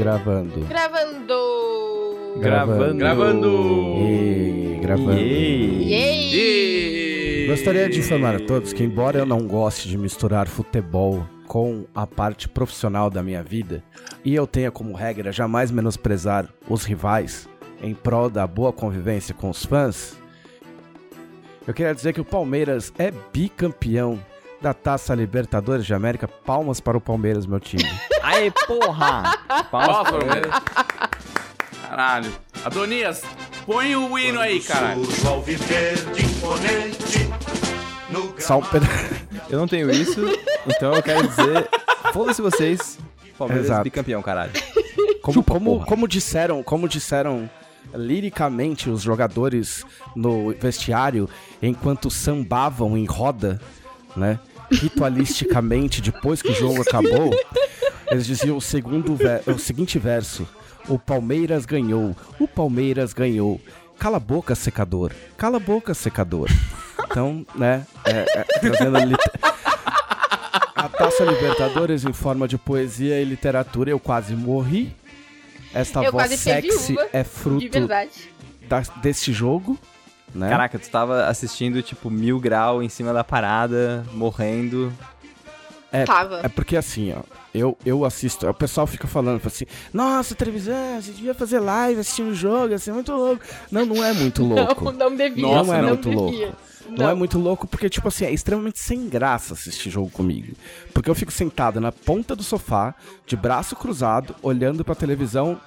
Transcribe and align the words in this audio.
Gravando. 0.00 0.60
Gravando. 0.60 2.40
Gravando. 2.40 2.96
Gravando. 2.96 3.48
E, 3.98 4.78
gravando. 4.80 5.12
Yay. 5.12 6.32
Yay! 6.32 7.46
Gostaria 7.48 7.86
de 7.90 7.98
informar 7.98 8.36
a 8.36 8.40
todos 8.40 8.72
que, 8.72 8.82
embora 8.82 9.18
eu 9.18 9.26
não 9.26 9.46
goste 9.46 9.88
de 9.90 9.98
misturar 9.98 10.48
futebol 10.48 11.26
com 11.46 11.84
a 11.94 12.06
parte 12.06 12.48
profissional 12.48 13.10
da 13.10 13.22
minha 13.22 13.42
vida, 13.42 13.84
e 14.24 14.34
eu 14.34 14.46
tenha 14.46 14.70
como 14.70 14.94
regra 14.94 15.30
jamais 15.32 15.70
menosprezar 15.70 16.48
os 16.66 16.86
rivais 16.86 17.46
em 17.82 17.92
prol 17.92 18.30
da 18.30 18.46
boa 18.46 18.72
convivência 18.72 19.34
com 19.34 19.50
os 19.50 19.66
fãs, 19.66 20.16
eu 21.66 21.74
queria 21.74 21.94
dizer 21.94 22.14
que 22.14 22.20
o 22.22 22.24
Palmeiras 22.24 22.90
é 22.98 23.12
bicampeão 23.32 24.18
da 24.60 24.74
Taça 24.74 25.14
Libertadores 25.14 25.86
de 25.86 25.94
América. 25.94 26.28
Palmas 26.28 26.80
para 26.80 26.96
o 26.96 27.00
Palmeiras, 27.00 27.46
meu 27.46 27.60
time. 27.60 27.84
Aê, 28.22 28.50
porra! 28.66 29.38
Palmas, 29.70 30.10
Palmeiras. 30.10 30.52
Caralho. 31.88 32.32
Adonias, 32.64 33.22
põe 33.66 33.96
o 33.96 34.18
hino 34.18 34.38
aí, 34.38 34.60
caralho. 34.60 35.04
Só 38.38 38.58
um. 38.58 38.62
Eu 39.48 39.58
não 39.58 39.66
tenho 39.66 39.90
isso, 39.90 40.20
então 40.66 40.94
eu 40.94 41.02
quero 41.02 41.26
dizer. 41.26 41.68
Foda-se 42.12 42.40
vocês. 42.40 42.98
Palmeiras 43.36 43.66
Exato. 43.66 43.84
bicampeão, 43.84 44.22
caralho. 44.22 44.52
Como, 45.22 45.34
Chupa, 45.34 45.54
como, 45.54 45.84
como 45.84 46.08
disseram, 46.08 46.62
como 46.62 46.88
disseram 46.88 47.50
liricamente 47.94 48.88
os 48.88 49.02
jogadores 49.02 49.84
no 50.14 50.50
vestiário 50.54 51.28
enquanto 51.60 52.10
sambavam 52.10 52.96
em 52.96 53.06
roda, 53.06 53.60
né? 54.16 54.38
Ritualisticamente, 54.70 56.00
depois 56.00 56.40
que 56.42 56.50
o 56.50 56.54
jogo 56.54 56.82
acabou, 56.82 57.30
eles 58.10 58.26
diziam 58.26 58.56
o 58.56 58.60
segundo 58.60 59.16
o 59.46 59.58
seguinte 59.58 59.98
verso: 59.98 60.46
O 60.88 60.98
Palmeiras 60.98 61.64
ganhou, 61.66 62.16
o 62.38 62.46
Palmeiras 62.48 63.12
ganhou. 63.12 63.60
Cala 63.98 64.16
a 64.16 64.20
boca, 64.20 64.54
secador. 64.54 65.12
Cala 65.36 65.56
a 65.58 65.60
boca, 65.60 65.92
secador. 65.92 66.48
Então, 67.10 67.44
né, 67.54 67.84
é, 68.04 68.24
é, 68.38 68.44
trazendo 68.60 68.96
a 68.96 69.04
lit- 69.04 69.30
a 70.74 70.88
Taça 70.88 71.24
Libertadores 71.24 72.04
em 72.04 72.12
forma 72.12 72.48
de 72.48 72.56
poesia 72.56 73.20
e 73.20 73.24
literatura, 73.24 73.90
eu 73.90 73.98
quase 74.00 74.34
morri. 74.34 74.94
Esta 75.74 76.02
Eu 76.02 76.12
voz 76.12 76.30
sexy 76.38 76.96
é 77.12 77.22
De 77.22 77.28
fruto 77.28 77.70
verdade. 77.70 78.10
da- 78.68 78.80
desse 79.02 79.32
jogo, 79.32 79.78
né? 80.34 80.48
Caraca, 80.48 80.78
tu 80.78 80.88
tava 80.90 81.26
assistindo, 81.26 81.82
tipo, 81.82 82.10
mil 82.10 82.38
grau 82.40 82.82
em 82.82 82.88
cima 82.88 83.12
da 83.12 83.24
parada, 83.24 84.04
morrendo. 84.12 84.92
É, 85.92 86.04
Tava. 86.04 86.40
é 86.44 86.48
porque 86.48 86.76
assim, 86.76 87.12
ó, 87.12 87.22
eu, 87.52 87.76
eu 87.84 88.04
assisto, 88.04 88.46
o 88.48 88.54
pessoal 88.54 88.86
fica 88.86 89.08
falando 89.08 89.40
fala 89.40 89.52
assim, 89.52 89.66
nossa, 89.92 90.36
televisão, 90.36 91.02
você 91.02 91.10
devia 91.10 91.34
fazer 91.34 91.58
live 91.58 92.00
assistindo 92.00 92.28
o 92.30 92.34
jogo, 92.34 92.74
assim, 92.74 92.90
é 92.90 92.94
muito 92.94 93.10
louco. 93.12 93.42
Não, 93.72 93.84
não 93.84 94.04
é 94.04 94.12
muito 94.12 94.42
louco. 94.46 94.84
Não, 94.84 94.92
não 95.10 95.16
devia. 95.16 95.42
Não 95.42 95.74
é 95.74 95.82
não 95.82 95.88
muito 95.88 96.08
devia. 96.08 96.46
louco. 96.46 96.56
Não. 96.90 97.08
é 97.10 97.14
muito 97.14 97.38
louco 97.38 97.66
porque, 97.66 97.88
tipo 97.88 98.06
assim, 98.08 98.24
é 98.24 98.32
extremamente 98.32 98.78
sem 98.80 99.08
graça 99.08 99.54
assistir 99.54 99.90
jogo 99.90 100.10
comigo. 100.10 100.54
Porque 100.94 101.10
eu 101.10 101.14
fico 101.14 101.32
sentado 101.32 101.80
na 101.80 101.92
ponta 101.92 102.34
do 102.34 102.42
sofá, 102.42 102.94
de 103.26 103.36
braço 103.36 103.76
cruzado, 103.76 104.34
olhando 104.42 104.84
pra 104.84 104.94
televisão 104.94 105.60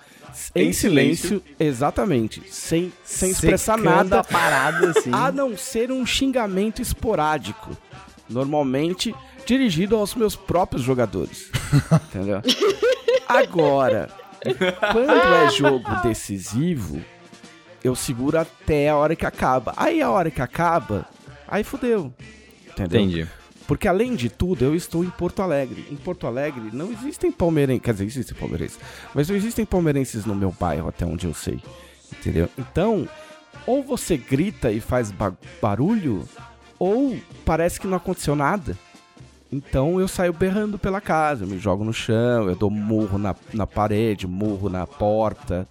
em, 0.56 0.68
Em 0.70 0.74
silêncio, 0.74 1.28
silêncio. 1.28 1.44
exatamente, 1.60 2.42
sem, 2.50 2.92
sem 3.04 3.32
expressar 3.32 3.78
nada, 3.78 4.20
a 4.20 4.24
parada, 4.24 4.92
assim. 4.92 5.12
a 5.14 5.32
não 5.32 5.58
ser 5.58 5.92
um 5.92 6.06
xingamento 6.06 6.82
esporádico. 6.82 7.76
Normalmente 8.30 9.14
dirigido 9.46 9.96
aos 9.96 10.16
meus 10.16 10.36
próprios 10.36 10.82
jogadores. 10.82 11.52
Entendeu? 12.10 12.42
Agora, 13.28 14.10
quando 14.92 15.12
é 15.12 15.50
jogo 15.52 15.90
decisivo, 16.02 17.02
eu 17.84 17.96
seguro 17.96 18.40
até 18.40 18.90
a 18.90 18.96
hora 18.96 19.16
que 19.16 19.26
acaba. 19.26 19.74
Aí 19.76 20.02
a 20.02 20.10
hora 20.10 20.32
que 20.32 20.42
acaba, 20.42 21.06
aí 21.48 21.64
fudeu. 21.64 22.14
Entendeu? 22.72 23.02
Entendi. 23.02 23.28
Porque 23.68 23.88
além 23.88 24.16
de 24.16 24.30
tudo, 24.30 24.64
eu 24.66 24.76
estou 24.76 25.04
em 25.04 25.10
Porto 25.10 25.42
Alegre. 25.42 25.86
Em 25.90 25.96
Porto 25.96 26.28
Alegre 26.28 26.70
não 26.74 26.92
existem 26.92 27.32
palmeirenses, 27.32 27.84
quer 27.84 27.94
dizer, 27.94 28.06
existem 28.06 28.36
palmeirenses, 28.38 28.80
mas 29.16 29.30
não 29.30 29.36
existem 29.36 29.66
palmeirenses 29.66 30.26
no 30.26 30.36
meu 30.36 30.52
bairro, 30.60 30.90
até 30.90 31.06
onde 31.06 31.26
eu 31.28 31.34
sei. 31.34 31.60
Entendeu? 32.12 32.50
Então, 32.58 33.08
ou 33.66 33.82
você 33.82 34.18
grita 34.18 34.72
e 34.72 34.80
faz 34.82 35.12
ba- 35.12 35.34
barulho, 35.62 36.28
ou 36.78 37.18
parece 37.46 37.80
que 37.80 37.88
não 37.88 37.96
aconteceu 37.98 38.36
nada. 38.36 38.78
Então 39.52 40.00
eu 40.00 40.08
saio 40.08 40.34
berrando 40.34 40.78
pela 40.80 41.00
casa, 41.00 41.44
eu 41.44 41.48
me 41.48 41.60
jogo 41.60 41.84
no 41.84 41.94
chão, 41.94 42.50
eu 42.50 42.56
dou 42.56 42.70
murro 42.72 43.18
na, 43.18 43.36
na 43.54 43.68
parede, 43.68 44.26
murro 44.28 44.68
na 44.68 44.86
porta, 44.88 45.68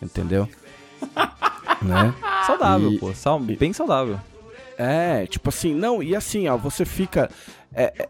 entendeu? 0.00 0.48
né? 1.82 2.14
Saudável, 2.46 2.92
E- 2.92 2.98
pô. 2.98 3.12
Bem 3.56 3.72
saudável. 3.72 4.18
É, 4.76 5.26
tipo 5.26 5.48
assim, 5.48 5.74
não, 5.74 6.02
e 6.02 6.14
assim, 6.16 6.48
ó, 6.48 6.56
você 6.56 6.84
fica. 6.84 7.30
é, 7.74 7.92
é, 7.98 8.08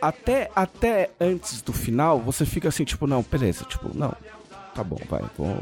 até, 0.00 0.50
até 0.54 1.10
antes 1.20 1.60
do 1.62 1.72
final, 1.72 2.20
você 2.20 2.44
fica 2.46 2.68
assim, 2.68 2.84
tipo, 2.84 3.06
não, 3.06 3.22
beleza, 3.22 3.64
tipo, 3.64 3.90
não, 3.96 4.14
tá 4.74 4.84
bom, 4.84 4.98
vai, 5.08 5.22
vou. 5.36 5.56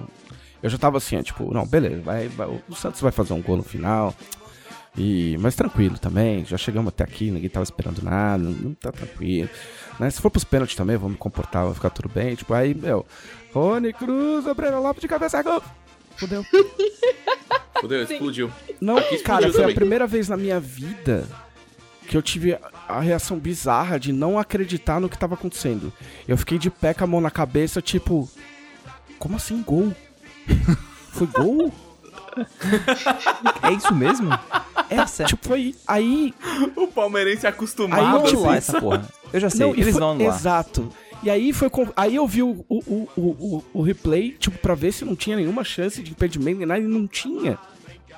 Eu 0.62 0.70
já 0.70 0.78
tava 0.78 0.98
assim, 0.98 1.16
ó, 1.16 1.22
tipo, 1.22 1.52
não, 1.52 1.66
beleza, 1.66 2.00
vai, 2.02 2.28
vai, 2.28 2.46
o 2.46 2.74
Santos 2.74 3.00
vai 3.00 3.10
fazer 3.10 3.32
um 3.32 3.42
gol 3.42 3.56
no 3.56 3.62
final. 3.62 4.14
E, 4.96 5.38
mas 5.40 5.54
tranquilo 5.54 5.98
também, 5.98 6.44
já 6.44 6.58
chegamos 6.58 6.88
até 6.88 7.02
aqui, 7.02 7.30
ninguém 7.30 7.48
tava 7.48 7.64
esperando 7.64 8.02
nada, 8.02 8.42
não 8.42 8.74
tá 8.74 8.92
tranquilo. 8.92 9.48
Né? 9.98 10.10
Se 10.10 10.20
for 10.20 10.30
pros 10.30 10.44
pênaltis 10.44 10.76
também, 10.76 10.96
vou 10.96 11.08
me 11.08 11.16
comportar, 11.16 11.64
vai 11.64 11.74
ficar 11.74 11.90
tudo 11.90 12.10
bem. 12.10 12.34
Tipo, 12.34 12.52
aí, 12.52 12.74
meu, 12.74 13.06
Rony 13.54 13.92
Cruz, 13.92 14.46
o 14.46 14.54
Breno 14.54 14.82
Lopes 14.82 15.00
de 15.00 15.08
cabeça, 15.08 15.42
gol! 15.42 15.62
Fudeu. 16.16 16.44
Fudeu, 17.80 18.02
explodiu. 18.02 18.50
Não, 18.80 18.96
Aqui 18.96 19.14
explodiu 19.16 19.50
cara, 19.50 19.52
foi 19.52 19.72
a 19.72 19.74
primeira 19.74 20.06
vez 20.06 20.28
na 20.28 20.36
minha 20.36 20.60
vida 20.60 21.26
que 22.06 22.16
eu 22.16 22.22
tive 22.22 22.52
a- 22.54 22.58
a 22.88 23.00
reação 23.00 23.38
bizarra 23.38 23.98
de 23.98 24.12
não 24.12 24.38
acreditar 24.38 25.00
no 25.00 25.08
que 25.08 25.16
tava 25.18 25.34
acontecendo. 25.34 25.92
Eu 26.28 26.36
fiquei 26.36 26.58
de 26.58 26.68
pé 26.70 26.92
com 26.94 27.04
a 27.04 27.06
mão 27.06 27.20
na 27.20 27.30
cabeça, 27.30 27.80
tipo, 27.80 28.28
como 29.18 29.36
assim 29.36 29.62
gol? 29.62 29.92
Foi 31.12 31.26
gol? 31.26 31.72
É 33.62 33.72
isso 33.72 33.94
mesmo? 33.94 34.30
É, 34.88 34.96
Tá 34.96 35.06
certo. 35.06 35.30
tipo, 35.30 35.48
foi 35.48 35.74
aí, 35.86 36.34
O 36.76 36.86
palmeirense 36.88 37.46
Aí 37.46 37.52
acostumado. 37.52 38.02
não, 38.02 38.12
Vamos 38.12 38.28
tipo, 38.30 38.40
anular 38.42 38.56
essa 38.58 38.80
porra. 38.80 39.08
Eu 39.32 39.40
já 39.40 39.50
sei, 39.50 39.60
Não, 39.66 39.72
eles 39.74 39.90
foi- 39.90 40.00
vão 40.00 40.10
anular. 40.12 40.34
Exato. 40.36 40.90
E 41.22 41.30
aí 41.30 41.52
foi 41.52 41.70
aí 41.96 42.16
eu 42.16 42.26
vi 42.26 42.42
o, 42.42 42.64
o, 42.68 43.08
o, 43.16 43.64
o, 43.72 43.82
replay, 43.82 44.32
tipo, 44.32 44.58
pra 44.58 44.74
ver 44.74 44.92
se 44.92 45.04
não 45.04 45.14
tinha 45.14 45.36
nenhuma 45.36 45.62
chance 45.62 46.02
de 46.02 46.10
impedimento 46.10 46.58
nem 46.58 46.66
nada, 46.66 46.80
e 46.80 46.84
não 46.84 47.06
tinha. 47.06 47.58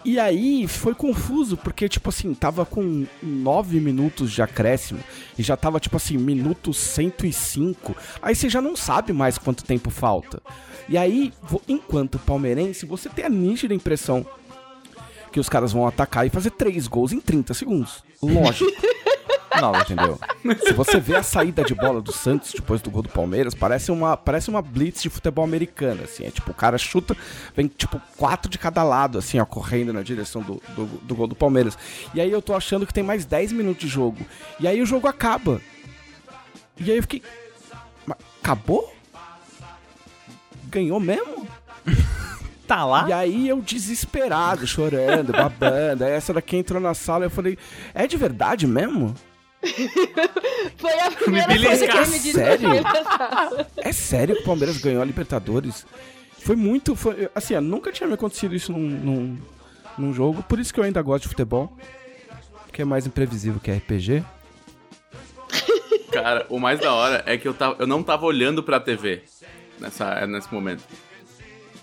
E 0.05 0.19
aí 0.19 0.69
foi 0.69 0.95
confuso, 0.95 1.57
porque, 1.57 1.89
tipo 1.89 2.11
assim, 2.11 2.35
tava 2.35 2.67
com 2.67 3.07
9 3.23 3.81
minutos 3.81 4.31
de 4.33 4.43
acréscimo 4.43 5.01
e 5.39 5.43
já 5.43 5.57
tava, 5.57 5.81
tipo 5.81 5.97
assim, 5.97 6.19
minuto 6.19 6.75
105. 6.75 7.97
Aí 8.21 8.35
você 8.35 8.49
já 8.49 8.61
não 8.61 8.77
sabe 8.77 9.13
mais 9.13 9.39
quanto 9.39 9.65
tempo 9.65 9.89
falta. 9.91 10.43
E 10.89 10.99
aí, 10.99 11.33
enquanto 11.67 12.19
palmeirense, 12.19 12.85
você 12.85 13.09
tem 13.09 13.25
a 13.25 13.31
nítida 13.31 13.73
impressão 13.73 14.27
que 15.33 15.41
os 15.41 15.49
caras 15.49 15.73
vão 15.73 15.87
atacar 15.87 16.27
e 16.27 16.31
fazer 16.31 16.51
três 16.51 16.87
gols 16.87 17.13
em 17.13 17.21
30 17.21 17.55
segundos. 17.55 18.05
Lógico. 18.23 18.71
Não, 19.61 19.73
Entendeu? 19.77 20.19
Se 20.67 20.73
você 20.73 20.99
vê 21.01 21.17
a 21.17 21.23
saída 21.23 21.63
de 21.65 21.75
bola 21.75 22.01
do 22.01 22.13
Santos 22.13 22.53
depois 22.53 22.81
do 22.81 22.91
gol 22.91 23.03
do 23.03 23.09
Palmeiras, 23.09 23.55
parece 23.55 23.91
uma, 23.91 24.17
parece 24.17 24.51
uma 24.51 24.61
blitz 24.63 25.03
de 25.03 25.11
futebol 25.11 25.45
americano, 25.45 26.03
assim. 26.05 26.25
É 26.25 26.31
tipo, 26.31 26.51
o 26.51 26.55
cara 26.55 26.77
chuta, 26.79 27.17
vem 27.57 27.67
tipo 27.67 28.01
quatro 28.17 28.51
de 28.51 28.59
cada 28.59 28.83
lado, 28.83 29.19
assim, 29.19 29.39
ó, 29.39 29.45
correndo 29.45 29.93
na 29.93 30.03
direção 30.03 30.43
do, 30.43 30.61
do, 30.75 30.87
do 30.87 31.15
gol 31.15 31.27
do 31.27 31.35
Palmeiras. 31.35 31.79
E 32.15 32.21
aí 32.21 32.31
eu 32.31 32.43
tô 32.43 32.55
achando 32.55 32.87
que 32.87 32.93
tem 32.95 33.05
mais 33.05 33.25
10 33.25 33.53
minutos 33.53 33.81
de 33.81 33.89
jogo. 33.89 34.25
E 34.59 34.67
aí 34.67 34.81
o 34.83 34.87
jogo 34.87 35.07
acaba. 35.07 35.61
E 36.79 36.91
aí 36.91 36.97
eu 36.97 37.03
fiquei. 37.03 37.23
"Mas 38.07 38.19
acabou? 38.43 38.93
Ganhou 40.65 40.99
mesmo? 40.99 41.47
tá 42.67 42.85
lá? 42.85 43.09
E 43.09 43.13
aí 43.13 43.49
eu 43.49 43.61
desesperado, 43.61 44.67
chorando, 44.67 45.33
babando. 45.33 46.05
Aí 46.05 46.13
essa 46.13 46.33
daqui 46.33 46.57
entrou 46.57 46.81
na 46.81 46.95
sala 46.95 47.25
e 47.25 47.27
eu 47.27 47.31
falei, 47.31 47.57
é 47.95 48.07
de 48.07 48.17
verdade 48.17 48.67
mesmo? 48.67 49.15
Foi 50.77 51.01
a 51.01 51.11
primeira 51.11 51.47
coisa 51.47 51.87
que 51.87 51.97
ele 51.97 52.07
me 52.07 52.19
disse 52.19 52.33
Sério? 52.33 52.71
É 53.77 53.93
sério 53.93 54.37
que 54.37 54.43
o 54.43 54.45
Palmeiras 54.45 54.79
ganhou 54.79 55.03
a 55.03 55.05
Libertadores? 55.05 55.87
Foi 56.39 56.57
muito. 56.57 56.95
Foi, 56.95 57.31
assim, 57.35 57.59
nunca 57.61 57.91
tinha 57.91 58.07
me 58.07 58.15
acontecido 58.15 58.55
isso 58.55 58.73
num, 58.73 58.79
num, 58.79 59.39
num 59.97 60.13
jogo. 60.13 60.43
Por 60.43 60.59
isso 60.59 60.73
que 60.73 60.81
eu 60.81 60.85
ainda 60.85 61.01
gosto 61.01 61.23
de 61.23 61.29
futebol. 61.29 61.77
Que 62.73 62.83
é 62.83 62.85
mais 62.85 63.07
imprevisível 63.07 63.61
que 63.61 63.71
RPG. 63.71 64.25
Cara, 66.13 66.47
o 66.49 66.59
mais 66.59 66.81
da 66.81 66.93
hora 66.93 67.23
é 67.27 67.39
que 67.39 67.49
eu, 67.49 67.55
tava, 67.55 67.77
eu 67.79 67.87
não 67.87 68.03
tava 68.03 68.27
olhando 68.27 68.63
pra 68.63 68.79
TV 68.79 69.23
nessa, 69.81 70.27
nesse 70.27 70.53
momento. 70.53 70.83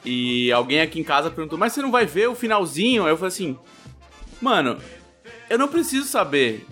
E 0.03 0.51
alguém 0.51 0.81
aqui 0.81 0.99
em 0.99 1.03
casa 1.03 1.29
perguntou, 1.29 1.57
mas 1.57 1.73
você 1.73 1.81
não 1.81 1.91
vai 1.91 2.05
ver 2.05 2.27
o 2.27 2.35
finalzinho? 2.35 3.05
Aí 3.05 3.11
eu 3.11 3.17
falei 3.17 3.27
assim, 3.29 3.57
mano, 4.41 4.77
eu 5.49 5.57
não 5.57 5.67
preciso 5.67 6.07
saber. 6.07 6.65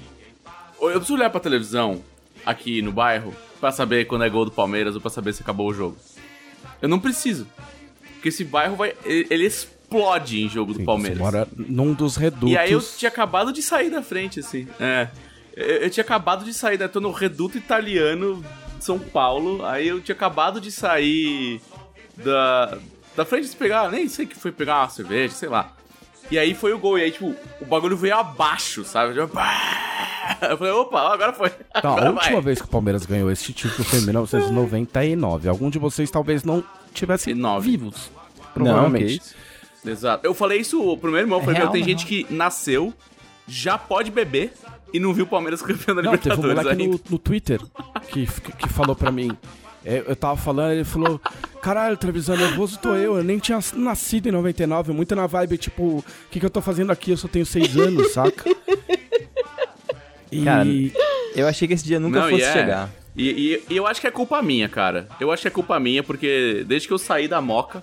Eu 0.82 0.92
preciso 0.94 1.16
olhar 1.16 1.30
pra 1.30 1.40
televisão 1.40 2.04
aqui 2.46 2.82
no 2.82 2.92
bairro 2.92 3.34
pra 3.60 3.72
saber 3.72 4.06
quando 4.06 4.24
é 4.24 4.30
gol 4.30 4.46
do 4.46 4.52
Palmeiras 4.52 4.96
ou 4.96 5.02
pra 5.02 5.10
saber 5.10 5.34
se 5.34 5.42
acabou 5.42 5.68
o 5.70 5.74
jogo. 5.74 5.98
Eu 6.82 6.88
não 6.88 7.00
preciso. 7.00 7.48
Porque 8.14 8.30
esse 8.30 8.44
bairro 8.44 8.76
vai. 8.76 8.94
Ele, 9.06 9.46
explode 9.46 10.44
em 10.44 10.50
jogo 10.50 10.74
do 10.74 10.80
Sim, 10.80 10.86
Palmeiras. 10.86 11.18
Você 11.18 11.24
mora 11.24 11.48
num 11.56 11.94
dos 11.94 12.16
redutos. 12.16 12.52
E 12.52 12.58
aí 12.58 12.72
eu 12.72 12.82
tinha 12.82 13.10
acabado 13.10 13.52
de 13.52 13.62
sair 13.62 13.90
da 13.90 14.02
frente, 14.02 14.40
assim. 14.40 14.68
É. 14.80 15.08
Eu, 15.56 15.66
eu 15.66 15.90
tinha 15.90 16.04
acabado 16.04 16.46
de 16.46 16.54
sair, 16.54 16.78
né? 16.78 16.88
Tô 16.88 17.00
no 17.00 17.12
reduto 17.12 17.58
italiano 17.58 18.44
São 18.80 19.00
Paulo. 19.00 19.66
Aí 19.66 19.88
eu 19.88 20.00
tinha 20.02 20.16
acabado 20.16 20.62
de 20.62 20.72
sair 20.72 21.62
da, 22.18 22.78
da 23.16 23.26
frente 23.26 23.50
de 23.50 23.56
pegar, 23.56 23.90
nem 23.90 24.08
sei 24.08 24.26
que 24.26 24.36
foi 24.36 24.52
pegar 24.52 24.80
uma 24.80 24.90
cerveja, 24.90 25.34
sei 25.34 25.50
lá. 25.50 25.74
E 26.32 26.38
aí 26.38 26.54
foi 26.54 26.74
o 26.74 26.80
gol. 26.80 26.98
E 26.98 27.04
aí, 27.04 27.12
tipo, 27.12 27.36
o 27.60 27.66
bagulho 27.66 27.98
veio 27.98 28.16
abaixo, 28.16 28.84
sabe? 28.84 29.18
Eu 29.18 29.28
falei, 30.58 30.74
opa, 30.74 31.14
agora 31.14 31.34
foi. 31.34 31.52
Então, 31.76 31.92
Agora 31.92 32.10
a 32.10 32.12
última 32.12 32.34
vai. 32.34 32.42
vez 32.42 32.60
que 32.60 32.66
o 32.66 32.70
Palmeiras 32.70 33.06
ganhou 33.06 33.32
esse 33.32 33.52
título 33.52 33.84
foi 33.84 34.00
em 34.00 34.04
1999. 34.06 35.50
Algum 35.50 35.70
de 35.70 35.80
vocês 35.80 36.12
talvez 36.12 36.44
não 36.44 36.64
tivessem 36.94 37.34
Nove. 37.34 37.72
vivos. 37.72 38.12
Não, 38.56 38.66
Provavelmente. 38.66 39.18
isso. 39.18 39.36
Exato. 39.86 40.26
Eu 40.26 40.34
falei 40.34 40.60
isso 40.60 40.98
pro 40.98 41.10
meu 41.12 41.20
irmão. 41.20 41.40
Eu 41.40 41.46
falei, 41.46 41.60
real, 41.62 41.72
meu, 41.72 41.74
tem 41.74 41.82
é 41.82 41.86
gente 41.86 42.06
que 42.06 42.26
nasceu, 42.30 42.94
já 43.48 43.78
pode 43.78 44.12
beber 44.12 44.54
e 44.94 45.00
não 45.00 45.14
viu 45.14 45.26
o 45.26 45.28
Palmeiras 45.28 45.62
campeão 45.64 45.96
da 45.96 46.02
Não, 46.04 46.12
teve 46.18 46.36
um 46.36 46.42
Libertadores 46.42 46.78
moleque 46.78 46.88
no, 46.88 47.12
no 47.12 47.18
Twitter 47.20 47.60
que, 48.10 48.28
que 48.28 48.70
falou 48.70 48.96
pra 48.96 49.12
mim. 49.12 49.32
É, 49.86 50.04
Eu 50.08 50.16
tava 50.16 50.36
falando, 50.38 50.72
ele 50.74 50.84
falou: 50.84 51.20
Caralho, 51.62 51.96
televisão 51.98 52.36
nervoso 52.38 52.78
tô 52.80 52.96
eu. 52.96 53.18
Eu 53.18 53.24
nem 53.24 53.40
tinha 53.40 53.60
nascido 53.76 54.28
em 54.28 54.32
99. 54.32 54.92
Muito 54.94 55.16
na 55.16 55.26
vibe, 55.28 55.58
tipo, 55.58 55.84
o 56.00 56.06
que, 56.32 56.40
que 56.40 56.46
eu 56.46 56.50
tô 56.50 56.62
fazendo 56.62 56.92
aqui? 56.92 57.12
Eu 57.12 57.18
só 57.18 57.28
tenho 57.28 57.46
seis 57.46 57.76
anos, 57.78 58.12
saca? 58.14 58.44
E. 60.32 60.44
Cara, 60.44 60.68
Eu 61.36 61.48
achei 61.48 61.68
que 61.68 61.74
esse 61.74 61.84
dia 61.84 62.00
nunca 62.00 62.20
Não, 62.22 62.30
fosse 62.30 62.44
é. 62.44 62.54
chegar. 62.54 62.90
E, 63.16 63.30
e- 63.30 63.74
e 63.74 63.78
eu 63.78 63.88
acho 63.88 64.00
que 64.00 64.08
é 64.08 64.12
culpa 64.12 64.42
minha, 64.42 64.70
cara. 64.70 65.08
Eu 65.20 65.32
acho 65.32 65.42
que 65.42 65.48
é 65.48 65.52
culpa 65.52 65.80
minha, 65.80 66.04
porque 66.04 66.64
desde 66.68 66.88
que 66.88 66.94
eu 66.94 66.98
saí 67.00 67.28
da 67.28 67.42
Moca, 67.42 67.82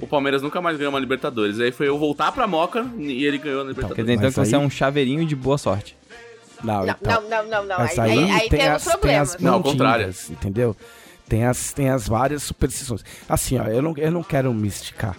o 0.00 0.06
Palmeiras 0.06 0.42
nunca 0.42 0.60
mais 0.60 0.76
ganhou 0.76 0.92
uma 0.92 0.98
Libertadores. 0.98 1.60
Aí 1.60 1.70
foi 1.70 1.86
eu 1.88 1.96
voltar 1.96 2.32
pra 2.32 2.46
Moca 2.46 2.84
e 2.98 3.24
ele 3.24 3.38
ganhou 3.38 3.60
a 3.60 3.64
Quer 3.64 3.68
Libertadores. 3.68 4.04
dizer, 4.04 4.12
então 4.14 4.24
Mas 4.26 4.34
que 4.34 4.40
você 4.44 4.56
aí- 4.56 4.60
é 4.62 4.64
um 4.64 4.68
chaveirinho 4.70 5.24
de 5.24 5.36
boa 5.36 5.56
sorte. 5.56 5.96
Não, 6.64 6.84
Não, 6.86 6.94
então, 7.00 7.22
não, 7.22 7.28
não, 7.28 7.46
não, 7.48 7.66
não. 7.66 7.76
Aí, 7.80 8.00
aí, 8.00 8.30
aí 8.32 8.48
tem, 8.48 8.58
temos 8.60 8.76
as, 8.76 8.82
tem 8.84 8.92
problemas. 8.92 9.34
as 9.36 9.40
Não, 9.40 9.54
ao 9.54 9.62
contrário. 9.62 10.14
entendeu? 10.30 10.76
Tem 11.28 11.44
as, 11.44 11.72
tem 11.72 11.88
as 11.88 12.06
várias 12.06 12.42
superstições. 12.42 13.04
Assim, 13.28 13.58
ó, 13.58 13.64
eu 13.64 13.82
não, 13.82 13.94
eu 13.96 14.10
não 14.10 14.22
quero 14.22 14.52
me 14.54 14.68
esticar. 14.68 15.16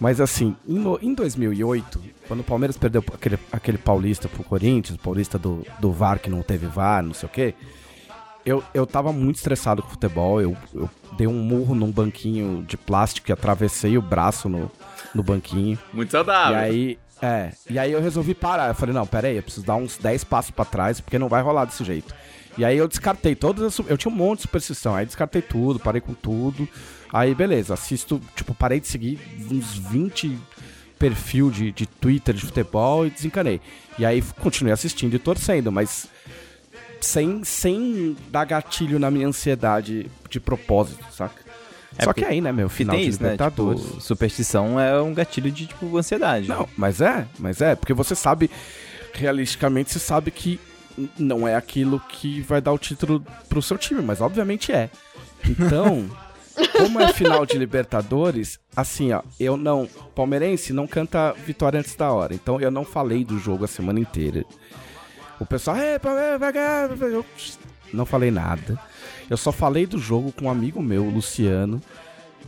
Mas 0.00 0.20
assim, 0.20 0.56
em, 0.66 0.82
em 1.02 1.14
2008, 1.14 2.00
quando 2.26 2.40
o 2.40 2.44
Palmeiras 2.44 2.76
perdeu 2.76 3.04
aquele, 3.12 3.38
aquele 3.52 3.78
paulista 3.78 4.28
pro 4.28 4.42
Corinthians, 4.42 4.96
o 4.98 5.02
paulista 5.02 5.38
do, 5.38 5.64
do 5.78 5.92
VAR 5.92 6.18
que 6.18 6.30
não 6.30 6.42
teve 6.42 6.66
VAR, 6.66 7.02
não 7.02 7.14
sei 7.14 7.28
o 7.28 7.32
quê, 7.32 7.54
eu, 8.44 8.62
eu 8.74 8.86
tava 8.86 9.12
muito 9.12 9.36
estressado 9.36 9.82
com 9.82 9.88
o 9.88 9.90
futebol. 9.92 10.40
Eu, 10.40 10.56
eu 10.74 10.88
dei 11.16 11.26
um 11.26 11.38
murro 11.42 11.74
num 11.74 11.90
banquinho 11.90 12.62
de 12.62 12.76
plástico 12.76 13.30
e 13.30 13.32
atravessei 13.32 13.96
o 13.96 14.02
braço 14.02 14.48
no, 14.48 14.70
no 15.14 15.22
banquinho. 15.22 15.78
Muito 15.92 16.10
saudável. 16.10 16.58
E 16.58 16.60
aí, 16.60 16.98
é, 17.22 17.52
e 17.70 17.78
aí 17.78 17.92
eu 17.92 18.02
resolvi 18.02 18.34
parar. 18.34 18.68
Eu 18.68 18.74
falei, 18.74 18.94
não, 18.94 19.06
pera 19.06 19.28
aí, 19.28 19.36
eu 19.36 19.42
preciso 19.42 19.64
dar 19.64 19.76
uns 19.76 19.96
10 19.96 20.24
passos 20.24 20.50
pra 20.50 20.64
trás, 20.64 21.00
porque 21.00 21.18
não 21.18 21.28
vai 21.28 21.42
rolar 21.42 21.64
desse 21.64 21.84
jeito. 21.84 22.14
E 22.56 22.64
aí 22.64 22.78
eu 22.78 22.86
descartei 22.86 23.34
todas 23.34 23.64
as. 23.64 23.86
Eu 23.88 23.96
tinha 23.98 24.12
um 24.12 24.16
monte 24.16 24.38
de 24.38 24.42
superstição, 24.42 24.94
aí 24.94 25.04
descartei 25.04 25.42
tudo, 25.42 25.78
parei 25.78 26.00
com 26.00 26.14
tudo. 26.14 26.68
Aí, 27.12 27.34
beleza, 27.34 27.74
assisto, 27.74 28.20
tipo, 28.34 28.54
parei 28.54 28.80
de 28.80 28.88
seguir 28.88 29.20
uns 29.50 29.76
20 29.78 30.36
perfil 30.98 31.50
de, 31.50 31.70
de 31.70 31.86
Twitter 31.86 32.34
de 32.34 32.40
futebol 32.40 33.06
e 33.06 33.10
desencanei. 33.10 33.60
E 33.98 34.04
aí 34.04 34.22
continuei 34.40 34.72
assistindo 34.72 35.14
e 35.14 35.18
torcendo, 35.18 35.70
mas 35.70 36.08
sem, 37.00 37.44
sem 37.44 38.16
dar 38.30 38.44
gatilho 38.44 38.98
na 38.98 39.10
minha 39.10 39.28
ansiedade 39.28 40.10
de 40.28 40.40
propósito, 40.40 41.04
saca? 41.12 41.44
É 41.96 42.04
Só 42.04 42.12
que 42.12 42.24
aí, 42.24 42.40
né, 42.40 42.50
meu, 42.50 42.68
final 42.68 42.96
de 42.96 43.02
isso, 43.02 43.22
né? 43.22 43.32
Libertadores. 43.32 43.82
Tipo, 43.82 44.00
superstição 44.00 44.80
é 44.80 45.00
um 45.00 45.14
gatilho 45.14 45.50
de, 45.50 45.66
tipo, 45.66 45.96
ansiedade. 45.96 46.48
Não, 46.48 46.68
mas 46.76 47.00
é, 47.00 47.26
mas 47.38 47.60
é, 47.60 47.76
porque 47.76 47.94
você 47.94 48.16
sabe, 48.16 48.50
realisticamente, 49.12 49.92
você 49.92 50.00
sabe 50.00 50.30
que 50.32 50.58
não 51.18 51.46
é 51.46 51.54
aquilo 51.54 52.00
que 52.00 52.40
vai 52.40 52.60
dar 52.60 52.72
o 52.72 52.78
título 52.78 53.24
pro 53.48 53.62
seu 53.62 53.76
time, 53.78 54.02
mas 54.02 54.20
obviamente 54.20 54.72
é. 54.72 54.90
Então, 55.48 56.08
como 56.72 57.00
é 57.00 57.12
final 57.12 57.44
de 57.44 57.58
Libertadores, 57.58 58.58
assim, 58.74 59.12
ó, 59.12 59.22
eu 59.38 59.56
não. 59.56 59.88
Palmeirense 60.14 60.72
não 60.72 60.86
canta 60.86 61.32
vitória 61.32 61.78
antes 61.78 61.94
da 61.96 62.12
hora, 62.12 62.34
então 62.34 62.60
eu 62.60 62.70
não 62.70 62.84
falei 62.84 63.24
do 63.24 63.38
jogo 63.38 63.64
a 63.64 63.68
semana 63.68 64.00
inteira. 64.00 64.44
O 65.40 65.46
pessoal, 65.46 65.76
é, 65.76 65.98
Palmeiras 65.98 66.38
vai 66.38 66.52
ganhar. 66.52 66.88
vai 66.88 67.10
ganhar." 67.10 67.24
Eu 67.24 67.24
não 67.92 68.06
falei 68.06 68.30
nada. 68.30 68.78
Eu 69.28 69.36
só 69.36 69.52
falei 69.52 69.86
do 69.86 69.98
jogo 69.98 70.32
com 70.32 70.46
um 70.46 70.50
amigo 70.50 70.82
meu, 70.82 71.04
Luciano, 71.04 71.80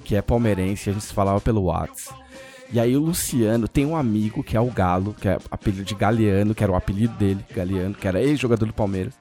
que 0.05 0.15
é 0.15 0.23
palmeirense, 0.23 0.91
a 0.91 0.93
gente 0.93 1.05
se 1.05 1.13
falava 1.13 1.41
pelo 1.41 1.65
WhatsApp. 1.65 2.25
E 2.73 2.81
aí 2.81 2.97
o 2.97 3.01
Luciano 3.01 3.69
tem 3.69 3.87
um 3.87 3.97
amigo 3.97 4.43
que 4.43 4.57
é 4.57 4.61
o 4.61 4.71
Galo, 4.71 5.15
que 5.21 5.29
é 5.29 5.39
apelido 5.51 5.85
de 5.85 5.95
Galeano, 5.95 6.55
que 6.55 6.63
era 6.65 6.73
o 6.73 6.77
apelido 6.77 7.15
dele, 7.15 7.45
Galeano, 7.55 7.95
que 7.95 8.09
era 8.09 8.21
ex-jogador 8.21 8.67
do 8.67 8.73
Palmeiras. 8.73 9.15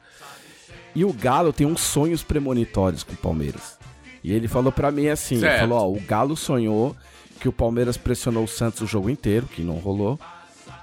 E 0.96 1.06
o 1.06 1.14
Galo 1.14 1.54
tem 1.54 1.68
uns 1.68 1.82
sonhos 1.82 2.24
premonitórios 2.24 3.04
com 3.04 3.14
o 3.14 3.18
Palmeiras. 3.18 3.78
E 4.24 4.32
ele 4.32 4.48
falou 4.48 4.72
pra 4.72 4.92
mim 4.92 5.08
assim, 5.08 5.36
ele 5.36 5.42
Certo. 5.46 5.60
falou, 5.60 5.78
ó, 5.78 5.88
o 5.96 6.00
Galo 6.02 6.36
sonhou 6.36 6.96
que 7.40 7.48
o 7.48 7.54
Palmeiras 7.54 7.98
pressionou 7.98 8.46
o 8.46 8.48
Santos 8.48 8.82
o 8.82 8.88
jogo 8.88 9.10
inteiro, 9.10 9.46
que 9.46 9.62
não 9.62 9.76
rolou, 9.76 10.20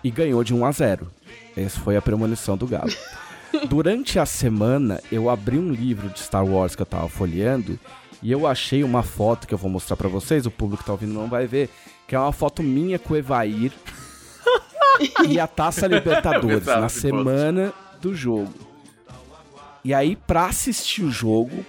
e 0.05 0.11
ganhou 0.11 0.44
de 0.44 0.55
1 0.55 0.65
a 0.65 0.70
0. 0.70 1.11
Essa 1.56 1.81
foi 1.81 1.97
a 1.97 2.03
premonição 2.03 2.56
do 2.56 2.67
Galo. 2.67 2.93
Durante 3.69 4.19
a 4.19 4.25
semana, 4.26 5.00
eu 5.11 5.29
abri 5.29 5.58
um 5.58 5.73
livro 5.73 6.08
de 6.11 6.20
Star 6.20 6.44
Wars 6.44 6.76
que 6.76 6.82
eu 6.82 6.87
tava 6.87 7.08
folheando 7.08 7.79
e 8.23 8.31
eu 8.31 8.47
achei 8.47 8.85
uma 8.85 9.03
foto 9.03 9.47
que 9.49 9.53
eu 9.55 9.58
vou 9.58 9.70
mostrar 9.70 9.97
pra 9.97 10.08
vocês, 10.08 10.47
o 10.47 10.50
público 10.50 10.82
que 10.82 10.87
tá 10.87 10.93
ouvindo 10.93 11.12
não 11.12 11.29
vai 11.29 11.47
ver, 11.47 11.69
que 12.12 12.17
é 12.17 12.19
uma 12.19 12.31
foto 12.31 12.62
minha 12.62 12.99
com 12.99 13.14
o 13.14 13.17
Evair 13.17 13.73
e 15.26 15.41
a 15.41 15.47
Taça 15.47 15.87
Libertadores 15.87 16.67
na 16.67 16.91
semana 16.91 17.73
do 18.03 18.14
jogo. 18.14 18.53
E 19.82 19.94
aí, 19.94 20.14
pra 20.14 20.44
assistir 20.44 21.05
o 21.05 21.11
jogo, 21.11 21.64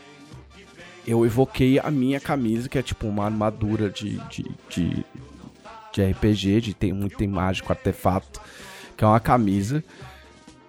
eu 1.07 1.25
evoquei 1.25 1.80
a 1.80 1.90
minha 1.90 2.19
camisa, 2.19 2.68
que 2.68 2.78
é 2.78 2.81
tipo 2.81 3.07
uma 3.07 3.24
armadura 3.24 3.90
de, 3.90 4.18
de, 4.28 4.45
de, 4.68 5.06
de 5.94 6.12
RPG, 6.12 6.60
de 6.60 6.74
tem 6.74 6.92
muito 6.92 7.16
tem 7.16 7.28
mágico, 7.30 7.72
artefato, 7.72 8.42
que 8.98 9.04
é 9.06 9.07
uma 9.07 9.22
camisa 9.22 9.81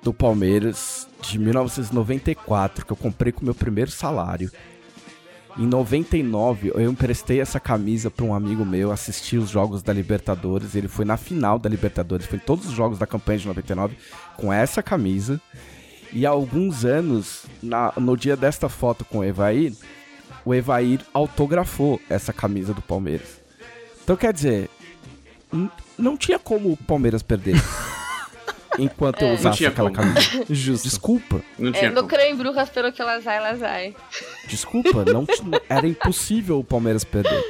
do 0.05 0.15
Palmeiras 0.15 1.09
de 1.21 1.37
1994, 1.37 2.87
que 2.87 2.93
eu 2.93 2.97
comprei 2.97 3.33
com 3.33 3.41
o 3.41 3.45
meu 3.45 3.57
primeiro 3.57 3.91
salário. 3.91 4.53
Em 5.57 5.67
99, 5.67 6.73
eu 6.75 6.91
emprestei 6.91 7.41
essa 7.41 7.61
camisa 7.61 8.11
para 8.11 8.25
um 8.25 8.35
amigo 8.35 8.65
meu 8.65 8.91
assistir 8.91 9.39
os 9.39 9.51
jogos 9.51 9.83
da 9.85 9.93
Libertadores. 9.93 10.75
Ele 10.75 10.89
foi 10.89 11.05
na 11.05 11.17
final 11.17 11.61
da 11.61 11.69
Libertadores, 11.69 12.27
foi 12.27 12.39
em 12.39 12.43
todos 12.43 12.67
os 12.67 12.73
jogos 12.73 12.99
da 12.99 13.07
campanha 13.07 13.39
de 13.39 13.47
99 13.47 13.97
com 14.37 14.53
essa 14.53 14.83
camisa. 14.83 15.41
E 16.13 16.27
há 16.27 16.31
alguns 16.31 16.85
anos, 16.85 17.45
na- 17.63 17.93
no 17.97 18.17
dia 18.17 18.37
desta 18.37 18.69
foto 18.69 19.05
com 19.05 19.19
o 19.19 19.25
Evair, 19.25 19.73
o 20.45 20.53
Evair 20.53 21.01
autografou 21.13 22.01
essa 22.11 22.33
camisa 22.33 22.75
do 22.75 22.83
Palmeiras. 22.83 23.41
Então 24.03 24.17
quer 24.17 24.33
dizer, 24.33 24.69
não 25.97 26.17
tinha 26.17 26.39
como 26.39 26.73
o 26.73 26.77
Palmeiras 26.77 27.23
perder. 27.23 27.55
enquanto 28.79 29.23
eu 29.23 29.29
É. 29.29 29.35
Usasse 29.35 29.59
tinha 29.59 29.69
aquela 29.71 29.91
como. 29.91 30.15
camisa. 30.15 30.45
Justo. 30.51 30.85
Desculpa. 30.89 31.41
Não 31.59 31.71
É, 31.71 31.73
tinha 31.73 31.91
no 31.91 31.97
como. 31.97 32.09
creio 32.09 32.35
em 32.35 32.37
brujas, 32.37 32.69
pelo 32.71 32.93
que 32.93 33.01
elas 33.03 33.25
vai, 33.25 33.37
elas 33.37 33.61
vai. 33.61 33.95
Desculpa, 34.49 35.05
não 35.05 35.27
era 35.69 35.87
impossível 35.87 36.59
o 36.59 36.65
Palmeiras 36.65 37.05
perder. 37.05 37.43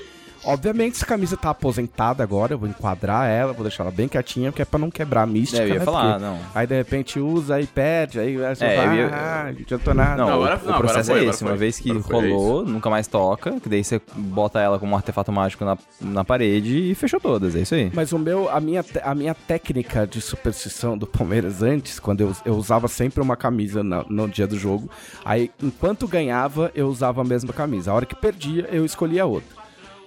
Obviamente, 0.45 0.97
essa 0.97 1.07
camisa 1.07 1.37
tá 1.37 1.51
aposentada 1.51 2.23
agora, 2.23 2.53
eu 2.55 2.59
vou 2.59 2.69
enquadrar 2.69 3.29
ela, 3.29 3.53
vou 3.53 3.63
deixar 3.63 3.83
ela 3.85 3.91
bem 3.93 4.07
quietinha, 4.09 4.51
porque 4.53 4.63
é 4.63 4.65
pra 4.65 4.79
não 4.79 4.91
quebrar 4.91 5.23
a 5.23 5.27
mística, 5.27 5.63
É, 5.63 5.65
eu 5.65 5.69
ia 5.75 5.79
né? 5.79 5.85
falar, 5.85 6.13
Porque 6.13 6.25
não. 6.27 6.39
Aí 6.55 6.67
de 6.67 6.75
repente 6.77 7.19
usa 7.19 7.61
e 7.61 7.67
perde, 7.67 8.19
aí 8.21 8.37
vai 8.37 8.55
É, 8.61 8.79
eu 8.87 8.95
ia- 8.95 9.11
ah, 9.13 9.43
não 9.45 9.51
adiantou 9.51 9.95
nada. 9.95 10.17
Não, 10.17 10.27
o- 10.29 10.33
agora- 10.35 10.57
o, 10.57 10.67
não, 10.67 10.75
agora 10.75 10.79
processo 10.89 11.11
foi, 11.11 11.21
é 11.25 11.29
esse. 11.29 11.39
foi. 11.41 11.49
Uma 11.51 11.57
vez 11.57 11.79
que 11.81 11.91
rolou, 11.93 12.65
nunca 12.65 12.91
mais 12.91 13.07
toca, 13.07 13.59
que 13.61 13.69
daí 13.69 13.83
você 13.83 14.01
bota 14.15 14.61
ela 14.61 14.79
como 14.79 14.93
um 14.93 14.97
artefato 14.97 15.33
mágico 15.33 15.65
na, 15.65 15.79
na 16.01 16.25
parede 16.25 16.91
e 16.91 16.95
fechou 16.95 17.19
todas, 17.21 17.57
é 17.57 17.61
isso 17.61 17.75
aí. 17.75 17.91
Mas 17.95 18.13
o 18.13 18.19
meu, 18.19 18.51
a 18.51 18.61
minha, 18.61 18.85
a 19.03 19.15
minha 19.15 19.35
técnica 19.35 20.07
de 20.07 20.21
superstição 20.21 20.97
do 20.99 21.07
Palmeiras 21.07 21.63
antes, 21.63 21.99
quando 21.99 22.21
eu, 22.21 22.33
eu 22.45 22.55
usava 22.55 22.87
sempre 22.89 23.23
uma 23.23 23.37
camisa 23.37 23.83
na- 23.83 24.05
no 24.09 24.29
dia 24.29 24.47
do 24.47 24.59
jogo, 24.59 24.91
aí 25.25 25.51
enquanto 25.63 26.07
ganhava, 26.07 26.71
eu 26.75 26.87
usava 26.89 27.23
a 27.23 27.25
mesma 27.25 27.53
camisa. 27.53 27.91
A 27.91 27.95
hora 27.95 28.07
que 28.07 28.15
perdia, 28.15 28.69
eu 28.71 28.85
escolhia 28.85 29.25
outra. 29.25 29.64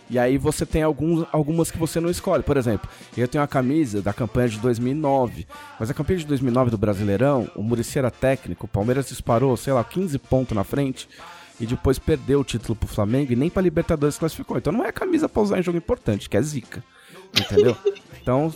E 0.10 0.18
aí 0.18 0.38
você 0.38 0.66
tem 0.66 0.84
alguns, 0.84 1.26
algumas 1.34 1.70
que 1.70 1.78
você 1.78 2.00
não 2.00 2.10
escolhe. 2.10 2.42
Por 2.44 2.56
exemplo, 2.56 2.90
eu 3.16 3.28
tenho 3.28 3.44
a 3.44 3.48
camisa 3.48 4.02
da 4.02 4.14
campanha 4.14 4.48
de 4.48 4.58
2009, 4.60 5.46
mas 5.80 5.90
a 5.90 5.94
campanha 5.94 6.20
de 6.20 6.26
2009 6.26 6.72
do 6.72 6.78
Brasileirão, 6.78 7.50
o 7.56 7.62
Muricy 7.62 8.00
era 8.00 8.10
técnico, 8.10 8.66
o 8.66 8.70
Palmeiras 8.70 9.08
disparou, 9.10 9.56
sei 9.58 9.74
lá, 9.74 9.84
15 9.84 10.18
pontos 10.20 10.56
na 10.56 10.64
frente 10.64 11.10
e 11.60 11.66
depois 11.66 12.00
perdeu 12.00 12.40
o 12.40 12.44
título 12.44 12.76
pro 12.76 12.88
Flamengo 12.88 13.34
e 13.34 13.36
nem 13.36 13.50
pra 13.50 13.62
Libertadores 13.62 14.18
classificou. 14.18 14.58
Então 14.58 14.72
não 14.72 14.86
é 14.86 14.92
camisa 14.92 15.28
pra 15.28 15.42
usar 15.42 15.60
em 15.60 15.64
jogo 15.64 15.78
importante, 15.78 16.30
que 16.30 16.38
é 16.38 16.42
zica. 16.42 16.84
Entendeu? 17.38 17.76
Então 18.22 18.54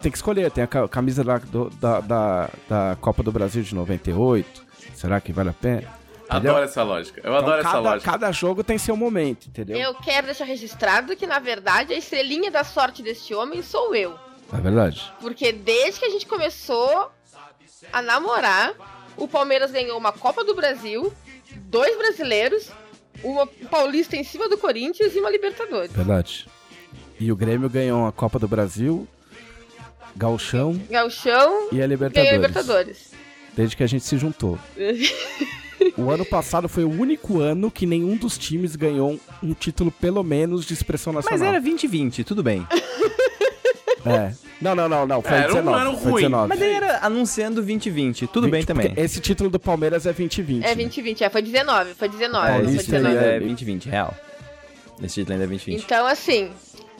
tem 0.00 0.10
que 0.10 0.16
escolher. 0.16 0.50
Tem 0.50 0.64
a 0.64 0.66
ca- 0.66 0.88
camisa 0.88 1.22
da, 1.22 1.38
da, 1.78 2.00
da, 2.00 2.50
da 2.68 2.96
Copa 3.02 3.22
do 3.22 3.30
Brasil 3.30 3.62
de 3.62 3.74
98. 3.74 4.64
Será 4.94 5.20
que 5.20 5.30
vale 5.30 5.50
a 5.50 5.52
pena? 5.52 5.82
Adoro 6.30 6.64
essa 6.64 6.82
lógica. 6.82 7.20
Eu 7.24 7.34
adoro 7.34 7.58
Então, 7.58 7.60
essa 7.60 7.70
cada, 7.70 7.90
lógica. 7.90 8.10
cada 8.10 8.32
jogo 8.32 8.62
tem 8.64 8.78
seu 8.78 8.96
momento, 8.96 9.48
entendeu? 9.48 9.76
Eu 9.76 9.94
quero 9.94 10.26
deixar 10.26 10.44
registrado 10.44 11.16
que, 11.16 11.26
na 11.26 11.38
verdade, 11.38 11.92
a 11.92 11.96
estrelinha 11.96 12.50
da 12.50 12.62
sorte 12.64 13.02
deste 13.02 13.34
homem 13.34 13.62
sou 13.62 13.94
eu. 13.94 14.16
É 14.52 14.56
verdade. 14.60 15.12
Porque 15.20 15.52
desde 15.52 16.00
que 16.00 16.06
a 16.06 16.10
gente 16.10 16.26
começou 16.26 17.10
a 17.92 18.02
namorar, 18.02 18.72
o 19.16 19.26
Palmeiras 19.28 19.70
ganhou 19.70 19.98
uma 19.98 20.12
Copa 20.12 20.44
do 20.44 20.54
Brasil, 20.54 21.12
dois 21.62 21.96
brasileiros, 21.98 22.70
uma 23.22 23.46
paulista 23.46 24.16
em 24.16 24.24
cima 24.24 24.48
do 24.48 24.56
Corinthians 24.56 25.14
e 25.14 25.18
uma 25.20 25.30
Libertadores. 25.30 25.92
Verdade. 25.92 26.48
E 27.18 27.30
o 27.30 27.36
Grêmio 27.36 27.68
ganhou 27.68 28.06
a 28.06 28.12
Copa 28.12 28.38
do 28.38 28.48
Brasil, 28.48 29.06
Gauchão 30.16 30.74
Gauchão 30.90 31.68
e 31.72 31.82
a 31.82 31.86
ganhou 31.86 31.88
Libertadores. 31.88 32.28
a 32.28 32.32
Libertadores. 32.32 33.10
Desde 33.54 33.76
que 33.76 33.82
a 33.82 33.86
gente 33.86 34.04
se 34.04 34.16
juntou. 34.16 34.58
O 35.96 36.10
ano 36.10 36.24
passado 36.24 36.68
foi 36.68 36.84
o 36.84 36.90
único 36.90 37.40
ano 37.40 37.70
que 37.70 37.86
nenhum 37.86 38.16
dos 38.16 38.36
times 38.38 38.76
ganhou 38.76 39.18
um 39.42 39.52
título, 39.54 39.90
pelo 39.90 40.22
menos, 40.22 40.64
de 40.66 40.74
expressão 40.74 41.12
nacional. 41.12 41.38
Mas 41.38 41.46
era 41.48 41.60
2020, 41.60 42.24
tudo 42.24 42.42
bem. 42.42 42.66
É. 44.04 44.32
Não, 44.60 44.74
não, 44.74 44.88
não, 44.88 45.06
não. 45.06 45.22
Foi 45.22 45.32
Era 45.36 45.52
um 45.52 45.56
19. 45.56 45.78
ano 45.78 45.98
foi 45.98 46.10
ruim. 46.10 46.22
19. 46.22 46.48
Mas 46.48 46.58
daí 46.58 46.70
era 46.72 46.98
anunciando 47.04 47.56
2020, 47.56 48.26
tudo 48.26 48.48
bem 48.48 48.60
20, 48.60 48.66
também. 48.68 48.86
porque 48.88 49.00
Esse 49.00 49.20
título 49.20 49.50
do 49.50 49.58
Palmeiras 49.58 50.06
é 50.06 50.12
2020. 50.12 50.64
É 50.64 50.68
né? 50.68 50.74
2020, 50.74 51.24
é, 51.24 51.30
foi 51.30 51.42
19, 51.42 51.94
foi 51.94 52.08
19, 52.08 52.46
É, 52.48 52.54
foi 52.54 52.64
esse 52.64 52.78
título 52.84 52.98
19. 53.02 53.16
ainda 53.18 53.32
é 53.32 53.36
e- 53.36 53.40
2020, 53.40 53.88
real. 53.88 54.14
Esse 55.02 55.14
título 55.16 55.32
ainda 55.32 55.44
é 55.44 55.48
2020. 55.48 55.82
Então, 55.84 56.06
assim, 56.06 56.50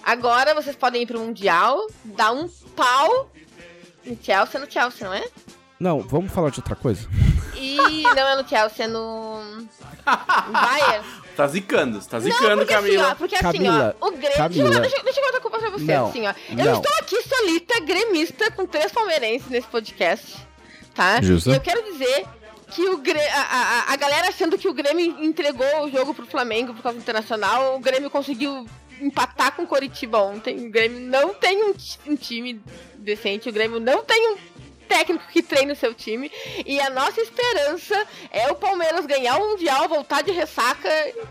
agora 0.02 0.54
vocês 0.54 0.75
podem 0.76 1.02
ir 1.02 1.06
pro 1.06 1.20
Mundial, 1.20 1.78
dar 2.04 2.32
um 2.32 2.49
pau 2.76 3.30
no 4.06 4.16
Chelsea, 4.22 4.58
é 4.60 4.64
no 4.64 4.70
Chelsea, 4.70 5.06
não 5.06 5.14
é? 5.14 5.25
Não, 5.78 6.00
vamos 6.00 6.30
falar 6.32 6.50
de 6.50 6.60
outra 6.60 6.75
coisa? 6.76 7.06
E 7.60 8.02
não 8.02 8.28
é 8.28 8.36
no 8.42 8.48
Chelsea, 8.48 8.84
é 8.84 8.88
no. 8.88 9.40
Bayern. 10.52 11.04
Tá 11.36 11.46
zicando, 11.46 12.02
você 12.02 12.10
tá 12.10 12.18
Não, 12.18 12.24
zicando, 12.24 12.62
assim, 12.64 12.72
Camila. 12.74 13.08
ó, 13.12 13.14
porque 13.14 13.34
assim, 13.34 13.44
Camila, 13.44 13.96
ó, 13.98 14.08
o 14.08 14.10
Grêmio. 14.10 14.36
Camila. 14.36 14.80
Deixa, 14.80 14.96
eu- 14.98 15.04
deixa, 15.04 15.20
eu- 15.20 15.24
contar 15.24 15.38
a 15.38 15.40
culpa 15.40 15.58
pra 15.58 15.70
você, 15.70 15.84
Não, 15.84 16.08
assim, 16.08 16.26
ó. 16.26 16.34
Eu 16.50 16.56
não. 16.56 16.74
estou 16.74 16.92
aqui 16.98 17.22
solita, 17.22 17.80
gremista, 17.80 18.50
com 18.50 18.66
três 18.66 18.92
palmeirenses 18.92 19.48
nesse 19.48 19.66
podcast, 19.68 20.36
tá? 20.94 21.22
Justo. 21.22 21.48
E 21.48 21.54
eu 21.54 21.60
quero 21.60 21.82
dizer 21.84 22.26
que 22.72 22.82
o 22.90 22.98
Grê- 22.98 23.26
a, 23.28 23.40
a, 23.88 23.92
a 23.92 23.96
galera 23.96 24.28
achando 24.28 24.58
que 24.58 24.68
o 24.68 24.74
Grêmio 24.74 25.16
entregou 25.24 25.84
o 25.84 25.90
jogo 25.90 26.12
pro 26.12 26.26
Flamengo 26.26 26.74
por 26.74 26.82
causa 26.82 26.98
do 26.98 27.02
Internacional, 27.02 27.76
o 27.76 27.78
Grêmio 27.80 28.10
conseguiu 28.10 28.66
empatar 29.00 29.52
com 29.52 29.62
o 29.62 29.66
Coritiba 29.66 30.18
ontem. 30.18 30.66
O 30.66 30.70
Grêmio 30.70 31.00
não 31.00 31.32
tem 31.32 31.64
um, 31.64 31.72
um 32.08 32.16
time 32.16 32.60
decente, 32.98 33.48
o 33.48 33.52
Grêmio 33.52 33.80
não 33.80 34.02
tem 34.04 34.32
um 34.34 34.36
técnico 34.90 35.25
que 35.32 35.40
treine 35.42 35.73
o 35.73 35.76
seu 35.76 35.94
time. 35.94 36.30
E 36.66 36.80
a 36.80 36.90
nossa 36.90 37.20
esperança 37.20 38.04
é 38.32 38.50
o 38.50 38.56
Palmeiras 38.56 39.06
ganhar 39.06 39.37
o 39.38 39.50
Mundial, 39.50 39.88
voltar 39.88 40.23
de 40.23 40.32
ressaca 40.32 40.88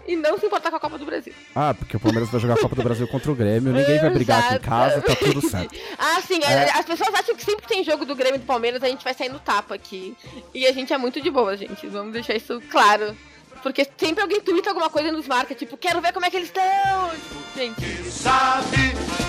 e 0.07 0.15
não 0.15 0.39
se 0.39 0.45
importar 0.45 0.69
com 0.69 0.77
a 0.77 0.79
Copa 0.79 0.97
do 0.97 1.05
Brasil. 1.05 1.33
Ah, 1.53 1.73
porque 1.77 1.97
o 1.97 1.99
Palmeiras 1.99 2.29
vai 2.29 2.39
jogar 2.39 2.53
a 2.53 2.57
Copa 2.57 2.75
do 2.75 2.83
Brasil 2.83 3.07
contra 3.07 3.29
o 3.31 3.35
Grêmio, 3.35 3.73
ninguém 3.73 3.99
vai 3.99 4.09
brigar 4.09 4.43
aqui 4.45 4.55
em 4.55 4.59
casa, 4.69 5.01
tá 5.01 5.15
tudo 5.15 5.41
certo. 5.47 5.75
Ah, 5.99 6.21
sim, 6.25 6.39
É. 6.43 6.69
as 6.71 6.85
pessoas 6.85 7.13
acham 7.13 7.35
que 7.35 7.43
sempre 7.43 7.61
que 7.63 7.67
tem 7.67 7.83
jogo 7.83 8.05
do 8.05 8.15
Grêmio 8.15 8.35
e 8.37 8.39
do 8.39 8.45
Palmeiras 8.45 8.81
a 8.81 8.87
gente 8.87 9.03
vai 9.03 9.13
sair 9.13 9.29
no 9.29 9.39
tapa 9.39 9.75
aqui. 9.75 10.15
E 10.53 10.65
a 10.65 10.71
gente 10.71 10.93
é 10.93 10.97
muito 10.97 11.19
de 11.19 11.29
boa, 11.29 11.57
gente. 11.57 11.85
Vamos 11.87 12.13
deixar 12.13 12.35
isso 12.35 12.61
claro. 12.71 13.15
Porque 13.61 13.85
sempre 13.97 14.21
alguém 14.21 14.39
twitta 14.39 14.69
alguma 14.69 14.89
coisa 14.89 15.09
e 15.09 15.11
nos 15.11 15.27
marca, 15.27 15.53
tipo, 15.53 15.75
quero 15.75 15.99
ver 15.99 16.13
como 16.13 16.25
é 16.25 16.29
que 16.29 16.37
eles 16.37 16.47
estão. 16.47 17.11
Gente, 17.57 18.09
Sabe 18.09 18.77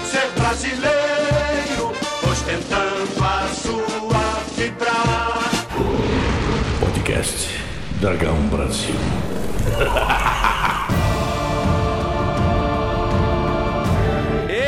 ser 0.09 0.29
brasileiro, 0.41 1.93
ostentando 2.31 3.25
a 3.25 3.49
sua 3.55 4.10
fibra. 4.81 4.93
Podcast 6.81 7.49
Dragão 8.01 8.37
Brasil. 8.49 8.95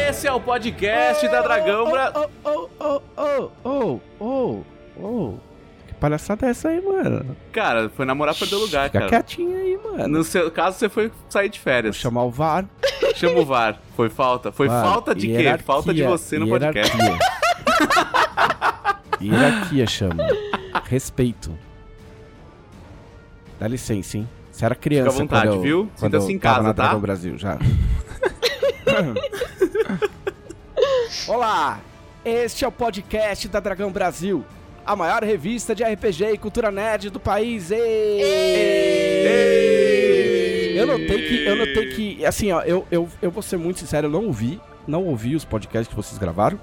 Esse 0.08 0.26
é 0.28 0.32
o 0.32 0.40
podcast 0.40 1.26
da 1.28 1.40
Dragão 1.42 1.90
Bra... 1.90 2.12
Oh, 2.14 2.28
oh, 2.44 2.68
oh, 2.78 3.00
oh, 3.16 3.50
oh, 3.64 4.00
oh, 4.20 4.60
oh. 4.96 5.34
Que 5.86 5.94
palhaçada 5.94 6.46
é 6.46 6.50
essa 6.50 6.68
aí, 6.68 6.80
mano? 6.82 7.34
Cara, 7.50 7.88
foi 7.88 8.04
namorar 8.04 8.34
pra 8.34 8.46
teu 8.46 8.58
lugar, 8.58 8.86
Fica 8.86 8.98
cara. 9.00 9.08
quietinho 9.10 9.56
aí, 9.56 9.78
mano. 9.82 10.08
No 10.08 10.22
seu 10.24 10.50
caso, 10.50 10.78
você 10.78 10.88
foi 10.88 11.10
sair 11.30 11.48
de 11.48 11.58
Vou 11.58 11.64
férias. 11.64 11.96
chamar 11.96 12.24
o 12.24 12.30
VAR. 12.30 12.66
Chama 13.14 13.40
o 13.40 13.44
VAR. 13.46 13.78
Foi 13.96 14.10
falta. 14.10 14.52
Foi 14.52 14.68
Mano, 14.68 14.86
falta 14.86 15.14
de 15.14 15.28
quê? 15.28 15.58
Falta 15.64 15.94
de 15.94 16.02
você 16.02 16.38
no 16.38 16.46
podcast. 16.48 16.94
hierarquia. 19.22 19.86
Chama. 19.86 20.26
Respeito. 20.88 21.56
Dá 23.58 23.68
licença, 23.68 24.18
hein? 24.18 24.28
Você 24.50 24.64
era 24.64 24.74
criança 24.74 25.10
Fica 25.12 25.22
à 25.22 25.24
vontade, 25.24 25.46
quando 25.48 25.54
eu, 25.56 25.62
viu? 25.62 25.90
quando 25.98 26.12
Sinta-se 26.12 26.32
eu 26.32 26.36
em 26.36 26.38
casa, 26.38 26.62
na 26.62 26.74
tá? 26.74 26.82
Dragão 26.82 27.00
Brasil, 27.00 27.38
já. 27.38 27.58
Olá! 31.26 31.80
Este 32.24 32.64
é 32.64 32.68
o 32.68 32.72
podcast 32.72 33.48
da 33.48 33.58
Dragão 33.60 33.90
Brasil, 33.90 34.44
a 34.84 34.94
maior 34.94 35.24
revista 35.24 35.74
de 35.74 35.82
RPG 35.82 36.24
e 36.34 36.38
cultura 36.38 36.70
nerd 36.70 37.08
do 37.10 37.18
país. 37.18 37.70
Ei! 37.70 38.20
Eu 40.78 40.86
notei 40.86 41.28
que, 41.28 41.46
eu 41.46 41.56
notei 41.56 41.86
que, 41.94 42.24
assim, 42.26 42.52
ó, 42.52 42.60
eu, 42.62 42.86
eu, 42.90 43.08
eu 43.20 43.30
vou 43.30 43.42
ser 43.42 43.56
muito 43.56 43.80
sincero, 43.80 44.06
eu 44.08 44.10
não 44.10 44.26
ouvi, 44.26 44.60
não 44.86 45.04
ouvi 45.04 45.34
os 45.34 45.44
podcasts 45.44 45.88
que 45.88 45.94
vocês 45.94 46.18
gravaram, 46.18 46.58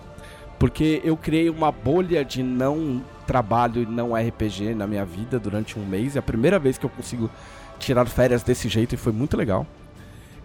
porque 0.60 1.02
eu 1.04 1.16
criei 1.18 1.50
uma 1.50 1.72
bolha 1.72 2.24
de 2.24 2.44
não 2.44 3.02
trabalho 3.26 3.82
e 3.82 3.86
não 3.86 4.14
RPG 4.14 4.76
na 4.76 4.86
minha 4.86 5.06
vida 5.06 5.40
durante 5.40 5.80
um 5.80 5.86
mês. 5.86 6.16
É 6.16 6.20
a 6.20 6.22
primeira 6.22 6.60
vez 6.60 6.78
que 6.78 6.86
eu 6.86 6.90
consigo 6.90 7.30
tirar 7.80 8.06
férias 8.08 8.44
desse 8.44 8.68
jeito 8.68 8.94
e 8.94 8.98
foi 8.98 9.14
muito 9.14 9.38
legal. 9.38 9.66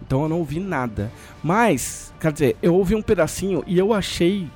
Então 0.01 0.23
eu 0.23 0.29
não 0.29 0.37
ouvi 0.37 0.59
nada. 0.59 1.11
Mas, 1.43 2.13
quer 2.19 2.31
dizer, 2.31 2.55
eu 2.61 2.73
ouvi 2.75 2.95
um 2.95 3.01
pedacinho 3.01 3.63
e 3.67 3.77
eu 3.77 3.93
achei 3.93 4.47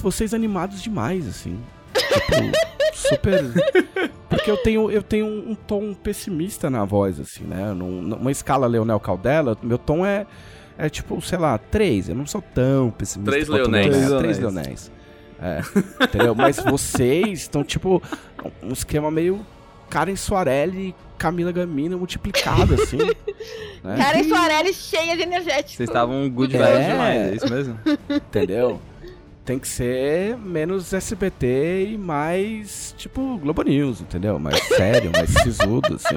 vocês 0.00 0.34
animados 0.34 0.82
demais, 0.82 1.28
assim. 1.28 1.58
Tipo, 1.94 2.34
super. 2.94 3.44
Porque 4.28 4.50
eu 4.50 4.56
tenho, 4.56 4.90
eu 4.90 5.02
tenho 5.02 5.26
um, 5.26 5.54
tom 5.54 5.94
pessimista 5.94 6.68
na 6.68 6.84
voz, 6.84 7.20
assim, 7.20 7.44
né? 7.44 7.72
Num- 7.72 8.02
numa 8.02 8.32
escala 8.32 8.66
Leonel 8.66 8.98
Caldela, 8.98 9.56
meu 9.62 9.78
tom 9.78 10.04
é. 10.04 10.26
É 10.76 10.88
tipo, 10.88 11.20
sei 11.22 11.38
lá, 11.38 11.56
três. 11.56 12.08
Eu 12.08 12.16
não 12.16 12.26
sou 12.26 12.42
tão 12.42 12.90
pessimista. 12.90 13.30
Três 13.30 13.48
Leonéis. 13.48 13.94
Três 13.94 14.12
Três 14.18 14.38
Leonéis. 14.40 14.90
É. 15.44 15.60
Entendeu? 16.04 16.34
Mas 16.34 16.56
vocês 16.58 17.40
estão, 17.40 17.62
tipo, 17.62 18.02
um 18.62 18.72
esquema 18.72 19.10
meio 19.10 19.44
Karen 19.90 20.16
Soarelli, 20.16 20.94
Camila 21.18 21.52
Gamino 21.52 21.98
multiplicado, 21.98 22.74
assim. 22.74 22.96
né? 23.82 23.96
Karen 23.96 24.24
Soares 24.24 24.76
cheia 24.76 25.14
de 25.16 25.22
energético. 25.22 25.76
Vocês 25.76 25.88
estavam 25.88 26.28
good 26.30 26.56
É. 26.56 26.58
vibes 26.72 26.86
demais, 26.86 27.20
é 27.20 27.34
isso 27.34 27.48
mesmo? 27.52 27.78
Entendeu? 28.10 28.80
Tem 29.44 29.58
que 29.58 29.68
ser 29.68 30.38
menos 30.38 30.90
SBT 30.94 31.88
e 31.90 31.98
mais, 31.98 32.94
tipo, 32.96 33.36
Globo 33.36 33.62
News, 33.62 34.00
entendeu? 34.00 34.38
Mais 34.38 34.58
sério, 34.68 35.12
mais 35.12 35.28
sisudo, 35.28 35.96
assim. 35.96 36.16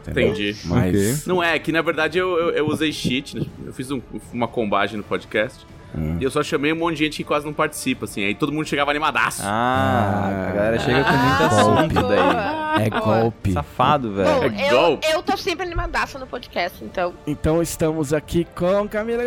Entendeu? 0.00 0.28
Entendi. 0.32 0.56
Mas. 0.64 1.26
Não 1.26 1.42
é, 1.42 1.58
que 1.58 1.70
na 1.70 1.82
verdade 1.82 2.16
eu, 2.16 2.38
eu, 2.38 2.50
eu 2.52 2.66
usei 2.66 2.90
cheat, 2.90 3.38
né? 3.38 3.44
eu 3.66 3.72
fiz 3.74 3.90
um- 3.90 4.00
uma 4.32 4.48
combagem 4.48 4.96
no 4.96 5.02
podcast. 5.02 5.66
Hum. 5.96 6.18
E 6.20 6.24
eu 6.24 6.30
só 6.30 6.42
chamei 6.42 6.72
um 6.72 6.76
monte 6.76 6.96
de 6.98 7.04
gente 7.04 7.16
que 7.16 7.24
quase 7.24 7.46
não 7.46 7.52
participa, 7.54 8.04
assim. 8.04 8.22
Aí 8.24 8.34
todo 8.34 8.52
mundo 8.52 8.66
chegava 8.66 8.90
animadaço. 8.90 9.42
Ah, 9.44 10.48
a 10.50 10.52
galera 10.52 10.78
chega 10.78 11.02
com 11.02 11.10
muito 11.12 11.42
Ah, 11.42 11.46
assunto 11.46 11.94
daí. 12.08 12.86
É 12.86 12.90
golpe. 12.90 13.52
Safado, 13.52 14.08
Bom, 14.10 14.14
velho. 14.16 14.54
É 14.54 14.66
eu, 14.72 14.78
golpe. 14.78 15.06
eu 15.10 15.22
tô 15.22 15.36
sempre 15.36 15.64
animadaça 15.64 16.18
no 16.18 16.26
podcast, 16.26 16.84
então. 16.84 17.14
Então 17.26 17.62
estamos 17.62 18.12
aqui 18.12 18.46
com 18.54 18.86
Camila. 18.88 19.22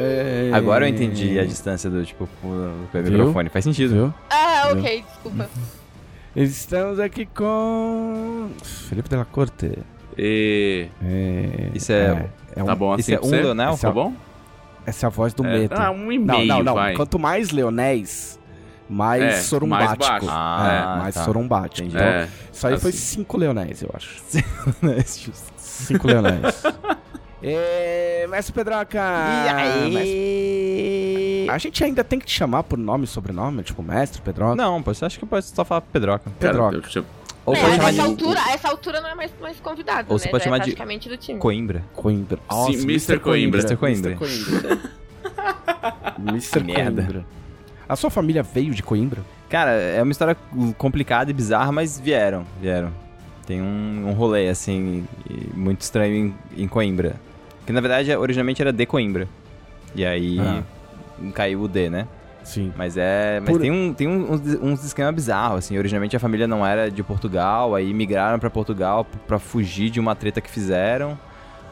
É. 0.00 0.50
Agora 0.54 0.84
eu 0.84 0.88
entendi 0.94 1.38
a 1.38 1.44
distância 1.44 1.88
do, 1.90 2.04
tipo, 2.04 2.28
o 2.42 2.46
o 2.48 2.88
Viu? 2.92 3.02
microfone. 3.02 3.48
Faz 3.48 3.64
sentido. 3.64 3.94
Viu? 3.94 4.14
Ah, 4.30 4.70
ok, 4.72 5.04
desculpa. 5.08 5.48
Estamos 6.36 7.00
aqui 7.00 7.26
com 7.26 8.50
Felipe 8.62 9.08
Della 9.08 9.24
Corte. 9.24 9.72
E... 10.18 10.88
É, 11.04 11.70
Isso 11.74 11.92
é- 11.92 12.28
é 12.56 12.62
um- 12.62 12.66
Tá 12.66 12.74
bom 12.74 12.92
assim 12.92 13.00
Isso 13.02 13.14
é 13.14 13.20
um? 13.26 13.30
Leonel? 13.30 13.72
Esse 13.72 13.82
Tá 13.82 13.88
é- 13.88 13.92
bom? 13.92 14.12
Essa 14.84 15.06
é 15.06 15.08
a 15.08 15.10
voz 15.10 15.32
do 15.34 15.46
É, 15.46 15.58
medo. 15.58 15.74
ah, 15.76 15.90
um 15.90 16.10
e 16.10 16.18
Não, 16.18 16.36
meio, 16.38 16.48
não, 16.48 16.62
não. 16.64 16.74
vai. 16.74 16.94
Quanto 16.94 17.18
mais 17.18 17.50
leonéis, 17.50 18.38
mais 18.88 19.22
É, 19.22 19.32
sorumbático. 19.42 19.98
mais 19.98 19.98
baixo. 20.10 20.26
Ah, 20.30 20.94
é, 20.96 20.98
mais 21.00 21.14
tá. 21.14 21.24
sorumbático. 21.24 21.86
Entendi. 21.86 21.96
Então, 21.96 22.06
É. 22.08 22.28
isso 22.52 22.66
aí 22.66 22.78
foi 22.80 22.90
assim. 22.90 22.98
cinco 22.98 23.36
leonéis, 23.36 23.82
eu 23.82 23.90
acho. 23.94 24.22
É 24.82 25.02
Cinco 25.56 26.06
leonéis. 26.06 26.62
É, 27.40 28.26
Mestre 28.28 28.52
Pedroca! 28.52 29.00
Mestre- 29.88 31.46
A 31.50 31.56
gente 31.58 31.84
ainda 31.84 32.02
tem 32.02 32.18
que 32.18 32.26
te 32.26 32.32
chamar 32.34 32.64
por 32.64 32.76
nome 32.76 33.04
e 33.04 33.06
sobrenome, 33.06 33.62
tipo 33.62 33.80
Mestre 33.80 34.20
Pedroca? 34.22 34.56
Não, 34.56 34.82
pô, 34.82 34.92
você 34.92 35.04
acha 35.04 35.16
que 35.16 35.24
eu 35.24 35.28
posso 35.28 35.54
só 35.54 35.64
falar 35.64 35.82
Pedroca? 35.82 36.24
Cara, 36.40 36.52
Pedroca. 36.52 36.76
eu 36.76 36.82
chamo- 36.90 37.06
Ou 37.48 37.54
É, 37.54 37.60
essa 37.60 37.92
de 37.92 38.00
altura, 38.00 38.40
essa 38.50 38.68
altura 38.68 39.00
não 39.00 39.08
é 39.08 39.14
mais, 39.14 39.30
mais 39.40 39.58
convidado, 39.60 40.06
Ou 40.08 40.14
né? 40.16 40.18
você 40.18 40.28
pode 40.28 40.42
Já 40.42 40.50
chamar 40.50 40.56
é 40.56 40.60
de- 40.60 40.64
praticamente 40.66 41.08
do 41.08 41.16
time. 41.16 41.38
Coimbra. 41.38 41.84
Coimbra. 41.94 42.38
Sim, 42.66 42.82
Mr. 42.82 43.18
Coimbra. 43.18 43.60
Mr. 43.60 43.76
Coimbra. 43.76 44.10
Mr. 44.12 44.16
Coimbra. 44.18 44.78
Mr. 46.18 46.60
Merda. 46.64 47.02
Coimbra. 47.02 47.26
A 47.88 47.96
sua 47.96 48.10
família 48.10 48.42
veio 48.42 48.74
de 48.74 48.82
Coimbra? 48.82 49.22
Cara, 49.48 49.70
é 49.72 50.02
uma 50.02 50.12
história 50.12 50.36
complicada 50.76 51.30
e 51.30 51.34
bizarra, 51.34 51.72
mas 51.72 51.98
vieram, 51.98 52.44
vieram. 52.60 52.92
Tem 53.46 53.62
um, 53.62 54.08
um 54.08 54.12
rolê, 54.12 54.48
assim, 54.48 55.06
muito 55.54 55.80
estranho 55.80 56.34
em, 56.54 56.64
em 56.64 56.68
Coimbra. 56.68 57.16
Que 57.64 57.72
na 57.72 57.80
verdade, 57.80 58.14
originalmente 58.14 58.60
era 58.60 58.72
de 58.72 58.84
Coimbra. 58.84 59.26
E 59.94 60.04
aí 60.04 60.38
Ah. 60.38 60.62
caiu 61.32 61.62
o 61.62 61.68
D, 61.68 61.88
né? 61.88 62.06
Sim. 62.48 62.72
Mas 62.76 62.96
é. 62.96 63.40
Mas 63.40 63.50
Por- 63.50 63.60
tem, 63.60 63.70
um, 63.70 63.92
tem 63.92 64.08
um- 64.08 64.32
uns, 64.32 64.40
uns 64.60 64.84
esquemas 64.84 65.14
bizarros, 65.14 65.58
assim. 65.58 65.76
Originalmente 65.76 66.16
a 66.16 66.20
família 66.20 66.48
não 66.48 66.64
era 66.66 66.90
de 66.90 67.02
Portugal, 67.02 67.74
aí 67.74 67.92
migraram 67.92 68.38
pra 68.38 68.48
Portugal 68.48 69.04
p- 69.04 69.18
pra 69.26 69.38
fugir 69.38 69.90
de 69.90 70.00
uma 70.00 70.14
treta 70.14 70.40
que 70.40 70.50
fizeram. 70.50 71.18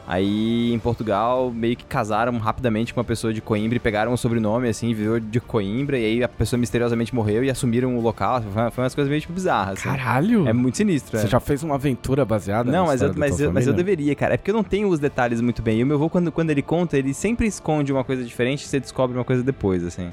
Aí 0.09 0.71
em 0.73 0.79
Portugal 0.79 1.51
meio 1.53 1.75
que 1.75 1.83
casaram 1.83 2.37
rapidamente 2.37 2.93
com 2.93 2.99
uma 3.01 3.03
pessoa 3.03 3.33
de 3.33 3.41
Coimbra 3.41 3.75
e 3.75 3.79
pegaram 3.79 4.13
o 4.13 4.17
sobrenome, 4.17 4.69
assim, 4.69 4.93
virou 4.93 5.19
de 5.19 5.41
Coimbra, 5.41 5.99
e 5.99 6.05
aí 6.05 6.23
a 6.23 6.29
pessoa 6.29 6.57
misteriosamente 6.57 7.13
morreu 7.13 7.43
e 7.43 7.49
assumiram 7.49 7.97
o 7.97 7.99
local. 8.01 8.41
Foi, 8.41 8.71
foi 8.71 8.83
umas 8.85 8.95
coisas 8.95 9.09
meio 9.09 9.19
tipo 9.19 9.33
bizarras, 9.33 9.79
assim. 9.79 9.89
Caralho! 9.89 10.47
É 10.47 10.53
muito 10.53 10.77
sinistro, 10.77 11.17
Você 11.19 11.25
é. 11.25 11.29
já 11.29 11.41
fez 11.41 11.61
uma 11.61 11.75
aventura 11.75 12.23
baseada 12.23 12.71
Não, 12.71 12.85
mas 12.85 13.01
eu, 13.01 13.13
mas, 13.17 13.37
eu, 13.37 13.51
mas 13.51 13.67
eu 13.67 13.73
deveria, 13.73 14.15
cara. 14.15 14.35
É 14.35 14.37
porque 14.37 14.51
eu 14.51 14.55
não 14.55 14.63
tenho 14.63 14.87
os 14.87 14.97
detalhes 14.99 15.41
muito 15.41 15.61
bem. 15.61 15.79
E 15.79 15.83
o 15.83 15.85
meu 15.87 15.97
avô, 15.97 16.09
quando, 16.09 16.31
quando 16.31 16.51
ele 16.51 16.61
conta, 16.61 16.97
ele 16.97 17.13
sempre 17.13 17.45
esconde 17.45 17.91
uma 17.91 18.05
coisa 18.05 18.23
diferente 18.23 18.63
e 18.63 18.67
você 18.67 18.79
descobre 18.79 19.17
uma 19.17 19.25
coisa 19.25 19.43
depois, 19.43 19.83
assim. 19.83 20.09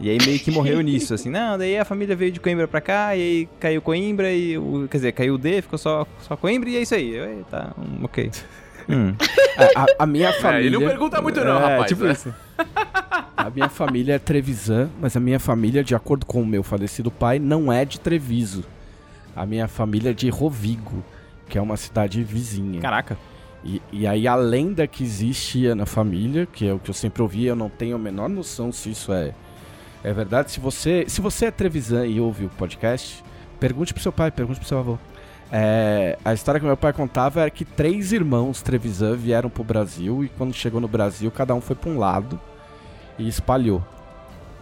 E 0.00 0.10
aí 0.10 0.18
meio 0.24 0.38
que 0.38 0.50
morreu 0.50 0.80
nisso, 0.82 1.14
assim. 1.14 1.30
Não, 1.30 1.56
daí 1.56 1.78
a 1.78 1.84
família 1.84 2.16
veio 2.16 2.32
de 2.32 2.40
Coimbra 2.40 2.66
pra 2.66 2.80
cá, 2.80 3.16
e 3.16 3.20
aí 3.20 3.48
caiu 3.60 3.80
Coimbra, 3.80 4.32
e 4.32 4.58
o, 4.58 4.86
quer 4.90 4.98
dizer, 4.98 5.12
caiu 5.12 5.34
o 5.34 5.38
D, 5.38 5.62
ficou 5.62 5.78
só, 5.78 6.06
só 6.20 6.36
Coimbra, 6.36 6.68
e 6.68 6.76
é 6.76 6.82
isso 6.82 6.94
aí. 6.94 7.14
Eu, 7.14 7.24
"Ei, 7.24 7.44
tá, 7.50 7.72
hum, 7.78 8.04
ok. 8.04 8.30
Hum. 8.86 9.14
É, 9.56 9.70
a, 9.74 9.86
a 10.00 10.06
minha 10.06 10.30
família... 10.34 10.66
ele 10.66 10.76
não 10.76 10.86
pergunta 10.86 11.18
muito 11.22 11.42
não, 11.42 11.56
é, 11.56 11.72
rapaz. 11.72 11.88
tipo 11.88 12.04
né? 12.04 12.12
isso. 12.12 12.34
A 13.34 13.48
minha 13.48 13.70
família 13.70 14.14
é 14.14 14.18
Trevisan, 14.18 14.90
mas 15.00 15.16
a 15.16 15.20
minha 15.20 15.40
família, 15.40 15.82
de 15.82 15.94
acordo 15.94 16.26
com 16.26 16.42
o 16.42 16.46
meu 16.46 16.62
falecido 16.62 17.10
pai, 17.10 17.38
não 17.38 17.72
é 17.72 17.86
de 17.86 17.98
Treviso. 17.98 18.62
A 19.34 19.46
minha 19.46 19.66
família 19.68 20.10
é 20.10 20.12
de 20.12 20.28
Rovigo, 20.28 21.02
que 21.48 21.56
é 21.56 21.62
uma 21.62 21.76
cidade 21.76 22.22
vizinha. 22.22 22.80
Caraca. 22.80 23.16
E, 23.64 23.80
e 23.90 24.06
aí 24.06 24.28
a 24.28 24.34
lenda 24.34 24.86
que 24.86 25.02
existia 25.02 25.74
na 25.74 25.86
família, 25.86 26.46
que 26.46 26.68
é 26.68 26.72
o 26.72 26.78
que 26.78 26.90
eu 26.90 26.94
sempre 26.94 27.22
ouvi, 27.22 27.46
eu 27.46 27.56
não 27.56 27.70
tenho 27.70 27.96
a 27.96 27.98
menor 27.98 28.28
noção 28.28 28.70
se 28.70 28.90
isso 28.90 29.12
é, 29.12 29.32
é 30.04 30.12
verdade. 30.12 30.50
Se 30.52 30.60
você, 30.60 31.04
se 31.08 31.20
você 31.20 31.46
é 31.46 31.50
Trevisan 31.50 32.06
e 32.06 32.20
ouve 32.20 32.44
o 32.44 32.48
podcast, 32.50 33.24
pergunte 33.58 33.92
pro 33.92 34.02
seu 34.02 34.12
pai, 34.12 34.30
pergunte 34.30 34.60
pro 34.60 34.68
seu 34.68 34.78
avô. 34.78 34.98
É, 35.50 36.18
a 36.24 36.32
história 36.34 36.58
que 36.60 36.66
meu 36.66 36.76
pai 36.76 36.92
contava 36.92 37.40
era 37.42 37.50
que 37.50 37.64
três 37.64 38.12
irmãos 38.12 38.60
Trevisan 38.62 39.14
vieram 39.16 39.48
pro 39.50 39.62
Brasil 39.64 40.24
e 40.24 40.28
quando 40.28 40.52
chegou 40.54 40.80
no 40.80 40.88
Brasil, 40.88 41.30
cada 41.30 41.54
um 41.54 41.60
foi 41.60 41.76
pra 41.76 41.90
um 41.90 41.98
lado 41.98 42.40
e 43.18 43.28
espalhou. 43.28 43.82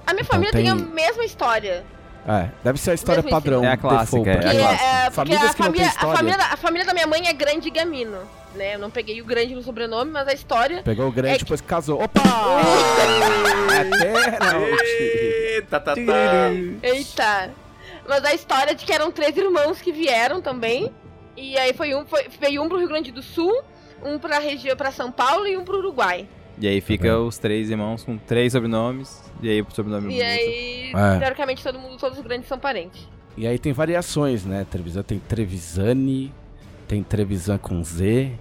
A 0.06 0.12
minha 0.12 0.22
Então 0.22 0.34
família 0.34 0.52
tem... 0.52 0.68
a 0.68 0.76
tem- 0.76 0.84
mesma 0.86 1.24
história. 1.24 1.84
É, 2.26 2.48
deve 2.62 2.78
ser 2.78 2.92
a 2.92 2.94
história 2.94 3.20
Mesmo 3.22 3.30
padrão. 3.36 3.64
É 3.64 3.72
a 3.72 3.76
clássica, 3.76 4.22
default, 4.22 4.28
é 4.28 4.32
a 4.32 4.40
pra 4.40 4.50
Porque, 4.50 4.56
quem- 4.56 4.60
clássica. 4.66 4.84
é, 5.06 5.10
Famílias 5.10 5.42
a, 5.42 5.42
que 5.42 5.46
não 5.46 5.52
têm 5.54 5.64
família, 5.66 5.86
a, 5.86 5.90
história. 5.90 6.16
família, 6.16 6.38
da- 6.38 6.46
a 6.46 6.56
família 6.56 6.86
da 6.86 6.94
minha 6.94 7.06
mãe 7.06 7.26
é 7.26 7.32
grande 7.32 7.68
Gamino, 7.70 8.18
né? 8.54 8.74
Eu 8.74 8.78
não 8.78 8.90
peguei 8.90 9.20
o 9.20 9.24
grande 9.24 9.54
no 9.54 9.62
sobrenome, 9.62 10.10
mas 10.12 10.28
a 10.28 10.32
história... 10.32 10.82
Pegou 10.82 11.08
o 11.08 11.12
grande 11.12 11.34
É 11.34 11.38
que- 11.38 11.44
depois 11.44 11.60
casou. 11.60 12.00
Opa! 12.02 12.20
é! 14.04 15.54
Eita, 15.56 15.80
tá, 15.80 15.94
tá. 15.94 16.02
Eita! 16.82 17.50
Mas 18.08 18.24
a 18.24 18.34
história 18.34 18.74
de 18.74 18.84
que 18.84 18.92
eram 18.92 19.10
três 19.10 19.36
irmãos 19.36 19.80
que 19.80 19.92
vieram 19.92 20.40
também. 20.40 20.92
E 21.36 21.56
aí 21.58 21.72
foi 21.72 21.94
um, 21.94 22.04
foi, 22.04 22.26
veio 22.40 22.62
um 22.62 22.68
pro 22.68 22.78
Rio 22.78 22.88
Grande 22.88 23.10
do 23.10 23.22
Sul, 23.22 23.62
um 24.04 24.18
pra 24.18 24.38
região 24.38 24.76
para 24.76 24.90
São 24.92 25.10
Paulo 25.10 25.46
e 25.46 25.56
um 25.56 25.64
pro 25.64 25.78
Uruguai. 25.78 26.26
E 26.58 26.68
aí 26.68 26.80
fica 26.80 27.18
os 27.18 27.38
três 27.38 27.70
irmãos 27.70 28.04
com 28.04 28.18
três 28.18 28.52
sobrenomes, 28.52 29.22
e 29.42 29.48
aí 29.50 29.60
o 29.60 29.66
sobrenome 29.72 30.14
E 30.14 30.22
aí, 30.22 30.92
É. 30.94 31.18
teoricamente, 31.18 31.62
todo 31.62 31.78
mundo, 31.78 31.96
todos 31.98 32.18
os 32.18 32.24
grandes 32.24 32.48
são 32.48 32.58
parentes. 32.58 33.06
E 33.36 33.46
aí 33.46 33.58
tem 33.58 33.72
variações, 33.72 34.44
né? 34.44 34.66
Trevisan 34.70 35.02
tem 35.02 35.18
Trevisani, 35.18 36.32
tem 36.88 37.02
Trevisan 37.02 37.58
com 37.58 37.82
Z, 37.82 38.32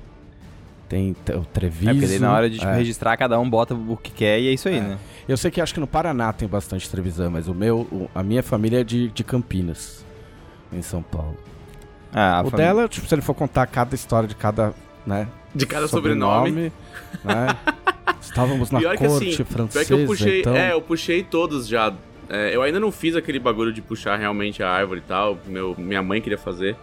tem 0.89 1.13
te- 1.13 1.31
o 1.33 1.45
Treviso. 1.45 1.89
É, 1.89 1.93
porque 1.93 2.07
daí 2.07 2.19
na 2.19 2.33
hora 2.33 2.49
de 2.49 2.57
tipo, 2.59 2.69
é. 2.69 2.75
registrar, 2.75 3.15
cada 3.15 3.39
um 3.39 3.49
bota 3.49 3.73
o 3.73 3.95
que 3.97 4.11
quer 4.11 4.39
e 4.39 4.47
é 4.49 4.51
isso 4.51 4.67
aí, 4.67 4.77
É. 4.77 4.81
né? 4.81 4.97
Eu 5.27 5.37
sei 5.37 5.49
que 5.49 5.61
acho 5.61 5.73
que 5.73 5.79
no 5.79 5.87
Paraná 5.87 6.33
tem 6.33 6.47
bastante 6.47 6.89
Trevisan, 6.89 7.29
mas 7.29 7.47
o 7.47 7.53
meu, 7.53 7.79
o- 7.91 8.09
a 8.13 8.21
minha 8.21 8.43
família 8.43 8.81
é 8.81 8.83
de, 8.83 9.07
de 9.09 9.23
Campinas, 9.23 10.05
em 10.73 10.81
São 10.81 11.01
Paulo. 11.01 11.37
Ah, 12.13 12.41
o 12.45 12.49
fami- 12.49 12.61
dela, 12.63 12.89
tipo, 12.89 13.07
se 13.07 13.15
ele 13.15 13.21
for 13.21 13.33
contar 13.33 13.65
cada 13.67 13.95
história 13.95 14.27
de 14.27 14.35
cada, 14.35 14.73
né? 15.05 15.27
De 15.53 15.65
cada 15.65 15.87
sobrenome. 15.87 16.71
né? 17.23 17.57
Estávamos 18.21 18.71
na 18.71 18.79
Pior 18.79 18.97
corte 18.97 19.29
assim, 19.29 19.43
francesa, 19.43 19.85
pior 19.85 19.97
que 19.97 20.03
eu 20.03 20.07
puxei, 20.07 20.39
então... 20.41 20.55
é, 20.55 20.73
eu 20.73 20.81
puxei 20.81 21.23
todos 21.23 21.67
já. 21.67 21.93
É, 22.29 22.55
eu 22.55 22.61
ainda 22.61 22.79
não 22.79 22.91
fiz 22.91 23.15
aquele 23.15 23.39
bagulho 23.39 23.73
de 23.73 23.81
puxar 23.81 24.15
realmente 24.17 24.63
a 24.63 24.69
árvore 24.69 25.01
e 25.01 25.03
tal. 25.07 25.37
Meu, 25.45 25.75
minha 25.77 26.01
mãe 26.01 26.21
queria 26.21 26.37
fazer. 26.37 26.77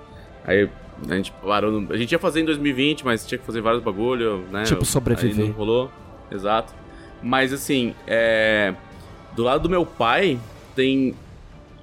Aí 0.45 0.69
a 1.09 1.15
gente 1.15 1.33
parou. 1.43 1.71
no- 1.81 1.93
a 1.93 1.97
gente 1.97 2.13
ia 2.13 2.19
fazer 2.19 2.41
em 2.41 2.45
2020, 2.45 3.05
mas 3.05 3.25
tinha 3.27 3.39
que 3.39 3.47
fazer 3.47 3.61
vários 3.63 3.83
bagulho, 3.83 4.45
né? 4.51 4.65
Tipo, 4.65 4.85
sobreviver. 4.85 5.45
Aí 5.45 5.49
não 5.51 5.57
rolou. 5.57 5.91
Exato. 6.31 6.75
Mas 7.23 7.53
assim, 7.53 7.95
é, 8.07 8.75
do 9.35 9.43
lado 9.43 9.63
do 9.63 9.69
meu 9.71 9.87
pai 9.87 10.39
tem 10.77 11.15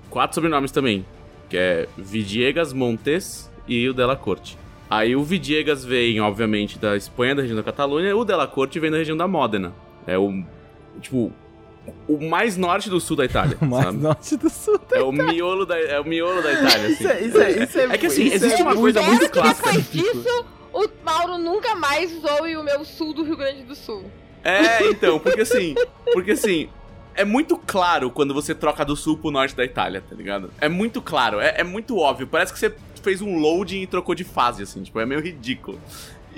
quatro 0.10 0.36
sobrenomes 0.36 0.72
também, 0.72 1.04
que 1.50 1.58
é 1.58 1.88
Vidiegas 1.98 2.72
Montes 2.72 3.50
e 3.68 3.90
o 3.90 3.94
Della 3.94 4.16
Corte. 4.16 4.58
Aí 4.90 5.16
o 5.16 5.24
Vidiegas 5.24 5.84
vem, 5.84 6.20
obviamente, 6.22 6.78
da 6.78 6.96
Espanha, 6.96 7.36
da 7.36 7.42
região 7.42 7.58
da 7.58 7.64
Catalunha, 7.64 8.10
e 8.10 8.14
o 8.14 8.24
Della 8.24 8.48
Corte 8.48 8.80
vem 8.80 8.92
da 8.92 8.98
região 8.98 9.18
da 9.18 9.28
Módena. 9.28 9.74
É 10.06 10.18
o 10.18 10.44
tipo 11.02 11.32
o 12.08 12.20
mais 12.28 12.58
norte 12.58 12.90
do 12.90 13.00
sul 13.00 13.16
da 13.16 13.26
Itália, 13.26 13.58
mais 13.62 13.86
sabe? 13.86 13.98
norte 13.98 14.38
do 14.38 14.50
sul. 14.50 14.80
É 14.92 15.02
o 15.02 15.12
miolo 15.12 15.66
da 15.66 15.80
é 15.80 16.00
o 16.00 16.06
miolo 16.06 16.42
da 16.42 16.52
Itália, 16.52 16.88
assim. 16.88 16.94
Isso 16.94 17.08
é, 17.08 17.22
isso 17.22 17.42
é, 17.42 17.64
isso 17.64 17.80
é, 17.80 17.84
É 17.86 17.98
que 17.98 18.06
assim, 18.06 18.24
isso 18.26 18.36
existe 18.36 18.62
é 18.62 18.64
uma 18.64 18.76
coisa 18.76 19.02
muito 19.02 19.26
que 19.26 19.30
clássica. 19.30 19.72
depois 19.72 19.92
disso, 19.92 20.46
o 20.74 20.88
Mauro 21.04 21.38
nunca 21.38 21.76
mais 21.76 22.12
zoe 22.12 22.56
o 22.58 22.64
meu 22.64 22.84
sul 22.86 23.14
do 23.14 23.24
Rio 23.24 23.38
Grande 23.38 23.64
do 23.64 23.76
Sul. 23.76 24.06
É, 24.44 24.88
então, 24.90 25.20
porque 25.20 25.42
assim, 25.42 25.74
porque 26.14 26.32
assim, 26.32 26.70
é 27.16 27.26
muito 27.26 27.58
claro 27.58 28.12
quando 28.12 28.34
você 28.34 28.54
troca 28.54 28.86
do 28.86 28.96
sul 28.96 29.18
pro 29.18 29.32
norte 29.32 29.56
da 29.56 29.66
Itália, 29.66 30.04
tá 30.08 30.16
ligado? 30.16 30.52
É 30.62 30.70
muito 30.70 31.02
claro, 31.02 31.40
é, 31.40 31.56
é 31.58 31.64
muito 31.64 31.98
óbvio. 31.98 32.28
Parece 32.28 32.54
que 32.54 32.60
você 32.60 32.76
fez 33.06 33.22
um 33.22 33.38
loading 33.38 33.82
e 33.84 33.88
trocou 33.88 34.14
de 34.14 34.24
fase, 34.26 34.64
assim, 34.64 34.84
tipo, 34.84 35.00
é 35.00 35.06
meio 35.06 35.22
ridículo. 35.22 35.80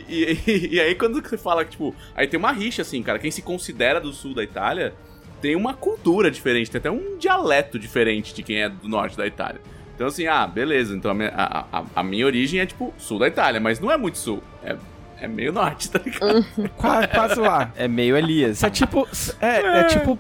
E, 0.08 0.38
e- 0.46 0.68
e 0.76 0.80
aí 0.80 0.94
quando 0.94 1.20
você 1.28 1.38
fala 1.38 1.66
que, 1.66 1.72
tipo, 1.72 1.96
aí 2.16 2.28
tem 2.28 2.38
uma 2.40 2.52
rixa, 2.52 2.84
assim, 2.84 3.02
cara, 3.02 3.18
quem 3.18 3.32
se 3.32 3.42
considera 3.42 4.00
do 4.00 4.14
sul 4.14 4.36
da 4.36 4.44
Itália 4.44 4.94
tem 5.42 5.56
uma 5.56 5.74
cultura 5.74 6.30
diferente, 6.30 6.70
tem 6.70 6.80
até 6.80 6.92
um 6.92 7.18
dialeto 7.18 7.80
diferente 7.80 8.34
de 8.34 8.44
quem 8.44 8.62
é 8.62 8.70
do 8.70 8.88
norte 8.88 9.18
da 9.18 9.26
Itália. 9.26 9.62
Então, 9.96 10.06
assim, 10.08 10.28
ah, 10.28 10.46
beleza, 10.46 10.96
então 10.96 11.10
a 11.10 11.14
minha, 11.14 11.30
a, 11.30 11.66
a- 11.80 11.86
a 11.96 12.04
minha 12.04 12.26
origem 12.26 12.60
é, 12.60 12.66
tipo, 12.68 12.94
sul 13.00 13.18
da 13.18 13.28
Itália, 13.28 13.60
mas 13.60 13.80
não 13.80 13.92
é 13.92 13.98
muito 13.98 14.18
sul, 14.20 14.44
é, 14.64 14.76
é 15.20 15.28
meio 15.28 15.52
norte, 15.52 15.90
tá 15.92 16.00
ligado? 16.04 16.46
Quase, 16.78 17.08
quase 17.08 17.40
lá. 17.40 17.72
É 17.76 17.88
meio 17.88 18.16
ali, 18.16 18.44
assim. 18.46 18.52
Isso 18.54 18.66
é 18.68 18.70
tipo. 18.70 19.08
É, 19.42 19.80
é 19.80 19.84
tipo. 19.86 20.20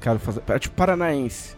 Quero 0.00 0.18
fazer. 0.18 0.42
É 0.48 0.58
tipo 0.58 0.74
paranaense. 0.74 1.54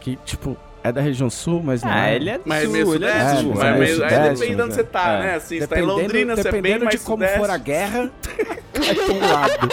Que, 0.00 0.16
tipo, 0.24 0.56
é 0.88 0.92
da 0.92 1.00
região 1.00 1.28
sul, 1.30 1.62
mas 1.64 1.82
não 1.82 1.90
Ah, 1.90 2.08
é. 2.10 2.16
ele 2.16 2.30
é 2.30 2.38
do 2.38 2.42
Mas 2.46 2.58
é 2.58 2.64
sul, 2.64 2.72
meio 2.72 2.94
ele 2.94 3.04
é 3.04 3.08
do 3.08 3.14
sudeste, 3.18 3.40
sul. 3.42 3.48
mas 3.50 3.58
mas 3.58 3.64
é 3.66 3.70
meio- 3.70 3.78
meio 3.78 3.90
aí 3.90 3.94
sudeste, 4.10 4.34
depende 4.40 4.56
de 4.56 4.62
onde 4.62 4.74
você 4.74 4.80
é. 4.80 4.84
tá, 4.84 5.08
É. 5.12 5.20
né? 5.22 5.34
Assim, 5.34 5.60
você 5.60 5.66
tá 5.66 5.76
em 5.76 5.80
Dependendo, 5.80 6.02
Londrina, 6.02 6.36
você 6.36 6.40
é 6.48 6.52
bem 6.52 6.62
dependendo 6.62 6.90
de 6.90 6.98
como 6.98 7.16
sudeste. 7.24 7.38
for 7.38 7.50
a 7.50 7.56
guerra, 7.58 8.10
cai 8.74 8.94
pra 8.94 9.14
um 9.14 9.20
lado. 9.32 9.68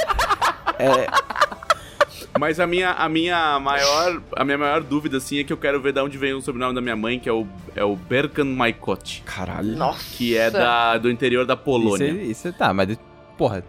Mas 2.38 2.60
a 2.60 2.68
minha, 2.68 2.92
a 2.92 3.08
minha 3.08 3.58
maior, 3.62 4.22
a 4.36 4.44
minha 4.44 4.58
maior 4.58 4.82
dúvida 4.84 5.18
assim 5.18 5.40
é 5.40 5.44
que 5.46 5.54
eu 5.54 5.58
quero 5.58 5.80
ver 5.82 5.94
de 5.94 6.02
onde 6.02 6.18
vem 6.18 6.34
o 6.34 6.42
sobrenome 6.42 6.76
da 6.76 6.82
minha 6.82 6.96
mãe, 6.96 7.18
que 7.18 7.30
é 7.30 7.32
o 7.32 7.48
é 7.76 7.84
o 7.84 7.96
Berkan 7.96 8.44
Maikot, 8.46 9.24
Caralho. 9.26 9.78
Nossa. 9.78 10.04
que 10.18 10.36
é 10.36 10.50
da 10.52 10.98
do 10.98 11.10
interior 11.10 11.46
da 11.46 11.54
Isso, 11.54 11.64
Polônia. 11.64 12.08
é- 12.08 12.12
isso 12.24 12.48
é- 12.48 12.52
tá, 12.52 12.74
mas, 12.74 12.98
porra, 13.38 13.64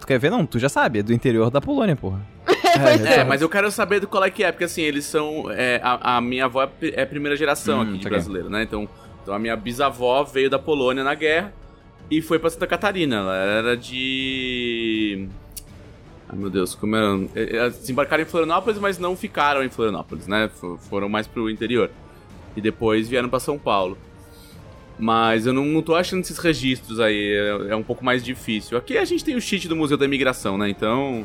tu 0.00 0.06
quer 0.06 0.18
ver? 0.20 0.30
Não, 0.30 0.46
tu 0.46 0.58
já 0.60 0.68
sabe, 0.68 1.00
é 1.00 1.02
do 1.02 1.12
interior 1.12 1.50
da 1.50 1.60
Polônia, 1.60 1.96
porra. 1.96 2.20
É, 3.06 3.24
mas 3.24 3.40
eu 3.42 3.48
quero 3.48 3.70
saber 3.70 4.00
do 4.00 4.06
qual 4.08 4.24
é 4.24 4.30
que 4.30 4.42
é, 4.42 4.50
porque 4.50 4.64
assim, 4.64 4.82
eles 4.82 5.04
são. 5.04 5.50
é, 5.50 5.80
a, 5.82 6.16
a 6.16 6.20
minha 6.20 6.46
avó 6.46 6.62
é 6.62 6.68
é 7.02 7.04
primeira 7.04 7.36
geração 7.36 7.78
Hum, 7.80 7.82
aqui 7.82 7.92
de 7.92 7.96
saquei. 7.98 8.10
brasileiro, 8.10 8.50
né? 8.50 8.62
Então, 8.62 8.88
então 9.22 9.34
a 9.34 9.38
minha 9.38 9.54
bisavó 9.56 10.24
veio 10.24 10.50
da 10.50 10.58
Polônia 10.58 11.04
na 11.04 11.14
guerra 11.14 11.52
e 12.10 12.20
foi 12.20 12.38
pra 12.38 12.50
Santa 12.50 12.66
Catarina. 12.66 13.16
Ela 13.16 13.36
era 13.36 13.76
de. 13.76 15.28
Ai 16.28 16.36
meu 16.38 16.50
Deus, 16.50 16.74
como 16.74 16.96
era? 16.96 17.06
É, 17.34 17.56
Elas 17.56 17.78
desembarcaram 17.78 18.22
em 18.22 18.26
Florianópolis, 18.26 18.78
mas 18.80 18.98
não 18.98 19.16
ficaram 19.16 19.62
em 19.62 19.68
Florianópolis, 19.68 20.26
né? 20.26 20.50
Foram 20.88 21.08
mais 21.08 21.26
pro 21.26 21.48
interior. 21.50 21.90
E 22.56 22.60
depois 22.60 23.08
vieram 23.08 23.28
pra 23.28 23.38
São 23.40 23.58
Paulo. 23.58 23.96
Mas 24.98 25.46
eu 25.46 25.52
não, 25.52 25.64
não 25.64 25.82
tô 25.82 25.94
achando 25.94 26.20
esses 26.20 26.38
registros 26.38 27.00
aí, 27.00 27.32
é, 27.32 27.72
é 27.72 27.76
um 27.76 27.82
pouco 27.82 28.04
mais 28.04 28.22
difícil. 28.22 28.76
Aqui 28.76 28.96
a 28.98 29.04
gente 29.04 29.24
tem 29.24 29.34
o 29.34 29.40
cheat 29.40 29.66
do 29.68 29.74
Museu 29.74 29.96
da 29.96 30.04
Imigração, 30.04 30.56
né? 30.58 30.68
Então 30.68 31.24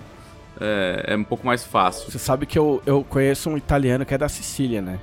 é, 0.60 1.14
é 1.14 1.16
um 1.16 1.24
pouco 1.24 1.46
mais 1.46 1.64
fácil. 1.64 2.12
Você 2.12 2.20
sabe 2.20 2.46
que 2.46 2.58
eu, 2.58 2.82
eu 2.86 3.04
conheço 3.04 3.50
um 3.50 3.58
italiano 3.58 4.06
que 4.06 4.14
é 4.14 4.18
da 4.18 4.30
Sicília, 4.30 4.82
né? 4.82 5.00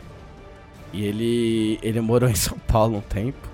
E 0.92 1.04
ele, 1.04 1.78
ele 1.82 2.00
morou 2.00 2.28
em 2.28 2.34
São 2.34 2.58
Paulo 2.58 2.98
um 2.98 3.00
tempo. 3.00 3.48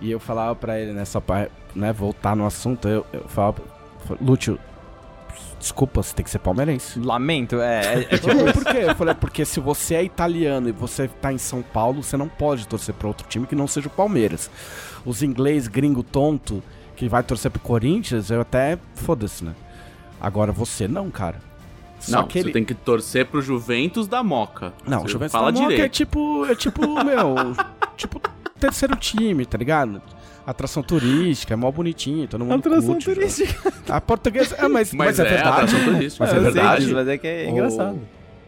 E 0.00 0.10
eu 0.10 0.20
falava 0.20 0.54
pra 0.54 0.78
ele, 0.78 0.92
né, 0.92 1.04
só 1.04 1.20
pra 1.20 1.48
né, 1.74 1.92
voltar 1.92 2.36
no 2.36 2.46
assunto, 2.46 2.86
eu, 2.86 3.06
eu 3.12 3.22
falava, 3.28 3.62
Lúcio, 4.20 4.58
desculpa, 5.58 6.02
você 6.02 6.14
tem 6.14 6.22
que 6.22 6.30
ser 6.30 6.38
palmeirense. 6.38 7.00
Lamento, 7.00 7.60
é. 7.60 7.80
é, 7.80 8.06
é 8.10 8.18
Tipo, 8.18 8.52
por 8.52 8.64
quê? 8.64 8.78
Eu 8.82 8.94
falei, 8.94 9.14
porque 9.14 9.44
se 9.44 9.58
você 9.58 9.94
é 9.94 10.04
italiano 10.04 10.68
e 10.68 10.72
você 10.72 11.08
tá 11.08 11.32
em 11.32 11.38
São 11.38 11.62
Paulo, 11.62 12.02
você 12.02 12.16
não 12.16 12.28
pode 12.28 12.68
torcer 12.68 12.94
pra 12.94 13.08
outro 13.08 13.26
time 13.26 13.46
que 13.46 13.54
não 13.54 13.66
seja 13.66 13.88
o 13.88 13.90
Palmeiras. 13.90 14.50
Os 15.04 15.22
inglês 15.22 15.66
gringo 15.66 16.02
tonto 16.02 16.62
que 16.94 17.08
vai 17.08 17.22
torcer 17.22 17.50
pro 17.50 17.60
Corinthians, 17.60 18.30
eu 18.30 18.40
até 18.40 18.78
foda-se, 18.94 19.44
né? 19.44 19.54
Agora 20.20 20.52
você 20.52 20.86
não, 20.88 21.10
cara. 21.10 21.40
Só 21.98 22.20
não, 22.20 22.28
que 22.28 22.38
ele 22.38 22.48
você 22.48 22.52
tem 22.52 22.64
que 22.64 22.74
torcer 22.74 23.26
pro 23.26 23.40
Juventus 23.40 24.06
da 24.06 24.22
Moca. 24.22 24.72
Não, 24.86 25.00
Você 25.00 25.06
o 25.06 25.08
Juventus 25.08 25.32
fala 25.32 25.50
da 25.50 25.58
Moca 25.60 25.72
é 25.72 25.76
direito. 25.76 25.92
tipo, 25.92 26.44
é 26.46 26.54
tipo, 26.54 26.86
meu, 27.04 27.34
tipo 27.96 28.20
terceiro 28.60 28.94
time, 28.96 29.44
tá 29.46 29.56
ligado? 29.58 30.00
Atração 30.46 30.82
turística, 30.82 31.54
é 31.54 31.56
mó 31.56 31.70
bonitinho, 31.72 32.28
todo 32.28 32.44
mundo 32.44 32.54
Atração 32.60 32.92
curte, 32.94 33.04
turística. 33.14 33.72
A 33.88 34.00
portuguesa, 34.00 34.54
é, 34.56 34.68
mas, 34.68 34.92
mas, 34.94 35.18
Mas, 35.18 35.18
é, 35.18 35.22
é, 35.22 35.28
verdade. 35.28 35.48
atração 35.64 35.84
turística. 35.84 36.24
Mas 36.24 36.30
é 36.30 36.34
sei 36.34 36.42
verdade. 36.52 36.80
disso, 36.82 36.94
mas 36.94 37.08
é 37.08 37.18
que 37.18 37.26
é 37.26 37.46
O- 37.46 37.50
engraçado. 37.50 37.98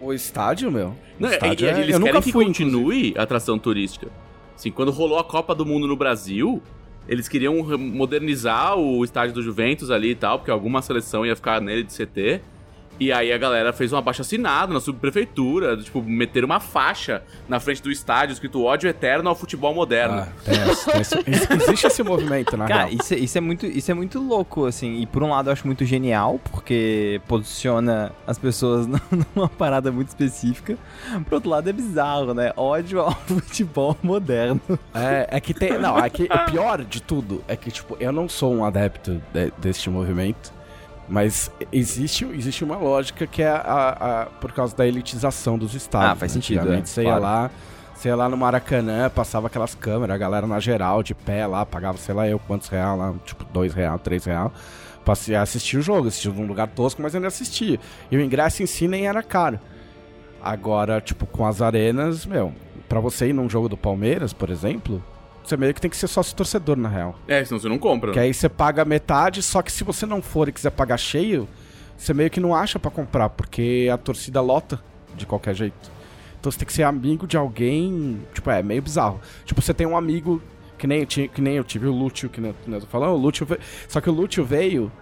O 0.00 0.12
estádio, 0.12 0.70
meu. 0.70 0.94
Não, 1.18 1.28
o 1.28 1.32
é- 1.32 1.34
estádio 1.34 1.66
é- 1.66 1.70
é- 1.70 1.80
eles 1.80 1.94
eu 1.94 2.00
querem 2.00 2.12
nunca 2.14 2.22
que 2.24 2.30
fui, 2.32 2.44
continue 2.44 3.14
a 3.18 3.22
atração 3.22 3.58
turística. 3.58 4.06
Assim, 4.54 4.70
quando 4.70 4.92
rolou 4.92 5.18
a 5.18 5.24
Copa 5.24 5.54
do 5.54 5.66
Mundo 5.66 5.88
no 5.88 5.96
Brasil, 5.96 6.62
eles 7.08 7.26
queriam 7.26 7.54
modernizar 7.78 8.76
o 8.76 9.02
estádio 9.02 9.34
do 9.34 9.42
Juventus 9.42 9.90
ali 9.90 10.10
e 10.10 10.14
tal, 10.14 10.38
porque 10.38 10.50
alguma 10.50 10.82
seleção 10.82 11.24
ia 11.24 11.34
ficar 11.34 11.60
nele 11.60 11.82
de 11.82 11.92
CT. 11.92 12.40
E 13.00 13.12
aí 13.12 13.32
a 13.32 13.38
galera 13.38 13.72
fez 13.72 13.92
um 13.92 13.96
abaixo 13.96 14.22
assinado 14.22 14.72
na 14.74 14.80
subprefeitura, 14.80 15.76
tipo, 15.76 16.02
meter 16.02 16.44
uma 16.44 16.58
faixa 16.58 17.22
na 17.48 17.60
frente 17.60 17.80
do 17.82 17.90
estádio 17.92 18.32
escrito 18.32 18.64
ódio 18.64 18.88
eterno 18.90 19.28
ao 19.28 19.36
futebol 19.36 19.72
moderno. 19.74 20.16
Ah, 20.20 20.28
tem 20.44 21.00
esse- 21.00 21.22
tem 21.22 21.34
existe 21.54 21.86
esse 21.86 22.02
movimento, 22.02 22.56
na 22.56 22.66
Cara, 22.66 22.84
real. 22.86 22.98
isso, 23.00 23.14
é- 23.14 23.18
isso, 23.18 23.38
é 23.38 23.40
muito, 23.40 23.66
isso 23.66 23.90
é 23.90 23.94
muito 23.94 24.18
louco, 24.20 24.66
assim. 24.66 25.00
E 25.00 25.06
por 25.06 25.22
um 25.22 25.30
lado 25.30 25.48
eu 25.48 25.52
acho 25.52 25.66
muito 25.66 25.84
genial, 25.84 26.40
porque 26.50 27.20
posiciona 27.28 28.12
as 28.26 28.38
pessoas 28.38 28.86
numa 29.34 29.48
parada 29.48 29.92
muito 29.92 30.08
específica. 30.08 30.76
Por 31.26 31.34
outro 31.34 31.50
lado 31.50 31.68
é 31.70 31.72
bizarro, 31.72 32.34
né? 32.34 32.52
Ódio 32.56 33.00
ao 33.00 33.12
futebol 33.26 33.96
moderno. 34.02 34.60
É, 34.94 35.28
é 35.36 35.40
que 35.40 35.54
tem. 35.54 35.78
Não, 35.78 35.96
é 35.98 36.10
que 36.10 36.24
o 36.24 36.50
pior 36.50 36.82
de 36.84 37.00
tudo 37.00 37.44
é 37.46 37.54
que, 37.56 37.70
tipo, 37.70 37.96
eu 38.00 38.10
não 38.10 38.28
sou 38.28 38.52
um 38.54 38.64
adepto 38.64 39.22
de- 39.32 39.52
deste 39.58 39.88
movimento. 39.88 40.52
Mas 41.08 41.50
existe, 41.72 42.24
existe 42.26 42.62
uma 42.62 42.76
lógica 42.76 43.26
que 43.26 43.42
é 43.42 43.48
a, 43.48 43.54
a- 44.22 44.26
por 44.40 44.52
causa 44.52 44.76
da 44.76 44.86
elitização 44.86 45.56
dos 45.56 45.74
estádios. 45.74 46.12
Ah, 46.12 46.14
faz 46.16 46.32
né? 46.32 46.34
sentido, 46.40 46.58
Antigamente 46.60 46.90
é, 46.90 46.92
você 46.92 47.02
ia 47.04 47.16
lá, 47.18 47.50
você 47.94 48.08
ia 48.08 48.16
lá 48.16 48.28
no 48.28 48.36
Maracanã, 48.36 49.08
passava 49.08 49.46
aquelas 49.46 49.74
câmeras, 49.74 50.14
a 50.14 50.18
galera 50.18 50.46
na 50.46 50.60
geral, 50.60 51.02
de 51.02 51.14
pé 51.14 51.46
lá, 51.46 51.64
pagava, 51.64 51.96
sei 51.96 52.14
lá 52.14 52.28
eu, 52.28 52.38
quantos 52.38 52.68
real 52.68 52.96
lá, 52.96 53.14
tipo, 53.24 53.44
dois 53.52 53.72
real, 53.72 53.98
três 53.98 54.26
real, 54.26 54.52
pra 55.04 55.14
assistir 55.40 55.78
o 55.78 55.82
jogo, 55.82 56.08
assistir 56.08 56.28
num 56.28 56.46
lugar 56.46 56.68
tosco, 56.68 57.00
mas 57.00 57.14
ainda 57.14 57.28
assistia. 57.28 57.80
E 58.10 58.16
o 58.16 58.20
ingresso 58.20 58.62
em 58.62 58.66
si 58.66 58.86
nem 58.86 59.06
era 59.08 59.22
caro. 59.22 59.58
Agora, 60.42 61.00
tipo, 61.00 61.26
com 61.26 61.46
as 61.46 61.60
arenas, 61.62 62.24
meu, 62.26 62.52
pra 62.88 63.00
você 63.00 63.28
ir 63.28 63.32
num 63.32 63.48
jogo 63.48 63.68
do 63.68 63.76
Palmeiras, 63.76 64.32
por 64.32 64.50
exemplo, 64.50 65.02
você 65.48 65.56
meio 65.56 65.74
que 65.74 65.80
tem 65.80 65.90
que 65.90 65.96
ser 65.96 66.06
sócio 66.08 66.36
torcedor, 66.36 66.76
na 66.76 66.88
real. 66.88 67.18
É, 67.26 67.44
senão 67.44 67.58
você 67.58 67.68
não 67.68 67.78
compra. 67.78 68.12
Que 68.12 68.18
aí 68.18 68.32
você 68.34 68.48
paga 68.48 68.84
metade, 68.84 69.42
só 69.42 69.62
que 69.62 69.72
se 69.72 69.82
você 69.84 70.04
não 70.06 70.20
for 70.20 70.48
e 70.48 70.52
quiser 70.52 70.70
pagar 70.70 70.98
cheio, 70.98 71.48
você 71.96 72.12
meio 72.12 72.30
que 72.30 72.40
não 72.40 72.54
acha 72.54 72.78
pra 72.78 72.90
comprar, 72.90 73.30
porque 73.30 73.88
a 73.92 73.96
torcida 73.96 74.40
lota 74.40 74.80
de 75.16 75.26
qualquer 75.26 75.54
jeito. 75.54 75.90
Então 76.38 76.52
você 76.52 76.58
tem 76.58 76.66
que 76.66 76.72
ser 76.72 76.84
amigo 76.84 77.26
de 77.26 77.36
alguém, 77.36 78.20
tipo, 78.32 78.50
é 78.50 78.62
meio 78.62 78.82
bizarro. 78.82 79.20
Tipo, 79.44 79.60
você 79.60 79.74
tem 79.74 79.86
um 79.86 79.96
amigo 79.96 80.40
que 80.78 80.86
nem, 80.86 81.04
que 81.04 81.40
nem 81.40 81.56
eu 81.56 81.64
tive 81.64 81.86
o 81.86 81.92
Lúcio, 81.92 82.28
que 82.28 82.40
nem 82.40 82.54
eu 82.68 82.80
tô 82.80 82.86
falando, 82.86 83.14
o 83.14 83.16
Lúcio 83.16 83.44
veio, 83.44 83.60
só 83.88 84.00
que 84.00 84.08
o 84.08 84.12
Lúcio 84.12 84.44
veio 84.44 84.92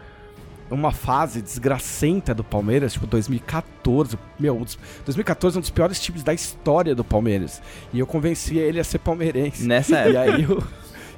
uma 0.71 0.91
fase 0.93 1.41
desgracenta 1.43 2.35
do 2.35 2.43
Palmeiras, 2.43 2.93
tipo 2.93 3.07
2014. 3.07 4.19
Meu, 4.39 4.57
um 4.57 4.63
dos- 4.65 4.79
2014 5.05 5.57
é 5.57 5.59
um 5.59 5.61
dos 5.61 5.71
piores 5.71 6.01
times 6.01 6.23
da 6.23 6.35
história 6.35 6.95
do 6.95 7.05
Palmeiras. 7.05 7.63
E 7.93 7.99
eu 7.99 8.07
convenci 8.07 8.59
ele 8.59 8.81
a 8.81 8.85
ser 8.85 8.99
palmeirense. 8.99 9.67
Nessa 9.67 9.95
E 10.09 10.17
época. 10.17 10.21
aí 10.21 10.43
eu- 10.43 10.63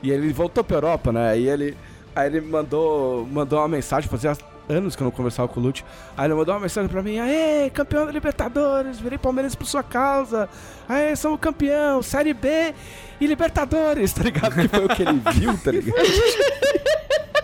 e 0.02 0.11
ele 0.11 0.32
voltou 0.32 0.62
pra 0.62 0.76
Europa, 0.76 1.11
né? 1.12 1.30
Aí 1.30 1.48
ele, 1.48 1.76
aí 2.14 2.26
ele 2.26 2.40
mandou, 2.40 3.26
mandou 3.26 3.58
uma 3.58 3.68
mensagem, 3.68 4.08
fazia 4.08 4.37
anos 4.68 4.94
que 4.94 5.02
eu 5.02 5.06
não 5.06 5.11
conversava 5.11 5.48
com 5.48 5.58
o 5.58 5.62
Lute. 5.62 5.82
Aí 6.16 6.26
ele 6.26 6.34
mandou 6.34 6.54
uma 6.54 6.61
mensagem 6.61 6.88
pra 6.90 7.02
mim: 7.02 7.18
Aê, 7.18 7.70
campeão 7.70 8.04
da 8.06 8.12
Libertadores, 8.12 9.00
virei 9.00 9.16
Palmeiras 9.18 9.54
por 9.54 9.66
sua 9.66 9.82
causa. 9.82 10.48
Aê, 10.88 11.16
somos 11.16 11.40
campeão, 11.40 12.02
Série 12.02 12.34
B 12.34 12.74
e 13.18 13.26
Libertadores, 13.26 14.12
tá 14.14 14.22
ligado? 14.22 14.54
Que 14.54 14.68
foi 14.68 14.84
o 14.84 14.88
que 14.88 15.02
ele 15.02 15.20
viu, 15.32 15.56
tá 15.58 15.70
ligado? 15.72 15.96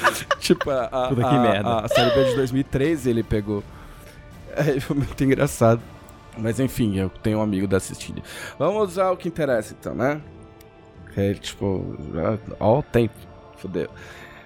tipo, 0.38 0.70
a, 0.70 0.84
a, 0.84 1.08
Puta 1.08 1.28
que 1.28 1.38
merda. 1.38 1.80
a 1.80 1.88
Série 1.88 2.14
B 2.14 2.24
de 2.24 2.34
2013 2.36 3.10
ele 3.10 3.22
pegou. 3.22 3.62
É, 4.56 4.80
foi 4.80 4.96
muito 4.96 5.22
engraçado. 5.22 5.80
Mas 6.36 6.58
enfim, 6.58 6.98
eu 6.98 7.08
tenho 7.22 7.38
um 7.38 7.42
amigo 7.42 7.68
da 7.68 7.76
assistida. 7.76 8.20
Vamos 8.58 8.90
usar 8.90 9.12
o 9.12 9.16
que 9.16 9.28
interessa 9.28 9.76
então, 9.78 9.94
né? 9.94 10.20
É, 11.16 11.34
tipo, 11.34 11.96
ó 12.58 12.78
o 12.78 12.82
tempo. 12.82 13.14
Fudeu. 13.56 13.88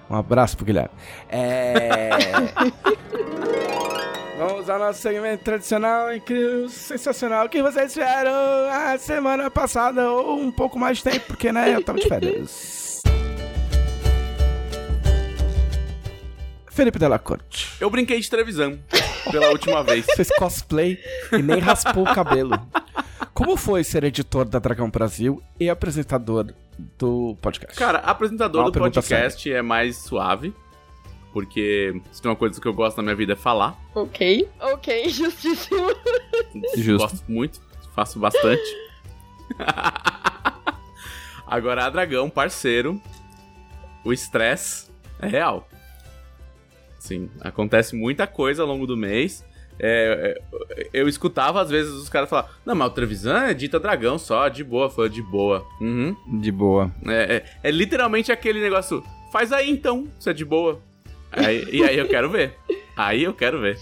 Um 0.09 0.15
abraço 0.15 0.57
pro 0.57 0.65
Guilherme. 0.65 0.91
É. 1.29 2.09
Vamos 4.37 4.61
usar 4.61 4.79
nosso 4.79 4.99
segmento 4.99 5.43
tradicional, 5.43 6.13
incrível, 6.13 6.67
sensacional. 6.67 7.45
O 7.45 7.49
que 7.49 7.61
vocês 7.61 7.93
fizeram 7.93 8.31
a 8.71 8.97
semana 8.97 9.49
passada 9.49 10.11
ou 10.11 10.39
um 10.39 10.51
pouco 10.51 10.77
mais 10.77 10.97
de 10.97 11.03
tempo, 11.05 11.27
porque 11.27 11.51
né, 11.51 11.73
eu 11.73 11.83
tava 11.83 11.99
de 11.99 12.07
férias. 12.07 12.82
Felipe 16.73 16.97
Della 16.97 17.19
Corte. 17.19 17.69
Eu 17.79 17.87
brinquei 17.87 18.19
de 18.19 18.27
televisão 18.27 18.79
pela 19.31 19.49
última 19.49 19.83
vez. 19.83 20.07
Fez 20.15 20.29
cosplay 20.37 20.97
e 21.31 21.37
nem 21.41 21.59
raspou 21.59 22.03
o 22.03 22.13
cabelo. 22.15 22.59
Como 23.31 23.55
foi 23.55 23.83
ser 23.83 24.03
editor 24.03 24.45
da 24.45 24.57
Dragão 24.57 24.89
Brasil 24.89 25.41
e 25.59 25.69
apresentador 25.69 26.51
do 26.97 27.37
podcast? 27.39 27.77
Cara, 27.77 27.99
apresentador 27.99 28.61
Uma 28.63 28.71
do 28.71 28.79
podcast 28.79 29.51
é 29.51 29.61
mais 29.61 29.97
suave. 29.97 30.51
Porque 31.31 32.01
se 32.11 32.21
tem 32.21 32.29
uma 32.31 32.35
coisa 32.37 32.59
que 32.59 32.67
eu 32.67 32.73
gosto 32.73 32.97
na 32.97 33.03
minha 33.03 33.15
vida 33.15 33.33
é 33.33 33.35
falar. 33.35 33.75
Ok, 33.93 34.49
ok, 34.59 35.09
justíssimo. 35.13 35.89
Justo. 36.75 36.97
Gosto 36.97 37.31
muito, 37.31 37.61
faço 37.95 38.19
bastante. 38.19 38.63
Agora, 41.45 41.85
a 41.85 41.89
Dragão, 41.91 42.29
parceiro, 42.31 42.99
o 44.03 44.11
estresse 44.11 44.91
é 45.19 45.27
real. 45.27 45.67
Sim, 47.03 47.29
acontece 47.41 47.97
muita 47.97 48.25
coisa 48.25 48.61
ao 48.61 48.67
longo 48.67 48.87
do 48.87 48.95
mês. 48.95 49.45
É, 49.77 50.39
é, 50.71 50.87
eu 50.93 51.05
escutava 51.05 51.61
às 51.61 51.69
vezes 51.69 51.91
os 51.91 52.07
caras 52.07 52.29
falar: 52.29 52.49
Não, 52.65 52.73
mas 52.73 52.87
o 52.87 52.91
Trevisan 52.91 53.39
é 53.47 53.53
dita 53.53 53.77
Dragão 53.77 54.17
só, 54.17 54.47
de 54.47 54.63
boa, 54.63 54.89
foi 54.89 55.09
de 55.09 55.21
boa. 55.21 55.67
Uhum. 55.81 56.15
De 56.39 56.49
boa. 56.49 56.89
É, 57.05 57.35
é- 57.35 57.45
é 57.67 57.71
literalmente 57.71 58.31
aquele 58.31 58.61
negócio. 58.61 59.03
Faz 59.33 59.51
aí 59.51 59.69
então, 59.69 60.07
se 60.17 60.29
é 60.29 60.33
de 60.33 60.45
boa. 60.45 60.79
Aí- 61.29 61.67
e 61.73 61.83
aí 61.83 61.97
eu 61.97 62.07
quero 62.07 62.29
ver. 62.29 62.55
Aí 62.95 63.21
eu 63.23 63.33
quero 63.33 63.59
ver. 63.59 63.77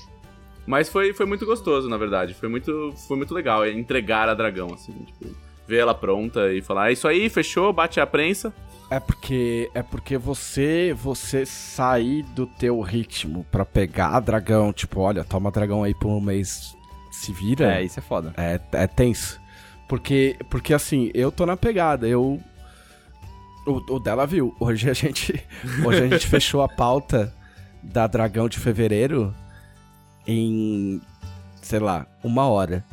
Mas 0.66 0.90
foi, 0.90 1.14
foi 1.14 1.28
muito 1.28 1.46
gostoso, 1.46 1.88
na 1.88 1.98
verdade. 1.98 2.34
Foi 2.34 2.50
muito, 2.50 2.92
foi 3.08 3.18
muito 3.18 3.36
legal 3.36 3.68
entregar 3.68 4.30
a 4.30 4.34
dragão, 4.34 4.74
assim, 4.74 4.94
tipo, 5.06 5.28
ver 5.68 5.78
ela 5.78 5.94
pronta 5.94 6.52
e 6.52 6.60
falar, 6.64 6.90
é 6.90 6.94
isso 6.94 7.08
aí, 7.08 7.30
fechou, 7.30 7.72
bate 7.72 8.00
a 8.00 8.08
prensa. 8.08 8.52
É 8.92 9.00
porque 9.00 9.72
é 9.74 9.82
porque 9.82 10.18
você 10.18 10.94
você 10.94 11.46
sair 11.46 12.24
do 12.24 12.46
teu 12.46 12.82
ritmo 12.82 13.46
pra 13.50 13.64
pegar 13.64 14.20
dragão, 14.20 14.74
tipo, 14.74 15.00
olha, 15.00 15.24
toma 15.24 15.50
dragão 15.50 15.82
aí 15.82 15.96
por 15.96 16.10
um 16.10 16.20
mês, 16.20 16.76
se 17.10 17.32
vira. 17.32 17.78
É, 17.78 17.84
isso 17.86 18.00
é 18.00 18.02
foda. 18.02 18.34
É, 18.36 18.60
é 18.74 18.88
tenso. 18.88 19.40
Porque, 19.88 20.36
porque 20.50 20.74
assim, 20.74 21.10
eu 21.14 21.32
tô 21.32 21.46
na 21.46 21.56
pegada, 21.56 22.06
eu. 22.06 22.38
O, 23.66 23.96
o 23.96 24.00
dela 24.00 24.28
viu. 24.28 24.54
Hoje 24.60 24.90
a 24.90 24.94
gente. 24.94 25.42
Hoje 25.86 26.04
a 26.04 26.08
gente 26.10 26.28
fechou 26.28 26.62
a 26.62 26.68
pauta 26.68 27.34
da 27.82 28.08
Dragão 28.08 28.50
de 28.50 28.60
Fevereiro 28.60 29.34
em. 30.28 31.02
sei 31.62 31.80
lá, 31.80 32.06
uma 32.22 32.46
hora. 32.50 32.84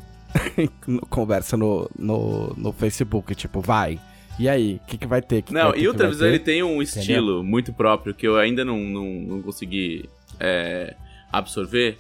Conversa 1.11 1.56
no, 1.56 1.90
no, 1.98 2.54
no 2.56 2.72
Facebook, 2.72 3.34
tipo, 3.34 3.61
vai. 3.61 3.98
E 4.38 4.48
aí, 4.48 4.81
o 4.83 4.87
que, 4.87 4.98
que 4.98 5.07
vai 5.07 5.20
ter? 5.20 5.42
Que 5.42 5.53
Não, 5.53 5.64
vai 5.64 5.72
ter, 5.72 5.81
e 5.81 5.88
o 5.88 5.94
ter? 5.94 6.22
ele 6.24 6.38
tem 6.38 6.62
um 6.62 6.81
estilo 6.81 7.42
muito 7.42 7.72
próprio 7.72 8.14
que 8.14 8.27
eu 8.27 8.37
ainda 8.37 8.64
não, 8.64 8.79
não, 8.79 9.05
não 9.05 9.42
consegui 9.42 10.09
é, 10.38 10.94
absorver. 11.33 11.98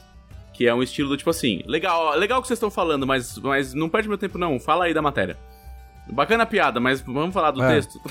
Que 0.54 0.66
é 0.66 0.74
um 0.74 0.82
estilo 0.82 1.08
do 1.08 1.16
tipo 1.16 1.30
assim, 1.30 1.62
legal, 1.66 2.16
legal 2.16 2.40
o 2.40 2.42
que 2.42 2.48
vocês 2.48 2.56
estão 2.58 2.70
falando, 2.70 3.06
mas, 3.06 3.38
mas 3.38 3.72
não 3.74 3.88
perde 3.88 4.08
meu 4.08 4.18
tempo 4.18 4.38
não, 4.38 4.58
fala 4.58 4.86
aí 4.86 4.94
da 4.94 5.00
matéria. 5.00 5.36
Bacana 6.10 6.42
a 6.42 6.46
piada, 6.46 6.80
mas 6.80 7.00
vamos 7.00 7.32
falar 7.32 7.52
do 7.52 7.62
É. 7.62 7.74
texto. 7.74 8.00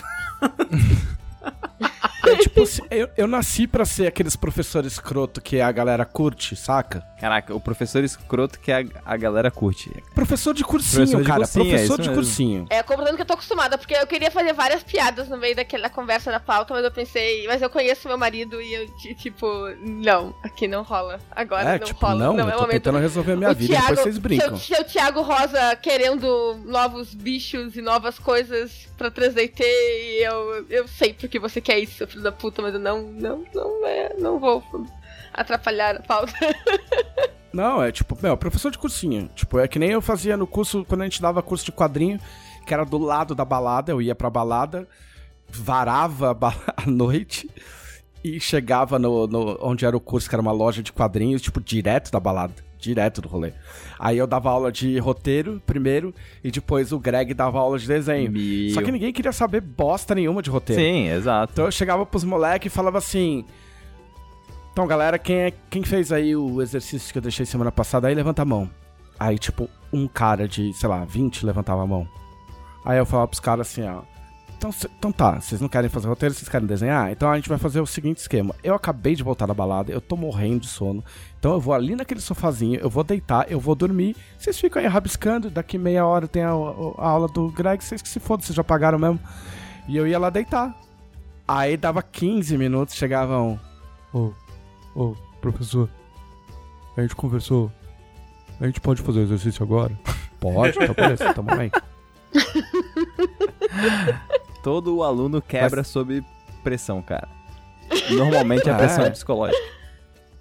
tipo, 2.42 2.66
se- 2.66 2.82
eu, 2.92 3.08
eu 3.16 3.28
nasci 3.28 3.66
pra 3.68 3.86
ser 3.86 4.08
aqueles 4.08 4.36
professores 4.36 4.94
escroto 4.94 5.40
que 5.42 5.62
a 5.62 5.72
galera 5.72 6.04
curte, 6.06 6.56
saca? 6.56 7.02
Caraca, 7.20 7.54
o 7.56 7.60
professor 7.60 8.04
escroto 8.04 8.60
que 8.60 8.72
a, 8.72 8.84
a 9.06 9.18
galera 9.18 9.50
curte. 9.50 9.90
Professor 10.13 10.54
de 10.54 10.63
cursinho, 10.63 10.98
Professor 11.08 11.22
de 11.22 11.28
cara. 11.28 11.40
cursinho, 11.40 11.66
é 11.66 11.70
professor 11.70 11.94
isso 11.94 12.02
de 12.02 12.10
mesmo. 12.10 12.16
cursinho. 12.24 12.66
É, 12.70 12.84
completando 12.84 13.16
que 13.16 13.22
eu 13.22 13.26
tô 13.26 13.34
acostumada, 13.34 13.78
porque 13.78 13.96
eu 13.96 14.06
queria 14.06 14.30
fazer 14.30 14.54
várias 14.54 14.84
piadas 14.84 15.28
no 15.30 15.38
meio 15.38 15.56
daquela 15.56 15.90
conversa 15.90 16.32
da 16.32 16.40
pauta, 16.40 16.74
mas 16.74 16.84
eu 16.84 16.92
pensei, 16.92 17.48
mas 17.48 17.62
eu 17.62 17.70
conheço 17.70 18.08
meu 18.08 18.18
marido 18.18 18.62
e 18.62 18.74
eu, 18.74 18.88
ti- 18.98 19.16
tipo, 19.16 19.48
não, 19.82 20.36
aqui 20.44 20.68
não 20.68 20.84
rola. 20.84 21.20
Agora 21.32 21.76
É, 21.76 21.80
não 21.80 21.86
tipo, 21.88 22.06
rola. 22.06 22.20
não, 22.26 22.34
não 22.34 22.44
eu 22.46 22.50
é 22.50 22.52
tô 22.52 22.58
o 22.58 22.62
momento. 22.62 22.74
tentando 22.74 23.00
resolver 23.00 23.32
a 23.32 23.36
minha 23.36 23.52
O 23.52 23.56
vida, 23.56 23.74
Thiago- 23.74 23.88
depois 23.88 24.04
vocês 24.04 24.18
brincam. 24.18 24.58
Seu, 24.58 24.76
seu 24.78 24.84
Thiago 24.86 25.22
Rosa 25.22 25.76
querendo 25.78 26.60
novos 26.66 27.13
bichos 27.13 27.76
e 27.76 27.82
novas 27.82 28.20
coisas 28.20 28.88
pra 28.98 29.10
3DT 29.12 29.62
e 29.62 30.24
eu, 30.26 30.66
eu 30.70 30.88
sei 30.88 31.13
porque 31.13 31.40
você 31.40 31.60
quer 31.62 31.80
isso, 31.80 32.06
filho 32.17 32.23
da 32.23 32.32
puta, 32.32 32.62
mas 32.62 32.73
eu 32.73 32.80
não, 32.80 33.01
não, 33.03 33.43
não, 33.53 33.86
é, 33.88 34.13
não 34.17 34.39
vou 34.39 34.63
atrapalhar 35.34 35.95
a 35.97 36.01
pauta. 36.01 36.34
Não, 37.53 37.82
é 37.82 37.91
tipo, 37.91 38.15
meu, 38.21 38.36
professor 38.38 38.69
de 38.69 38.77
cursinho. 38.77 39.30
Tipo, 39.34 39.58
é 39.58 39.67
que 39.67 39.80
nem 39.80 39.89
eu 39.91 40.01
fazia 40.01 40.36
no 40.38 40.45
curso, 40.45 40.86
quando 40.86 41.01
a 41.01 41.06
gente 41.06 41.21
dava 41.21 41.41
curso 41.41 41.65
de 41.65 41.71
quadrinho, 41.71 42.19
que 42.67 42.73
era 42.73 42.84
do 42.86 42.97
lado 42.99 43.34
da 43.34 43.43
balada, 43.45 43.91
eu 43.91 44.01
ia 44.01 44.13
pra 44.13 44.30
balada, 44.30 44.88
varava 45.49 46.32
a 46.32 46.34
ba- 46.36 46.53
a 46.75 46.86
noite 46.86 47.49
e 48.23 48.39
chegava 48.39 48.99
no, 48.99 49.25
no- 49.25 49.58
onde 49.62 49.86
era 49.86 49.95
o 49.97 49.99
curso, 50.01 50.30
que 50.30 50.36
era 50.36 50.41
uma 50.41 50.51
loja 50.51 50.84
de 50.84 50.91
quadrinhos, 50.91 51.41
tipo, 51.41 51.60
direto 51.62 52.12
da 52.12 52.19
balada. 52.19 52.53
Direto 52.80 53.22
do 53.22 53.28
rolê. 53.28 53.54
Aí 54.00 54.18
eu 54.18 54.28
dava 54.28 54.50
aula 54.50 54.72
de 54.72 54.98
roteiro 55.00 55.62
primeiro 55.66 56.13
e 56.44 56.52
depois 56.52 56.92
o 56.92 57.00
Greg 57.00 57.34
dava 57.34 57.60
aula 57.60 57.80
de 57.80 57.88
desenho. 57.88 58.32
Meu. 58.32 58.70
Só 58.74 58.82
que 58.82 58.92
ninguém 58.92 59.12
queria 59.12 59.32
saber 59.32 59.62
bosta 59.62 60.13
nenhuma 60.13 60.42
de 60.42 60.50
roteiro. 60.50 60.82
Sim, 60.82 61.10
exato. 61.10 61.54
Então 61.54 61.66
eu 61.66 61.72
chegava 61.72 62.06
pros 62.06 62.24
moleques 62.24 62.72
e 62.72 62.76
falava 62.76 63.00
assim. 63.00 63.46
Então, 64.72 64.86
galera, 64.86 65.18
quem, 65.18 65.38
é, 65.38 65.54
quem 65.72 65.82
fez 65.82 66.12
aí 66.12 66.36
o 66.36 66.62
exercício 66.62 67.12
que 67.12 67.18
eu 67.18 67.22
deixei 67.22 67.48
semana 67.48 67.72
passada 67.72 68.08
aí, 68.08 68.13
levanta 68.13 68.44
a 68.44 68.46
mão. 68.46 68.70
Aí, 69.20 69.40
tipo, 69.40 69.68
um 69.92 70.08
cara 70.08 70.48
de, 70.48 70.72
sei 70.74 70.88
lá, 70.88 71.04
20 71.04 71.46
levantava 71.48 71.82
a 71.82 71.88
mão. 71.88 72.08
Aí 72.86 73.00
eu 73.00 73.06
falava 73.06 73.28
pros 73.28 73.40
caras 73.40 73.68
assim, 73.68 73.82
ó. 73.84 74.04
Então, 74.58 74.72
cê- 74.72 74.89
então 74.98 75.12
tá, 75.12 75.39
vocês 75.39 75.62
não 75.62 75.70
querem 75.70 75.88
fazer 75.89 76.08
roteiro, 76.08 76.34
vocês 76.34 76.50
querem 76.50 76.65
desenhar? 76.65 77.12
Então 77.12 77.30
a 77.30 77.36
gente 77.36 77.48
vai 77.48 77.60
fazer 77.60 77.80
o 77.80 77.86
seguinte 77.86 78.17
esquema. 78.17 78.56
Eu 78.63 78.74
acabei 78.74 79.13
de 79.15 79.22
voltar 79.22 79.46
da 79.46 79.54
balada, 79.54 79.91
eu 79.91 80.02
tô 80.02 80.17
morrendo 80.17 80.62
de 80.62 80.67
sono. 80.67 81.04
Então 81.39 81.54
eu 81.54 81.62
vou 81.62 81.76
ali 81.76 81.96
naquele 81.96 82.20
sofazinho, 82.20 82.80
eu 82.80 82.89
vou 82.89 83.04
deitar, 83.04 83.46
eu 83.52 83.60
vou 83.60 83.76
dormir. 83.76 84.15
Vocês 84.38 84.60
ficam 84.60 84.82
aí 84.82 84.88
rabiscando, 84.88 85.52
daqui 85.52 85.78
meia 85.78 86.06
hora 86.08 86.28
tem 86.28 86.41
a, 86.41 86.50
a 86.50 86.54
aula 87.08 87.28
do 87.28 87.52
Greg, 87.52 87.84
vocês 87.84 88.02
que 88.02 88.10
se 88.10 88.20
fodam, 88.20 88.43
vocês 88.46 88.56
já 88.56 88.63
pagaram 88.63 88.98
mesmo. 88.98 89.20
E 89.88 89.96
eu 89.96 90.08
ia 90.08 90.17
lá 90.17 90.32
deitar. 90.32 90.76
Aí 91.48 91.78
dava 91.78 92.02
15 92.02 92.58
minutos, 92.58 92.96
chegavam. 92.96 93.60
Ô, 94.12 94.34
ô, 94.96 95.15
professor, 95.39 95.88
a 96.98 97.02
gente 97.04 97.15
conversou. 97.15 97.72
A 98.60 98.65
gente 98.65 98.82
pode 98.82 99.04
fazer 99.04 99.20
o 99.20 99.24
exercício 99.24 99.62
agora? 99.63 99.96
Pode, 100.39 100.78
então 100.80 100.93
beleza, 100.96 101.32
tamo 101.34 101.50
aí. 101.52 101.72
Todo 104.63 105.04
aluno 105.04 105.41
quebra 105.41 105.84
sob 105.84 106.24
pressão, 106.63 107.02
cara. 107.02 107.28
Normalmente 108.12 108.70
é 108.70 108.72
Ah, 108.74 108.78
pressão 108.78 109.06
é. 109.06 109.10
psicológica. 109.10 109.62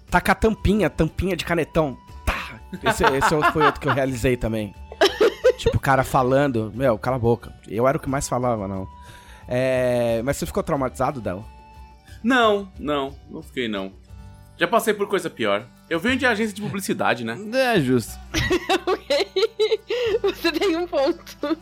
Taca 0.09 0.31
a 0.31 0.35
tampinha, 0.35 0.89
tampinha 0.89 1.35
de 1.35 1.45
canetão. 1.45 1.97
Tá. 2.25 2.59
Esse, 2.83 3.03
esse 3.03 3.51
foi 3.51 3.65
outro 3.65 3.79
que 3.81 3.87
eu 3.87 3.93
realizei 3.93 4.35
também. 4.37 4.73
tipo, 5.57 5.77
o 5.77 5.79
cara 5.79 6.03
falando. 6.03 6.71
Meu, 6.75 6.97
cala 6.97 7.17
a 7.17 7.19
boca. 7.19 7.53
Eu 7.67 7.87
era 7.87 7.97
o 7.97 8.01
que 8.01 8.09
mais 8.09 8.27
falava, 8.27 8.67
não. 8.67 8.87
É, 9.47 10.21
mas 10.23 10.37
você 10.37 10.45
ficou 10.45 10.63
traumatizado, 10.63 11.21
Del? 11.21 11.43
Não, 12.23 12.69
não, 12.79 13.15
não 13.29 13.41
fiquei 13.41 13.67
não. 13.67 13.91
Já 14.57 14.67
passei 14.67 14.93
por 14.93 15.07
coisa 15.07 15.29
pior. 15.29 15.65
Eu 15.89 15.99
venho 15.99 16.17
de 16.17 16.25
agência 16.25 16.53
de 16.53 16.61
publicidade, 16.61 17.23
né? 17.23 17.37
É 17.53 17.79
justo. 17.79 18.17
Você 20.21 20.51
tem 20.51 20.75
um 20.75 20.87
ponto. 20.87 21.57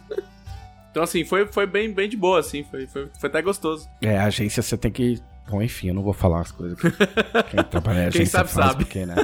Então, 0.95 1.03
assim, 1.03 1.25
foi, 1.25 1.45
foi 1.47 1.67
bem, 1.67 1.91
bem 1.91 2.07
de 2.07 2.15
boa, 2.15 2.39
assim. 2.39 2.63
Foi, 2.63 2.87
foi, 2.87 3.09
foi 3.19 3.27
até 3.29 3.41
gostoso. 3.41 3.85
É, 4.01 4.17
a 4.17 4.27
agência 4.27 4.63
você 4.63 4.77
tem 4.77 4.89
que. 4.89 5.21
Bom, 5.49 5.61
enfim, 5.61 5.89
eu 5.89 5.93
não 5.93 6.01
vou 6.01 6.13
falar 6.13 6.39
as 6.39 6.53
coisas. 6.53 6.79
que 6.79 6.89
Quem 7.51 7.63
trabalha 7.65 8.07
em 8.07 8.11
Quem 8.11 8.21
agência 8.21 8.27
sabe, 8.39 8.49
faz, 8.49 8.67
sabe. 8.67 8.85
Porque, 8.85 9.05
né? 9.05 9.15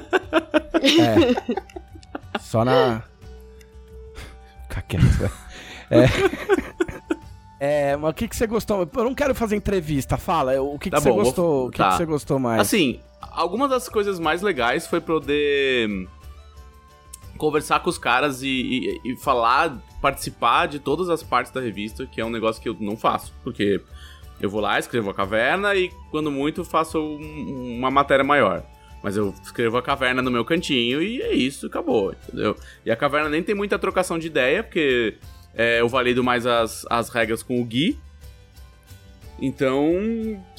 É. 2.34 2.40
Só 2.42 2.66
na. 2.66 3.04
Fica 4.68 4.82
quieto. 4.82 5.32
É. 5.90 7.92
É, 7.92 7.96
mas 7.96 8.12
o 8.12 8.14
que, 8.16 8.28
que 8.28 8.36
você 8.36 8.48
gostou? 8.48 8.90
Eu 8.94 9.04
não 9.06 9.16
quero 9.16 9.34
fazer 9.34 9.56
entrevista, 9.56 10.18
fala. 10.18 10.62
O 10.62 10.78
que, 10.78 10.90
que 10.90 10.92
Tá 10.92 11.00
você 11.00 11.08
bom, 11.08 11.16
vou- 11.16 11.24
gostou? 11.24 11.68
O 11.68 11.72
que, 11.72 11.78
tá. 11.78 11.92
que 11.92 11.98
você 12.00 12.06
gostou 12.06 12.38
mais? 12.38 12.60
Assim, 12.60 13.00
algumas 13.22 13.70
das 13.70 13.88
coisas 13.88 14.20
mais 14.20 14.42
legais 14.42 14.88
foi 14.88 15.00
poder 15.00 15.88
conversar 17.42 17.80
com 17.80 17.90
os 17.90 17.98
caras 17.98 18.44
e, 18.44 18.48
e- 19.04 19.12
e 19.14 19.16
falar, 19.18 19.76
participar 20.00 20.68
de 20.68 20.78
todas 20.80 21.10
as 21.10 21.24
partes 21.24 21.52
da 21.52 21.60
revista, 21.60 22.06
que 22.06 22.22
é 22.22 22.26
um 22.26 22.30
negócio 22.30 22.62
que 22.62 22.70
eu 22.70 22.78
não 22.80 22.96
faço, 22.96 23.34
porque 23.44 23.82
eu 24.40 24.48
vou 24.50 24.62
lá, 24.62 24.78
escrevo 24.78 25.10
a 25.10 25.14
caverna 25.14 25.74
e 25.76 25.90
quando 26.12 26.30
muito 26.32 26.64
faço 26.64 27.00
um- 27.00 27.78
uma 27.80 27.90
matéria 27.90 28.24
maior. 28.24 28.64
Mas 29.04 29.18
eu 29.18 29.34
escrevo 29.42 29.76
a 29.78 29.82
caverna 29.82 30.22
no 30.22 30.30
meu 30.30 30.46
cantinho 30.46 31.02
e 31.02 31.20
é 31.22 31.34
isso, 31.34 31.66
acabou, 31.66 32.14
entendeu? 32.14 32.56
E 32.86 32.92
a 32.92 32.96
caverna 32.96 33.28
nem 33.30 33.42
tem 33.42 33.56
muita 33.56 33.80
trocação 33.80 34.20
de 34.20 34.28
ideia, 34.28 34.62
porque 34.64 35.18
é, 35.56 35.82
eu 35.82 35.90
valido 35.90 36.24
mais 36.24 36.46
as, 36.46 36.86
as 36.90 37.10
regras 37.10 37.42
com 37.42 37.60
o 37.60 37.66
Gui, 37.66 37.98
então, 39.42 39.84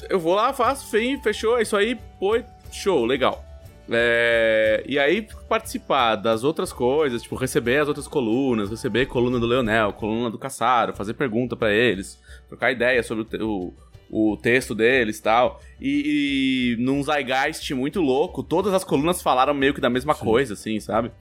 eu 0.09 0.19
vou 0.19 0.35
lá, 0.35 0.51
faço, 0.51 0.89
fe- 0.91 1.17
fechou, 1.23 1.57
é 1.57 1.61
isso 1.61 1.77
aí, 1.77 1.97
pô, 2.19 2.37
show, 2.71 3.05
legal. 3.05 3.41
É, 3.89 4.83
e 4.87 4.97
aí, 4.97 5.27
participar 5.49 6.15
das 6.15 6.43
outras 6.43 6.71
coisas, 6.71 7.21
tipo, 7.21 7.35
receber 7.35 7.79
as 7.79 7.87
outras 7.87 8.07
colunas, 8.07 8.69
receber 8.69 9.07
coluna 9.07 9.39
do 9.39 9.45
Leonel, 9.45 9.93
coluna 9.93 10.29
do 10.29 10.37
Caçaro, 10.37 10.95
fazer 10.95 11.13
pergunta 11.13 11.55
pra 11.55 11.71
eles, 11.71 12.19
trocar 12.47 12.71
ideia 12.71 13.03
sobre 13.03 13.43
o, 13.43 13.73
o, 14.09 14.31
o 14.31 14.37
texto 14.37 14.73
deles 14.73 15.19
tal. 15.19 15.33
e 15.43 15.53
tal. 15.59 15.61
E 15.81 16.75
num 16.79 17.03
zeitgeist 17.03 17.73
muito 17.73 17.99
louco, 17.99 18.41
todas 18.41 18.73
as 18.73 18.83
colunas 18.83 19.21
falaram 19.21 19.53
meio 19.53 19.73
que 19.73 19.81
da 19.81 19.89
mesma 19.89 20.15
coisa, 20.15 20.53
assim, 20.53 20.79
sabe? 20.79 21.11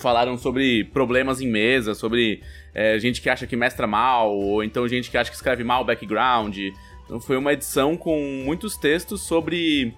Falaram 0.00 0.36
sobre 0.36 0.84
problemas 0.84 1.40
em 1.40 1.48
mesa, 1.48 1.94
sobre 1.94 2.42
é, 2.74 2.98
gente 2.98 3.20
que 3.20 3.28
acha 3.28 3.46
que 3.46 3.56
mestra 3.56 3.86
mal, 3.86 4.36
ou 4.36 4.64
então 4.64 4.86
gente 4.88 5.10
que 5.10 5.18
acha 5.18 5.30
que 5.30 5.36
escreve 5.36 5.62
mal 5.62 5.82
o 5.82 5.84
background. 5.84 6.56
Então 7.04 7.20
foi 7.20 7.36
uma 7.36 7.52
edição 7.52 7.96
com 7.96 8.42
muitos 8.44 8.76
textos 8.76 9.22
sobre 9.22 9.92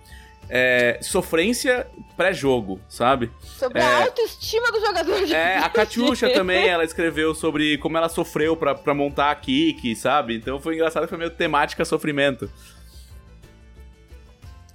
é, 0.55 0.99
sofrência 1.01 1.87
pré-jogo, 2.15 2.79
sabe? 2.87 3.31
Sobre 3.41 3.79
É. 3.81 3.83
a 3.83 4.05
autoestima 4.05 4.71
do 4.71 4.81
jogador 4.81 5.25
de 5.25 5.35
É, 5.35 5.57
a. 5.57 5.69
Katiusha 5.71 6.29
também, 6.35 6.69
ela 6.69 6.85
escreveu 6.85 7.35
sobre 7.35 7.79
como 7.79 7.97
ela 7.97 8.11
sofreu 8.11 8.55
pra, 8.55 8.75
pra 8.75 8.93
montar 8.93 9.31
a 9.31 9.35
Kiki, 9.35 9.97
sabe? 9.97 10.37
Então 10.37 10.61
foi 10.61 10.75
engraçado, 10.75 11.09
foi 11.09 11.17
meio 11.17 11.31
temática 11.31 11.87
sofrimento. 11.87 12.51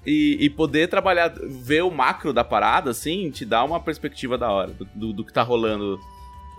E, 0.03 0.37
e 0.39 0.49
poder 0.49 0.87
trabalhar, 0.89 1.31
ver 1.43 1.83
o 1.83 1.91
macro 1.91 2.33
da 2.33 2.43
parada, 2.43 2.89
assim, 2.89 3.29
te 3.29 3.45
dá 3.45 3.63
uma 3.63 3.79
perspectiva 3.79 4.35
da 4.35 4.49
hora, 4.49 4.71
do, 4.71 4.85
do, 4.95 5.13
do 5.13 5.23
que 5.23 5.31
tá 5.31 5.43
rolando 5.43 5.99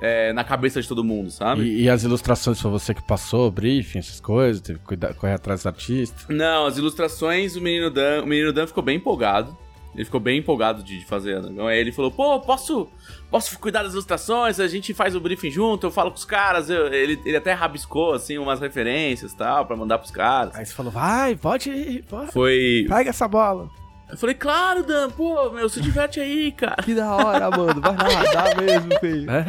é, 0.01 0.33
na 0.33 0.45
cabeça 0.45 0.81
de 0.81 0.87
todo 0.89 1.03
mundo, 1.05 1.31
sabe? 1.31 1.63
E, 1.63 1.83
e 1.83 1.91
as 1.91 2.03
ilustrações 2.05 2.61
foi 2.61 2.71
você 2.71 2.95
que 2.95 3.03
passou, 3.03 3.51
briefing, 3.51 3.99
essas 3.99 4.21
coisas, 4.21 4.61
teve 4.63 4.79
que 4.79 4.85
cuidar, 4.85 5.15
correr 5.15 5.35
atrás 5.35 5.61
dos 5.61 5.67
artistas. 5.67 6.27
Não, 6.29 6.67
as 6.67 6.77
ilustrações, 6.77 7.57
o 7.57 7.61
menino 7.61 7.91
Dan, 7.91 8.23
o 8.23 8.27
menino 8.27 8.53
Dan 8.53 8.67
ficou 8.67 8.83
bem 8.83 8.97
empolgado. 8.97 9.57
Ele 9.95 10.05
ficou 10.05 10.21
bem 10.21 10.39
empolgado 10.39 10.83
de 10.85 11.01
de 11.01 11.05
fazer. 11.07 11.39
Então 11.45 11.67
aí 11.67 11.79
ele 11.79 11.91
falou: 11.91 12.11
pô, 12.13 12.39
posso, 12.39 12.87
posso 13.31 13.59
cuidar 13.59 13.83
das 13.83 13.95
ilustrações? 13.95 14.61
A 14.61 14.69
gente 14.69 14.95
faz 14.95 15.17
o 15.17 15.21
briefing 15.21 15.51
junto, 15.51 15.87
eu 15.89 15.91
falo 15.91 16.11
com 16.11 16.17
os 16.19 16.25
caras. 16.25 16.71
Eu- 16.71 16.93
ele, 16.93 17.19
ele 17.25 17.37
até 17.37 17.53
rabiscou, 17.53 18.13
assim, 18.13 18.39
umas 18.39 18.61
referências 18.61 19.33
e 19.33 19.37
tal, 19.37 19.67
pra 19.67 19.75
mandar 19.77 19.99
pros 19.99 20.13
caras. 20.13 20.55
Aí 20.55 20.65
você 20.65 20.73
falou, 20.73 20.93
vai, 20.93 21.35
pode 21.35 21.71
ir, 21.71 22.05
pode. 22.05 22.31
Foi. 22.31 22.87
Pega 22.89 23.11
essa 23.11 23.27
bola. 23.27 23.69
Eu 24.11 24.17
falei, 24.17 24.35
claro, 24.35 24.83
Dan, 24.83 25.11
pô, 25.11 25.51
meu, 25.51 25.69
se 25.69 25.81
diverte 25.81 26.19
aí, 26.19 26.51
cara. 26.51 26.83
Que 26.83 26.95
da 26.95 27.15
hora, 27.15 27.51
mano. 27.51 27.81
Vai 27.81 28.33
dá 28.33 28.55
mesmo, 28.61 28.99
filho. 29.01 29.31
É. 29.31 29.45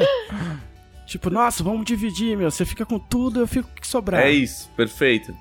Tipo, 1.06 1.30
nossa, 1.30 1.64
vamos 1.64 1.86
dividir, 1.86 2.38
meu. 2.38 2.52
Você 2.52 2.66
fica 2.66 2.86
com 2.86 3.00
tudo, 3.00 3.40
eu 3.40 3.48
fico 3.48 3.68
com 3.70 3.78
o 3.78 3.82
que 3.82 3.88
sobrar. 3.88 4.22
É 4.22 4.32
isso, 4.32 4.70
perfeito. 4.76 5.36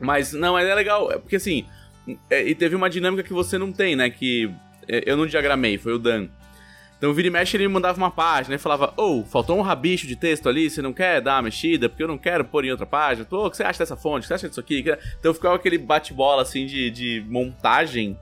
Mas, 0.00 0.32
não, 0.32 0.54
mas 0.54 0.66
é 0.66 0.74
legal, 0.74 1.12
é 1.12 1.18
porque 1.18 1.36
assim, 1.36 1.66
é, 2.30 2.42
e 2.48 2.54
teve 2.54 2.74
uma 2.74 2.88
dinâmica 2.88 3.22
que 3.22 3.32
você 3.32 3.58
não 3.58 3.70
tem, 3.70 3.94
né? 3.94 4.08
Que 4.08 4.50
é, 4.88 5.02
eu 5.06 5.16
não 5.16 5.26
diagramei, 5.26 5.76
foi 5.76 5.92
o 5.92 5.98
Dan. 5.98 6.28
Então, 6.96 7.14
vira 7.14 7.28
e 7.28 7.30
mexe, 7.30 7.56
ele 7.56 7.66
me 7.66 7.72
mandava 7.72 7.96
uma 7.96 8.10
página 8.10 8.54
e 8.54 8.58
falava: 8.58 8.92
Ô, 8.96 9.22
faltou 9.24 9.56
um 9.58 9.62
rabicho 9.62 10.06
de 10.06 10.16
texto 10.16 10.48
ali, 10.48 10.68
você 10.68 10.82
não 10.82 10.92
quer 10.92 11.20
dar 11.20 11.36
uma 11.36 11.42
mexida? 11.42 11.88
Porque 11.88 12.02
eu 12.02 12.08
não 12.08 12.18
quero 12.18 12.44
pôr 12.44 12.64
em 12.64 12.70
outra 12.70 12.84
página. 12.84 13.24
Pô, 13.24 13.46
o 13.46 13.50
que 13.50 13.56
você 13.56 13.62
acha 13.62 13.78
dessa 13.78 13.96
fonte? 13.96 14.18
O 14.18 14.20
que 14.22 14.26
você 14.28 14.34
acha 14.34 14.48
disso 14.48 14.60
aqui? 14.60 14.84
Então, 15.18 15.32
ficava 15.32 15.54
aquele 15.54 15.78
bate-bola, 15.78 16.42
assim, 16.42 16.66
de, 16.66 16.90
de 16.90 17.24
montagem 17.28 18.18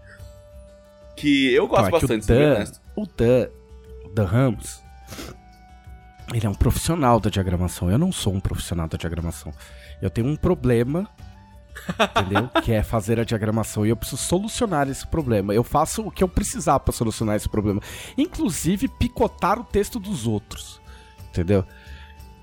que 1.19 1.53
eu 1.53 1.67
gosto 1.67 1.87
Então, 1.87 1.99
é 1.99 2.01
bastante, 2.01 2.25
o 2.25 2.27
Dan, 2.27 2.65
o 2.97 3.07
Dan, 3.07 3.49
o 4.05 4.09
Dan 4.15 4.25
Ramos, 4.25 4.83
ele 6.33 6.47
é 6.47 6.49
um 6.49 6.55
profissional 6.55 7.19
da 7.21 7.31
diagramação. 7.31 7.91
Eu 7.91 7.99
não 7.99 8.13
sou 8.13 8.35
um 8.35 8.41
profissional 8.41 8.87
da 8.89 8.97
diagramação. 8.97 9.53
Eu 10.01 10.11
tenho 10.11 10.27
um 10.27 10.37
problema 10.37 11.09
entendeu? 12.21 12.49
que 12.63 12.73
é 12.73 12.83
fazer 12.83 13.19
a 13.19 13.25
diagramação. 13.25 13.87
E 13.87 13.91
eu 13.91 13.97
preciso 13.97 14.21
solucionar 14.23 14.89
esse 14.89 15.07
problema. 15.07 15.55
Eu 15.55 15.65
faço 15.65 16.03
o 16.03 16.11
que 16.11 16.23
eu 16.23 16.29
precisar 16.29 16.79
pra 16.81 16.93
solucionar 16.93 17.37
esse 17.37 17.49
problema. 17.49 17.81
Inclusive, 18.17 18.89
picotar 18.89 19.59
o 19.59 19.65
texto 19.65 19.99
dos 19.99 20.27
outros. 20.27 20.81
Entendeu? 21.29 21.65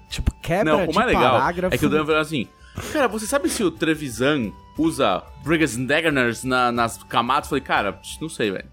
Tipo, 0.09 0.33
quebra 0.41 0.71
Não, 0.71 0.83
o 0.83 0.87
de 0.87 0.95
mais 0.95 1.07
legal 1.07 1.39
parágrafo. 1.39 1.75
é 1.75 1.77
que 1.77 1.85
o 1.85 1.89
Dan 1.89 2.05
falou 2.05 2.21
assim: 2.21 2.47
Cara, 2.93 3.07
você 3.07 3.25
sabe 3.25 3.49
se 3.49 3.63
o 3.63 3.71
Trevisan 3.71 4.51
usa 4.77 5.23
Brigas 5.43 5.75
Daggers 5.75 6.43
na, 6.43 6.71
nas 6.71 7.01
camadas? 7.03 7.45
Eu 7.45 7.49
falei, 7.49 7.63
cara, 7.63 7.99
não 8.21 8.29
sei, 8.29 8.51
velho. 8.51 8.65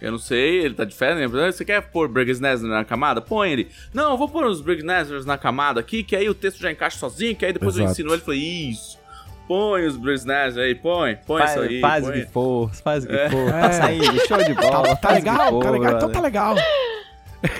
Eu 0.00 0.12
não 0.12 0.18
sei, 0.18 0.60
ele 0.64 0.74
tá 0.74 0.84
de 0.84 0.94
férias, 0.94 1.30
né? 1.32 1.50
Você 1.50 1.64
quer 1.64 1.80
pôr 1.80 2.06
Brigas 2.06 2.38
na 2.38 2.84
camada? 2.84 3.20
Põe 3.20 3.50
ele. 3.50 3.70
Não, 3.94 4.10
eu 4.10 4.16
vou 4.18 4.28
pôr 4.28 4.44
os 4.44 4.60
Brigas 4.60 5.24
na 5.24 5.38
camada 5.38 5.80
aqui, 5.80 6.02
que 6.02 6.14
aí 6.14 6.28
o 6.28 6.34
texto 6.34 6.60
já 6.60 6.70
encaixa 6.70 6.98
sozinho, 6.98 7.34
que 7.34 7.46
aí 7.46 7.52
depois 7.52 7.76
eu 7.76 7.84
Exato. 7.84 7.92
ensino 7.92 8.12
ele. 8.12 8.20
Falei, 8.22 8.40
isso. 8.40 8.98
Põe 9.48 9.86
os 9.86 9.96
Brigas 9.96 10.58
aí, 10.58 10.74
põe, 10.74 11.16
põe 11.26 11.38
Faz, 11.38 11.50
isso 11.52 11.60
aí. 11.60 11.80
faz 11.80 12.06
o 12.08 12.12
que 12.12 12.26
for, 12.26 12.74
faz 12.74 13.04
o 13.04 13.06
que 13.06 13.14
É. 13.14 13.30
for. 13.30 13.50
Tá 13.50 13.72
saindo, 13.72 14.26
show 14.26 14.44
de 14.44 14.54
bola. 14.54 14.82
Tá, 14.88 14.96
tá 14.96 15.08
faz 15.08 15.18
o 15.18 15.22
que 15.24 15.30
legal? 15.30 15.50
for, 15.50 15.62
tá 15.64 15.70
legal? 15.70 15.96
Então 15.96 16.10
tá 16.12 16.20
legal. 16.20 16.54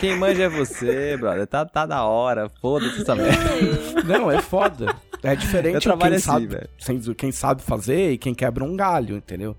Quem 0.01 0.17
manja 0.17 0.45
é 0.45 0.49
você, 0.49 1.17
brother. 1.17 1.47
Tá, 1.47 1.65
tá 1.65 1.87
da 1.87 2.05
hora. 2.05 2.51
Foda-se 2.61 3.03
essa 3.03 3.15
merda. 3.15 4.03
Não, 4.05 4.31
é 4.31 4.41
foda. 4.41 4.95
É 5.23 5.35
diferente 5.35 5.83
trabalho 5.83 6.11
quem, 6.13 6.17
assim, 6.17 6.27
sabe, 6.27 6.47
velho. 6.47 7.15
quem 7.15 7.33
sabe 7.33 7.63
fazer 7.63 8.13
e 8.13 8.19
quem 8.19 8.35
quebra 8.35 8.65
um 8.65 8.77
galho, 8.77 9.17
entendeu? 9.17 9.57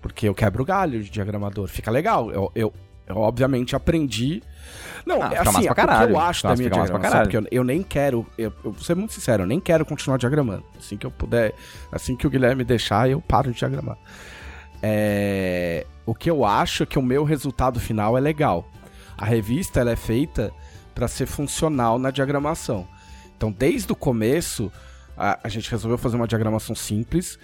Porque 0.00 0.28
eu 0.28 0.34
quebro 0.34 0.62
o 0.62 0.66
galho 0.66 1.02
de 1.02 1.10
diagramador. 1.10 1.68
Fica 1.68 1.90
legal. 1.90 2.30
Eu, 2.30 2.50
eu, 2.54 2.72
eu, 3.06 3.16
obviamente 3.16 3.74
aprendi. 3.76 4.42
Não, 5.06 5.22
Ah, 5.22 5.30
é 5.32 5.38
assim, 5.38 5.68
é 5.68 5.74
caralho. 5.74 6.12
eu 6.12 6.18
acho 6.18 6.42
da 6.44 6.56
minha 6.56 6.70
diagramação, 6.70 7.00
caralho. 7.00 7.30
porque 7.30 7.36
eu, 7.36 7.60
eu 7.60 7.64
nem 7.64 7.82
quero, 7.82 8.26
eu, 8.38 8.52
eu 8.64 8.72
vou 8.72 8.82
ser 8.82 8.94
muito 8.94 9.12
sincero, 9.12 9.42
eu 9.42 9.46
nem 9.46 9.60
quero 9.60 9.84
continuar 9.84 10.16
diagramando. 10.16 10.64
Assim 10.78 10.96
que 10.96 11.04
eu 11.06 11.10
puder, 11.10 11.52
assim 11.92 12.16
que 12.16 12.26
o 12.26 12.30
Guilherme 12.30 12.64
deixar, 12.64 13.08
eu 13.10 13.20
paro 13.20 13.52
de 13.52 13.58
diagramar. 13.58 13.98
É, 14.82 15.86
o 16.06 16.14
que 16.14 16.30
eu 16.30 16.44
acho 16.44 16.82
é 16.82 16.86
que 16.86 16.98
o 16.98 17.02
meu 17.02 17.24
resultado 17.24 17.78
final 17.80 18.16
é 18.16 18.20
legal. 18.20 18.68
A 19.16 19.24
revista 19.24 19.80
ela 19.80 19.90
é 19.92 19.96
feita 19.96 20.52
para 20.94 21.08
ser 21.08 21.26
funcional 21.26 21.98
na 21.98 22.10
diagramação. 22.10 22.86
Então, 23.36 23.50
desde 23.52 23.92
o 23.92 23.96
começo, 23.96 24.70
a, 25.16 25.38
a 25.42 25.48
gente 25.48 25.70
resolveu 25.70 25.98
fazer 25.98 26.16
uma 26.16 26.26
diagramação 26.28 26.74
simples, 26.74 27.38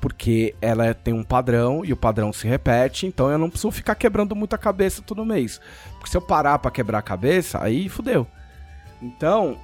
porque 0.00 0.54
ela 0.60 0.92
tem 0.92 1.14
um 1.14 1.22
padrão 1.24 1.84
e 1.84 1.92
o 1.92 1.96
padrão 1.96 2.32
se 2.32 2.46
repete, 2.46 3.06
então 3.06 3.30
eu 3.30 3.38
não 3.38 3.48
preciso 3.48 3.70
ficar 3.70 3.94
quebrando 3.94 4.34
muita 4.36 4.58
cabeça 4.58 5.02
todo 5.02 5.24
mês. 5.24 5.60
Porque 5.94 6.10
se 6.10 6.16
eu 6.16 6.20
parar 6.20 6.58
pra 6.58 6.70
quebrar 6.70 6.98
a 6.98 7.02
cabeça, 7.02 7.62
aí 7.62 7.88
fudeu. 7.88 8.26
Então, 9.00 9.56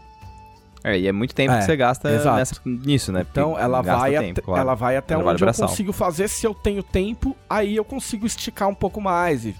É, 0.84 0.98
e 0.98 1.06
é 1.06 1.12
muito 1.12 1.32
tempo 1.34 1.52
É, 1.52 1.58
que 1.58 1.64
você 1.64 1.76
gasta 1.76 2.10
nessa- 2.34 2.60
nisso, 2.64 3.12
né? 3.12 3.24
então 3.30 3.56
ela 3.56 3.80
vai, 3.82 4.12
tempo, 4.18 4.30
até, 4.32 4.40
claro. 4.42 4.60
ela 4.60 4.74
vai 4.74 4.96
até 4.96 5.14
Ela 5.14 5.30
onde 5.32 5.44
eu 5.44 5.54
consigo 5.54 5.92
fazer. 5.92 6.26
Se 6.28 6.44
eu 6.44 6.52
tenho 6.54 6.82
tempo, 6.82 7.36
aí 7.48 7.76
eu 7.76 7.84
consigo 7.84 8.26
esticar 8.26 8.68
um 8.68 8.74
pouco 8.74 9.00
mais 9.00 9.44
e, 9.44 9.54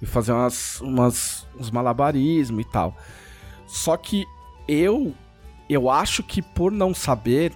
e 0.00 0.06
fazer 0.06 0.32
umas, 0.32 0.80
umas, 0.80 1.46
uns 1.58 1.70
malabarismos 1.70 2.64
e 2.64 2.68
tal. 2.68 2.96
Só 3.66 3.96
que 3.96 4.24
eu, 4.66 5.14
eu 5.68 5.90
acho 5.90 6.22
que 6.22 6.40
por 6.40 6.72
não 6.72 6.94
saber, 6.94 7.52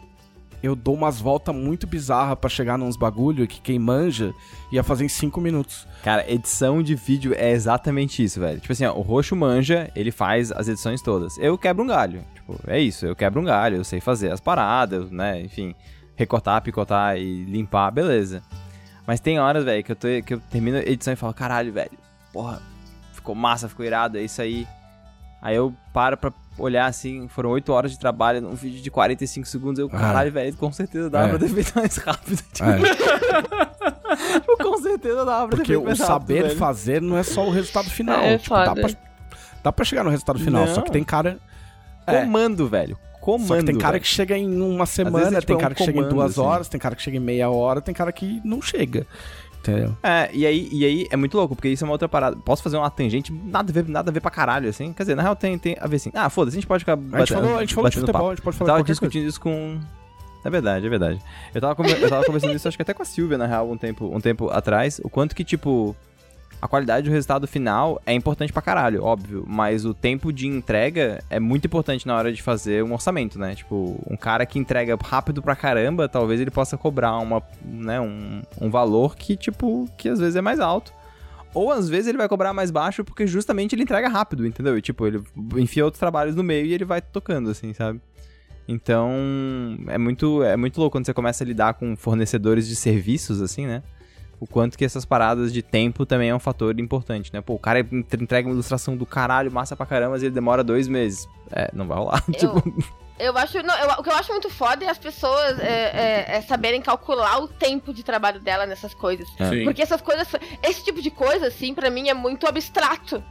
eu 0.62 0.76
dou 0.76 0.94
umas 0.94 1.20
voltas 1.20 1.54
muito 1.54 1.86
bizarras 1.86 2.38
pra 2.38 2.48
chegar 2.48 2.78
nos 2.78 2.96
bagulho 2.96 3.46
que 3.46 3.60
quem 3.60 3.78
manja 3.78 4.32
ia 4.70 4.82
fazer 4.82 5.04
em 5.04 5.08
5 5.08 5.40
minutos. 5.40 5.88
Cara, 6.02 6.30
edição 6.30 6.82
de 6.82 6.94
vídeo 6.94 7.34
é 7.36 7.50
exatamente 7.50 8.22
isso, 8.22 8.38
velho. 8.38 8.60
Tipo 8.60 8.72
assim, 8.72 8.84
ó, 8.84 8.94
o 8.94 9.00
Roxo 9.00 9.34
manja, 9.34 9.90
ele 9.96 10.12
faz 10.12 10.52
as 10.52 10.68
edições 10.68 11.02
todas. 11.02 11.36
Eu 11.38 11.58
quebro 11.58 11.82
um 11.82 11.86
galho. 11.86 12.24
Tipo, 12.34 12.58
é 12.66 12.78
isso, 12.78 13.06
eu 13.06 13.16
quebro 13.16 13.40
um 13.40 13.44
galho, 13.44 13.76
eu 13.76 13.84
sei 13.84 14.00
fazer 14.00 14.30
as 14.30 14.40
paradas, 14.40 15.10
né? 15.10 15.40
Enfim, 15.40 15.74
recortar, 16.14 16.62
picotar 16.62 17.16
e 17.16 17.44
limpar, 17.44 17.90
beleza. 17.90 18.42
Mas 19.06 19.18
tem 19.18 19.40
horas, 19.40 19.64
velho, 19.64 19.82
que 19.82 19.92
eu, 19.92 19.96
tô, 19.96 20.08
que 20.24 20.34
eu 20.34 20.40
termino 20.40 20.78
a 20.78 20.82
edição 20.82 21.12
e 21.12 21.16
falo, 21.16 21.34
caralho, 21.34 21.72
velho, 21.72 21.90
porra, 22.32 22.60
ficou 23.12 23.34
massa, 23.34 23.68
ficou 23.68 23.84
irado, 23.84 24.18
é 24.18 24.22
isso 24.22 24.40
aí. 24.42 24.66
Aí 25.40 25.56
eu 25.56 25.74
paro 25.92 26.16
pra 26.16 26.32
olhar 26.56 26.86
assim, 26.86 27.26
foram 27.28 27.50
8 27.50 27.72
horas 27.72 27.90
de 27.90 27.98
trabalho 27.98 28.40
num 28.40 28.54
vídeo 28.54 28.80
de 28.80 28.90
45 28.90 29.46
segundos. 29.48 29.78
Eu, 29.80 29.88
caralho, 29.88 30.30
velho, 30.30 30.54
com 30.56 30.70
certeza 30.70 31.10
dava 31.10 31.26
É. 31.26 31.28
pra 31.30 31.38
ter 31.40 31.48
feito 31.48 31.72
mais 31.74 31.96
rápido. 31.96 32.42
Tipo, 32.52 32.68
É, 32.70 32.78
com 34.62 34.78
certeza 34.82 35.24
dava 35.24 35.48
pra 35.48 35.56
ter 35.56 35.56
porque 35.56 35.66
feito 35.72 35.82
o 35.82 35.84
mais 35.84 35.98
rápido, 35.98 36.12
saber 36.12 36.42
velho. 36.44 36.56
fazer 36.56 37.02
não 37.02 37.16
é 37.16 37.22
só 37.22 37.46
o 37.46 37.50
resultado 37.50 37.90
final. 37.90 38.20
É 38.20 38.38
tipo, 38.38 38.54
dá, 38.54 38.74
pra, 38.74 38.90
dá 39.64 39.72
pra 39.72 39.84
chegar 39.84 40.04
no 40.04 40.10
resultado 40.10 40.38
final, 40.38 40.66
Não. 40.66 40.74
só 40.74 40.80
que 40.82 40.90
tem 40.92 41.02
cara. 41.04 41.38
É. 42.06 42.20
Comando, 42.20 42.68
velho. 42.68 42.96
Comando. 43.20 43.46
Só 43.48 43.56
que 43.56 43.64
tem 43.64 43.78
cara 43.78 43.92
velho. 43.92 44.02
que 44.02 44.08
chega 44.08 44.36
em 44.36 44.60
uma 44.60 44.86
semana, 44.86 45.38
é, 45.38 45.40
tipo, 45.40 45.46
tem 45.46 45.54
é 45.54 45.56
um 45.56 45.60
cara 45.60 45.74
que 45.74 45.80
chega 45.84 45.92
em 45.98 46.02
comando, 46.02 46.14
duas 46.14 46.32
assim. 46.32 46.40
horas, 46.40 46.68
tem 46.68 46.80
cara 46.80 46.94
que 46.96 47.02
chega 47.02 47.16
em 47.16 47.20
meia 47.20 47.48
hora, 47.50 47.80
tem 47.80 47.94
cara 47.94 48.12
que 48.12 48.40
não 48.44 48.60
chega. 48.60 49.06
Entendeu? 49.62 49.96
É, 50.02 50.28
e 50.32 50.44
aí, 50.44 50.68
e 50.72 50.84
aí 50.84 51.06
é 51.08 51.16
muito 51.16 51.36
louco, 51.36 51.54
porque 51.54 51.68
isso 51.68 51.84
é 51.84 51.86
uma 51.86 51.92
outra 51.92 52.08
parada. 52.08 52.34
Posso 52.36 52.62
fazer 52.64 52.76
uma 52.76 52.90
tangente, 52.90 53.32
nada 53.32 53.70
a 53.70 53.72
ver, 53.72 53.88
nada 53.88 54.10
a 54.10 54.12
ver 54.12 54.20
pra 54.20 54.30
caralho, 54.30 54.68
assim. 54.68 54.92
Quer 54.92 55.04
dizer, 55.04 55.14
na 55.14 55.22
real 55.22 55.36
tem, 55.36 55.56
tem 55.56 55.76
a 55.80 55.86
ver 55.86 55.96
assim. 55.96 56.10
Ah, 56.14 56.28
foda-se, 56.28 56.56
a 56.56 56.60
gente 56.60 56.66
pode 56.66 56.80
ficar 56.80 56.98
A 57.12 57.18
gente 57.20 57.32
falou, 57.32 57.56
a 57.56 57.60
gente 57.60 57.74
falou 57.74 57.88
de 57.90 57.96
batendo 57.96 58.06
futebol, 58.06 58.12
papo. 58.12 58.26
a 58.26 58.34
gente 58.34 58.42
pode 58.42 58.54
Eu 58.54 58.58
falar 58.58 58.70
tava 58.72 58.82
de 58.82 58.92
qualquer 58.92 58.98
coisa. 58.98 59.10
discutindo 59.10 59.28
isso 59.28 59.40
com. 59.40 59.78
É 60.44 60.50
verdade, 60.50 60.84
é 60.84 60.88
verdade. 60.90 61.20
Eu 61.54 61.60
tava, 61.60 61.86
eu 61.86 62.08
tava 62.08 62.24
conversando 62.24 62.54
isso, 62.56 62.66
acho 62.66 62.76
que 62.76 62.82
até 62.82 62.92
com 62.92 63.02
a 63.02 63.04
Silvia, 63.04 63.38
na 63.38 63.46
real, 63.46 63.70
um 63.70 63.76
tempo, 63.76 64.10
um 64.12 64.20
tempo 64.20 64.50
atrás. 64.50 65.00
O 65.04 65.08
quanto 65.08 65.36
que, 65.36 65.44
tipo, 65.44 65.94
a 66.62 66.68
qualidade 66.68 67.08
do 67.08 67.12
resultado 67.12 67.48
final 67.48 68.00
é 68.06 68.14
importante 68.14 68.52
pra 68.52 68.62
caralho, 68.62 69.02
óbvio. 69.02 69.44
Mas 69.48 69.84
o 69.84 69.92
tempo 69.92 70.32
de 70.32 70.46
entrega 70.46 71.20
é 71.28 71.40
muito 71.40 71.66
importante 71.66 72.06
na 72.06 72.16
hora 72.16 72.32
de 72.32 72.40
fazer 72.40 72.84
um 72.84 72.92
orçamento, 72.92 73.36
né? 73.36 73.56
Tipo, 73.56 74.00
um 74.08 74.16
cara 74.16 74.46
que 74.46 74.60
entrega 74.60 74.96
rápido 75.02 75.42
pra 75.42 75.56
caramba, 75.56 76.08
talvez 76.08 76.40
ele 76.40 76.52
possa 76.52 76.78
cobrar 76.78 77.18
uma, 77.18 77.42
né, 77.64 78.00
um, 78.00 78.42
um 78.60 78.70
valor 78.70 79.16
que, 79.16 79.36
tipo, 79.36 79.88
que 79.98 80.08
às 80.08 80.20
vezes 80.20 80.36
é 80.36 80.40
mais 80.40 80.60
alto. 80.60 80.92
Ou 81.52 81.72
às 81.72 81.88
vezes 81.88 82.06
ele 82.06 82.16
vai 82.16 82.28
cobrar 82.28 82.54
mais 82.54 82.70
baixo 82.70 83.02
porque 83.02 83.26
justamente 83.26 83.74
ele 83.74 83.82
entrega 83.82 84.08
rápido, 84.08 84.46
entendeu? 84.46 84.78
E, 84.78 84.80
tipo, 84.80 85.04
ele 85.04 85.20
enfia 85.56 85.84
outros 85.84 85.98
trabalhos 85.98 86.36
no 86.36 86.44
meio 86.44 86.64
e 86.64 86.72
ele 86.72 86.84
vai 86.84 87.02
tocando, 87.02 87.50
assim, 87.50 87.74
sabe? 87.74 88.00
Então, 88.68 89.10
é 89.88 89.98
muito, 89.98 90.44
é 90.44 90.56
muito 90.56 90.78
louco 90.78 90.96
quando 90.96 91.06
você 91.06 91.12
começa 91.12 91.42
a 91.42 91.46
lidar 91.46 91.74
com 91.74 91.96
fornecedores 91.96 92.68
de 92.68 92.76
serviços, 92.76 93.42
assim, 93.42 93.66
né? 93.66 93.82
O 94.42 94.46
quanto 94.48 94.76
que 94.76 94.84
essas 94.84 95.04
paradas 95.04 95.52
de 95.52 95.62
tempo 95.62 96.04
também 96.04 96.30
é 96.30 96.34
um 96.34 96.38
fator 96.40 96.80
importante, 96.80 97.32
né? 97.32 97.40
Pô, 97.40 97.54
o 97.54 97.58
cara 97.60 97.78
entrega 97.78 98.48
uma 98.48 98.54
ilustração 98.54 98.96
do 98.96 99.06
caralho, 99.06 99.52
massa 99.52 99.76
pra 99.76 99.86
caramba, 99.86 100.10
mas 100.12 100.22
ele 100.24 100.32
demora 100.34 100.64
dois 100.64 100.88
meses. 100.88 101.28
É, 101.52 101.70
não 101.72 101.86
vai 101.86 101.96
rolar. 101.96 102.24
tipo, 102.36 102.60
Eu 103.20 103.38
acho. 103.38 103.62
Não, 103.62 103.72
eu- 103.78 103.90
o 104.00 104.02
que 104.02 104.10
eu 104.10 104.14
acho 104.16 104.32
muito 104.32 104.50
foda 104.50 104.84
é 104.84 104.88
as 104.88 104.98
pessoas 104.98 105.60
é, 105.60 106.24
é- 106.26 106.36
é 106.38 106.40
saberem 106.42 106.82
calcular 106.82 107.38
o 107.40 107.46
tempo 107.46 107.94
de 107.94 108.02
trabalho 108.02 108.40
dela 108.40 108.66
nessas 108.66 108.92
coisas. 108.92 109.28
É. 109.38 109.48
Sim. 109.48 109.62
Porque 109.64 109.80
essas 109.80 110.00
coisas. 110.02 110.26
Esse 110.60 110.82
tipo 110.82 111.00
de 111.00 111.12
coisa, 111.12 111.46
assim, 111.46 111.72
pra 111.72 111.88
mim 111.88 112.08
é 112.08 112.14
muito 112.14 112.44
abstrato, 112.48 113.22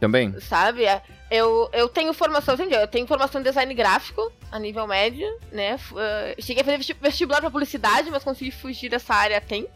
também. 0.00 0.34
sabe? 0.40 0.84
É, 0.84 1.00
Eu, 1.30 1.68
eu 1.72 1.88
tenho 1.88 2.12
formação, 2.12 2.54
entendi? 2.54 2.74
Eu 2.74 2.88
tenho 2.88 3.06
formação 3.06 3.40
em 3.40 3.44
design 3.44 3.72
gráfico 3.72 4.32
a 4.50 4.58
nível 4.58 4.84
médio, 4.86 5.26
né? 5.52 5.78
Eh, 5.96 6.34
cheguei 6.40 6.62
a 6.62 6.64
fazer 6.64 6.76
vesti- 6.78 6.96
vestibular 7.00 7.40
pra 7.40 7.50
publicidade, 7.50 8.10
mas 8.10 8.24
consegui 8.24 8.50
fugir 8.50 8.88
dessa 8.88 9.14
área 9.14 9.38
a 9.38 9.40
tempo. 9.40 9.70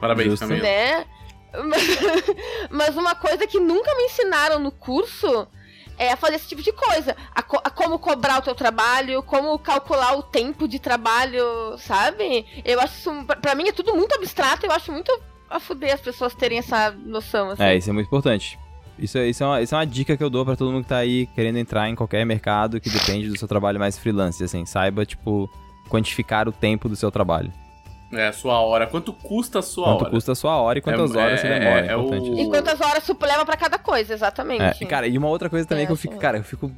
Parabéns, 0.00 0.30
Justo. 0.30 0.46
Camila. 0.46 0.62
né? 0.62 1.04
Mas 2.70 2.96
uma 2.96 3.14
coisa 3.14 3.46
que 3.46 3.58
nunca 3.58 3.94
me 3.96 4.04
ensinaram 4.04 4.58
no 4.58 4.70
curso 4.70 5.46
é 5.96 6.12
a 6.12 6.16
fazer 6.16 6.36
esse 6.36 6.48
tipo 6.48 6.62
de 6.62 6.72
coisa. 6.72 7.16
A, 7.34 7.42
co- 7.42 7.60
a 7.64 7.70
como 7.70 7.98
cobrar 7.98 8.38
o 8.38 8.42
teu 8.42 8.54
trabalho, 8.54 9.22
como 9.22 9.58
calcular 9.58 10.16
o 10.16 10.22
tempo 10.22 10.68
de 10.68 10.78
trabalho, 10.78 11.42
sabe? 11.78 12.46
Eu 12.64 12.78
acho 12.80 12.94
isso, 12.98 13.10
pra- 13.40 13.54
mim 13.54 13.68
é 13.68 13.72
tudo 13.72 13.94
muito 13.96 14.14
abstrato, 14.14 14.64
eu 14.66 14.72
acho 14.72 14.92
muito 14.92 15.10
a 15.50 15.58
fuder 15.58 15.94
as 15.94 16.00
pessoas 16.00 16.34
terem 16.34 16.58
essa 16.58 16.90
noção, 16.90 17.50
assim. 17.50 17.62
É, 17.62 17.76
isso 17.76 17.90
é 17.90 17.92
muito 17.92 18.06
importante. 18.06 18.58
Isso, 18.98 19.16
é- 19.18 19.28
isso, 19.28 19.42
é 19.42 19.46
uma, 19.46 19.62
isso 19.62 19.74
é 19.74 19.78
uma 19.78 19.86
dica 19.86 20.16
que 20.16 20.22
eu 20.22 20.30
dou 20.30 20.44
pra 20.44 20.54
todo 20.56 20.70
mundo 20.70 20.82
que 20.84 20.88
tá 20.90 20.98
aí 20.98 21.26
querendo 21.34 21.56
entrar 21.58 21.88
em 21.88 21.94
qualquer 21.94 22.24
mercado 22.26 22.80
que 22.80 22.90
depende 22.90 23.28
do 23.28 23.38
seu 23.38 23.48
trabalho 23.48 23.78
mais 23.78 23.98
freelance, 23.98 24.42
assim. 24.44 24.64
Saiba, 24.66 25.04
tipo, 25.06 25.48
quantificar 25.88 26.48
o 26.48 26.52
tempo 26.52 26.88
do 26.88 26.94
seu 26.96 27.10
trabalho. 27.10 27.52
É, 28.12 28.28
a 28.28 28.32
sua 28.32 28.58
hora. 28.60 28.86
Quanto 28.86 29.12
custa 29.12 29.58
a 29.58 29.62
sua 29.62 29.84
Quanto 29.84 30.00
hora? 30.02 30.10
custa 30.10 30.32
a 30.32 30.34
sua 30.34 30.56
hora 30.56 30.78
e 30.78 30.82
quantas 30.82 31.14
É- 31.14 31.18
horas 31.18 31.40
você 31.40 31.46
é- 31.46 31.58
demora. 31.58 31.86
É, 31.86 31.90
é 31.90 31.96
o- 31.96 32.00
importante 32.04 32.30
isso. 32.30 32.40
E 32.40 32.48
quantas 32.48 32.80
horas 32.80 33.04
tu 33.06 33.16
leva 33.20 33.44
pra 33.44 33.56
cada 33.56 33.78
coisa, 33.78 34.14
exatamente. 34.14 34.62
É, 34.62 34.74
e, 34.80 34.86
cara, 34.86 35.06
e 35.06 35.18
uma 35.18 35.28
outra 35.28 35.50
coisa 35.50 35.66
também 35.66 35.84
É, 35.84 35.86
que 35.86 35.92
eu 35.92 35.96
fico, 35.96 36.16
cara, 36.16 36.38
eu 36.38 36.44
fico 36.44 36.72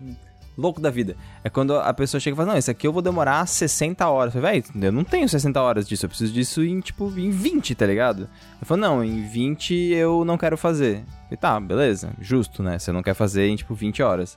louco 0.59 0.81
da 0.81 0.91
vida. 0.91 1.17
É 1.45 1.49
quando 1.49 1.77
a 1.79 1.95
pessoa 1.95 2.21
chega 2.21 2.35
e 2.35 2.37
fala, 2.37 2.51
não, 2.53 2.59
isso 2.59 2.71
aqui 2.71 2.87
eu 2.87 2.93
vou 2.93 3.01
demorar 3.01 3.47
60 3.47 4.09
horas. 4.11 4.35
Eu 4.35 4.43
falei, 4.43 4.61
velho, 4.61 4.85
eu 4.87 4.93
não 4.93 5.05
tenho 5.05 5.29
60 5.29 5.63
horas 5.63 5.87
disso, 5.89 6.05
eu 6.05 6.09
preciso 6.09 6.33
disso 6.33 6.63
em, 6.65 6.81
tipo, 6.81 7.07
em 7.17 7.31
20, 7.31 7.75
tá 7.77 7.87
ligado? 7.87 8.29
Eu 8.61 8.67
falo, 8.67 8.81
não, 8.81 9.03
em 9.05 9.23
20 9.27 9.73
eu 9.93 10.25
não 10.25 10.37
quero 10.37 10.59
fazer. 10.59 11.05
Falei, 11.25 11.37
tá, 11.41 11.59
beleza, 11.61 12.11
justo, 12.21 12.63
né? 12.63 12.79
Você 12.79 12.91
não 12.93 13.03
quer 13.03 13.15
fazer 13.15 13.47
em, 13.47 13.57
tipo, 13.57 13.73
20 13.75 14.03
horas. 14.03 14.37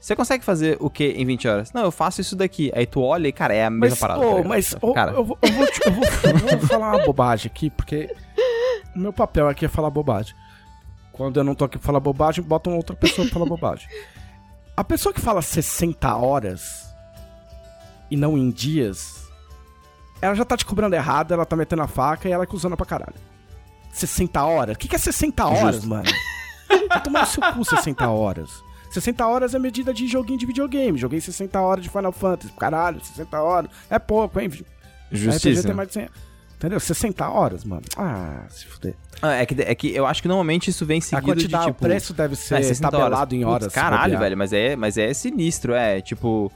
Você 0.00 0.14
consegue 0.14 0.44
fazer 0.44 0.76
o 0.80 0.88
que 0.88 1.04
em 1.04 1.26
20 1.26 1.48
horas? 1.48 1.72
Não, 1.72 1.82
eu 1.82 1.90
faço 1.90 2.20
isso 2.20 2.36
daqui. 2.36 2.70
Aí 2.74 2.86
tu 2.86 3.00
olha 3.02 3.26
e, 3.28 3.32
cara, 3.32 3.52
é 3.54 3.64
a 3.64 3.70
mesma 3.70 3.90
Mas, 3.90 3.98
parada. 3.98 4.24
ligado? 4.24 4.48
mas 4.48 4.76
ô, 4.80 4.92
cara, 4.94 5.10
eu, 5.12 5.24
vou, 5.24 5.38
eu, 5.42 5.52
vou, 5.52 5.64
eu 5.86 5.92
vou- 5.92 6.04
eu 6.52 6.58
vou 6.58 6.68
falar 6.68 6.96
uma 6.96 7.04
bobagem 7.04 7.50
aqui, 7.50 7.68
porque 7.70 8.14
o 8.94 8.98
meu 8.98 9.12
papel 9.12 9.48
aqui 9.48 9.64
é 9.64 9.68
falar 9.68 9.90
bobagem. 9.90 10.34
Quando 11.12 11.38
eu 11.40 11.44
não 11.44 11.54
tô 11.54 11.64
aqui 11.64 11.78
pra 11.78 11.86
falar 11.86 11.98
bobagem, 12.00 12.44
bota 12.44 12.70
uma 12.70 12.76
outra 12.76 12.94
pessoa 12.94 13.26
pra 13.26 13.34
falar 13.34 13.46
bobagem. 13.50 13.88
A 14.76 14.84
pessoa 14.84 15.12
que 15.12 15.20
fala 15.20 15.42
60 15.42 16.14
horas 16.16 16.86
e 18.08 18.16
não 18.16 18.38
em 18.38 18.50
dias, 18.52 19.26
ela 20.22 20.34
já 20.36 20.44
tá 20.44 20.56
te 20.56 20.64
cobrando 20.64 20.94
errado, 20.94 21.34
ela 21.34 21.44
tá 21.44 21.56
metendo 21.56 21.82
a 21.82 21.88
faca 21.88 22.28
e 22.28 22.32
ela 22.32 22.44
acusando 22.44 22.76
pra 22.76 22.86
caralho. 22.86 23.16
60 23.92 24.44
horas? 24.44 24.76
O 24.76 24.78
que, 24.78 24.86
que 24.86 24.94
é 24.94 24.98
60 24.98 25.44
horas, 25.44 25.74
Justo. 25.76 25.88
mano? 25.88 26.08
Vai 26.88 27.02
tomar 27.02 27.20
no 27.22 27.26
seu 27.26 27.42
cu 27.52 27.64
60 27.64 28.08
horas. 28.08 28.62
60 28.90 29.26
horas 29.26 29.54
é 29.54 29.58
medida 29.58 29.92
de 29.92 30.06
joguinho 30.06 30.38
de 30.38 30.46
videogame. 30.46 30.98
Joguei 30.98 31.20
60 31.20 31.60
horas 31.60 31.84
de 31.84 31.90
Final 31.90 32.12
Fantasy. 32.12 32.52
Caralho, 32.58 33.00
60 33.04 33.40
horas. 33.42 33.70
É 33.90 33.98
pouco, 33.98 34.38
hein? 34.40 34.48
RPG 34.48 34.64
Justiça. 35.12 35.62
tem 35.62 35.74
mais 35.74 35.88
de 35.88 35.94
100. 35.94 36.08
Entendeu? 36.56 36.80
60 36.80 37.28
horas, 37.28 37.64
mano. 37.64 37.82
Ah, 37.96 38.42
se 38.48 38.66
fuder. 38.66 38.94
Ah, 39.22 39.34
é, 39.34 39.46
que, 39.46 39.62
é 39.62 39.74
que 39.74 39.94
eu 39.94 40.06
acho 40.06 40.20
que 40.20 40.26
normalmente 40.28 40.70
isso 40.70 40.84
vem 40.84 40.98
A 40.98 41.02
seguido 41.02 41.26
quantidade, 41.26 41.64
de, 41.66 41.70
tipo... 41.72 41.84
o 41.84 41.88
preço 41.88 42.12
deve 42.12 42.34
ser 42.34 42.56
É, 42.56 42.62
60 42.62 42.90
tabelado 42.90 43.34
em 43.34 43.40
Putz, 43.40 43.52
horas. 43.52 43.72
se 43.72 43.74
caralho, 43.78 44.18
velho, 44.18 44.36
mas 44.36 44.52
é, 44.52 44.74
mas 44.74 44.98
é 44.98 45.14
sinistro, 45.14 45.72
é, 45.72 46.00
tipo... 46.00 46.50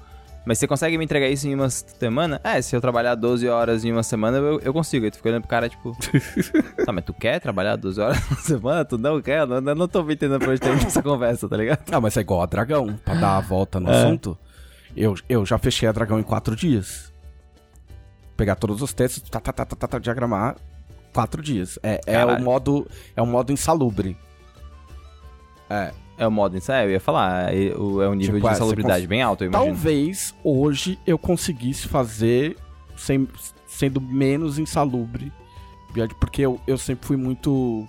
Mas 0.44 0.58
você 0.58 0.66
consegue 0.66 0.98
me 0.98 1.04
entregar 1.04 1.28
isso 1.28 1.46
em 1.46 1.54
uma 1.54 1.70
semana? 1.70 2.40
É, 2.42 2.60
se 2.60 2.74
eu 2.74 2.80
trabalhar 2.80 3.14
12 3.14 3.48
horas 3.48 3.84
em 3.84 3.92
uma 3.92 4.02
semana, 4.02 4.38
eu, 4.38 4.58
eu 4.60 4.72
consigo. 4.72 5.04
Aí 5.04 5.10
tu 5.10 5.18
fica 5.18 5.28
olhando 5.28 5.42
pro 5.42 5.48
cara, 5.50 5.68
tipo... 5.68 5.96
tá, 6.84 6.92
mas 6.92 7.04
tu 7.04 7.14
quer 7.14 7.40
trabalhar 7.40 7.76
12 7.76 8.00
horas 8.00 8.30
na 8.30 8.36
semana? 8.38 8.84
Tu 8.84 8.98
não 8.98 9.20
quer? 9.22 9.40
Eu 9.40 9.46
não, 9.46 9.56
eu 9.70 9.74
não 9.76 9.86
tô 9.86 10.02
me 10.02 10.14
entendendo 10.14 10.40
pra 10.40 10.50
onde 10.50 10.68
indo 10.68 10.86
essa 10.86 11.00
conversa, 11.02 11.48
tá 11.48 11.56
ligado? 11.56 11.82
Ah, 11.92 12.00
mas 12.00 12.16
é 12.16 12.20
igual 12.20 12.42
a 12.42 12.46
Dragão. 12.46 12.98
Pra 13.04 13.14
dar 13.14 13.36
a 13.36 13.40
volta 13.40 13.78
no 13.78 13.88
É. 13.88 14.02
assunto, 14.02 14.36
eu, 14.96 15.14
eu 15.28 15.46
já 15.46 15.58
fechei 15.58 15.88
a 15.88 15.92
Dragão 15.92 16.18
em 16.18 16.24
quatro 16.24 16.56
dias. 16.56 17.12
Pegar 18.36 18.56
todos 18.56 18.82
os 18.82 18.92
textos, 18.92 19.28
tá, 19.30 19.38
tá, 19.38 19.52
tá, 19.52 19.64
tá, 19.64 19.76
tá, 19.76 19.86
tá, 19.86 19.98
diagramar, 20.00 20.56
quatro 21.14 21.40
dias. 21.40 21.78
É, 21.84 22.00
é 22.04 22.26
o 22.26 22.40
modo 22.42 22.88
é 23.14 23.22
o 23.22 23.26
modo 23.26 23.52
insalubre. 23.52 24.16
É, 25.70 25.92
É 26.22 26.26
o 26.26 26.30
modo 26.30 26.56
ensaio, 26.56 26.88
eu 26.88 26.92
ia 26.92 27.00
falar. 27.00 27.52
É 27.54 27.74
o, 27.76 28.00
é 28.02 28.08
um 28.08 28.14
nível 28.14 28.36
Tipo, 28.36 28.46
é, 28.48 28.50
de 28.50 28.56
você 28.56 28.62
insalubridade 28.62 29.00
cons- 29.02 29.08
bem 29.08 29.22
alto, 29.22 29.44
eu 29.44 29.48
imagino. 29.48 29.72
talvez 29.72 30.34
hoje 30.44 30.98
eu 31.06 31.18
conseguisse 31.18 31.88
fazer 31.88 32.56
sem, 32.96 33.28
sendo 33.66 34.00
menos 34.00 34.58
insalubre. 34.58 35.32
Porque 36.18 36.42
eu, 36.42 36.60
eu 36.66 36.78
sempre 36.78 37.06
fui 37.06 37.16
muito. 37.16 37.86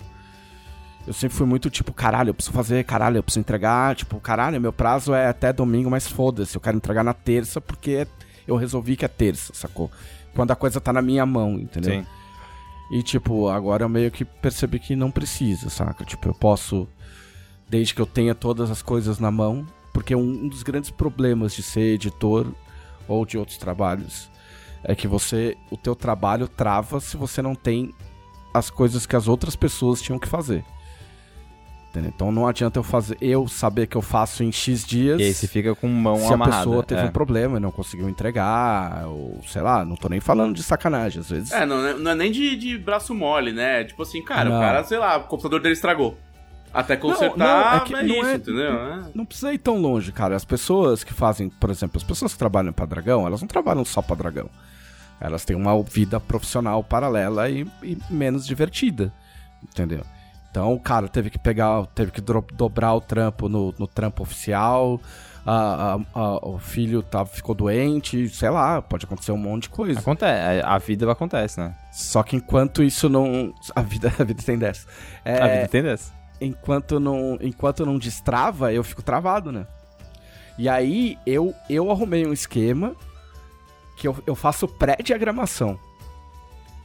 Eu 1.06 1.14
sempre 1.14 1.36
fui 1.38 1.46
muito 1.46 1.70
tipo, 1.70 1.92
caralho, 1.94 2.30
eu 2.30 2.34
preciso 2.34 2.54
fazer, 2.56 2.84
caralho, 2.86 3.18
eu 3.18 3.24
preciso 3.24 3.42
entregar. 3.42 3.96
Tipo, 3.96 4.20
caralho, 4.20 4.60
meu 4.60 4.72
prazo 4.74 5.14
é 5.14 5.28
até 5.28 5.52
domingo, 5.54 5.90
mas 5.90 6.08
foda-se, 6.08 6.56
eu 6.56 6.62
quero 6.62 6.78
entregar 6.78 7.04
na 7.04 7.14
terça 7.14 7.60
porque 7.62 8.08
eu 8.48 8.56
resolvi 8.56 8.96
que 8.96 9.04
é 9.06 9.08
terça, 9.08 9.54
sacou? 9.54 9.92
Quando 10.34 10.52
a 10.52 10.56
coisa 10.56 10.82
tá 10.82 10.92
na 10.94 11.02
minha 11.02 11.26
mão, 11.26 11.60
entendeu? 11.60 11.92
Sim. 11.94 12.06
E, 12.92 13.02
tipo, 13.04 13.48
agora 13.50 13.84
eu 13.84 13.90
meio 13.90 14.12
que 14.12 14.24
percebi 14.26 14.80
que 14.80 14.96
não 14.96 15.10
precisa, 15.12 15.70
saca? 15.70 16.04
Tipo, 16.06 16.30
eu 16.30 16.34
posso, 16.34 16.88
desde 17.70 17.94
que 17.94 18.02
eu 18.02 18.06
tenha 18.06 18.36
todas 18.36 18.70
as 18.70 18.82
coisas 18.82 19.20
na 19.20 19.32
mão, 19.32 19.66
porque 19.94 20.16
um, 20.16 20.22
um 20.46 20.48
dos 20.48 20.64
grandes 20.64 20.90
problemas 20.90 21.54
de 21.54 21.64
ser 21.64 21.94
editor 21.96 22.48
ou 23.08 23.26
de 23.26 23.38
outros 23.38 23.58
trabalhos 23.58 24.30
é 24.84 24.96
que 24.96 25.08
você, 25.08 25.58
o 25.72 25.78
teu 25.78 25.96
trabalho 25.96 26.48
trava 26.48 27.00
se 27.00 27.16
você 27.16 27.42
não 27.42 27.56
tem 27.56 27.94
as 28.54 28.70
coisas 28.70 29.06
que 29.06 29.16
as 29.16 29.28
outras 29.28 29.56
pessoas 29.56 30.02
tinham 30.02 30.20
que 30.20 30.28
fazer. 30.28 30.64
Entendeu? 31.90 32.12
Então 32.16 32.32
não 32.32 32.48
adianta 32.48 32.80
eu 32.80 32.84
fazer, 32.84 33.16
eu 33.22 33.48
saber 33.48 33.86
que 33.86 33.96
eu 33.96 34.02
faço 34.02 34.44
em 34.44 34.52
X 34.52 34.84
dias 34.84 35.20
E 35.20 35.26
aí 35.26 35.34
você 35.34 35.48
fica 35.48 35.76
com 35.76 35.88
mão 35.88 36.18
se 36.18 36.34
amarrada. 36.34 36.56
a 36.56 36.60
pessoa 36.64 36.84
teve 36.84 37.02
é. 37.02 37.06
um 37.06 37.12
problema 37.12 37.58
e 37.58 37.60
não 37.60 37.70
conseguiu 37.72 38.10
entregar, 38.10 39.06
ou 39.08 39.40
sei 39.48 39.62
lá, 39.62 39.86
não 39.86 39.96
tô 39.96 40.10
nem 40.10 40.20
falando 40.20 40.56
de 40.56 40.64
sacanagem, 40.64 41.20
às 41.20 41.30
vezes. 41.30 41.52
É, 41.52 41.68
não, 41.68 41.86
é- 41.86 41.94
não 41.94 42.12
é 42.12 42.16
nem 42.16 42.32
de, 42.32 42.56
de 42.56 42.78
braço 42.80 43.14
mole, 43.14 43.52
né? 43.54 43.84
Tipo 43.84 44.02
assim, 44.02 44.24
cara, 44.24 44.50
Não. 44.50 44.58
o 44.58 44.60
cara, 44.60 44.84
sei 44.84 44.98
lá, 44.98 45.18
o 45.18 45.24
computador 45.26 45.62
dele 45.62 45.74
estragou. 45.76 46.18
Até 46.74 46.96
não, 46.96 47.02
consertar, 47.02 47.78
é 47.78 47.80
que 47.82 47.94
é, 47.96 48.04
não 48.04 48.16
isso, 48.16 48.26
é- 48.26 48.36
entendeu? 48.36 48.72
É. 48.74 49.00
Não 49.14 49.26
precisa 49.26 49.54
ir 49.54 49.60
tão 49.60 49.78
longe, 49.78 50.12
cara. 50.12 50.36
As 50.36 50.44
pessoas 50.46 51.04
que 51.04 51.14
fazem, 51.14 51.50
por 51.50 51.70
exemplo, 51.70 51.98
as 51.98 52.04
pessoas 52.04 52.34
que 52.34 52.40
trabalham 52.40 52.74
pra 52.74 52.86
Dragão, 52.86 53.26
elas 53.28 53.42
não 53.42 53.48
trabalham 53.48 53.86
só 53.86 54.02
pra 54.02 54.16
Dragão. 54.16 54.50
Elas 55.22 55.46
têm 55.46 55.56
uma 55.56 55.82
vida 55.84 56.20
profissional 56.20 56.84
paralela 56.84 57.50
e, 57.50 57.66
e 57.84 57.98
menos 58.10 58.46
divertida, 58.46 59.14
entendeu? 59.64 60.02
Então 60.50 60.74
o 60.74 60.80
cara 60.80 61.08
teve 61.08 61.30
que 61.30 61.40
pegar, 61.40 61.86
teve 61.96 62.12
que 62.12 62.22
dobrar 62.22 62.94
o 62.94 63.02
trampo 63.02 63.48
no, 63.48 63.74
no 63.78 63.88
trampo 63.88 64.22
oficial, 64.24 65.00
a- 65.46 65.98
a- 66.16 66.20
a- 66.20 66.48
o 66.48 66.60
filho 66.60 67.02
tá, 67.02 67.26
ficou 67.26 67.54
doente, 67.56 68.28
sei 68.30 68.50
lá, 68.50 68.82
pode 68.82 69.06
acontecer 69.06 69.32
um 69.32 69.38
monte 69.38 69.64
de 69.64 69.70
coisa. 69.70 70.00
Acontece, 70.00 70.62
a 70.64 70.78
vida 70.78 71.12
acontece, 71.12 71.60
né? 71.60 71.76
Só 71.92 72.22
que 72.24 72.36
enquanto 72.36 72.84
isso 72.84 73.08
não. 73.10 73.54
A 73.76 73.82
vida, 73.82 74.12
a 74.20 74.24
vida 74.24 74.42
tem 74.44 74.58
dessa. 74.58 74.88
É, 75.24 75.42
A 75.42 75.48
vida 75.48 75.68
tem 75.68 75.84
dessa. 75.84 76.12
Enquanto 76.44 77.00
não, 77.00 77.38
enquanto 77.42 77.86
não 77.86 77.98
destrava, 77.98 78.74
eu 78.74 78.84
fico 78.84 79.02
travado, 79.02 79.52
né? 79.52 79.66
E 80.58 80.70
aí 80.70 81.18
eu, 81.26 81.54
eu 81.70 81.90
arrumei 81.90 82.26
um 82.26 82.34
esquema 82.34 82.96
que 83.98 84.08
eu, 84.08 84.16
eu 84.28 84.36
faço 84.36 84.68
pré-diagramação. 84.68 85.80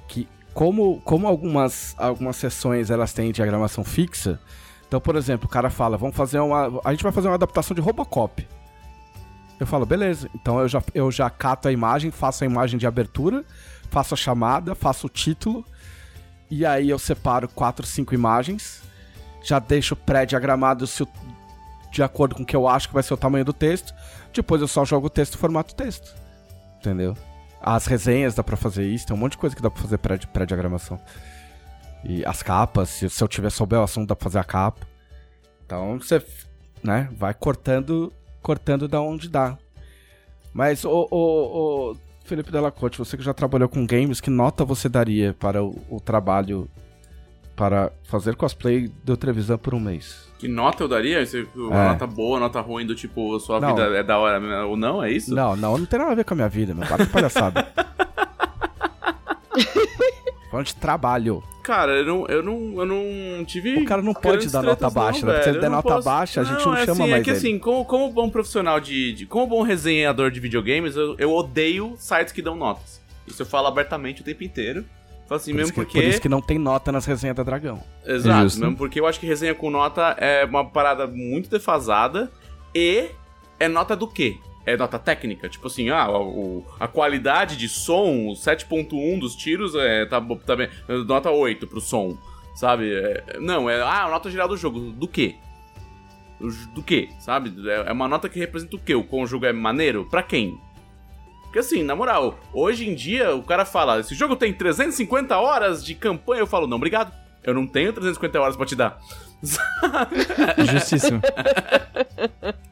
Que 0.07 0.29
como, 0.55 1.01
como 1.03 1.27
algumas, 1.27 1.95
algumas 1.99 2.37
sessões 2.37 2.91
elas 2.91 3.13
têm 3.13 3.33
diagramação 3.33 3.85
fixa, 3.85 4.41
então, 4.89 5.01
por 5.01 5.17
exemplo, 5.17 5.47
o 5.47 5.51
cara 5.51 5.69
fala, 5.69 5.99
vamos 5.99 6.17
fazer 6.17 6.41
uma. 6.41 6.81
A 6.83 6.93
gente 6.93 7.03
vai 7.03 7.13
fazer 7.13 7.29
uma 7.29 7.35
adaptação 7.35 7.75
de 7.75 7.81
Robocop. 7.81 8.47
Eu 9.61 9.67
falo, 9.67 9.85
beleza. 9.85 10.31
Então 10.35 10.59
eu 10.61 10.69
já, 10.69 10.83
eu 10.95 11.11
já 11.11 11.29
cato 11.29 11.69
a 11.69 11.73
imagem, 11.73 12.11
faço 12.11 12.43
a 12.43 12.47
imagem 12.47 12.79
de 12.79 12.87
abertura, 12.87 13.45
faço 13.91 14.15
a 14.15 14.17
chamada, 14.17 14.75
faço 14.75 15.07
o 15.07 15.11
título. 15.11 15.65
E 16.51 16.65
aí 16.65 16.89
eu 16.89 16.99
separo 16.99 17.49
quatro, 17.49 17.87
cinco 17.87 18.15
imagens. 18.15 18.83
Já 19.49 19.59
deixo 19.59 19.97
pré-diagramado 19.97 20.87
se 20.87 21.03
o- 21.03 21.09
de 21.91 22.03
acordo 22.03 22.35
com 22.35 22.43
o 22.43 22.47
que 22.47 22.55
eu 22.55 22.69
acho 22.69 22.89
que 22.89 22.95
vai 22.95 23.03
ser 23.03 23.15
o 23.15 23.17
tamanho 23.17 23.45
do 23.45 23.53
texto. 23.53 23.95
Depois 24.33 24.61
eu 24.61 24.69
só 24.69 24.85
jogo 24.85 25.07
o 25.07 25.11
texto 25.11 25.39
formato 25.39 25.75
texto. 25.75 26.15
Entendeu? 26.79 27.17
As 27.61 27.87
resenhas 27.87 28.35
dá 28.35 28.45
pra 28.45 28.57
fazer 28.57 28.85
isso, 28.87 29.07
tem 29.07 29.17
um 29.17 29.19
monte 29.19 29.33
de 29.33 29.39
coisa 29.39 29.57
que 29.57 29.63
dá 29.63 29.71
pra 29.71 29.81
fazer 29.83 29.99
pré- 29.99 30.19
pré-diagramação. 30.19 31.01
E 32.05 32.25
as 32.27 32.43
capas, 32.43 32.91
se, 32.91 33.09
se 33.09 33.25
eu 33.25 33.27
tiver 33.27 33.51
souber 33.51 33.81
o 33.81 33.83
assunto, 33.83 34.09
dá 34.09 34.15
pra 34.15 34.25
fazer 34.25 34.39
a 34.39 34.45
capa. 34.45 34.87
Então 35.65 35.99
você, 35.99 36.23
né, 36.83 37.09
vai 37.17 37.33
cortando, 37.35 38.13
cortando 38.43 38.87
da 38.87 39.01
onde 39.01 39.29
dá. 39.29 39.57
Mas, 40.53 40.85
ô, 40.85 41.09
ô, 41.11 41.91
ô, 41.91 41.97
Felipe 42.25 42.53
Delacote, 42.53 42.99
você 42.99 43.17
que 43.17 43.23
já 43.23 43.33
trabalhou 43.35 43.69
com 43.69 43.87
games, 43.87 44.21
que 44.21 44.31
nota 44.31 44.65
você 44.65 44.89
daria 44.89 45.35
para 45.35 45.65
o, 45.65 45.75
o 45.89 45.99
trabalho 46.01 46.69
para 47.59 47.91
fazer 48.05 48.37
cosplay 48.37 48.89
do 49.05 49.17
Trevisan 49.17 49.59
por 49.59 49.75
um 49.75 49.81
mês? 49.81 50.29
Que 50.39 50.47
nota 50.47 50.85
eu 50.85 50.89
daria? 50.89 51.27
Se- 51.27 51.49
Uma 51.57 51.85
É. 51.85 51.89
nota 51.89 52.07
boa, 52.07 52.39
nota 52.39 52.61
ruim, 52.61 52.87
do 52.87 52.95
tipo, 52.95 53.39
sua 53.41 53.59
Não. 53.59 53.71
vida 53.75 53.83
é 53.97 54.03
da 54.05 54.17
hora 54.19 54.65
ou 54.65 54.77
não, 54.77 55.03
é 55.03 55.11
isso? 55.11 55.35
Não, 55.35 55.57
não, 55.57 55.77
não 55.77 55.85
tem 55.85 55.99
nada 55.99 56.13
a 56.13 56.15
ver 56.15 56.25
com 56.25 56.35
a 56.35 56.37
minha 56.37 56.49
vida, 56.49 56.73
meu. 56.73 56.87
Para 56.87 57.05
de 57.05 57.11
palhaçada. 57.11 57.67
Falando 60.51 60.67
de 60.67 60.75
trabalho. 60.77 61.43
Cara, 61.63 61.93
eu 61.93 62.07
não, 62.07 62.27
eu 62.29 62.43
não, 62.43 62.75
eu 62.81 62.87
não 62.87 63.45
tive. 63.45 63.77
O 63.77 63.85
cara 63.85 64.01
não 64.01 64.15
pode 64.15 64.49
dar 64.51 64.63
nota 64.63 64.89
baixa, 64.89 65.27
né? 65.27 65.33
Porque 65.33 65.43
se 65.45 65.51
ele 65.51 65.59
der 65.59 65.69
não 65.69 65.77
nota 65.77 66.01
baixa, 66.01 66.41
a 66.41 66.45
gente 66.45 66.65
não 66.65 66.75
é 66.75 66.87
chama 66.87 66.93
assim, 67.03 67.11
mais 67.11 67.21
É 67.21 67.25
que 67.25 67.31
ele. 67.31 67.37
assim, 67.37 67.59
como, 67.59 67.85
como 67.85 68.11
bom 68.11 68.31
profissional 68.31 68.81
de, 68.81 69.13
de- 69.13 69.27
Como 69.27 69.47
bom 69.47 69.63
resenhador 69.63 70.31
de 70.31 70.41
videogames, 70.41 70.97
eu, 70.97 71.15
eu 71.19 71.31
odeio 71.35 71.95
sites 71.99 72.33
que 72.33 72.41
dão 72.41 72.55
notas. 72.57 73.03
Isso 73.27 73.43
eu 73.43 73.47
falo 73.47 73.67
abertamente 73.67 74.23
o 74.23 74.25
tempo 74.25 74.43
inteiro. 74.43 74.87
Assim, 75.31 75.51
Por 75.53 75.57
mesmo 75.59 75.65
isso, 75.67 75.73
que, 75.75 75.81
porque. 75.81 76.01
por 76.01 76.09
isso 76.09 76.21
que 76.21 76.29
não 76.29 76.41
tem 76.41 76.59
nota 76.59 76.91
nas 76.91 77.05
resenhas 77.05 77.37
da 77.37 77.43
Dragão. 77.43 77.83
Exato, 78.07 78.43
Justo. 78.45 78.61
mesmo 78.61 78.77
porque 78.77 78.99
eu 78.99 79.07
acho 79.07 79.21
que 79.21 79.27
resenha 79.27 79.55
com 79.55 79.71
nota 79.71 80.17
é 80.19 80.45
uma 80.45 80.65
parada 80.65 81.07
muito 81.07 81.51
defasada 81.51 82.31
e 82.75 83.11
é 83.61 83.69
nota 83.69 83.95
do 83.95 84.09
quê? 84.09 84.39
É 84.65 84.77
nota 84.77 84.99
técnica, 84.99 85.49
tipo 85.49 85.67
assim, 85.67 85.89
ah, 85.91 86.11
o, 86.11 86.65
a 86.79 86.87
qualidade 86.87 87.57
de 87.57 87.69
som, 87.69 88.29
o 88.29 88.33
7.1 88.33 89.19
dos 89.19 89.35
tiros 89.35 89.75
é 89.75 90.05
tá, 90.07 90.21
tá 90.45 90.57
bem, 90.57 90.69
nota 91.07 91.31
8 91.31 91.67
pro 91.67 91.81
som, 91.81 92.17
sabe? 92.55 92.93
É- 92.93 93.39
não, 93.41 93.69
é 93.69 93.81
ah, 93.81 94.05
a 94.05 94.11
nota 94.11 94.31
geral 94.31 94.49
do 94.49 94.57
jogo, 94.57 94.79
do 94.93 95.09
quê? 95.09 95.37
Do, 96.75 96.83
quê, 96.83 97.09
sabe? 97.19 97.53
É, 97.69 97.89
é 97.89 97.93
uma 97.93 98.07
nota 98.07 98.29
que 98.29 98.39
representa 98.39 98.77
o 98.77 98.79
quê? 98.79 98.95
O 98.95 99.27
jogo 99.27 99.45
é 99.45 99.53
maneiro? 99.53 100.07
Pra 100.09 100.23
quem? 100.23 100.61
Porque 101.49 101.59
assim, 101.61 101.83
na 101.83 101.97
moral, 101.97 102.39
hoje 102.53 102.89
em 102.89 102.95
dia 102.95 103.35
o 103.35 103.43
cara 103.43 103.65
fala, 103.65 104.01
esse 104.01 104.15
jogo 104.15 104.37
tem 104.37 104.53
350 104.53 105.37
horas 105.39 105.83
de 105.85 105.95
campanha, 105.95 106.41
eu 106.43 106.47
falo, 106.47 106.67
não, 106.67 106.77
obrigado. 106.77 107.11
Eu 107.43 107.55
não 107.55 107.67
tenho 107.67 107.93
350 107.93 108.39
horas 108.41 108.57
pra 108.57 108.67
te 108.67 108.77
dar. 108.77 108.99
Justíssimo. 110.73 111.21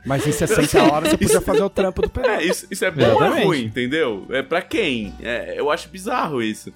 Mas 0.04 0.26
em 0.26 0.32
60 0.32 0.82
horas 0.92 1.08
você 1.10 1.16
podia 1.18 1.40
fazer 1.40 1.62
o 1.62 1.70
trampo 1.70 2.02
do 2.02 2.20
É, 2.20 2.36
PE. 2.38 2.48
isso, 2.48 2.66
isso 2.70 2.84
é 2.84 2.90
bom 2.90 3.14
ou 3.14 3.24
é 3.24 3.44
ruim, 3.44 3.64
entendeu? 3.64 4.26
É 4.30 4.42
pra 4.42 4.60
quem? 4.62 5.14
É, 5.22 5.54
eu 5.58 5.70
acho 5.70 5.88
bizarro 5.88 6.42
isso. 6.42 6.72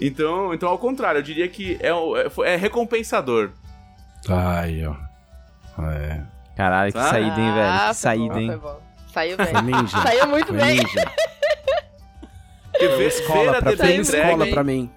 Então, 0.00 0.52
então, 0.52 0.68
ao 0.68 0.78
contrário, 0.78 1.18
eu 1.18 1.22
diria 1.22 1.48
que 1.48 1.78
é, 1.80 1.88
é, 1.90 2.52
é 2.52 2.56
recompensador. 2.56 3.50
Ai, 4.28 4.84
ó. 4.86 4.94
É. 5.82 6.22
Caralho, 6.56 6.92
que 6.92 6.98
Ah, 6.98 7.10
saída, 7.10 7.38
hein, 7.40 7.52
velho? 7.52 7.66
Ah, 7.68 7.78
Que 7.78 7.84
foi 7.86 7.94
saída, 7.94 8.34
bom, 8.34 8.40
hein? 8.40 8.60
Saiu 9.16 9.36
bem. 9.38 9.46
Ninja. 9.62 10.02
Saiu 10.02 10.26
muito 10.26 10.48
Foi 10.48 10.56
bem. 10.58 10.76
ninja. 10.76 11.12
Ver, 12.78 12.98
ver 12.98 13.06
Escola 13.08 13.56
a 13.56 13.62
pra, 13.62 13.70
DB 13.70 13.96
entregue. 13.96 14.50
pra 14.50 14.62
mim. 14.62 14.90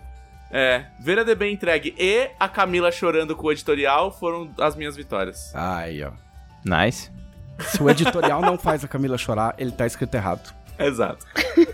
É, 0.51 0.83
ver 0.99 1.19
a 1.19 1.23
DB 1.23 1.49
entregue 1.49 1.95
e 1.97 2.29
a 2.37 2.49
Camila 2.49 2.91
chorando 2.91 3.33
com 3.37 3.47
o 3.47 3.51
editorial 3.53 4.11
foram 4.11 4.51
as 4.59 4.75
minhas 4.75 4.97
vitórias. 4.97 5.55
Ai, 5.55 6.03
ó. 6.03 6.11
Nice. 6.65 7.09
Se 7.61 7.81
o 7.81 7.89
editorial 7.89 8.41
não 8.41 8.57
faz 8.57 8.83
a 8.83 8.87
Camila 8.89 9.17
chorar, 9.17 9.55
ele 9.57 9.71
tá 9.71 9.85
escrito 9.87 10.13
errado. 10.15 10.53
Exato. 10.77 11.25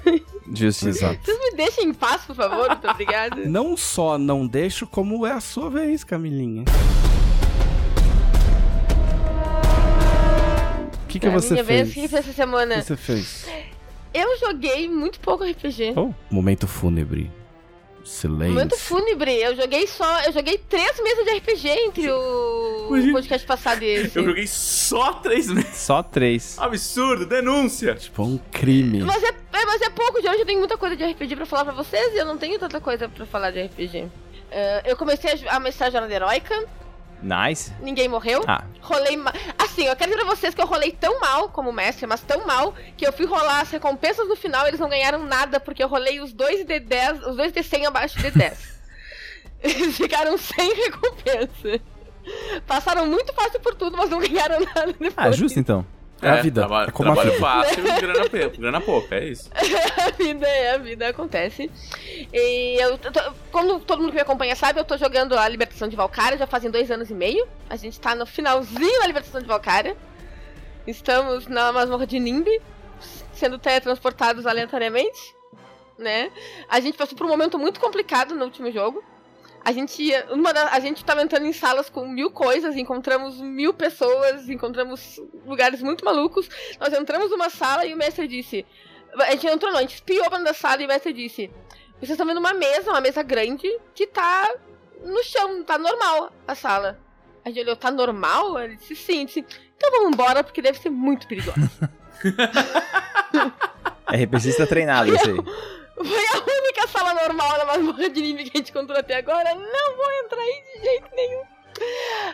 Justiça. 0.54 0.90
Exato. 1.08 1.26
Vocês 1.26 1.40
me 1.40 1.58
deixem 1.58 1.86
em 1.90 1.94
paz, 1.96 2.22
por 2.22 2.36
favor, 2.36 2.68
muito 2.70 2.88
obrigada. 2.88 3.38
Não 3.38 3.76
só 3.76 4.20
não 4.20 4.46
deixo, 4.46 4.86
como 4.86 5.26
é 5.26 5.32
a 5.32 5.40
sua 5.40 5.72
vez, 5.72 6.04
Camilinha. 6.04 6.66
Que, 11.20 11.20
que 11.22 11.28
É 11.28 11.30
a 11.30 11.34
você 11.34 11.54
minha 11.54 11.66
fez? 11.66 11.94
vez, 11.94 12.10
que 12.12 12.16
essa 12.18 12.34
semana? 12.34 12.76
O 12.76 12.78
que 12.80 12.84
você 12.86 12.96
fez? 12.98 13.46
Eu 14.14 14.38
joguei 14.40 14.88
muito 14.88 15.20
pouco 15.20 15.44
RPG. 15.44 15.94
Oh, 15.98 16.14
momento 16.30 16.68
fúnebre. 16.68 17.32
Silêncio. 18.04 18.54
Momento 18.54 18.78
fúnebre. 18.78 19.32
Eu 19.34 19.56
joguei 19.56 19.88
só. 19.88 20.22
Eu 20.22 20.32
joguei 20.32 20.58
três 20.60 21.02
meses 21.02 21.26
de 21.26 21.32
RPG 21.38 21.68
entre 21.70 22.12
o, 22.12 22.88
o 22.92 23.12
podcast 23.12 23.46
passado 23.48 23.82
e 23.84 23.88
esse. 23.88 24.18
Eu 24.20 24.26
joguei 24.26 24.46
só 24.48 25.14
três 25.14 25.50
meses. 25.50 25.76
Só 25.76 26.04
três. 26.04 26.56
Absurdo, 26.60 27.26
denúncia. 27.26 27.96
Tipo, 27.96 28.24
um 28.24 28.38
crime. 28.52 29.02
Mas 29.04 29.24
é, 29.24 29.30
é, 29.30 29.66
mas 29.66 29.82
é 29.82 29.90
pouco 29.90 30.22
de 30.22 30.30
hoje, 30.30 30.40
eu 30.42 30.46
tenho 30.46 30.60
muita 30.60 30.78
coisa 30.78 30.96
de 30.96 31.04
RPG 31.04 31.36
pra 31.36 31.46
falar 31.48 31.66
pra 31.66 31.74
vocês 31.74 32.14
e 32.14 32.18
eu 32.18 32.26
não 32.26 32.38
tenho 32.38 32.60
tanta 32.60 32.80
coisa 32.80 33.10
pra 33.10 33.26
falar 33.26 33.50
de 33.52 33.64
RPG. 33.64 34.08
Eh, 34.52 34.84
eu 34.86 34.96
comecei 34.96 35.32
a, 35.48 35.56
a 35.56 35.60
mestrar 35.60 35.92
Jornada 35.92 36.14
Heróica, 36.14 36.64
Nice. 37.26 37.74
ninguém 37.82 38.08
morreu. 38.08 38.44
Ah, 38.48 38.64
Rolei 38.82 39.18
ma... 39.18 39.34
Assim, 39.58 39.86
eu 39.86 39.96
quero 39.96 40.12
dizer 40.12 40.24
pra 40.24 40.36
vocês 40.36 40.54
que 40.54 40.62
eu 40.62 40.68
rolei 40.68 40.92
tão 40.92 41.20
mal 41.20 41.50
como 41.50 41.72
mestre, 41.72 42.06
mas 42.06 42.22
tão 42.22 42.46
mal, 42.46 42.74
que 42.96 43.06
eu 43.06 43.12
fui 43.12 43.26
rolar 43.26 43.62
as 43.62 43.72
recompensas 43.72 44.28
no 44.28 44.36
final 44.36 44.66
e 44.66 44.70
eles 44.70 44.80
não 44.80 44.88
ganharam 44.88 45.24
nada, 45.26 45.60
porque 45.60 45.84
eu 45.84 45.88
rolei 45.88 46.20
os 46.22 46.32
dois 46.32 46.64
D10, 46.64 47.28
os 47.28 47.36
dois 47.36 47.52
D100 47.52 47.88
abaixo 47.88 48.18
de 48.20 48.32
D10. 48.32 48.58
eles 49.64 49.98
ficaram 49.98 50.38
sem 50.38 50.72
recompensa. 50.76 51.82
Passaram 52.68 53.08
muito 53.08 53.34
fácil 53.34 53.60
por 53.60 53.74
tudo, 53.76 53.98
mas 53.98 54.10
não 54.10 54.20
ganharam 54.20 54.60
nada 54.60 54.94
depois. 54.94 55.14
ah 55.18 55.32
justo 55.32 55.60
então. 55.60 55.86
É 56.22 56.30
a 56.30 56.36
vida, 56.42 56.62
Traba 56.62 56.84
é 56.86 56.92
como 56.92 57.12
a 57.12 57.14
trabalho 57.14 57.32
vida. 57.36 57.46
fácil, 57.46 57.84
grana, 57.84 58.50
grana 58.58 58.82
pouca, 58.82 59.16
é 59.16 59.26
isso. 59.26 59.50
a 59.54 60.12
vida 60.12 60.48
é, 60.48 60.72
a 60.74 60.78
vida 60.78 61.10
acontece. 61.10 61.70
E 62.34 62.78
eu, 62.82 62.98
tô- 62.98 63.12
como 63.52 63.80
todo 63.82 64.00
mundo 64.00 64.10
que 64.10 64.16
me 64.16 64.22
acompanha 64.22 64.56
sabe, 64.56 64.80
eu 64.80 64.86
tô 64.86 64.98
jogando 64.98 65.38
a 65.38 65.48
Libertação 65.48 65.88
de 65.88 65.96
Valkyria 65.96 66.38
já 66.38 66.48
fazem 66.48 66.72
dois 66.72 66.90
anos 66.90 67.10
e 67.10 67.14
meio. 67.14 67.46
A 67.70 67.76
gente 67.76 68.00
tá 68.00 68.16
no 68.16 68.26
finalzinho 68.26 69.00
da 69.02 69.08
Libertação 69.08 69.42
de 69.42 69.48
Valkyria. 69.48 69.96
Estamos 70.88 71.48
na 71.48 71.72
masmorra 71.74 72.08
de 72.08 72.20
Nimbi, 72.20 72.62
sendo 73.34 73.58
teletransportados 73.60 74.46
aleatoriamente, 74.46 75.36
né? 75.98 76.32
A 76.70 76.80
gente 76.80 76.98
passou 76.98 77.18
por 77.18 77.26
um 77.26 77.30
momento 77.30 77.58
muito 77.60 77.80
complicado 77.80 78.36
no 78.36 78.46
último 78.46 78.72
jogo. 78.72 79.04
A 79.66 79.72
gente, 79.72 80.02
ia- 80.04 80.28
uma 80.32 80.54
da- 80.54 80.70
a 80.70 80.80
gente 80.80 81.04
tava 81.04 81.24
entrando 81.24 81.48
em 81.48 81.52
salas 81.54 81.90
com 81.90 82.08
mil 82.08 82.30
coisas, 82.30 82.76
encontramos 82.78 83.42
mil 83.42 83.74
pessoas, 83.74 84.48
encontramos 84.48 85.20
lugares 85.46 85.82
muito 85.82 86.06
malucos. 86.06 86.48
Nós 86.80 86.94
entramos 86.94 87.32
numa 87.32 87.50
sala 87.50 87.84
e 87.86 87.94
o 87.94 87.98
mestre 87.98 88.28
disse: 88.28 88.64
a 89.18 89.32
gente 89.32 89.48
entrou 89.48 89.72
não, 89.72 89.80
a 89.80 89.82
gente 89.82 89.96
espiou 89.96 90.26
pra 90.30 90.38
dentro 90.38 90.54
da 90.54 90.54
sala 90.54 90.84
e 90.84 90.86
o 90.86 90.88
mestre 90.88 91.12
disse: 91.14 91.50
Vocês 91.98 92.12
estão 92.12 92.28
vendo 92.28 92.38
uma 92.40 92.54
mesa, 92.54 92.92
uma 92.92 93.02
mesa 93.02 93.24
grande, 93.24 93.68
que 93.96 94.06
tá 94.06 94.54
no 95.04 95.24
chão, 95.24 95.64
tá 95.64 95.78
normal 95.80 96.32
a 96.48 96.54
sala. 96.54 97.00
A 97.44 97.50
gente 97.50 97.62
olhou, 97.62 97.76
tá 97.76 97.90
normal? 97.92 98.60
Ele 98.60 98.76
disse 98.76 98.96
sim, 98.96 99.26
disse, 99.26 99.40
então 99.78 99.92
vamos 99.92 100.14
embora, 100.14 100.44
porque 100.44 100.62
deve 100.62 100.78
ser 100.80 100.90
muito 100.90 101.28
perigoso. 101.28 101.56
RPGista 104.08 104.66
treinado, 104.68 105.10
eu 105.12 105.20
sei. 105.20 105.36
Foi 105.96 106.26
a 106.28 106.60
única 106.60 106.88
sala 106.88 107.14
normal 107.14 107.58
da 107.58 107.66
masmorra 107.66 108.10
de 108.10 108.20
anime 108.20 108.44
que 108.44 108.58
a 108.58 108.60
gente 108.60 108.72
encontrou 108.72 109.00
até 109.00 109.16
agora. 109.16 109.56
Não 109.56 109.96
vou 109.96 110.12
entrar 110.24 110.42
aí 110.42 110.64
de 110.74 110.84
jeito 110.84 111.16
nenhum. 111.16 111.44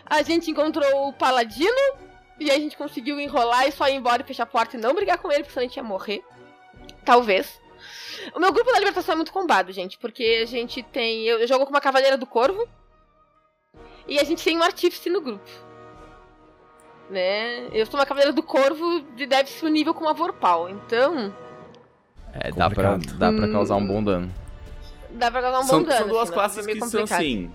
A 0.06 0.22
gente 0.24 0.50
encontrou 0.50 1.08
o 1.08 1.14
Paladino. 1.14 2.12
E 2.40 2.50
a 2.50 2.56
gente 2.56 2.76
conseguiu 2.76 3.20
enrolar 3.20 3.68
e 3.68 3.72
só 3.72 3.88
ir 3.88 3.94
embora 3.94 4.24
e 4.24 4.26
fechar 4.26 4.44
a 4.44 4.48
porta 4.48 4.76
e 4.76 4.80
não 4.80 4.96
brigar 4.96 5.20
com 5.20 5.32
ele, 5.32 5.44
porque 5.44 5.54
senão 5.54 5.64
a 5.64 5.68
gente 5.68 5.78
ia 5.78 5.84
morrer. 5.84 6.24
Talvez. 7.06 7.62
O 8.34 8.40
meu 8.40 8.52
grupo 8.52 8.72
da 8.72 8.80
libertação 8.80 9.14
é 9.14 9.16
muito 9.16 9.32
combado, 9.32 9.72
gente, 9.72 9.98
porque 10.00 10.40
a 10.42 10.46
gente 10.46 10.82
tem. 10.82 11.24
Eu, 11.26 11.46
jogo 11.46 11.66
com 11.66 11.72
uma 11.72 11.80
Cavaleira 11.80 12.18
do 12.18 12.26
Corvo. 12.26 12.68
E 14.08 14.20
a 14.20 14.24
gente 14.24 14.44
tem 14.44 14.58
um 14.58 14.64
artífice 14.64 15.08
no 15.08 15.22
grupo. 15.22 15.50
Né? 17.12 17.68
Eu 17.74 17.86
sou 17.86 18.00
uma 18.00 18.08
Cavaleira 18.08 18.34
do 18.34 18.42
Corvo 18.42 19.02
de 19.16 19.28
deve 19.28 19.50
ser 19.50 19.66
o 19.66 19.70
nível 19.70 19.94
com 19.94 20.06
uma 20.06 20.14
Vorpal. 20.14 20.68
Então, 20.68 21.32
É, 22.34 22.52
dá 22.52 22.70
pra, 22.70 22.98
dá 22.98 23.32
pra 23.32 23.48
causar 23.50 23.76
um 23.76 23.86
bom 23.86 24.04
dano. 24.04 24.32
dá 25.12 25.30
pra 25.32 25.42
causar 25.42 25.60
um 25.60 25.64
são, 25.64 25.80
bom 25.80 25.86
dano. 25.88 25.98
são 26.00 26.08
duas 26.08 26.22
assim, 26.24 26.30
né? 26.32 26.36
classes 26.36 26.58
É 26.58 26.62
meio 26.64 26.78
que 26.80 26.88
são 26.90 27.00
complicado. 27.02 27.20
assim. 27.20 27.52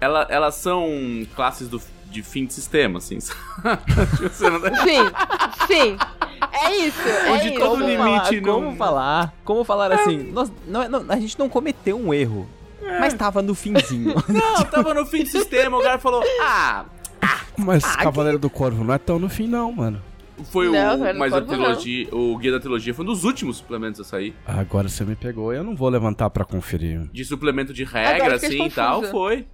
Ela, 0.00 0.26
elas 0.30 0.54
são 0.54 0.88
classes 1.36 1.68
do, 1.68 1.80
de 2.06 2.22
fim 2.22 2.46
de 2.46 2.54
sistema, 2.54 2.98
assim. 2.98 3.18
Deve- 4.38 4.76
Sim, 4.76 5.66
sim. 5.66 5.96
É 6.52 6.76
isso, 6.76 7.00
é 7.08 7.32
Onde 7.32 7.48
isso. 7.48 7.58
todo 7.58 7.70
Como 7.80 7.84
limite 7.86 7.98
falar, 8.00 8.32
não- 8.32 8.42
Como 8.54 8.76
falar? 8.76 9.34
Como 9.44 9.64
falar 9.64 9.92
assim? 9.92 10.18
nós- 10.32 10.50
não- 10.66 10.88
não- 10.88 11.04
a 11.08 11.16
gente 11.16 11.38
não 11.38 11.48
cometeu 11.48 11.98
um 11.98 12.12
erro, 12.14 12.48
mas 12.98 13.12
tava 13.14 13.42
no 13.42 13.54
finzinho. 13.54 14.14
Não, 14.28 14.64
tava 14.64 14.94
no 14.94 15.04
fim 15.06 15.22
de 15.22 15.28
sistema, 15.30 15.76
o 15.78 15.82
cara 15.82 15.98
falou: 15.98 16.22
Ah, 16.42 16.84
Mas 17.56 17.84
Ah, 17.84 17.98
Cavaleiro 18.04 18.38
do 18.38 18.48
Corvo 18.48 18.82
não 18.82 18.94
é 18.94 18.98
tão 18.98 19.18
no 19.18 19.28
fim, 19.28 19.46
não, 19.46 19.70
mano. 19.70 20.00
Foi 20.44 20.68
o. 20.68 20.72
Não, 20.72 20.98
cara, 20.98 21.14
mas 21.18 21.32
a 21.32 21.40
Corvo 21.40 21.52
não. 21.56 21.64
trilogia, 21.64 22.08
o 22.14 22.36
guia 22.38 22.52
da 22.52 22.60
trilogia 22.60 22.94
foi 22.94 23.04
um 23.04 23.08
dos 23.08 23.24
últimos 23.24 23.58
suplementos 23.58 24.00
a 24.00 24.04
sair. 24.04 24.34
Agora 24.46 24.88
você 24.88 25.04
me 25.04 25.14
pegou. 25.16 25.52
Eu 25.52 25.62
não 25.64 25.74
vou 25.76 25.88
levantar 25.88 26.30
pra 26.30 26.44
conferir. 26.44 27.00
De 27.12 27.24
suplemento 27.24 27.72
de 27.72 27.84
regra, 27.84 28.34
assim 28.36 28.64
e 28.66 28.70
tal, 28.70 29.02
foi. 29.04 29.46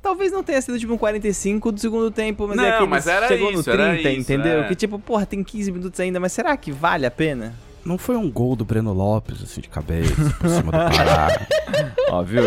Talvez 0.00 0.30
não 0.30 0.42
tenha 0.44 0.62
sido 0.62 0.78
tipo 0.78 0.92
um 0.92 0.98
45 0.98 1.72
do 1.72 1.80
segundo 1.80 2.10
tempo, 2.10 2.46
mas 2.46 2.56
Não, 2.56 2.64
é 2.64 2.70
aquele 2.74 2.88
mas 2.88 3.06
era 3.08 3.26
chegou 3.26 3.50
isso, 3.50 3.68
no 3.68 3.72
era 3.74 3.92
30, 3.94 4.10
isso, 4.10 4.20
entendeu? 4.20 4.60
é. 4.60 4.68
Que 4.68 4.74
tipo, 4.76 4.98
porra, 4.98 5.26
tem 5.26 5.42
15 5.42 5.72
minutos 5.72 5.98
ainda, 5.98 6.20
mas 6.20 6.32
será 6.32 6.56
que 6.56 6.70
vale 6.70 7.04
a 7.04 7.10
pena? 7.10 7.52
Não 7.84 7.98
foi 7.98 8.16
um 8.16 8.30
gol 8.30 8.54
do 8.54 8.64
Breno 8.64 8.92
Lopes, 8.92 9.42
assim, 9.42 9.60
de 9.60 9.68
cabeça, 9.68 10.14
por 10.38 10.48
cima 10.48 10.70
do 10.72 10.96
Pará. 10.96 11.28
Ó, 12.10 12.22
viu? 12.22 12.42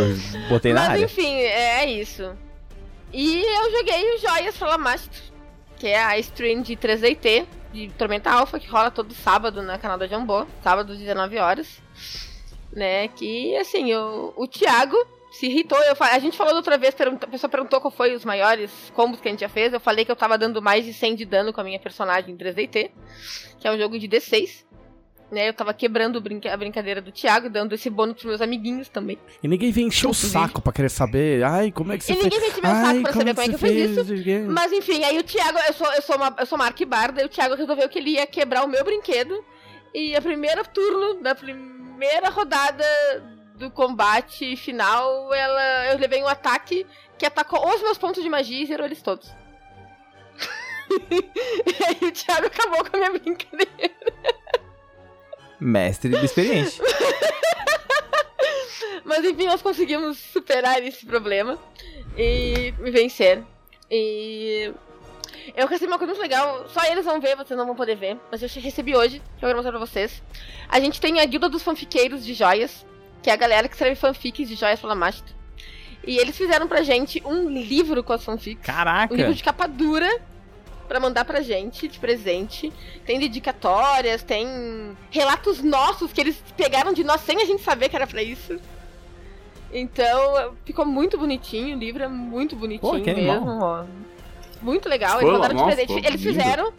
Botei 0.50 0.72
na 0.72 0.82
Mas 0.82 0.90
área. 0.92 1.06
enfim, 1.06 1.36
é 1.36 1.86
isso. 1.92 2.32
E 3.14 3.42
eu 3.44 3.72
joguei 3.78 4.16
o 4.16 4.20
Joias 4.20 4.56
Flamast, 4.58 5.10
que 5.78 5.88
é 5.88 6.02
a 6.02 6.18
stream 6.20 6.62
de 6.62 6.76
3DT, 6.78 7.46
de 7.72 7.90
Tormenta 7.98 8.32
Alpha, 8.32 8.60
que 8.60 8.68
rola 8.68 8.92
todo 8.92 9.14
sábado 9.14 9.62
na 9.62 9.78
canal 9.78 9.98
da 9.98 10.08
Jambô, 10.08 10.46
sábado 10.64 10.94
às 10.94 11.00
19 11.00 11.38
horas. 11.38 11.82
Né, 12.74 13.10
que 13.10 13.56
assim, 13.58 13.94
o, 13.94 14.34
o 14.38 14.48
Thiago 14.48 14.96
se 15.32 15.48
irritou. 15.48 15.78
Eu, 15.80 15.96
a 16.00 16.20
gente 16.20 16.38
falou 16.38 16.54
da 16.54 16.60
outra 16.60 16.78
vez, 16.78 16.96
a 17.00 17.28
pessoa 17.28 17.50
perguntou 17.50 17.82
qual 17.82 17.92
foi 17.92 18.14
os 18.14 18.24
maiores 18.24 18.72
combos 18.96 19.20
que 19.20 19.28
a 19.28 19.32
gente 19.32 19.42
já 19.42 19.50
fez. 19.50 19.74
Eu 19.74 19.80
falei 19.80 20.06
que 20.06 20.12
eu 20.12 20.16
tava 20.16 20.38
dando 20.38 20.62
mais 20.62 20.86
de 20.86 20.94
100 20.94 21.16
de 21.16 21.26
dano 21.26 21.52
com 21.52 21.62
a 21.62 21.64
minha 21.64 21.80
personagem 21.80 22.34
em 22.34 22.38
3DT, 22.38 22.92
que 23.60 23.68
é 23.68 23.72
um 23.72 23.78
jogo 23.78 23.98
de 23.98 24.08
D6. 24.08 24.66
Né, 25.32 25.48
eu 25.48 25.54
tava 25.54 25.74
quebrando 25.74 26.20
brinca- 26.20 26.54
a 26.54 26.58
brincadeira 26.58 27.02
do 27.02 27.10
Thiago, 27.10 27.50
dando 27.50 27.74
esse 27.74 27.90
bônus 27.90 28.16
pros 28.16 28.26
meus 28.26 28.42
amiguinhos 28.42 28.90
também. 28.90 29.18
E 29.42 29.48
ninguém 29.48 29.72
vem 29.72 29.88
encher 29.88 30.10
o 30.10 30.14
saco 30.14 30.62
pra 30.62 30.74
querer 30.74 30.90
saber. 30.90 31.42
Ai, 31.42 31.72
como 31.72 31.94
é 31.94 31.98
que 31.98 32.04
você 32.04 32.12
E 32.12 32.16
fez? 32.16 32.24
ninguém 32.26 32.40
vem 32.42 32.50
encher 32.50 32.62
meu 32.62 32.72
saco 32.72 32.86
Ai, 32.88 33.02
pra 33.02 33.14
saber 33.14 33.34
como 33.36 33.42
é 33.42 33.48
que 33.48 33.54
eu 33.56 33.60
fiz 33.60 33.92
isso? 33.98 34.52
Mas 34.52 34.72
enfim, 34.74 35.04
aí 35.06 35.18
o 35.18 35.24
Thiago, 35.24 35.58
eu 35.60 35.74
sou, 35.74 35.94
eu 35.94 36.02
sou 36.02 36.16
uma, 36.18 36.36
eu 36.38 36.46
sou 36.46 36.58
uma 36.58 36.66
arquibarda, 36.66 37.22
e 37.22 37.26
o 37.26 37.30
Thiago 37.30 37.56
resolveu 37.56 37.88
que 37.88 37.98
ele 37.98 38.10
ia 38.12 38.28
quebrar 38.28 38.66
o 38.66 38.68
meu 38.68 38.84
brinquedo. 38.84 39.42
E 39.94 40.14
a 40.18 40.22
primeira 40.22 40.66
turno 40.66 41.22
da 41.22 41.34
primeira 41.34 42.30
rodada 42.30 42.84
do 43.56 43.72
combate 43.72 44.58
final, 44.58 45.34
ela, 45.34 45.94
eu 45.94 45.98
levei 45.98 46.22
um 46.22 46.28
ataque 46.28 46.86
que 47.18 47.26
atacou 47.26 47.74
os 47.74 47.82
meus 47.82 47.98
pontos 47.98 48.22
de 48.22 48.30
magia 48.30 48.62
e 48.62 48.66
zerou 48.66 48.86
eles 48.86 49.02
todos. 49.02 49.32
e 51.10 51.84
aí 51.86 52.10
o 52.10 52.12
Thiago 52.12 52.48
acabou 52.48 52.84
com 52.84 52.98
a 52.98 53.00
minha 53.00 53.12
brincadeira. 53.12 53.92
Mestre 55.62 56.14
experiente. 56.26 56.82
Mas 59.06 59.24
enfim, 59.24 59.46
nós 59.46 59.62
conseguimos 59.62 60.18
superar 60.18 60.84
esse 60.84 61.06
problema 61.06 61.58
e 62.18 62.74
vencer. 62.80 63.44
E 63.90 64.74
eu 65.56 65.68
recebi 65.68 65.92
uma 65.92 66.00
coisa 66.00 66.14
muito 66.14 66.22
legal, 66.22 66.68
só 66.70 66.84
eles 66.86 67.06
vão 67.06 67.20
ver, 67.20 67.36
vocês 67.36 67.58
não 67.58 67.66
vão 67.66 67.76
poder 67.76 67.96
ver, 67.96 68.18
mas 68.32 68.42
eu 68.42 68.50
recebi 68.62 68.96
hoje, 68.96 69.22
que 69.38 69.44
eu 69.44 69.50
quero 69.50 69.56
mostrar 69.56 69.72
pra 69.72 69.80
vocês. 69.80 70.24
A 70.70 70.80
gente 70.80 71.02
tem 71.02 71.20
a 71.20 71.26
guilda 71.26 71.50
dos 71.50 71.62
fanfiqueiros 71.62 72.26
de 72.26 72.34
joias, 72.34 72.86
que 73.22 73.30
é 73.30 73.34
a 73.34 73.36
galera 73.36 73.68
que 73.68 73.76
escreve 73.76 73.96
fanfics 73.96 74.48
de 74.48 74.56
joias 74.56 74.80
pela 74.80 74.96
Masta. 74.96 75.30
E 76.08 76.18
eles 76.18 76.38
fizeram 76.38 76.68
pra 76.68 76.82
gente 76.82 77.22
um 77.26 77.50
livro 77.50 78.04
com 78.04 78.14
as 78.14 78.24
fanfics. 78.24 78.66
Caraca! 78.66 79.14
Um 79.14 79.18
livro 79.18 79.34
de 79.34 79.44
capa 79.44 79.68
dura 79.68 80.10
pra 80.92 81.00
mandar 81.00 81.24
pra 81.24 81.40
gente 81.40 81.88
de 81.88 81.98
presente. 81.98 82.70
Tem 83.06 83.18
dedicatórias, 83.18 84.24
tem 84.24 84.46
relatos 85.10 85.64
nossos 85.64 86.12
que 86.12 86.20
eles 86.20 86.44
pegaram 86.58 86.92
de 86.92 87.02
nós 87.02 87.22
sem 87.22 87.42
a 87.42 87.46
gente 87.46 87.64
saber 87.64 87.88
que 87.88 87.96
era 87.96 88.06
pra 88.06 88.22
isso. 88.22 88.60
Então, 89.74 90.54
ficou 90.66 90.86
muito 90.86 91.18
bonitinho, 91.18 91.78
o 91.78 91.80
livro 91.80 92.04
é 92.04 92.10
muito 92.10 92.58
bonitinho 92.58 92.92
Pô, 92.92 92.98
mesmo, 93.14 93.64
ó. 93.64 93.86
Muito 94.62 94.90
legal, 94.90 95.12
Ficou, 95.20 95.30
eles 95.30 95.34
mandaram 95.34 95.56
de 95.56 95.62
nossa, 95.62 95.76
presente. 95.78 95.94
ficou 95.96 96.10
Eles 96.10 96.22
lindo. 96.22 96.40
fizeram. 96.40 96.74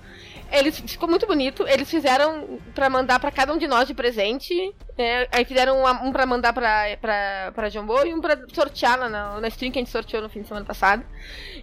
Eles 0.52 0.78
ficou 0.78 1.08
muito 1.08 1.26
bonito. 1.26 1.66
Eles 1.66 1.88
fizeram 1.88 2.60
pra 2.74 2.90
mandar 2.90 3.18
pra 3.18 3.30
cada 3.30 3.54
um 3.54 3.56
de 3.56 3.66
nós 3.66 3.88
de 3.88 3.94
presente. 3.94 4.74
é, 4.98 5.26
aí 5.32 5.46
fizeram 5.46 5.78
uma- 5.80 6.02
um 6.04 6.12
pra 6.12 6.26
mandar 6.26 6.52
pra, 6.52 6.84
pra, 7.00 7.50
pra 7.54 7.70
Jambô 7.70 8.04
e 8.04 8.12
um 8.12 8.20
pra 8.20 8.38
sortear 8.52 8.98
lá 8.98 9.08
na, 9.08 9.40
na 9.40 9.48
stream 9.48 9.72
que 9.72 9.78
a 9.78 9.80
gente 9.82 9.90
sorteou 9.90 10.22
no 10.22 10.28
fim 10.28 10.42
de 10.42 10.48
semana 10.48 10.66
passado. 10.66 11.02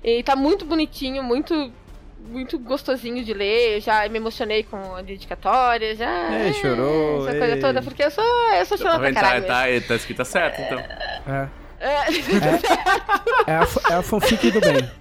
E 0.04 0.24
tá 0.24 0.36
muito 0.36 0.66
bonitinho, 0.66 1.22
muito 1.22 1.72
muito 2.28 2.60
gostosinho 2.60 3.24
de 3.24 3.34
ler. 3.34 3.76
Eu 3.76 3.82
já 3.82 4.08
me 4.10 4.18
emocionei 4.18 4.64
com 4.64 4.96
a 4.96 5.02
dedicatória, 5.02 5.96
já. 5.96 6.32
Ei, 6.40 6.54
chorou, 6.54 7.28
Essa 7.28 7.38
coisa 7.38 7.56
ei. 7.56 7.62
toda, 7.62 7.82
porque 7.82 8.04
eu 8.04 8.12
sou, 8.12 8.24
eu 8.54 8.66
sou 8.66 8.78
Tá, 8.78 8.84
chorona 8.84 9.00
pra 9.00 9.08
vendo? 9.08 9.16
tá, 9.16 9.22
caralho. 9.22 9.82
tá, 9.82 9.88
tá 9.88 9.96
escrito 9.96 10.26
certo, 10.26 10.62
então. 10.62 10.80
É, 10.80 12.10
mesmo. 12.12 12.36
É, 13.48 13.52
é, 13.52 13.56
a, 13.56 13.94
é 13.94 13.96
a 13.96 14.02
fanfic 14.02 14.52
do 14.52 14.60
bem. 14.62 14.92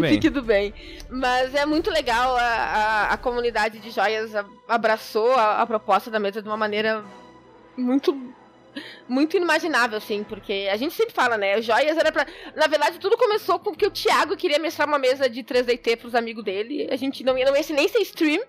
Bem. 0.00 0.12
fique 0.12 0.28
do 0.28 0.42
bem. 0.42 0.74
Mas 1.08 1.54
é 1.54 1.64
muito 1.64 1.90
legal, 1.90 2.36
a, 2.36 2.42
a, 2.42 3.12
a 3.14 3.16
comunidade 3.16 3.78
de 3.78 3.90
joias 3.90 4.32
abraçou 4.68 5.32
a, 5.32 5.62
a 5.62 5.66
proposta 5.66 6.10
da 6.10 6.18
mesa 6.20 6.42
de 6.42 6.48
uma 6.48 6.56
maneira 6.56 7.02
muito. 7.78 8.14
Muito 9.08 9.36
inimaginável, 9.36 9.98
assim, 9.98 10.22
porque 10.24 10.68
a 10.70 10.76
gente 10.76 10.94
sempre 10.94 11.14
fala, 11.14 11.36
né? 11.38 11.60
Joias 11.62 11.96
era 11.96 12.10
pra. 12.12 12.26
Na 12.54 12.66
verdade, 12.66 12.98
tudo 12.98 13.16
começou 13.16 13.58
com 13.58 13.74
que 13.74 13.86
o 13.86 13.90
Thiago 13.90 14.36
queria 14.36 14.58
mestrar 14.58 14.86
uma 14.86 14.98
mesa 14.98 15.28
de 15.28 15.42
3DT 15.42 15.96
pros 15.98 16.14
amigos 16.14 16.44
dele. 16.44 16.88
A 16.90 16.96
gente 16.96 17.24
não 17.24 17.36
ia, 17.38 17.44
não 17.46 17.56
ia 17.56 17.62
nem 17.70 17.88
ser 17.88 17.98
stream. 18.00 18.42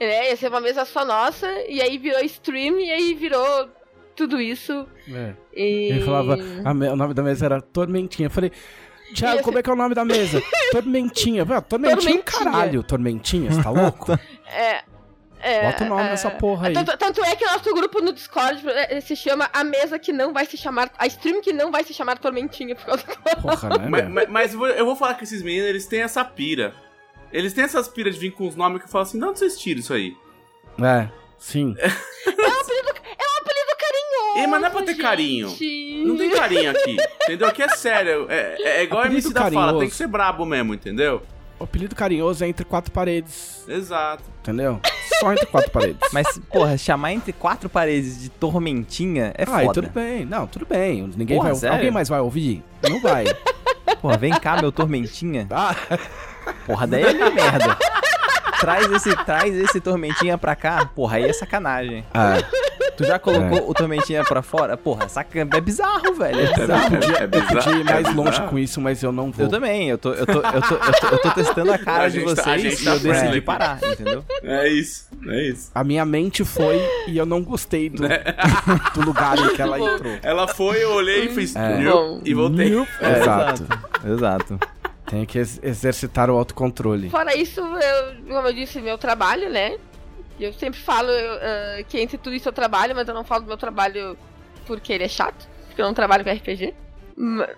Né? 0.00 0.30
Ia 0.30 0.36
ser 0.36 0.48
uma 0.48 0.60
mesa 0.60 0.84
só 0.84 1.04
nossa. 1.04 1.46
E 1.68 1.80
aí 1.82 1.98
virou 1.98 2.20
stream 2.24 2.78
e 2.78 2.90
aí 2.90 3.14
virou 3.14 3.68
tudo 4.14 4.40
isso. 4.40 4.86
É. 5.12 5.34
E... 5.54 5.90
Ele 5.92 6.04
falava, 6.04 6.36
me- 6.36 6.88
o 6.88 6.96
nome 6.96 7.14
da 7.14 7.22
mesa 7.22 7.44
era 7.46 7.60
Tormentinha. 7.60 8.26
Eu 8.26 8.30
falei, 8.30 8.52
Thiago, 9.14 9.36
Ia 9.38 9.42
como 9.42 9.58
é 9.58 9.62
que 9.62 9.70
é 9.70 9.72
o 9.72 9.76
nome 9.76 9.94
da 9.94 10.04
mesa? 10.04 10.42
Tormentinha. 10.72 11.42
"Ah, 11.48 11.60
Tormentinha, 11.60 11.96
Tormentinha. 11.96 12.22
caralho, 12.22 12.82
Tormentinha, 12.82 13.50
você 13.50 13.62
tá 13.62 13.70
louco? 13.70 14.12
É. 14.46 14.82
é 15.40 15.62
Bota 15.70 15.84
o 15.84 15.88
nome 15.88 16.02
é, 16.02 16.10
nessa 16.10 16.30
porra 16.30 16.68
aí. 16.68 16.74
Tanto, 16.74 16.96
tanto 16.96 17.24
é 17.24 17.34
que 17.36 17.44
o 17.44 17.48
nosso 17.52 17.74
grupo 17.74 18.00
no 18.00 18.12
Discord 18.12 18.62
eh, 18.68 19.00
se 19.00 19.14
chama 19.16 19.48
A 19.52 19.62
Mesa 19.64 19.98
que 19.98 20.12
não 20.12 20.32
vai 20.32 20.44
se 20.46 20.56
chamar. 20.56 20.90
A 20.98 21.06
stream 21.06 21.40
que 21.40 21.52
não 21.52 21.70
vai 21.70 21.84
se 21.84 21.92
chamar 21.94 22.18
Tormentinha 22.18 22.74
por 22.74 22.84
causa 22.86 23.04
do. 23.04 23.42
Porra, 23.42 23.68
né, 23.78 23.86
Mas, 23.88 24.08
mas- 24.08 24.28
mas 24.28 24.52
eu 24.76 24.84
vou- 24.84 24.96
falar 24.96 25.14
que 25.14 25.24
esses 25.24 25.42
meninos, 25.42 25.68
eles 25.68 25.86
têm 25.86 26.02
essa 26.02 26.24
pira. 26.24 26.74
Eles 27.32 27.52
têm 27.52 27.64
essas 27.64 27.86
piras 27.88 28.14
de 28.14 28.20
vir 28.20 28.30
com 28.32 28.46
os 28.48 28.56
nomes 28.56 28.78
que 28.80 28.86
eu 28.86 28.90
falo 28.90 29.02
assim, 29.02 29.18
de 29.18 29.24
onde 29.24 29.38
vocês 29.38 29.58
tiram 29.58 29.80
isso 29.80 29.92
aí? 29.92 30.16
É, 30.82 31.08
sim. 31.38 31.74
É 31.78 31.86
um 31.86 33.40
apelido 33.40 33.76
carinhoso. 33.78 34.38
É, 34.38 34.46
mas 34.46 34.60
não 34.60 34.68
é 34.68 34.70
pra 34.70 34.82
ter 34.82 34.94
carinho. 34.96 35.48
gente. 35.50 36.04
Não 36.06 36.16
tem 36.16 36.30
carinho 36.30 36.70
aqui, 36.70 36.96
entendeu? 37.24 37.48
Aqui 37.48 37.62
é 37.62 37.68
sério. 37.70 38.26
É, 38.30 38.56
é 38.80 38.82
igual 38.84 39.00
a 39.02 39.04
Apelido 39.06 39.26
MC 39.28 39.34
da 39.34 39.50
fala, 39.50 39.78
tem 39.80 39.88
que 39.88 39.94
ser 39.94 40.06
brabo 40.06 40.44
mesmo, 40.46 40.72
entendeu? 40.74 41.22
O 41.58 41.64
apelido 41.64 41.94
carinhoso 41.94 42.44
é 42.44 42.48
entre 42.48 42.64
quatro 42.64 42.92
paredes, 42.92 43.64
Exato. 43.66 44.22
entendeu? 44.42 44.80
Só 45.18 45.32
entre 45.32 45.46
quatro 45.46 45.70
paredes. 45.70 45.98
Mas, 46.12 46.38
porra, 46.50 46.78
chamar 46.78 47.12
entre 47.12 47.32
quatro 47.32 47.68
paredes 47.68 48.20
de 48.20 48.28
tormentinha 48.28 49.32
é 49.36 49.44
ah, 49.48 49.62
e 49.62 49.66
foda. 49.66 49.82
tudo 49.82 49.90
bem. 49.92 50.24
Não, 50.24 50.46
tudo 50.46 50.64
bem. 50.66 51.10
Ninguém 51.16 51.36
Porra, 51.36 51.50
vai 51.50 51.58
sério? 51.58 51.76
Alguém 51.76 51.90
mais 51.90 52.08
vai 52.08 52.20
ouvir? 52.20 52.62
Não 52.88 53.00
vai. 53.00 53.24
Porra, 54.00 54.16
vem 54.16 54.32
cá, 54.32 54.60
meu 54.60 54.70
tormentinha. 54.70 55.48
Ah, 55.50 55.74
Porra, 56.64 56.86
daí 56.86 57.02
é 57.02 57.10
uma 57.10 57.30
merda. 57.30 57.76
Traz 58.60 58.90
esse, 58.92 59.14
traz 59.24 59.54
esse 59.54 59.80
tormentinha 59.80 60.36
pra 60.38 60.54
cá. 60.56 60.84
Porra, 60.94 61.16
aí 61.16 61.24
é 61.24 61.32
sacanagem. 61.32 62.04
ah, 62.14 62.36
Tu 62.96 63.04
já 63.04 63.16
colocou 63.16 63.70
o 63.70 63.74
tormentinha 63.74 64.24
pra 64.24 64.42
fora? 64.42 64.76
Porra, 64.76 65.08
saca... 65.08 65.38
é 65.38 65.60
bizarro, 65.60 66.14
velho. 66.14 66.40
É 66.40 66.52
bizarro. 66.58 66.90
podia, 66.90 67.16
é 67.18 67.22
eu 67.24 67.28
bizarro, 67.28 67.46
podia 67.54 67.72
ir 67.76 67.80
é 67.80 67.84
mais 67.84 68.14
longe 68.14 68.30
bizarro. 68.30 68.48
com 68.48 68.58
isso, 68.58 68.80
mas 68.80 69.02
eu 69.04 69.12
não 69.12 69.30
vou. 69.30 69.46
Eu 69.46 69.50
também, 69.50 69.88
eu 69.88 69.96
tô, 69.96 70.12
eu, 70.14 70.26
tô, 70.26 70.32
eu, 70.32 70.40
tô, 70.62 70.74
eu, 70.74 70.92
tô, 71.00 71.06
eu 71.06 71.18
tô 71.18 71.30
testando 71.30 71.72
a 71.72 71.78
cara 71.78 72.04
A 72.04 72.08
de 72.08 72.20
tá- 72.24 72.30
a 72.30 72.34
vocês 72.34 72.62
gente 72.62 72.82
e 72.82 72.84
tá 72.84 72.90
eu 72.94 72.98
decidi 72.98 73.40
parar, 73.40 73.78
entendeu? 73.84 74.24
É 74.42 74.68
isso, 74.68 75.06
é 75.28 75.42
isso. 75.48 75.70
A 75.72 75.84
minha 75.84 76.04
mente 76.04 76.44
foi 76.44 76.80
e 77.06 77.16
eu 77.16 77.24
não 77.24 77.40
gostei 77.40 77.88
do, 77.88 78.02
Né? 78.02 78.18
do 78.94 79.02
lugar 79.02 79.38
em 79.38 79.54
que 79.54 79.62
ela 79.62 79.78
entrou. 79.78 80.18
Ela 80.20 80.48
foi, 80.48 80.82
eu 80.82 80.90
olhei 80.94 81.26
e 81.26 81.28
fiz 81.28 81.54
É. 81.54 81.78
E 82.24 82.34
voltei. 82.34 82.74
É, 83.00 83.20
exato. 83.20 83.66
Exato. 84.04 84.58
Tem 85.08 85.24
que 85.24 85.38
ex- 85.38 85.60
exercitar 85.62 86.30
o 86.30 86.36
autocontrole. 86.36 87.08
Fora 87.10 87.36
isso, 87.36 87.60
eu, 87.60 88.24
como 88.34 88.48
eu 88.48 88.52
disse, 88.52 88.80
meu 88.80 88.96
trabalho, 88.98 89.48
né? 89.50 89.76
Eu 90.38 90.52
sempre 90.52 90.78
falo 90.78 91.08
eu, 91.10 91.34
ah, 91.34 91.82
que 91.88 91.98
entre 92.00 92.16
tudo 92.18 92.34
isso 92.36 92.48
eu 92.48 92.52
trabalho, 92.52 92.94
mas 92.94 93.08
eu 93.08 93.14
não 93.14 93.24
falo 93.24 93.42
do 93.42 93.48
meu 93.48 93.56
trabalho 93.56 94.16
porque 94.66 94.92
ele 94.92 95.04
é 95.04 95.08
chato, 95.08 95.48
porque 95.66 95.80
eu 95.80 95.86
não 95.86 95.94
trabalho 95.94 96.22
com 96.24 96.30
RPG. 96.30 96.74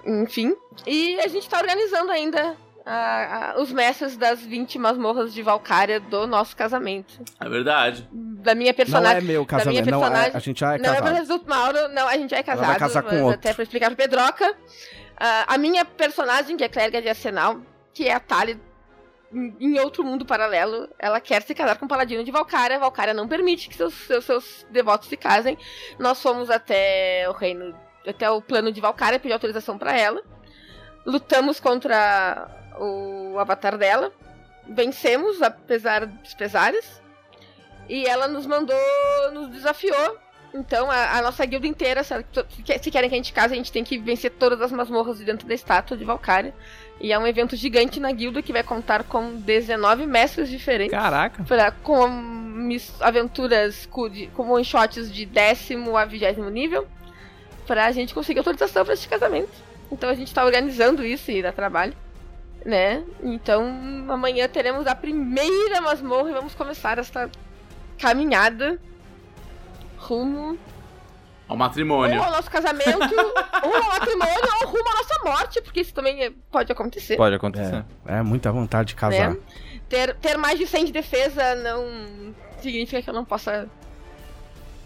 Enfim. 0.06 0.54
E 0.86 1.20
a 1.20 1.28
gente 1.28 1.48
tá 1.48 1.58
organizando 1.58 2.10
ainda 2.10 2.56
ah, 2.86 3.52
ah, 3.56 3.60
os 3.60 3.70
mestres 3.72 4.16
das 4.16 4.40
20 4.40 4.78
masmorras 4.78 5.34
de 5.34 5.42
Valkyria 5.42 6.00
do 6.00 6.26
nosso 6.26 6.56
casamento. 6.56 7.22
É 7.38 7.48
verdade. 7.48 8.08
Da 8.12 8.54
minha 8.54 8.70
Não 8.70 8.76
personagem. 8.76 9.18
é 9.18 9.20
meu 9.20 9.44
da 9.44 9.56
minha 9.66 9.82
casamento, 9.82 9.90
não, 9.90 9.98
é, 9.98 10.00
personagem- 10.00 10.32
a 10.34 10.38
gente 10.38 10.60
já 10.60 10.74
é 10.74 10.78
não 10.78 10.84
é 10.94 10.96
casado. 11.00 11.26
pra 11.26 11.36
do 11.36 11.46
Mauro, 11.48 11.88
não, 11.88 12.08
a 12.08 12.16
gente 12.16 12.30
já 12.30 12.38
é 12.38 12.42
casado. 12.42 12.66
vai 12.66 12.78
casar 12.78 13.02
com 13.02 13.10
mas 13.10 13.20
outro. 13.20 13.34
Até 13.34 13.52
pra 13.52 13.62
explicar 13.62 13.86
pro 13.88 13.96
Pedroca. 13.96 14.56
Ah, 15.20 15.44
a 15.54 15.58
minha 15.58 15.84
personagem, 15.84 16.56
que 16.56 16.64
é 16.64 16.68
clériga 16.68 17.02
de 17.02 17.08
Arsenal, 17.08 17.60
que 17.92 18.08
é 18.08 18.14
a 18.14 18.20
Tali 18.20 18.58
em 19.32 19.78
outro 19.78 20.02
mundo 20.02 20.24
paralelo, 20.24 20.88
ela 20.98 21.20
quer 21.20 21.42
se 21.42 21.54
casar 21.54 21.78
com 21.78 21.86
o 21.86 21.88
paladino 21.88 22.24
de 22.24 22.30
Valkyria. 22.30 22.78
Valkyria 22.78 23.14
não 23.14 23.28
permite 23.28 23.68
que 23.68 23.76
seus, 23.76 23.94
seus, 23.94 24.24
seus 24.24 24.66
devotos 24.70 25.08
se 25.08 25.16
casem. 25.16 25.56
Nós 25.98 26.20
fomos 26.20 26.50
até 26.50 27.28
o 27.28 27.32
reino, 27.32 27.74
até 28.06 28.28
o 28.28 28.42
plano 28.42 28.72
de 28.72 28.80
Valkyria, 28.80 29.20
pedir 29.20 29.32
autorização 29.32 29.78
pra 29.78 29.96
ela. 29.96 30.22
Lutamos 31.06 31.60
contra 31.60 32.48
o 32.78 33.38
avatar 33.38 33.78
dela. 33.78 34.12
Vencemos, 34.68 35.40
apesar 35.40 36.06
dos 36.06 36.34
pesares. 36.34 37.00
E 37.88 38.06
ela 38.06 38.26
nos 38.26 38.46
mandou, 38.46 38.76
nos 39.32 39.48
desafiou. 39.50 40.18
Então, 40.52 40.90
a, 40.90 41.18
a 41.18 41.22
nossa 41.22 41.44
guilda 41.46 41.66
inteira, 41.66 42.02
se, 42.02 42.12
se 42.50 42.62
quer- 42.62 42.78
se 42.82 42.90
querem 42.90 43.08
que 43.08 43.14
a 43.14 43.18
gente 43.18 43.32
case, 43.32 43.54
a 43.54 43.56
gente 43.56 43.70
tem 43.70 43.84
que 43.84 43.98
vencer 43.98 44.32
todas 44.32 44.60
as 44.60 44.72
masmorras 44.72 45.18
de 45.18 45.24
dentro 45.24 45.46
da 45.46 45.54
estátua 45.54 45.96
de 45.96 46.04
Valkyria. 46.04 46.52
E 47.00 47.12
é 47.12 47.18
um 47.18 47.26
evento 47.26 47.54
gigante 47.56 47.98
na 48.00 48.10
guilda 48.12 48.42
que 48.42 48.52
vai 48.52 48.62
contar 48.62 49.04
com 49.04 49.36
19 49.36 50.06
mestres 50.06 50.48
diferentes. 50.50 50.90
Caraca. 50.92 51.44
Pra, 51.44 51.70
com 51.70 52.08
aventuras 53.00 53.86
cu- 53.86 54.10
de- 54.10 54.26
com 54.28 54.50
one-shots 54.50 55.10
de 55.12 55.24
décimo 55.24 55.96
a 55.96 56.04
vigésimo 56.04 56.50
nível. 56.50 56.86
Pra 57.66 57.90
gente 57.92 58.12
conseguir 58.12 58.40
autorização 58.40 58.84
pra 58.84 58.94
este 58.94 59.08
casamento. 59.08 59.50
Então 59.92 60.10
a 60.10 60.14
gente 60.14 60.34
tá 60.34 60.44
organizando 60.44 61.04
isso 61.04 61.30
e 61.30 61.42
dá 61.42 61.52
trabalho. 61.52 61.94
Né? 62.64 63.02
Então 63.22 63.64
amanhã 64.08 64.46
teremos 64.48 64.86
a 64.86 64.94
primeira 64.94 65.80
masmorra 65.80 66.30
e 66.30 66.34
vamos 66.34 66.54
começar 66.54 66.98
esta 66.98 67.30
caminhada 67.98 68.78
rumo 70.00 70.58
Ao 71.46 71.54
ou 71.54 71.56
matrimônio. 71.56 72.22
ao 72.22 72.30
nosso 72.30 72.50
casamento, 72.50 73.14
ou 73.62 73.76
ao 73.76 73.88
matrimônio, 73.88 74.48
ou 74.62 74.68
rumo 74.68 74.88
à 74.88 74.94
nossa 74.96 75.20
morte, 75.24 75.60
porque 75.62 75.80
isso 75.80 75.92
também 75.94 76.22
é- 76.24 76.32
pode 76.50 76.72
acontecer. 76.72 77.16
Pode 77.16 77.34
acontecer. 77.36 77.84
É, 78.06 78.18
é 78.18 78.22
muita 78.22 78.50
vontade 78.50 78.88
de 78.88 78.94
casar. 78.94 79.30
né? 79.30 79.36
Ter, 79.88 80.14
ter 80.16 80.36
mais 80.36 80.58
de 80.58 80.66
100 80.66 80.86
de 80.86 80.92
defesa 80.92 81.54
não 81.56 82.34
significa 82.62 83.02
que 83.02 83.10
eu 83.10 83.14
não 83.14 83.24
possa 83.24 83.68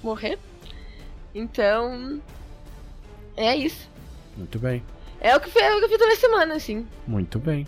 morrer. 0.02 0.38
Então, 1.34 2.20
é 3.36 3.54
isso. 3.56 3.88
Muito 4.36 4.58
bem, 4.58 4.82
É 5.20 5.36
o 5.36 5.40
que, 5.40 5.48
foi- 5.50 5.62
é 5.62 5.74
o 5.74 5.78
que 5.78 5.84
eu 5.84 5.88
fiz 5.88 5.98
durante 5.98 6.16
a 6.16 6.20
semana, 6.20 6.54
assim. 6.54 6.86
muito 7.06 7.38
bem. 7.38 7.66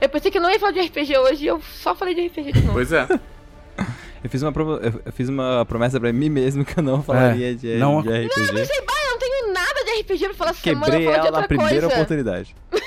Eu 0.00 0.08
pensei 0.08 0.30
que 0.30 0.38
eu 0.38 0.42
não 0.42 0.50
ia 0.50 0.58
falar 0.58 0.72
de 0.72 0.80
RPG 0.80 1.18
hoje 1.18 1.44
e 1.44 1.46
eu 1.48 1.60
só 1.60 1.94
falei 1.94 2.14
de 2.14 2.26
RPG 2.26 2.52
de 2.52 2.60
novo. 2.62 2.72
Pois 2.74 2.90
é. 2.92 3.06
Eu 4.22 4.28
fiz 4.30 4.42
uma, 4.42 4.52
provo- 4.52 4.76
eu 4.82 5.00
eu 5.06 5.12
fiz 5.12 5.28
uma 5.28 5.64
promessa 5.66 5.98
pra 5.98 6.12
mim 6.12 6.28
mesmo 6.28 6.64
que 6.64 6.78
eu 6.78 6.82
não 6.82 7.02
falaria 7.02 7.54
de, 7.54 7.76
não- 7.76 8.02
de 8.02 8.08
RPG. 8.08 8.52
Pensei, 8.52 8.80
bah, 8.86 8.92
eu 9.06 9.10
não 9.12 9.18
tenho 9.18 9.52
nada 9.54 9.84
de 9.84 10.00
RPG 10.02 10.24
pra 10.26 10.34
falar 10.34 10.50
essa 10.50 10.60
semana, 10.60 10.84
Quebrei 10.86 11.00
eu 11.00 11.04
vou 11.04 11.12
falar 11.12 11.22
de 11.22 11.28
ela 11.28 11.40
na 11.40 11.48
primeira 11.48 11.80
coisa. 11.80 11.94
oportunidade. 11.94 12.56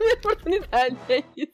Primeira 0.00 0.18
oportunidade, 0.18 0.96
é 1.10 1.22
isso. 1.36 1.52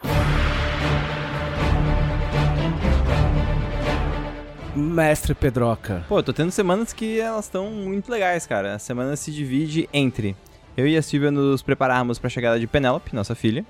Mestre 4.75 5.35
Pedroca. 5.35 6.05
Pô, 6.09 6.19
eu 6.19 6.23
tô 6.23 6.33
tendo 6.33 6.51
semanas 6.51 6.93
que 6.93 7.19
elas 7.19 7.47
estão 7.47 7.71
muito 7.71 8.11
legais, 8.11 8.47
cara. 8.47 8.75
A 8.75 8.79
semana 8.79 9.17
se 9.17 9.33
divide 9.33 9.89
entre 9.93 10.37
eu 10.77 10.87
e 10.87 10.97
a 10.97 11.03
Silvia 11.03 11.31
nos 11.31 11.63
prepararmos 11.63 12.19
pra 12.19 12.29
chegada 12.29 12.61
de 12.61 12.67
Penélope, 12.67 13.15
nossa 13.15 13.35
filha. 13.35 13.65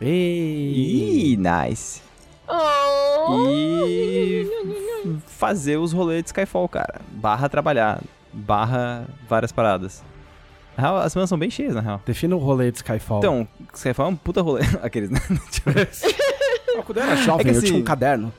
Ei. 0.00 1.32
Ih, 1.32 1.36
nice. 1.36 2.00
Oh. 2.48 3.46
E 3.48 4.48
fazer 5.26 5.76
os 5.76 5.92
rolês 5.92 6.22
de 6.22 6.28
Skyfall, 6.28 6.68
cara. 6.68 7.00
Barra 7.10 7.48
trabalhar, 7.48 8.00
barra 8.32 9.06
várias 9.28 9.52
paradas. 9.52 10.02
Na 10.76 10.82
real, 10.82 10.96
as 10.98 11.12
semanas 11.12 11.28
são 11.28 11.38
bem 11.38 11.50
cheias, 11.50 11.74
na 11.74 11.80
real. 11.80 12.00
Defina 12.04 12.34
o 12.34 12.38
rolê 12.38 12.70
de 12.70 12.78
Skyfall. 12.78 13.18
Então, 13.18 13.48
Skyfall 13.74 14.06
é 14.06 14.08
um 14.10 14.16
puta 14.16 14.40
rolê. 14.42 14.62
Aqueles, 14.82 15.10
né? 15.10 15.20
quando 16.84 16.98
eu 16.98 17.02
era 17.04 17.16
jovem, 17.16 17.40
É 17.40 17.44
que 17.44 17.54
eu 17.54 17.58
assim- 17.58 17.66
tinha 17.68 17.78
um 17.78 17.84
caderno. 17.84 18.32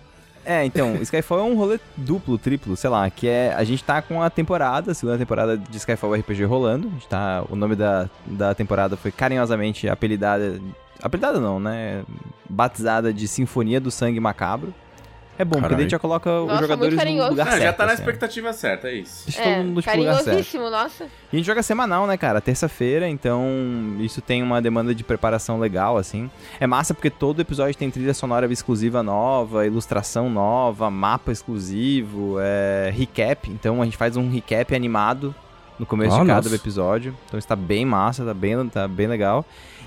É, 0.48 0.64
então, 0.64 0.96
Skyfall 1.02 1.40
é 1.40 1.44
um 1.44 1.56
rolê 1.56 1.80
duplo, 1.98 2.38
triplo, 2.38 2.76
sei 2.78 2.90
lá, 2.90 3.10
que 3.10 3.28
é. 3.28 3.52
A 3.56 3.64
gente 3.64 3.84
tá 3.84 4.00
com 4.02 4.22
a 4.22 4.30
temporada, 4.30 4.92
a 4.92 4.94
segunda 4.94 5.18
temporada 5.18 5.58
de 5.58 5.78
Skyfall 5.78 6.14
RPG 6.14 6.44
rolando. 6.44 6.88
A 6.88 6.92
gente 6.92 7.08
tá. 7.08 7.44
O 7.50 7.56
nome 7.56 7.76
da, 7.76 8.08
da 8.28 8.54
temporada 8.54 8.96
foi 8.96 9.12
carinhosamente 9.12 9.90
apelidada. 9.90 10.60
Apelidada 11.06 11.40
não, 11.40 11.60
né? 11.60 12.04
Batizada 12.50 13.14
de 13.14 13.28
Sinfonia 13.28 13.80
do 13.80 13.92
Sangue 13.92 14.20
Macabro. 14.20 14.74
É 15.38 15.44
bom, 15.44 15.60
porque 15.60 15.68
daí 15.76 15.80
a 15.80 15.82
gente 15.82 15.92
já 15.92 16.00
coloca 16.00 16.32
os 16.32 16.48
Nossa, 16.48 16.62
jogadores 16.62 16.80
muito 16.80 16.92
no 16.94 16.98
carinhoso. 16.98 17.30
lugar 17.32 17.46
Não, 17.46 17.52
certo. 17.52 17.64
já 17.64 17.74
tá 17.74 17.86
na 17.86 17.92
assim, 17.92 18.02
expectativa 18.04 18.54
certa, 18.54 18.88
é 18.88 18.94
isso. 18.96 19.26
Deixa 19.26 19.42
todo 19.44 19.52
É, 19.52 19.58
mundo 19.58 19.66
no 19.68 19.70
lugar 19.76 19.84
certo. 19.84 20.06
carinhosíssimo, 20.26 20.70
nossa. 20.70 21.04
E 21.04 21.08
a 21.34 21.36
gente 21.36 21.46
joga 21.46 21.62
semanal, 21.62 22.08
né, 22.08 22.16
cara? 22.16 22.40
Terça-feira, 22.40 23.10
então 23.10 23.44
isso 24.00 24.22
tem 24.22 24.42
uma 24.42 24.62
demanda 24.62 24.96
de 24.96 25.04
preparação 25.04 25.60
legal, 25.60 25.98
assim. 25.98 26.32
É 26.58 26.66
massa 26.66 26.94
porque 26.94 27.10
todo 27.10 27.42
episódio 27.42 27.76
tem 27.76 27.92
trilha 27.92 28.14
sonora 28.14 28.50
exclusiva 28.50 29.04
nova, 29.04 29.66
ilustração 29.68 30.30
nova, 30.30 30.90
mapa 30.90 31.34
exclusivo, 31.34 32.38
é... 32.40 32.90
recap. 32.96 33.50
Então 33.52 33.82
a 33.82 33.86
gente 33.86 33.98
faz 33.98 34.16
um 34.16 34.30
recap 34.32 34.74
animado 34.74 35.36
no 35.78 35.86
começo 35.86 36.16
Ah, 36.16 36.22
de 36.22 36.28
cada 36.28 36.44
nossa. 36.44 36.56
episódio. 36.56 37.14
Então 37.26 37.38
isso 37.38 37.48
tá 37.48 37.58
bem 37.58 37.86
massa, 37.86 38.24
tá 38.24 38.34
bem, 38.34 38.70
tá 38.70 38.88
bem 38.88 39.08
legal. 39.08 39.46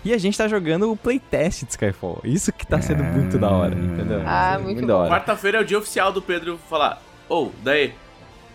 E 0.09 0.13
a 0.15 0.17
gente 0.17 0.39
tá 0.39 0.49
jogando 0.49 0.91
o 0.91 0.97
playtest 0.97 1.65
de 1.67 1.71
Skyfall. 1.73 2.21
Isso 2.25 2.51
que 2.51 2.67
tá 2.67 2.81
sendo 2.81 3.05
muito 3.05 3.37
da 3.39 3.51
hora, 3.51 3.75
entendeu? 3.75 4.23
Ah, 4.25 4.55
é 4.55 4.59
muito 4.59 4.81
da 4.87 4.95
bom. 4.95 5.01
hora. 5.01 5.11
Quarta-feira 5.11 5.59
é 5.59 5.61
o 5.61 5.65
dia 5.67 5.79
oficial 5.79 6.11
do 6.11 6.23
Pedro 6.23 6.59
falar: 6.71 7.03
Ô, 7.29 7.51
daí, 7.63 7.93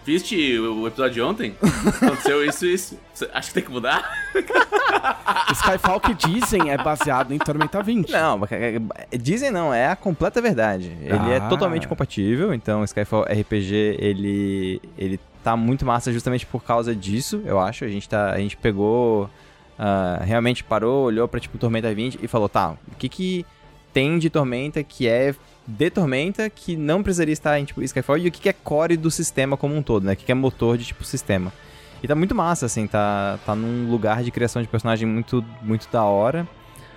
viste 0.03 0.57
o 0.57 0.87
episódio 0.87 1.13
de 1.13 1.21
ontem? 1.21 1.55
Aconteceu 2.01 2.43
isso 2.43 2.65
e 2.65 2.73
isso. 2.73 2.97
Acha 3.31 3.49
que 3.49 3.53
tem 3.53 3.63
que 3.63 3.69
mudar? 3.69 4.03
Skyfall 5.53 5.99
que 5.99 6.15
dizem 6.15 6.71
é 6.71 6.77
baseado 6.77 7.31
em 7.35 7.37
Tormenta 7.37 7.83
20. 7.83 8.11
Não, 8.11 8.39
mas, 8.39 8.51
é, 8.51 8.81
é, 9.11 9.17
dizem 9.17 9.51
não, 9.51 9.71
é 9.71 9.89
a 9.89 9.95
completa 9.95 10.41
verdade. 10.41 10.91
Ele 11.01 11.31
é 11.33 11.37
Ah. 11.37 11.49
totalmente 11.49 11.87
compatível, 11.87 12.51
então 12.51 12.83
Skyfall 12.83 13.25
RPG, 13.25 13.97
ele 13.99 14.81
ele 14.97 15.19
tá 15.43 15.55
muito 15.55 15.85
massa 15.85 16.11
justamente 16.11 16.47
por 16.47 16.63
causa 16.63 16.95
disso, 16.95 17.43
eu 17.45 17.59
acho. 17.59 17.85
A 17.85 17.89
gente 17.89 18.09
tá 18.09 18.31
a 18.31 18.39
gente 18.39 18.57
pegou 18.57 19.29
ah, 19.77 20.21
realmente 20.23 20.63
parou, 20.63 21.05
olhou 21.05 21.27
pra 21.27 21.39
tipo 21.39 21.57
Tormenta 21.57 21.93
20 21.93 22.19
e 22.21 22.27
falou, 22.27 22.49
tá, 22.49 22.71
o 22.91 22.95
que 22.97 23.09
que 23.09 23.45
tem 23.93 24.17
de 24.17 24.29
Tormenta 24.29 24.83
que 24.83 25.07
é 25.07 25.35
de 25.65 25.89
Tormenta 25.89 26.49
que 26.49 26.75
não 26.75 27.03
precisaria 27.03 27.33
estar 27.33 27.59
em 27.59 27.65
tipo 27.65 27.81
Skyfall 27.81 28.17
e 28.17 28.27
o 28.27 28.31
que 28.31 28.41
que 28.41 28.49
é 28.49 28.53
core 28.53 28.97
do 28.97 29.09
sistema 29.09 29.55
como 29.55 29.75
um 29.75 29.81
todo, 29.81 30.03
né? 30.03 30.13
O 30.13 30.15
que 30.15 30.25
que 30.25 30.31
é 30.31 30.35
motor 30.35 30.77
de 30.77 30.85
tipo 30.85 31.03
sistema. 31.03 31.53
E 32.01 32.07
tá 32.07 32.15
muito 32.15 32.35
massa, 32.35 32.65
assim, 32.65 32.85
tá, 32.85 33.39
tá 33.45 33.55
num 33.55 33.89
lugar 33.89 34.23
de 34.23 34.31
criação 34.31 34.61
de 34.61 34.67
personagem 34.67 35.07
muito, 35.07 35.43
muito 35.61 35.87
da 35.89 36.03
hora. 36.03 36.45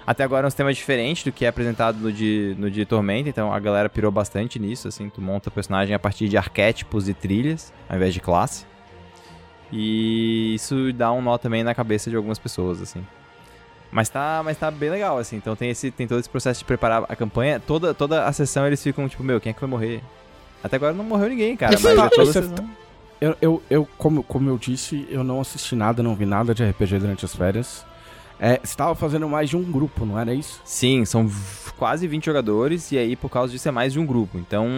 Até 0.04 0.24
agora 0.24 0.46
é 0.46 0.48
um 0.48 0.50
sistema 0.50 0.72
diferente 0.72 1.24
do 1.24 1.32
que 1.32 1.44
é 1.44 1.48
apresentado 1.48 1.98
no 1.98 2.12
de, 2.12 2.56
no 2.58 2.70
de 2.70 2.84
Tormenta, 2.84 3.28
então 3.28 3.52
a 3.52 3.58
galera 3.58 3.88
pirou 3.88 4.10
bastante 4.10 4.58
nisso, 4.58 4.88
assim, 4.88 5.08
tu 5.08 5.20
monta 5.20 5.50
personagem 5.50 5.94
a 5.94 5.98
partir 5.98 6.28
de 6.28 6.36
arquétipos 6.36 7.08
e 7.08 7.14
trilhas, 7.14 7.72
ao 7.88 7.96
invés 7.96 8.14
de 8.14 8.20
classe. 8.20 8.64
E 9.72 10.54
isso 10.54 10.92
dá 10.92 11.12
um 11.12 11.20
nó 11.20 11.38
também 11.38 11.64
na 11.64 11.74
cabeça 11.74 12.08
de 12.08 12.16
algumas 12.16 12.38
pessoas, 12.38 12.80
assim. 12.80 13.04
Mas 13.90 14.08
tá, 14.08 14.42
mas 14.44 14.58
tá 14.58 14.70
bem 14.70 14.90
legal, 14.90 15.18
assim, 15.18 15.36
então 15.36 15.54
tem, 15.56 15.70
esse, 15.70 15.90
tem 15.90 16.06
todo 16.06 16.18
esse 16.18 16.28
processo 16.28 16.58
de 16.58 16.64
preparar 16.64 17.04
a 17.08 17.16
campanha, 17.16 17.60
toda, 17.60 17.94
toda 17.94 18.24
a 18.24 18.32
sessão 18.32 18.66
eles 18.66 18.82
ficam 18.82 19.08
tipo, 19.08 19.22
meu, 19.22 19.40
quem 19.40 19.50
é 19.50 19.52
que 19.52 19.60
vai 19.60 19.70
morrer? 19.70 20.02
Até 20.62 20.76
agora 20.76 20.92
não 20.92 21.04
morreu 21.04 21.28
ninguém, 21.28 21.56
cara, 21.56 21.72
Mas 21.72 21.84
é 21.86 22.08
toda 22.08 22.26
você 22.26 22.42
sessão. 22.42 22.68
Eu, 23.20 23.36
eu, 23.40 23.62
eu 23.70 23.88
como, 23.96 24.22
como 24.22 24.50
eu 24.50 24.58
disse, 24.58 25.06
eu 25.08 25.24
não 25.24 25.40
assisti 25.40 25.74
nada, 25.74 26.02
não 26.02 26.14
vi 26.14 26.26
nada 26.26 26.54
de 26.54 26.64
RPG 26.64 26.98
durante 26.98 27.24
as 27.24 27.34
férias. 27.34 27.86
É, 28.38 28.60
você 28.62 28.76
tava 28.76 28.94
fazendo 28.94 29.26
mais 29.28 29.48
de 29.48 29.56
um 29.56 29.62
grupo, 29.62 30.04
não 30.04 30.18
era 30.18 30.34
isso? 30.34 30.60
Sim, 30.64 31.04
são 31.06 31.30
quase 31.78 32.06
20 32.06 32.26
jogadores 32.26 32.92
e 32.92 32.98
aí 32.98 33.16
por 33.16 33.30
causa 33.30 33.50
disso 33.52 33.66
é 33.66 33.70
mais 33.70 33.94
de 33.94 33.98
um 33.98 34.04
grupo. 34.04 34.36
Então, 34.38 34.68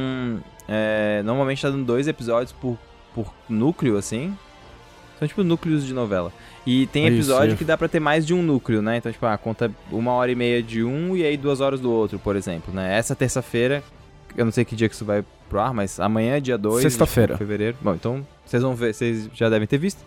é, 0.68 1.22
normalmente 1.24 1.60
tá 1.62 1.70
dando 1.70 1.84
dois 1.84 2.06
episódios 2.06 2.52
por, 2.52 2.78
por 3.12 3.32
núcleo, 3.48 3.96
assim. 3.96 4.36
São 5.18 5.26
tipo 5.26 5.42
núcleos 5.42 5.84
de 5.84 5.92
novela. 5.92 6.32
E 6.66 6.86
tem 6.88 7.06
episódio 7.06 7.48
isso. 7.48 7.56
que 7.56 7.64
dá 7.64 7.76
pra 7.76 7.88
ter 7.88 7.98
mais 8.00 8.26
de 8.26 8.32
um 8.34 8.42
núcleo, 8.42 8.80
né? 8.82 8.98
Então, 8.98 9.10
tipo, 9.10 9.24
ah, 9.26 9.36
conta 9.38 9.70
uma 9.90 10.12
hora 10.12 10.30
e 10.30 10.34
meia 10.34 10.62
de 10.62 10.84
um 10.84 11.16
e 11.16 11.24
aí 11.24 11.36
duas 11.36 11.60
horas 11.60 11.80
do 11.80 11.90
outro, 11.90 12.18
por 12.18 12.36
exemplo, 12.36 12.72
né? 12.72 12.96
Essa 12.96 13.16
terça-feira, 13.16 13.82
eu 14.36 14.44
não 14.44 14.52
sei 14.52 14.64
que 14.64 14.76
dia 14.76 14.88
que 14.88 14.94
isso 14.94 15.04
vai 15.04 15.24
pro 15.48 15.58
ar, 15.60 15.72
mas 15.72 15.98
amanhã, 15.98 16.40
dia 16.40 16.58
2 16.58 16.82
Sexta-feira. 16.82 17.32
de 17.34 17.38
fevereiro. 17.38 17.76
Bom, 17.80 17.94
então 17.94 18.26
vocês 18.44 18.62
vão 18.62 18.74
ver, 18.74 18.94
vocês 18.94 19.28
já 19.34 19.48
devem 19.48 19.66
ter 19.66 19.78
visto 19.78 20.04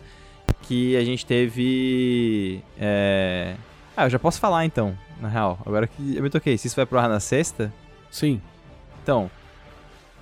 que 0.61 0.95
a 0.95 1.03
gente 1.03 1.25
teve. 1.25 2.61
é, 2.79 3.55
Ah, 3.97 4.05
eu 4.05 4.09
já 4.09 4.19
posso 4.19 4.39
falar 4.39 4.63
então, 4.65 4.95
na 5.19 5.27
real. 5.27 5.59
Agora 5.65 5.87
que 5.87 6.15
eu 6.15 6.21
me 6.23 6.29
toquei, 6.29 6.57
se 6.57 6.67
isso 6.67 6.75
vai 6.75 6.85
pro 6.85 6.99
ar 6.99 7.09
na 7.09 7.19
sexta, 7.19 7.73
Sim. 8.09 8.39
então. 9.03 9.29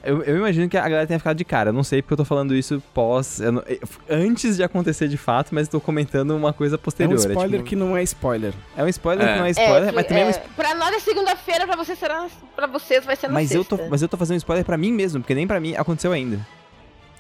Eu, 0.03 0.23
eu 0.23 0.37
imagino 0.37 0.69
que 0.69 0.77
a 0.77 0.81
galera 0.81 1.05
tenha 1.05 1.19
ficado 1.19 1.35
de 1.35 1.43
cara. 1.43 1.69
Eu 1.69 1.73
não 1.73 1.83
sei 1.83 2.01
porque 2.01 2.13
eu 2.13 2.17
tô 2.17 2.25
falando 2.25 2.55
isso 2.55 2.81
pós. 2.93 3.39
eu 3.41 3.51
não- 3.51 3.63
antes 4.09 4.55
de 4.55 4.63
acontecer 4.63 5.07
de 5.07 5.17
fato, 5.17 5.53
mas 5.53 5.67
tô 5.67 5.79
comentando 5.81 6.31
uma 6.35 6.53
coisa 6.53 6.75
É 6.75 6.77
posterior. 6.77 7.13
um 7.13 7.17
spoiler 7.17 7.59
tipo- 7.59 7.63
que 7.69 7.75
não 7.75 7.97
é 7.97 8.03
spoiler. 8.03 8.53
É 8.77 8.83
um 8.83 8.87
spoiler 8.87 9.27
É. 9.27 9.33
que 9.33 9.39
não 9.39 9.45
é 9.45 9.49
spoiler, 9.51 9.89
que, 9.89 9.95
mas 9.95 10.05
também 10.07 10.23
é 10.23 10.25
um 10.27 10.29
é, 10.29 10.41
Pra 10.55 10.75
nós 10.75 10.95
é 10.95 10.99
segunda-feira, 10.99 11.67
pra, 11.67 11.75
você 11.75 11.95
será, 11.95 12.27
pra 12.55 12.67
vocês 12.67 13.03
vai 13.05 13.15
ser 13.15 13.27
na 13.27 13.33
Mas 13.33 13.51
eu, 13.51 13.65
tô, 13.65 13.75
sexta. 13.75 13.91
mas 13.91 14.01
eu 14.01 14.07
tô 14.07 14.15
fazendo 14.17 14.37
spoiler 14.37 14.63
pra 14.65 14.77
mim 14.77 14.91
mesmo, 14.93 15.19
porque 15.21 15.35
nem 15.35 15.45
pra 15.45 15.59
mim 15.59 15.75
aconteceu 15.75 16.11
ainda. 16.13 16.39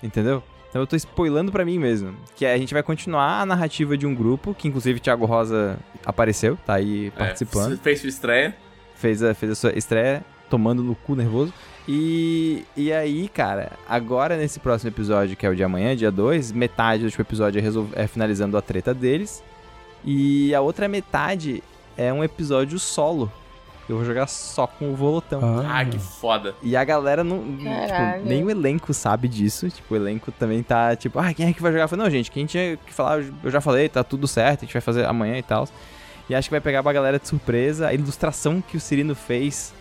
Entendeu? 0.01 0.41
Então 0.69 0.81
eu 0.81 0.87
tô 0.87 0.95
spoilando 0.95 1.51
pra 1.51 1.65
mim 1.65 1.77
mesmo. 1.79 2.15
Que 2.35 2.45
é, 2.45 2.53
a 2.53 2.57
gente 2.57 2.73
vai 2.73 2.83
continuar 2.83 3.41
a 3.41 3.45
narrativa 3.45 3.97
de 3.97 4.05
um 4.05 4.13
grupo, 4.15 4.53
que 4.53 4.67
inclusive 4.67 4.99
Thiago 4.99 5.25
Rosa 5.25 5.77
apareceu, 6.05 6.57
tá 6.65 6.75
aí 6.75 7.11
participando. 7.11 7.73
É, 7.73 7.77
fez 7.77 7.99
sua 8.01 8.09
estreia. 8.09 8.55
Fez, 8.95 9.23
a, 9.23 9.33
fez 9.33 9.51
a 9.51 9.55
sua 9.55 9.77
estreia 9.77 10.23
tomando 10.49 10.83
no 10.83 10.93
cu 10.95 11.15
nervoso. 11.15 11.53
E, 11.91 12.63
e 12.77 12.93
aí, 12.93 13.27
cara, 13.27 13.71
agora 13.87 14.37
nesse 14.37 14.59
próximo 14.59 14.91
episódio, 14.91 15.35
que 15.35 15.43
é 15.43 15.49
o 15.49 15.55
de 15.55 15.63
amanhã, 15.63 15.95
dia 15.95 16.11
2, 16.11 16.51
metade 16.51 16.99
do 17.01 17.05
último 17.05 17.23
episódio 17.23 17.57
é, 17.57 17.61
resol- 17.63 17.89
é 17.93 18.05
finalizando 18.05 18.55
a 18.55 18.61
treta 18.61 18.93
deles. 18.93 19.43
E 20.05 20.53
a 20.53 20.61
outra 20.61 20.87
metade 20.87 21.63
é 21.97 22.13
um 22.13 22.23
episódio 22.23 22.77
solo. 22.77 23.31
Eu 23.89 23.95
vou 23.95 24.05
jogar 24.05 24.27
só 24.27 24.67
com 24.67 24.91
o 24.91 24.95
Volotão. 24.95 25.41
Ah, 25.67 25.83
que 25.83 25.97
foda. 25.97 26.53
E 26.61 26.75
a 26.75 26.83
galera 26.83 27.23
não. 27.23 27.39
Tipo, 28.19 28.27
nem 28.29 28.43
o 28.43 28.51
elenco 28.51 28.93
sabe 28.93 29.27
disso. 29.27 29.67
Tipo, 29.67 29.95
o 29.95 29.97
elenco 29.97 30.31
também 30.31 30.61
tá 30.61 30.95
tipo, 30.95 31.17
ah, 31.17 31.33
quem 31.33 31.47
é 31.49 31.53
que 31.53 31.61
vai 31.61 31.71
jogar? 31.71 31.85
Eu 31.85 31.87
falei, 31.87 32.05
não, 32.05 32.11
gente, 32.11 32.29
quem 32.29 32.45
tinha 32.45 32.77
que 32.77 32.93
falar, 32.93 33.23
eu 33.43 33.49
já 33.49 33.59
falei, 33.59 33.89
tá 33.89 34.03
tudo 34.03 34.27
certo, 34.27 34.59
a 34.59 34.65
gente 34.65 34.73
vai 34.73 34.81
fazer 34.81 35.05
amanhã 35.07 35.39
e 35.39 35.41
tal. 35.43 35.67
E 36.29 36.35
acho 36.35 36.47
que 36.49 36.51
vai 36.53 36.61
pegar 36.61 36.83
pra 36.83 36.93
galera 36.93 37.17
de 37.17 37.27
surpresa. 37.27 37.87
A 37.87 37.93
ilustração 37.95 38.61
que 38.61 38.77
o 38.77 38.79
Cirino 38.79 39.15
fez. 39.15 39.73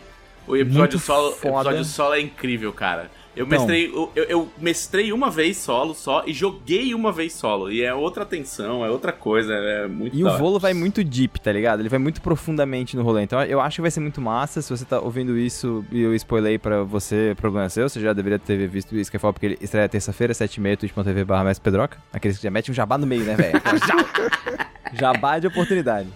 O 0.48 0.56
episódio 0.56 0.78
Muito 0.78 0.98
solo, 0.98 1.32
foda. 1.32 1.56
episódio 1.70 1.84
solo 1.84 2.14
é 2.14 2.20
incrível, 2.20 2.72
cara. 2.72 3.10
Eu 3.36 3.46
Então. 3.46 3.58
mestrei, 3.58 3.86
eu, 3.86 4.10
eu- 4.24 4.48
mestrei 4.58 5.12
uma 5.12 5.30
vez 5.30 5.58
solo 5.58 5.94
só 5.94 6.24
e 6.26 6.32
joguei 6.32 6.92
uma 6.92 7.12
vez 7.12 7.32
solo. 7.34 7.70
E 7.70 7.82
é 7.84 7.94
outra 7.94 8.26
tensão, 8.26 8.84
é 8.84 8.90
outra 8.90 9.12
coisa, 9.12 9.52
é 9.54 9.86
muito 9.86 10.16
E 10.16 10.24
da 10.24 10.34
o. 10.34 10.38
Volo 10.38 10.58
vai 10.58 10.74
muito 10.74 11.04
deep, 11.04 11.38
tá 11.40 11.52
ligado? 11.52 11.78
Ele 11.78 11.88
vai 11.88 12.00
muito 12.00 12.20
profundamente 12.20 12.96
no 12.96 13.02
rolê. 13.04 13.22
Então 13.22 13.40
eu 13.44 13.60
acho 13.60 13.76
que 13.76 13.82
vai 13.82 13.92
ser 13.92 14.00
muito 14.00 14.20
massa. 14.20 14.60
Se 14.60 14.70
você 14.76 14.84
tá 14.84 14.98
ouvindo 14.98 15.38
isso 15.38 15.84
e 15.92 16.00
eu 16.00 16.12
spoilei 16.16 16.58
pra 16.58 16.82
você, 16.82 17.32
problema 17.36 17.68
seu. 17.68 17.88
Você 17.88 18.00
já 18.00 18.12
deveria 18.12 18.40
ter 18.40 18.66
visto 18.66 18.96
isso 18.96 19.08
que 19.08 19.16
eu 19.16 19.20
falo, 19.20 19.34
porque 19.34 19.46
ele 19.46 19.58
estreia 19.60 19.88
terça-feira, 19.88 20.32
7h30, 20.32 20.76
twitch.tv 20.78 21.24
barra 21.24 21.52
Pedroca. 21.62 21.98
Aqueles 22.12 22.38
que 22.38 22.42
já 22.42 22.50
metem 22.50 22.72
um 22.72 22.74
jabá 22.74 22.98
no 22.98 23.06
meio, 23.06 23.22
né, 23.22 23.36
velho? 23.36 23.60
jabá 24.98 25.38
de 25.38 25.46
oportunidade. 25.46 26.08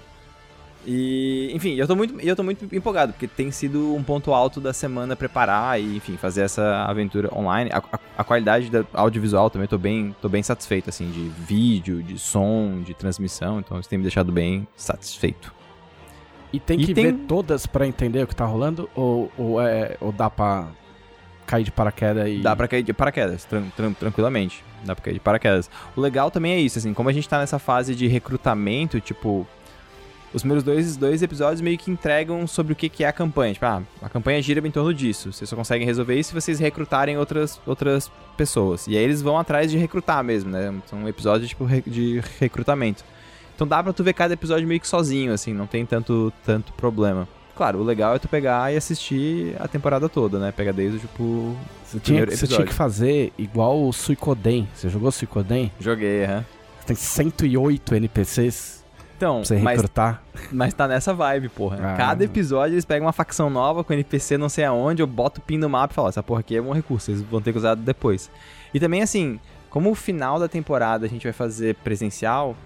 E, 0.84 1.50
enfim, 1.54 1.74
eu 1.74 1.86
tô 1.86 1.94
muito, 1.94 2.18
eu 2.20 2.34
tô 2.34 2.42
muito 2.42 2.64
empolgado, 2.74 3.12
porque 3.12 3.28
tem 3.28 3.50
sido 3.52 3.94
um 3.94 4.02
ponto 4.02 4.34
alto 4.34 4.60
da 4.60 4.72
semana 4.72 5.14
preparar 5.14 5.80
e, 5.80 5.96
enfim, 5.96 6.16
fazer 6.16 6.42
essa 6.42 6.84
aventura 6.88 7.32
online. 7.32 7.70
A, 7.72 7.78
a- 7.78 8.00
a 8.18 8.24
qualidade 8.24 8.68
da 8.68 8.84
audiovisual 8.92 9.48
também 9.48 9.68
tô 9.68 9.78
bem, 9.78 10.14
tô 10.20 10.28
bem 10.28 10.42
satisfeito, 10.42 10.90
assim, 10.90 11.08
de 11.10 11.28
vídeo, 11.44 12.02
de 12.02 12.18
som, 12.18 12.82
de 12.84 12.94
transmissão, 12.94 13.60
então 13.60 13.78
isso 13.78 13.88
tem 13.88 13.96
me 13.98 14.02
deixado 14.02 14.32
bem 14.32 14.66
satisfeito. 14.76 15.54
E 16.52 16.58
tem 16.58 16.80
E 16.80 16.86
que 16.86 16.94
tem- 16.94 17.04
ver 17.06 17.12
todas 17.28 17.64
pra 17.64 17.86
entender 17.86 18.24
o 18.24 18.26
que 18.26 18.34
tá 18.34 18.44
rolando? 18.44 18.90
Ou, 18.94 19.30
ou, 19.38 19.60
é, 19.62 19.96
ou 20.00 20.10
dá 20.10 20.28
pra 20.28 20.66
cair 21.46 21.62
de 21.64 21.70
paraquedas 21.70 22.28
e. 22.28 22.38
Dá 22.40 22.56
pra 22.56 22.66
cair 22.66 22.82
de 22.82 22.92
paraquedas, 22.92 23.44
tran- 23.44 23.70
tran- 23.76 23.92
tranquilamente. 23.92 24.64
Dá 24.84 24.94
pra 24.96 25.04
cair 25.04 25.14
de 25.14 25.20
paraquedas. 25.20 25.70
O 25.96 26.00
legal 26.00 26.28
também 26.30 26.52
é 26.52 26.58
isso, 26.60 26.78
assim, 26.78 26.92
como 26.92 27.08
a 27.08 27.12
gente 27.12 27.28
tá 27.28 27.38
nessa 27.38 27.58
fase 27.60 27.94
de 27.94 28.08
recrutamento, 28.08 29.00
tipo. 29.00 29.46
Os 30.34 30.42
primeiros 30.42 30.64
dois, 30.64 30.96
dois 30.96 31.22
episódios 31.22 31.60
meio 31.60 31.76
que 31.76 31.90
entregam 31.90 32.46
sobre 32.46 32.72
o 32.72 32.76
que, 32.76 32.88
que 32.88 33.04
é 33.04 33.08
a 33.08 33.12
campanha. 33.12 33.52
Tipo, 33.52 33.66
ah, 33.66 33.82
a 34.00 34.08
campanha 34.08 34.40
gira 34.40 34.66
em 34.66 34.70
torno 34.70 34.94
disso. 34.94 35.32
Vocês 35.32 35.48
só 35.48 35.54
conseguem 35.54 35.86
resolver 35.86 36.18
isso 36.18 36.30
se 36.30 36.34
vocês 36.34 36.58
recrutarem 36.58 37.18
outras, 37.18 37.60
outras 37.66 38.10
pessoas. 38.36 38.86
E 38.86 38.96
aí 38.96 39.04
eles 39.04 39.20
vão 39.20 39.38
atrás 39.38 39.70
de 39.70 39.76
recrutar 39.76 40.24
mesmo, 40.24 40.50
né? 40.50 40.74
São 40.86 41.06
episódios 41.06 41.50
tipo 41.50 41.66
de 41.86 42.22
recrutamento. 42.40 43.04
Então 43.54 43.66
dá 43.66 43.82
pra 43.82 43.92
tu 43.92 44.02
ver 44.02 44.14
cada 44.14 44.32
episódio 44.32 44.66
meio 44.66 44.80
que 44.80 44.88
sozinho, 44.88 45.32
assim, 45.32 45.52
não 45.52 45.66
tem 45.66 45.84
tanto, 45.84 46.32
tanto 46.44 46.72
problema. 46.72 47.28
Claro, 47.54 47.80
o 47.80 47.84
legal 47.84 48.14
é 48.16 48.18
tu 48.18 48.28
pegar 48.28 48.72
e 48.72 48.76
assistir 48.76 49.54
a 49.60 49.68
temporada 49.68 50.08
toda, 50.08 50.38
né? 50.38 50.50
Pegar 50.50 50.72
desde, 50.72 50.98
tipo, 50.98 51.54
Você 51.84 51.98
o 51.98 52.00
tinha, 52.00 52.26
você 52.26 52.46
tinha 52.46 52.66
que 52.66 52.72
fazer 52.72 53.30
igual 53.36 53.86
o 53.86 53.92
Suicoden. 53.92 54.66
Você 54.74 54.88
jogou 54.88 55.12
Suicoden? 55.12 55.70
Joguei, 55.78 56.24
aham. 56.24 56.44
Tem 56.86 56.96
108 56.96 57.94
NPCs 57.94 58.81
Então, 59.22 59.36
pra 59.36 59.44
você 59.44 59.56
mas, 59.58 59.76
recrutar. 59.76 60.22
mas 60.50 60.74
tá 60.74 60.88
nessa 60.88 61.14
vibe, 61.14 61.48
porra. 61.48 61.78
Ah. 61.80 61.96
Cada 61.96 62.24
episódio 62.24 62.74
eles 62.74 62.84
pegam 62.84 63.06
uma 63.06 63.12
facção 63.12 63.48
nova 63.48 63.84
com 63.84 63.92
NPC 63.92 64.36
não 64.36 64.48
sei 64.48 64.64
aonde, 64.64 65.00
eu 65.00 65.06
boto 65.06 65.40
o 65.40 65.44
pin 65.44 65.58
no 65.58 65.68
mapa 65.68 65.92
e 65.92 65.94
falo, 65.94 66.08
essa 66.08 66.24
porra 66.24 66.40
aqui 66.40 66.56
é 66.56 66.60
um 66.60 66.72
recurso, 66.72 67.06
vocês 67.06 67.22
vão 67.22 67.40
ter 67.40 67.52
que 67.52 67.58
usar 67.58 67.76
depois. 67.76 68.28
E 68.74 68.80
também, 68.80 69.00
assim, 69.00 69.38
como 69.70 69.92
o 69.92 69.94
final 69.94 70.40
da 70.40 70.48
temporada 70.48 71.06
a 71.06 71.08
gente 71.08 71.22
vai 71.22 71.32
fazer 71.32 71.76
presencial, 71.76 72.56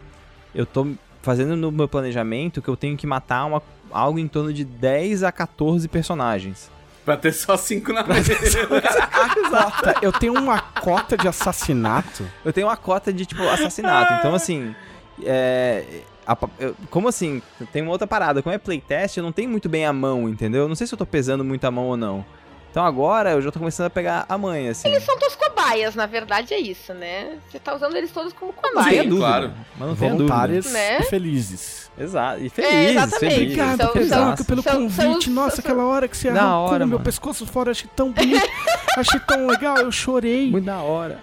eu 0.55 0.65
tô 0.65 0.87
fazendo 1.21 1.57
no 1.57 1.71
meu 1.71 1.89
planejamento 1.89 2.63
que 2.63 2.69
eu 2.69 2.77
tenho 2.77 2.97
que 2.97 3.07
matar 3.07 3.45
uma, 3.45 3.63
algo 3.91 4.19
em 4.19 4.27
torno 4.27 4.51
de 4.51 4.65
10 4.65 5.25
a 5.25 5.33
14 5.33 5.87
personagens. 5.89 6.71
Pra 7.05 7.19
ter 7.19 7.33
só 7.33 7.55
cinco 7.59 7.93
na 7.93 8.03
mesa. 8.09 8.35
Cota, 9.51 9.95
eu 10.01 10.11
tenho 10.11 10.33
uma 10.33 10.59
cota 10.61 11.19
de 11.19 11.29
assassinato. 11.29 12.27
Eu 12.43 12.53
tenho 12.53 12.67
uma 12.67 12.77
cota 12.79 13.13
de, 13.13 13.27
tipo, 13.27 13.43
assassinato. 13.47 14.15
Então, 14.15 14.35
assim. 14.35 14.75
É. 15.23 15.85
a- 16.27 16.37
eu- 16.59 16.75
como 16.91 17.09
assim? 17.09 17.41
Tem 17.73 17.83
uma 17.83 17.93
outra 17.93 18.07
parada. 18.07 18.43
Como 18.43 18.55
é 18.55 18.59
playtest, 18.59 19.17
eu 19.17 19.23
não 19.23 19.33
tenho 19.33 19.49
muito 19.49 19.69
bem 19.69 19.87
a 19.87 19.93
mão, 19.93 20.29
entendeu? 20.29 20.63
Eu 20.63 20.69
não 20.69 20.75
sei 20.75 20.87
se 20.87 20.95
eu 20.95 20.99
tô 20.99 21.07
pesando 21.07 21.45
muito 21.45 21.65
a 21.65 21.71
mão 21.71 21.85
ou 21.87 21.97
não. 21.97 22.25
Então 22.71 22.85
agora 22.85 23.31
eu 23.31 23.41
já 23.41 23.51
tô 23.51 23.59
começando 23.59 23.87
a 23.87 23.91
pegar 23.91 24.27
a 24.29 24.37
manha, 24.37 24.73
assim. 24.73 24.87
Eles 24.89 25.03
são 25.03 25.19
todos 25.19 25.35
cobaias, 25.35 25.95
na 25.95 26.05
verdade 26.05 26.53
é 26.53 26.61
isso, 26.61 26.93
né? 26.93 27.39
Você 27.51 27.59
tá 27.59 27.75
usando 27.75 27.97
eles 27.97 28.11
todos 28.11 28.35
como 28.35 28.53
cobaias. 28.53 29.03
Sim, 29.03 29.09
dúvida. 29.09 29.27
claro. 29.27 29.53
Mas 29.79 29.81
não 29.81 29.89
dúvida. 29.95 30.11
Voluntárias 30.11 30.73
Né? 30.73 30.99
e 31.01 31.03
felizes. 31.05 31.91
Exato. 31.99 32.43
E 32.43 32.47
É, 32.47 32.51
feliz, 32.51 32.91
exatamente. 32.91 33.19
feliz. 33.19 33.43
Obrigado, 33.59 33.77
São- 33.79 34.37
são- 34.37 34.45
pelo 34.47 34.63
são- 34.63 34.73
convite. 34.75 35.25
são- 35.25 35.33
Nossa, 35.35 35.57
são- 35.57 35.65
aquela 35.65 35.87
hora 35.87 36.07
que 36.07 36.15
você 36.17 36.29
arrancou 36.29 36.49
hora, 36.67 36.79
meu 36.81 36.89
mano. 36.99 37.05
pescoço 37.05 37.47
fora, 37.47 37.71
achei 37.71 37.89
tão 37.97 38.13
bonito. 38.13 38.47
achei 38.99 39.21
tão 39.21 39.47
legal, 39.47 39.79
eu 39.79 39.91
chorei. 39.91 40.51
Muito 40.51 40.67
da 40.67 40.77
hora. 40.83 41.19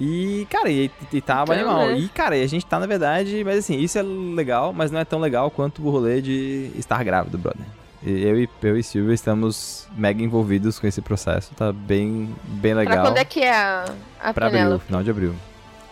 E, 0.00 0.46
cara, 0.50 0.70
e, 0.70 0.90
e 1.12 1.20
tava 1.20 1.56
Então, 1.56 1.68
animal. 1.70 1.88
né? 1.88 1.98
E, 1.98 2.08
cara, 2.08 2.36
e 2.36 2.42
a 2.42 2.46
gente 2.46 2.64
tá, 2.64 2.78
na 2.78 2.86
verdade, 2.86 3.42
mas 3.44 3.58
assim, 3.58 3.78
isso 3.78 3.98
é 3.98 4.02
legal, 4.02 4.72
mas 4.72 4.90
não 4.90 5.00
é 5.00 5.04
tão 5.04 5.18
legal 5.18 5.50
quanto 5.50 5.82
o 5.84 5.90
rolê 5.90 6.20
de 6.22 6.70
estar 6.76 7.02
grávido, 7.02 7.36
brother. 7.36 7.66
E 8.02 8.22
Eu 8.22 8.38
e, 8.40 8.48
eu 8.62 8.78
e 8.78 8.82
Silvia 8.82 9.12
estamos 9.12 9.88
mega 9.96 10.22
envolvidos 10.22 10.78
com 10.78 10.86
esse 10.86 11.00
processo, 11.02 11.52
tá 11.56 11.72
bem, 11.72 12.32
bem 12.44 12.72
Pra 12.74 12.80
legal. 12.80 13.06
quando 13.06 13.16
é 13.18 13.24
que 13.24 13.40
é 13.40 13.52
a, 13.52 13.86
a 14.22 14.32
Pra 14.32 14.46
abril, 14.46 14.78
final 14.78 15.02
de 15.02 15.10
abril. 15.10 15.34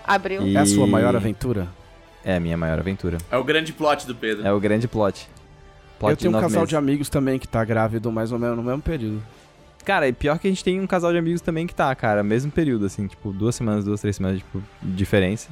Abril. 0.07 0.42
E- 0.46 0.57
É 0.57 0.61
a 0.61 0.66
sua 0.66 0.86
maior 0.86 1.16
aventura? 1.16 1.66
É 2.24 2.36
a 2.36 2.40
minha 2.40 2.57
maior 2.57 2.78
aventura. 2.78 3.18
É 3.30 3.36
o 3.36 3.42
grande 3.42 3.72
plot 3.72 4.07
do 4.07 4.14
Pedro. 4.14 4.46
É 4.46 4.52
o 4.52 4.61
grande 4.61 4.86
plot. 4.86 5.28
plot 5.98 6.11
eu 6.12 6.16
tenho 6.16 6.30
um 6.30 6.34
casal 6.40 6.61
meses. 6.61 6.68
de 6.68 6.76
amigos 6.76 7.09
também 7.09 7.40
que 7.40 7.48
tá 7.48 7.64
grávido 7.64 8.11
mais 8.12 8.30
ou 8.30 8.38
menos 8.38 8.57
no 8.57 8.62
mesmo 8.62 8.82
período. 8.82 9.20
Cara, 9.87 10.09
e 10.09 10.12
pior 10.12 10.39
que 10.39 10.49
a 10.49 10.51
gente 10.51 10.62
tem 10.64 10.80
um 10.80 10.87
casal 10.87 11.12
de 11.12 11.18
amigos 11.18 11.41
também 11.41 11.64
que 11.66 11.74
tá, 11.74 11.95
cara, 11.95 12.22
mesmo 12.24 12.51
período, 12.51 12.84
assim, 12.87 13.07
tipo, 13.07 13.32
duas 13.32 13.55
semanas, 13.55 13.84
duas, 13.84 14.01
três 14.01 14.16
semanas, 14.16 14.39
tipo, 14.39 14.61
de 14.82 14.93
diferença. 14.93 15.49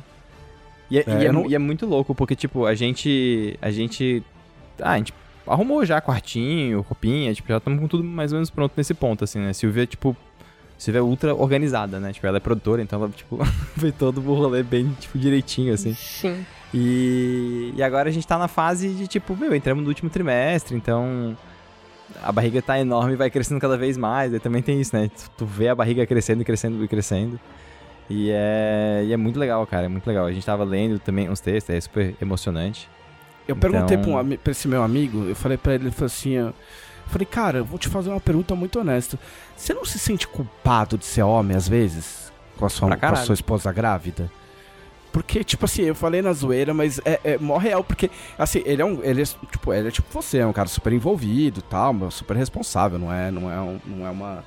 E 0.90 0.98
é, 0.98 1.04
É, 1.06 1.10
e 1.22 1.24
é 1.24 1.28
eu 1.28 1.32
não- 1.32 1.46
e 1.46 1.54
é 1.54 1.58
muito 1.58 1.86
louco, 1.86 2.14
porque, 2.16 2.34
tipo, 2.34 2.66
a 2.66 2.74
gente. 2.74 3.56
A 3.62 3.70
gente. 3.70 4.22
Ah, 4.80 4.92
a 4.92 4.98
gente 4.98 5.14
arrumou 5.46 5.84
já 5.86 6.00
quartinho, 6.00 6.80
roupinha, 6.80 7.32
tipo, 7.32 7.48
já 7.48 7.58
estamos 7.58 7.78
com 7.78 7.86
tudo 7.86 8.02
mais 8.02 8.32
ou 8.32 8.36
menos 8.36 8.50
pronto 8.50 8.72
nesse 8.76 8.92
ponto, 8.92 9.22
assim, 9.22 9.38
né? 9.38 9.52
Silvia, 9.52 9.86
tipo. 9.86 10.16
Silvia 10.76 10.98
é 10.98 11.02
ultra 11.02 11.32
organizada, 11.32 12.00
né? 12.00 12.12
Tipo, 12.12 12.26
ela 12.26 12.38
é 12.38 12.40
produtora, 12.40 12.82
então 12.82 13.00
ela, 13.00 13.08
tipo, 13.10 13.38
fez 13.78 13.94
todo 13.96 14.18
o 14.20 14.34
rolê 14.34 14.64
bem, 14.64 14.90
tipo, 14.98 15.16
direitinho, 15.16 15.72
assim. 15.72 15.94
Sim. 15.94 16.44
E, 16.74 17.72
e 17.76 17.82
agora 17.84 18.08
a 18.08 18.12
gente 18.12 18.26
tá 18.26 18.36
na 18.36 18.48
fase 18.48 18.88
de 18.88 19.06
tipo, 19.06 19.36
meu, 19.36 19.54
entramos 19.54 19.84
no 19.84 19.88
último 19.88 20.10
trimestre, 20.10 20.76
então 20.76 21.36
a 22.22 22.32
barriga 22.32 22.60
tá 22.62 22.78
enorme 22.78 23.12
e 23.12 23.16
vai 23.16 23.30
crescendo 23.30 23.60
cada 23.60 23.76
vez 23.76 23.96
mais. 23.96 24.32
Aí 24.32 24.40
também 24.40 24.62
tem 24.62 24.80
isso, 24.80 24.94
né? 24.96 25.08
Tu, 25.08 25.30
tu 25.38 25.46
vê 25.46 25.68
a 25.68 25.74
barriga 25.74 26.06
crescendo 26.06 26.42
e 26.42 26.44
crescendo 26.44 26.82
e 26.84 26.88
crescendo. 26.88 27.38
E 28.08 28.30
é, 28.30 29.02
e 29.06 29.12
é 29.12 29.16
muito 29.16 29.38
legal, 29.38 29.66
cara, 29.66 29.86
é 29.86 29.88
muito 29.88 30.06
legal. 30.06 30.26
A 30.26 30.32
gente 30.32 30.44
tava 30.44 30.62
lendo 30.64 30.98
também 30.98 31.28
uns 31.30 31.40
textos, 31.40 31.74
é 31.74 31.80
super 31.80 32.14
emocionante. 32.20 32.88
Eu 33.48 33.56
perguntei 33.56 33.96
Então- 33.96 34.12
pra, 34.12 34.22
um, 34.22 34.36
pra 34.36 34.50
esse 34.52 34.68
meu 34.68 34.82
amigo, 34.82 35.24
eu 35.24 35.34
falei 35.36 35.56
pra 35.58 35.74
ele, 35.74 35.84
ele 35.84 35.90
falou 35.90 36.06
assim, 36.06 36.30
eu 36.32 36.54
falei, 37.06 37.26
cara, 37.26 37.58
eu 37.58 37.64
vou 37.64 37.78
te 37.78 37.88
fazer 37.88 38.10
uma 38.10 38.20
pergunta 38.20 38.54
muito 38.54 38.78
honesta. 38.80 39.18
Você 39.56 39.72
não 39.74 39.84
se 39.84 39.98
sente 39.98 40.26
culpado 40.28 40.96
de 40.98 41.04
ser 41.04 41.22
homem 41.22 41.56
às 41.56 41.68
vezes? 41.68 42.32
Com 42.56 42.66
a 42.66 42.68
sua, 42.68 42.96
com 42.96 43.06
a 43.06 43.16
sua 43.16 43.34
esposa 43.34 43.72
grávida? 43.72 44.30
Porque, 45.14 45.44
tipo 45.44 45.64
assim, 45.64 45.82
eu 45.82 45.94
falei 45.94 46.20
na 46.20 46.32
zoeira, 46.32 46.74
mas 46.74 46.98
é, 47.04 47.20
é 47.22 47.38
mó 47.38 47.56
real, 47.56 47.84
porque, 47.84 48.10
assim, 48.36 48.60
ele 48.66 48.82
é 48.82 48.84
um. 48.84 49.00
Ele 49.00 49.22
é, 49.22 49.24
tipo, 49.24 49.72
ele 49.72 49.86
é 49.86 49.90
tipo 49.92 50.08
você, 50.12 50.38
é 50.38 50.46
um 50.46 50.52
cara 50.52 50.66
super 50.66 50.92
envolvido 50.92 51.60
e 51.60 51.62
tal, 51.62 52.10
super 52.10 52.36
responsável, 52.36 52.98
não 52.98 53.12
é, 53.12 53.30
não 53.30 53.48
é, 53.48 53.60
um- 53.60 53.80
não 53.86 54.04
é 54.04 54.10
uma. 54.10 54.44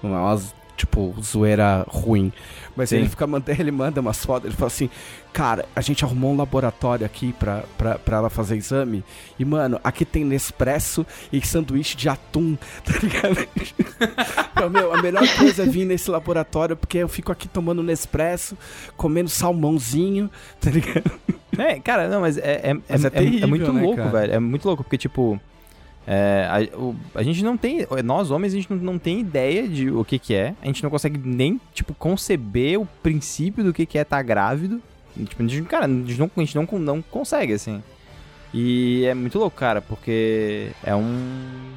Não 0.00 0.14
é 0.14 0.20
uma, 0.20 0.40
tipo, 0.78 1.14
zoeira 1.20 1.84
ruim. 1.88 2.32
Mas 2.74 2.88
Sim. 2.90 2.96
ele 2.98 3.08
fica 3.08 3.26
mandando, 3.26 3.50
ele 3.60 3.70
manda 3.72 4.00
umas 4.00 4.24
fotos, 4.24 4.46
ele 4.46 4.54
fala 4.56 4.68
assim, 4.68 4.88
cara, 5.32 5.66
a 5.76 5.80
gente 5.80 6.04
arrumou 6.04 6.32
um 6.32 6.36
laboratório 6.36 7.04
aqui 7.04 7.32
pra, 7.32 7.64
pra, 7.76 7.98
pra 7.98 8.16
ela 8.18 8.30
fazer 8.30 8.56
exame. 8.56 9.04
E, 9.38 9.44
mano, 9.44 9.78
aqui 9.84 10.04
tem 10.04 10.24
Nespresso 10.24 11.04
e 11.32 11.44
sanduíche 11.44 11.96
de 11.96 12.08
atum, 12.08 12.56
tá 12.84 12.92
ligado? 13.02 13.48
Então, 14.52 14.70
meu, 14.70 14.94
a 14.94 15.02
melhor 15.02 15.26
coisa 15.36 15.64
é 15.64 15.66
vir 15.66 15.84
nesse 15.84 16.10
laboratório, 16.10 16.76
porque 16.76 16.98
eu 16.98 17.08
fico 17.08 17.32
aqui 17.32 17.48
tomando 17.48 17.82
Nespresso, 17.82 18.56
comendo 18.96 19.28
salmãozinho, 19.28 20.30
tá 20.60 20.70
ligado? 20.70 21.10
É, 21.58 21.80
cara, 21.80 22.08
não, 22.08 22.20
mas 22.20 22.38
é, 22.38 22.60
é, 22.70 22.74
Mas 22.88 23.04
é 23.04 23.08
é- 23.08 23.08
é 23.08 23.10
terrível, 23.10 23.48
muito 23.48 23.72
né, 23.72 23.82
louco, 23.82 23.96
cara? 23.96 24.10
velho. 24.10 24.32
É 24.34 24.38
muito 24.38 24.64
louco, 24.66 24.84
porque, 24.84 24.96
tipo. 24.98 25.40
É, 26.10 26.48
a, 26.72 26.76
o- 26.78 26.96
a 27.14 27.22
gente 27.22 27.44
não 27.44 27.54
tem. 27.58 27.86
Nós, 28.02 28.30
homens, 28.30 28.54
a 28.54 28.56
gente 28.56 28.72
não, 28.72 28.78
não 28.78 28.98
tem 28.98 29.20
ideia 29.20 29.68
de 29.68 29.90
o 29.90 30.02
que, 30.06 30.18
que 30.18 30.32
é. 30.34 30.54
A 30.62 30.66
gente 30.66 30.82
não 30.82 30.88
consegue 30.88 31.20
nem, 31.22 31.60
tipo, 31.74 31.92
conceber 31.92 32.80
o 32.80 32.86
princípio 33.02 33.62
do 33.62 33.74
que, 33.74 33.84
que 33.84 33.98
é 33.98 34.02
estar 34.02 34.22
grávido. 34.22 34.80
Tipo, 35.14 35.42
a 35.42 35.46
gente, 35.46 35.68
cara, 35.68 35.84
a 35.84 35.88
gente, 35.88 36.18
não, 36.18 36.30
a 36.34 36.40
gente 36.40 36.54
não, 36.56 36.66
não 36.78 37.02
consegue, 37.02 37.52
assim. 37.52 37.82
E 38.54 39.04
é 39.04 39.12
muito 39.12 39.38
louco, 39.38 39.54
cara, 39.58 39.82
porque 39.82 40.70
é 40.82 40.94
um. 40.96 41.72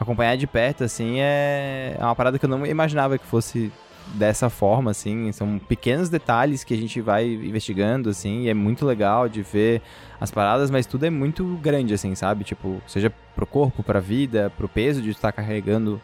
Acompanhar 0.00 0.36
de 0.36 0.46
perto, 0.46 0.84
assim, 0.84 1.16
é, 1.18 1.96
é 1.98 2.02
uma 2.04 2.14
parada 2.14 2.38
que 2.38 2.44
eu 2.44 2.48
não 2.48 2.64
imaginava 2.64 3.18
que 3.18 3.26
fosse 3.26 3.70
dessa 4.14 4.48
forma, 4.48 4.90
assim. 4.90 5.30
São 5.32 5.58
pequenos 5.58 6.08
detalhes 6.08 6.64
que 6.64 6.74
a 6.74 6.76
gente 6.76 7.00
vai 7.00 7.26
investigando, 7.26 8.10
assim, 8.10 8.42
e 8.42 8.48
é 8.48 8.54
muito 8.54 8.84
legal 8.84 9.28
de 9.28 9.42
ver 9.42 9.82
as 10.20 10.30
paradas, 10.30 10.70
mas 10.70 10.86
tudo 10.86 11.04
é 11.06 11.10
muito 11.10 11.44
grande, 11.62 11.94
assim, 11.94 12.14
sabe? 12.14 12.44
Tipo, 12.44 12.80
seja 12.86 13.12
pro 13.34 13.46
corpo, 13.46 13.82
pra 13.82 14.00
vida, 14.00 14.52
pro 14.56 14.68
peso 14.68 15.00
de 15.00 15.10
estar 15.10 15.32
carregando, 15.32 16.00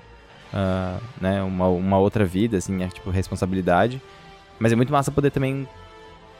ah, 0.52 0.98
né, 1.20 1.42
uma, 1.42 1.68
uma 1.68 1.98
outra 1.98 2.24
vida, 2.24 2.56
assim, 2.56 2.82
é 2.82 2.88
tipo 2.88 3.10
responsabilidade. 3.10 4.00
Mas 4.58 4.72
é 4.72 4.76
muito 4.76 4.92
massa 4.92 5.10
poder 5.10 5.30
também 5.30 5.68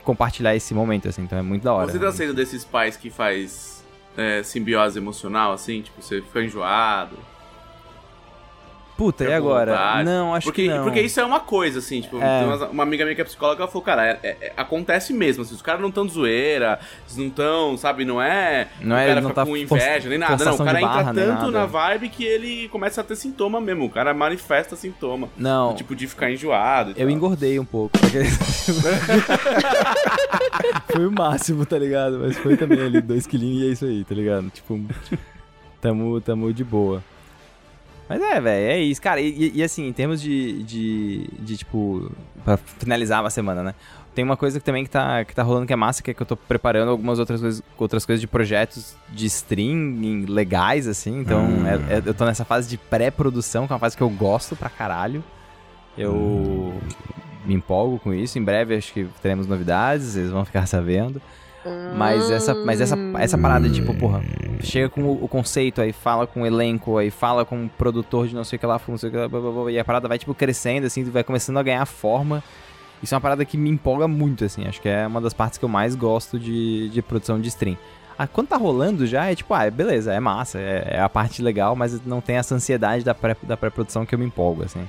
compartilhar 0.05 0.55
esse 0.55 0.73
momento, 0.75 1.09
assim, 1.09 1.23
então 1.23 1.39
é 1.39 1.43
muito 1.43 1.63
da 1.63 1.73
hora. 1.73 1.91
Você 1.91 1.99
tá 1.99 2.13
sendo 2.13 2.35
desses 2.35 2.65
pais 2.65 2.97
que 2.97 3.11
faz 3.11 3.85
é, 4.17 4.43
simbiose 4.43 4.99
emocional, 4.99 5.53
assim? 5.53 5.83
Tipo, 5.83 6.01
você 6.01 6.21
fica 6.21 6.43
enjoado. 6.43 7.17
Puta, 8.97 9.25
e 9.25 9.27
fica 9.27 9.41
com 9.41 9.47
agora? 9.49 9.73
vontade? 9.73 10.05
Não, 10.05 10.35
acho 10.35 10.45
porque, 10.47 10.63
que 10.63 10.69
não. 10.69 10.85
Porque 10.85 11.01
isso 11.01 11.19
é 11.19 11.25
uma 11.25 11.41
coisa, 11.41 11.81
assim, 11.81 12.01
tipo, 12.01 12.21
É. 12.23 12.45
uma, 12.45 12.67
uma 12.69 12.83
amiga 12.85 13.05
minha 13.05 13.15
que 13.15 13.21
é 13.21 13.25
psicóloga, 13.25 13.63
ela 13.63 13.69
falou, 13.71 13.83
cara, 13.83 14.07
é- 14.07 14.19
é- 14.23 14.37
é- 14.41 14.53
acontece 14.57 15.13
mesmo, 15.13 15.43
assim, 15.43 15.53
os 15.55 15.61
caras 15.63 15.81
não 15.81 15.89
estão 15.89 16.07
de 16.07 16.13
zoeira, 16.13 16.79
eles 17.05 17.17
não 17.17 17.27
estão, 17.27 17.77
sabe, 17.77 18.05
não 18.05 18.23
é... 18.23 18.69
Não 18.81 18.95
o 18.95 18.99
é- 18.99 19.07
cara 19.09 19.21
não 19.21 19.31
fica 19.31 19.41
tá 19.43 19.47
com 19.47 19.57
inveja, 19.57 20.09
nem 20.09 20.19
nada, 20.19 20.45
não, 20.45 20.55
o 20.55 20.59
cara 20.59 20.79
entra 20.81 20.95
barra, 20.95 21.13
nem 21.13 21.25
tanto 21.27 21.51
na 21.51 21.67
vibe 21.67 22.09
que 22.09 22.25
ele 22.25 22.69
começa 22.69 23.01
a 23.01 23.05
ter 23.05 23.17
sintoma 23.17 23.61
mesmo, 23.61 23.85
o 23.87 23.91
cara 23.91 24.15
manifesta 24.15 24.77
sintoma, 24.77 25.29
Não, 25.37 25.75
tipo, 25.75 25.97
de 25.97 26.07
ficar 26.07 26.31
enjoado 26.31 26.91
e 26.91 26.93
eu 26.93 26.99
tal. 27.07 27.11
engordei 27.11 27.59
um 27.59 27.65
pouco. 27.65 27.99
foi 30.93 31.07
o 31.07 31.11
máximo, 31.13 31.67
tá 31.67 31.79
ligado? 31.79 32.21
Mas 32.21 32.37
foi 32.39 32.57
também 32.57 32.81
ali, 32.81 33.01
dois 33.01 33.27
quilinhos 33.27 33.63
e 33.63 33.67
é 33.69 33.73
isso 33.73 33.85
aí, 33.87 34.05
tá 34.05 34.15
ligado? 34.15 34.49
Tipo, 34.51 34.81
tamo, 35.81 36.21
tamo 36.21 36.53
de 36.53 36.63
boa. 36.65 37.03
Mas 38.19 38.23
é, 38.23 38.41
velho, 38.41 38.67
é 38.73 38.79
isso. 38.81 39.03
Cara, 39.03 39.21
e, 39.21 39.51
e- 39.55 39.63
assim, 39.63 39.87
em 39.89 39.93
termos 39.93 40.21
de, 40.21 40.63
de, 40.63 41.29
de, 41.41 41.57
tipo, 41.57 42.11
pra 42.45 42.57
finalizar 42.57 43.25
a 43.25 43.31
semana, 43.31 43.63
né? 43.63 43.75
Tem 44.15 44.25
uma 44.25 44.37
coisa 44.37 44.61
que 44.61 44.65
também 44.65 44.85
que 44.85 44.91
tá, 44.91 45.25
que 45.25 45.35
tá 45.35 45.43
rolando 45.43 45.67
que 45.67 45.73
é 45.73 45.77
massa, 45.77 46.01
que 46.01 46.13
é 46.13 46.15
que 46.15 46.23
eu 46.23 46.27
tô 46.27 46.37
preparando 46.37 46.89
algumas 46.91 47.19
outras 47.19 47.41
coisas, 47.41 47.63
outras 47.77 48.07
coisas 48.07 48.21
de 48.21 48.29
projetos 48.29 48.95
de 49.11 49.27
stream 49.27 50.25
legais, 50.29 50.87
assim. 50.87 51.19
Então, 51.19 51.45
é- 51.67 51.97
é- 51.97 52.03
eu 52.07 52.15
tô 52.15 52.25
nessa 52.25 52.45
fase 52.45 52.69
de 52.69 52.79
pré-produção, 52.79 53.67
que 53.67 53.73
é 53.73 53.75
uma 53.75 53.81
fase 53.81 53.97
que 53.97 54.03
eu 54.05 54.11
gosto 54.11 54.55
pra 54.55 54.69
caralho. 54.71 55.23
Eu 55.99 56.73
me 57.45 57.55
empolgo 57.55 57.99
com 57.99 58.15
isso. 58.15 58.39
Em 58.39 58.43
breve 58.45 58.77
acho 58.77 58.93
que 58.93 59.07
teremos 59.21 59.47
novidades, 59.47 60.07
vocês 60.07 60.31
vão 60.31 60.45
ficar 60.45 60.67
sabendo. 60.67 61.21
Mas 61.97 62.31
essa, 62.31 62.55
mas 62.55 62.81
essa, 62.81 62.97
essa 63.19 63.39
parada, 63.39 63.69
tipo, 63.71 63.95
porra, 63.95 64.23
chega 64.61 64.89
com 64.89 65.03
o, 65.03 65.25
o 65.25 65.29
conceito, 65.29 65.81
aí 65.81 65.93
fala 65.93 66.27
com 66.27 66.43
o 66.43 66.47
elenco, 66.47 66.99
aí 66.99 67.11
fala 67.11 67.45
com 67.45 67.65
o 67.65 67.69
produtor 67.69 68.29
de 68.29 68.35
não 68.35 68.45
sei 68.45 68.57
o 68.57 68.61
que 68.61 68.67
lá, 68.67 68.81
não 68.87 68.99
sei 68.99 69.09
o 69.09 69.13
que 69.13 69.19
lá, 69.19 69.29
blá, 69.29 69.41
blá, 69.41 69.51
blá, 69.51 69.73
e 69.73 69.79
a 69.79 69.85
parada 69.85 70.07
vai, 70.09 70.19
tipo, 70.19 70.35
crescendo, 70.35 70.87
assim, 70.87 71.03
vai 71.05 71.25
começando 71.25 71.59
a 71.59 71.63
ganhar 71.63 71.85
forma. 71.87 72.43
Isso 73.03 73.15
é 73.15 73.17
uma 73.17 73.21
parada 73.21 73.45
que 73.45 73.57
me 73.57 73.69
empolga 73.71 74.07
muito, 74.09 74.45
assim, 74.45 74.67
acho 74.67 74.81
que 74.81 74.89
é 74.89 75.07
uma 75.07 75.21
das 75.21 75.35
partes 75.35 75.59
que 75.59 75.65
eu 75.65 75.69
mais 75.69 75.95
gosto 75.95 76.39
de, 76.39 76.89
de 76.91 77.03
produção 77.03 77.41
de 77.41 77.49
stream. 77.49 77.77
Ah, 78.19 78.27
quando 78.27 78.49
tá 78.49 78.57
rolando 78.57 79.07
já, 79.07 79.31
é 79.31 79.35
tipo, 79.35 79.53
ah, 79.53 79.69
beleza, 79.71 80.13
é 80.15 80.21
massa, 80.21 80.59
é, 80.59 80.89
é 80.97 81.01
a 81.01 81.09
parte 81.09 81.43
legal, 81.43 81.75
mas 81.75 82.01
não 82.07 82.21
tem 82.21 82.37
essa 82.37 82.55
ansiedade 82.55 83.05
da 83.05 83.15
pré- 83.15 83.37
da 83.43 83.57
pré-produção 83.57 84.07
que 84.07 84.15
eu 84.15 84.19
me 84.19 84.25
empolgo, 84.25 84.63
assim. 84.65 84.89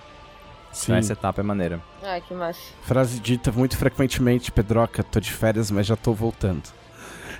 Sim. 0.75 0.91
Então 0.91 0.97
essa 0.97 1.13
etapa 1.13 1.39
é 1.39 1.43
maneira. 1.43 1.81
Ai, 2.03 2.21
que 2.21 2.33
massa. 2.33 2.59
Frase 2.81 3.19
dita 3.19 3.49
muito 3.49 3.77
frequentemente, 3.77 4.51
Pedroca, 4.51 5.01
tô 5.03 5.21
de 5.21 5.31
férias, 5.31 5.71
mas 5.71 5.87
já 5.87 5.95
tô 5.95 6.13
voltando. 6.13 6.63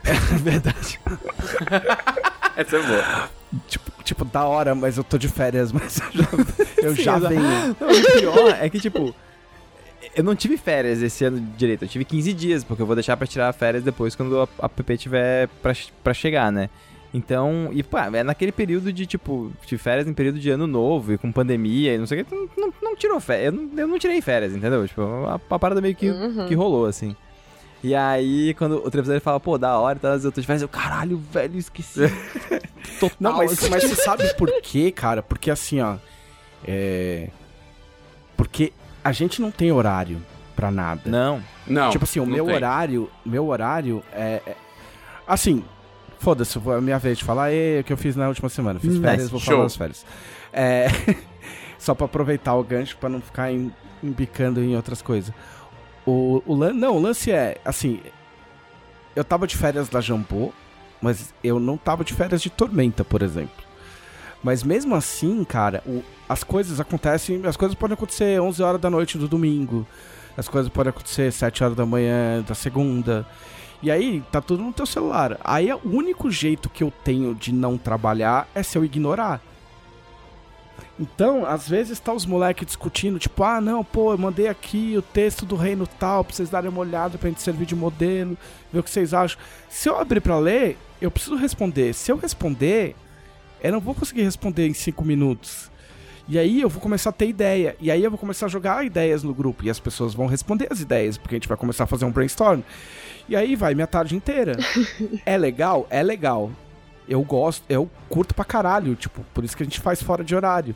Verdade. 0.41 0.99
Essa 2.55 2.77
é 2.77 2.81
boa. 2.81 3.29
Tipo, 3.67 4.03
tipo, 4.03 4.25
da 4.25 4.45
hora, 4.45 4.73
mas 4.73 4.97
eu 4.97 5.03
tô 5.03 5.17
de 5.17 5.27
férias, 5.27 5.73
mas 5.73 5.99
eu 5.99 6.13
já, 6.13 6.27
eu 6.81 6.95
Sim, 6.95 7.03
já 7.03 7.19
venho. 7.19 7.41
Não, 7.41 7.89
o 7.89 8.19
pior 8.19 8.57
é 8.61 8.69
que, 8.69 8.79
tipo, 8.79 9.13
eu 10.15 10.23
não 10.23 10.33
tive 10.33 10.55
férias 10.55 11.01
esse 11.01 11.25
ano 11.25 11.45
direito. 11.57 11.83
Eu 11.83 11.89
tive 11.89 12.05
15 12.05 12.31
dias, 12.31 12.63
porque 12.63 12.81
eu 12.81 12.85
vou 12.87 12.95
deixar 12.95 13.17
pra 13.17 13.27
tirar 13.27 13.51
férias 13.51 13.83
depois 13.83 14.15
quando 14.15 14.41
a, 14.41 14.47
a 14.59 14.69
PP 14.69 14.97
tiver 14.97 15.49
pra, 15.61 15.73
pra 16.01 16.13
chegar, 16.13 16.49
né? 16.53 16.69
Então, 17.17 17.69
e 17.71 17.81
pô, 17.81 17.97
é 17.97 18.23
naquele 18.23 18.51
período 18.51 18.91
de, 18.91 19.05
tipo, 19.05 19.49
de 19.65 19.77
férias 19.77 20.05
em 20.05 20.13
período 20.13 20.37
de 20.37 20.49
ano 20.49 20.67
novo 20.67 21.13
e 21.13 21.17
com 21.17 21.31
pandemia 21.31 21.95
e 21.95 21.97
não 21.97 22.05
sei 22.05 22.21
o 22.21 22.25
que, 22.25 22.35
não, 22.57 22.73
não 22.81 22.93
tirou 22.93 23.17
férias. 23.21 23.45
Eu 23.45 23.51
não, 23.61 23.79
eu 23.79 23.87
não 23.87 23.97
tirei 23.97 24.19
férias, 24.21 24.53
entendeu? 24.53 24.85
Tipo, 24.85 25.01
a, 25.25 25.39
a 25.49 25.57
parada 25.59 25.79
meio 25.79 25.95
que, 25.95 26.09
Uhum. 26.09 26.45
que 26.45 26.53
rolou, 26.53 26.85
assim. 26.85 27.15
E 27.81 27.95
aí, 27.95 28.53
quando 28.55 28.83
o 28.85 28.91
trevisário 28.91 29.21
fala, 29.21 29.39
pô, 29.39 29.57
da 29.57 29.77
hora, 29.79 29.97
tá, 29.97 30.09
eu 30.09 30.29
tô 30.31 30.41
de 30.41 30.45
férias, 30.45 30.61
eu, 30.61 30.67
caralho, 30.67 31.17
velho, 31.31 31.57
esqueci. 31.57 32.01
Total. 32.99 33.15
Não, 33.17 33.37
mas, 33.37 33.69
mas 33.69 33.83
você 33.83 33.95
sabe 33.95 34.33
por 34.33 34.51
quê, 34.61 34.91
cara? 34.91 35.23
Porque 35.23 35.49
assim, 35.49 35.79
ó. 35.79 35.95
É. 36.67 37.29
Porque 38.35 38.73
a 39.03 39.11
gente 39.13 39.41
não 39.41 39.51
tem 39.51 39.71
horário 39.71 40.21
pra 40.55 40.69
nada. 40.69 41.01
Não. 41.05 41.41
Não. 41.65 41.89
tipo 41.91 42.03
assim, 42.03 42.19
o 42.19 42.25
meu 42.25 42.45
tem. 42.45 42.55
horário. 42.55 43.09
Meu 43.25 43.45
horário 43.47 44.03
é. 44.11 44.41
é- 44.45 44.55
Assim, 45.27 45.63
foda-se, 46.25 46.57
a 46.57 46.81
minha 46.81 46.97
vez 46.97 47.19
de 47.19 47.23
falar, 47.23 47.51
é 47.51 47.81
o 47.81 47.83
que 47.83 47.93
eu 47.93 47.97
fiz 47.97 48.15
na 48.15 48.27
última 48.27 48.49
semana. 48.49 48.79
Fiz 48.79 48.89
Nice. 48.93 49.01
férias, 49.03 49.29
vou 49.29 49.39
Show. 49.39 49.53
falar 49.53 49.63
das 49.65 49.75
férias. 49.75 50.05
É. 50.51 50.87
Só 51.77 51.93
pra 51.93 52.05
aproveitar 52.05 52.55
o 52.55 52.63
gancho 52.63 52.97
pra 52.97 53.07
não 53.07 53.21
ficar 53.21 53.51
em- 53.51 53.71
embicando 54.03 54.59
em 54.63 54.75
outras 54.75 55.03
coisas. 55.03 55.31
O, 56.05 56.41
o. 56.45 56.55
Não, 56.73 56.95
o 56.97 56.99
lance 56.99 57.31
é, 57.31 57.57
assim. 57.63 57.99
Eu 59.15 59.23
tava 59.23 59.45
de 59.45 59.55
férias 59.55 59.87
da 59.87 60.01
Jambô, 60.01 60.51
mas 61.01 61.33
eu 61.43 61.59
não 61.59 61.77
tava 61.77 62.03
de 62.03 62.13
férias 62.13 62.41
de 62.41 62.49
Tormenta, 62.49 63.03
por 63.05 63.21
exemplo. 63.21 63.63
Mas 64.43 64.63
mesmo 64.63 64.95
assim, 64.95 65.43
cara, 65.43 65.83
o- 65.85 66.03
as 66.27 66.43
coisas 66.43 66.79
acontecem. 66.79 67.45
As 67.45 67.55
coisas 67.55 67.75
podem 67.75 67.93
acontecer 67.93 68.41
11 68.41 68.63
horas 68.63 68.81
da 68.81 68.89
noite 68.89 69.17
do 69.17 69.27
domingo. 69.27 69.85
As 70.35 70.47
coisas 70.49 70.71
podem 70.71 70.89
acontecer 70.89 71.31
7 71.31 71.63
horas 71.63 71.77
da 71.77 71.85
manhã 71.85 72.41
da 72.47 72.55
segunda. 72.55 73.25
E 73.85 73.91
aí, 73.91 74.23
tá 74.31 74.41
tudo 74.41 74.63
no 74.63 74.73
teu 74.73 74.87
celular. 74.87 75.39
Aí, 75.43 75.71
o 75.71 75.79
único 75.85 76.31
jeito 76.31 76.69
que 76.69 76.83
eu 76.83 76.91
tenho 77.03 77.35
de 77.35 77.53
não 77.53 77.77
trabalhar 77.77 78.49
é 78.55 78.63
se 78.63 78.75
eu 78.75 78.83
ignorar. 78.83 79.39
Então, 80.99 81.45
às 81.45 81.69
vezes 81.69 81.99
tá 81.99 82.11
os 82.11 82.25
moleques 82.25 82.65
discutindo, 82.65 83.19
tipo, 83.19 83.43
ah, 83.43 83.61
não, 83.61 83.83
pô, 83.83 84.11
eu 84.11 84.17
mandei 84.17 84.47
aqui 84.47 84.95
o 84.97 85.03
texto 85.03 85.45
do 85.45 85.55
reino 85.55 85.85
tal 85.85 86.23
pra 86.23 86.33
vocês 86.33 86.49
darem 86.49 86.67
uma 86.67 86.79
olhada 86.79 87.19
pra 87.19 87.29
gente 87.29 87.43
servir 87.43 87.67
de 87.67 87.75
modelo, 87.75 88.35
ver 88.73 88.79
o 88.79 88.83
que 88.83 88.89
vocês 88.89 89.13
acham. 89.13 89.39
Se 89.69 89.87
eu 89.87 89.95
abrir 89.99 90.19
pra 90.19 90.39
ler, 90.39 90.79
eu 90.99 91.11
preciso 91.11 91.35
responder. 91.35 91.93
Se 91.93 92.11
eu 92.11 92.17
responder, 92.17 92.95
eu 93.61 93.71
não 93.71 93.79
vou 93.79 93.93
conseguir 93.93 94.23
responder 94.23 94.67
em 94.67 94.73
cinco 94.73 95.05
minutos. 95.05 95.69
E 96.27 96.39
aí 96.39 96.61
eu 96.61 96.69
vou 96.69 96.81
começar 96.81 97.11
a 97.11 97.13
ter 97.13 97.27
ideia. 97.27 97.75
E 97.79 97.91
aí 97.91 98.03
eu 98.03 98.09
vou 98.09 98.17
começar 98.17 98.47
a 98.47 98.49
jogar 98.49 98.85
ideias 98.85 99.23
no 99.23 99.33
grupo. 99.33 99.63
E 99.63 99.69
as 99.69 99.79
pessoas 99.79 100.13
vão 100.13 100.25
responder 100.25 100.67
as 100.71 100.79
ideias, 100.79 101.17
porque 101.17 101.35
a 101.35 101.37
gente 101.37 101.47
vai 101.47 101.57
começar 101.57 101.83
a 101.83 101.87
fazer 101.87 102.05
um 102.05 102.11
brainstorm. 102.11 102.61
E 103.29 103.35
aí 103.35 103.55
vai 103.55 103.75
minha 103.75 103.87
tarde 103.87 104.15
inteira. 104.15 104.53
é 105.25 105.37
legal? 105.37 105.85
É 105.89 106.01
legal. 106.01 106.51
Eu 107.07 107.21
gosto, 107.21 107.63
eu 107.69 107.89
curto 108.09 108.33
pra 108.33 108.43
caralho, 108.43 108.95
tipo, 108.95 109.23
por 109.33 109.43
isso 109.43 109.55
que 109.55 109.61
a 109.61 109.65
gente 109.65 109.79
faz 109.79 110.01
fora 110.01 110.23
de 110.23 110.35
horário. 110.35 110.75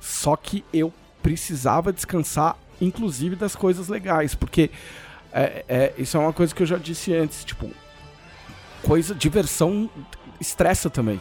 Só 0.00 0.34
que 0.34 0.64
eu 0.72 0.92
precisava 1.22 1.92
descansar, 1.92 2.56
inclusive 2.80 3.36
das 3.36 3.54
coisas 3.54 3.88
legais, 3.88 4.34
porque 4.34 4.70
é, 5.32 5.64
é, 5.68 5.92
isso 5.98 6.16
é 6.16 6.20
uma 6.20 6.32
coisa 6.32 6.54
que 6.54 6.62
eu 6.62 6.66
já 6.66 6.78
disse 6.78 7.12
antes, 7.12 7.44
tipo, 7.44 7.70
coisa, 8.82 9.14
diversão 9.14 9.90
estressa 10.40 10.88
também, 10.88 11.20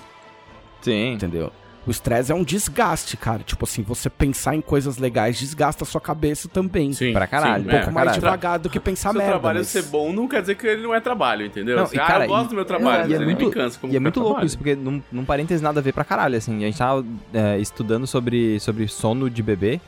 Sim. 0.81 1.13
entendeu? 1.13 1.51
O 1.87 1.91
estresse 1.91 2.31
é 2.31 2.35
um 2.35 2.43
desgaste, 2.43 3.15
cara. 3.15 3.43
Tipo 3.43 3.63
assim, 3.65 3.83
você 3.83 4.09
pensar 4.09 4.55
em 4.55 4.61
coisas 4.61 4.97
legais 4.97 5.37
desgasta 5.37 5.83
a 5.83 5.87
sua 5.87 6.01
cabeça 6.01 6.49
também. 6.49 6.91
Sim, 6.93 7.13
Pra 7.13 7.27
caralho. 7.27 7.63
sim, 7.63 7.69
Um 7.69 7.71
pouco 7.71 7.89
é. 7.89 7.91
mais 7.91 8.05
caralho. 8.07 8.13
devagar 8.21 8.59
do 8.59 8.69
que 8.71 8.79
pensar 8.79 9.09
Se 9.11 9.15
o 9.15 9.17
merda. 9.19 9.33
trabalho 9.33 9.59
mas- 9.59 9.67
ser 9.67 9.83
bom, 9.83 10.11
não 10.11 10.27
quer 10.27 10.41
dizer 10.41 10.55
que 10.55 10.65
ele 10.65 10.81
não 10.81 10.95
é 10.95 10.99
trabalho, 10.99 11.45
entendeu? 11.45 11.75
Não, 11.77 11.83
Assim, 11.83 11.97
e, 11.97 11.99
ah, 11.99 12.05
cara, 12.07 12.25
eu 12.25 12.29
gosto 12.29 12.45
e- 12.45 12.49
do 12.49 12.55
meu 12.55 12.65
trabalho, 12.65 13.03
mas 13.03 13.11
é 13.11 13.15
ele 13.15 13.25
muito- 13.25 13.45
me 13.45 13.51
cansa. 13.51 13.77
Como 13.79 13.93
E 13.93 13.95
é 13.95 13.99
muito 13.99 14.17
louco 14.19 14.33
trabalho. 14.33 14.47
isso, 14.47 14.57
porque 14.57 14.75
num, 14.75 15.01
num 15.11 15.23
parênteses 15.25 15.61
nada 15.61 15.79
a 15.79 15.83
ver 15.83 15.93
pra 15.93 16.03
caralho, 16.03 16.35
assim. 16.37 16.57
A 16.63 16.65
gente 16.65 16.77
tava 16.77 17.05
é, 17.33 17.59
estudando 17.59 18.07
sobre, 18.07 18.59
sobre 18.59 18.87
sono 18.87 19.29
de 19.29 19.43
bebê. 19.43 19.79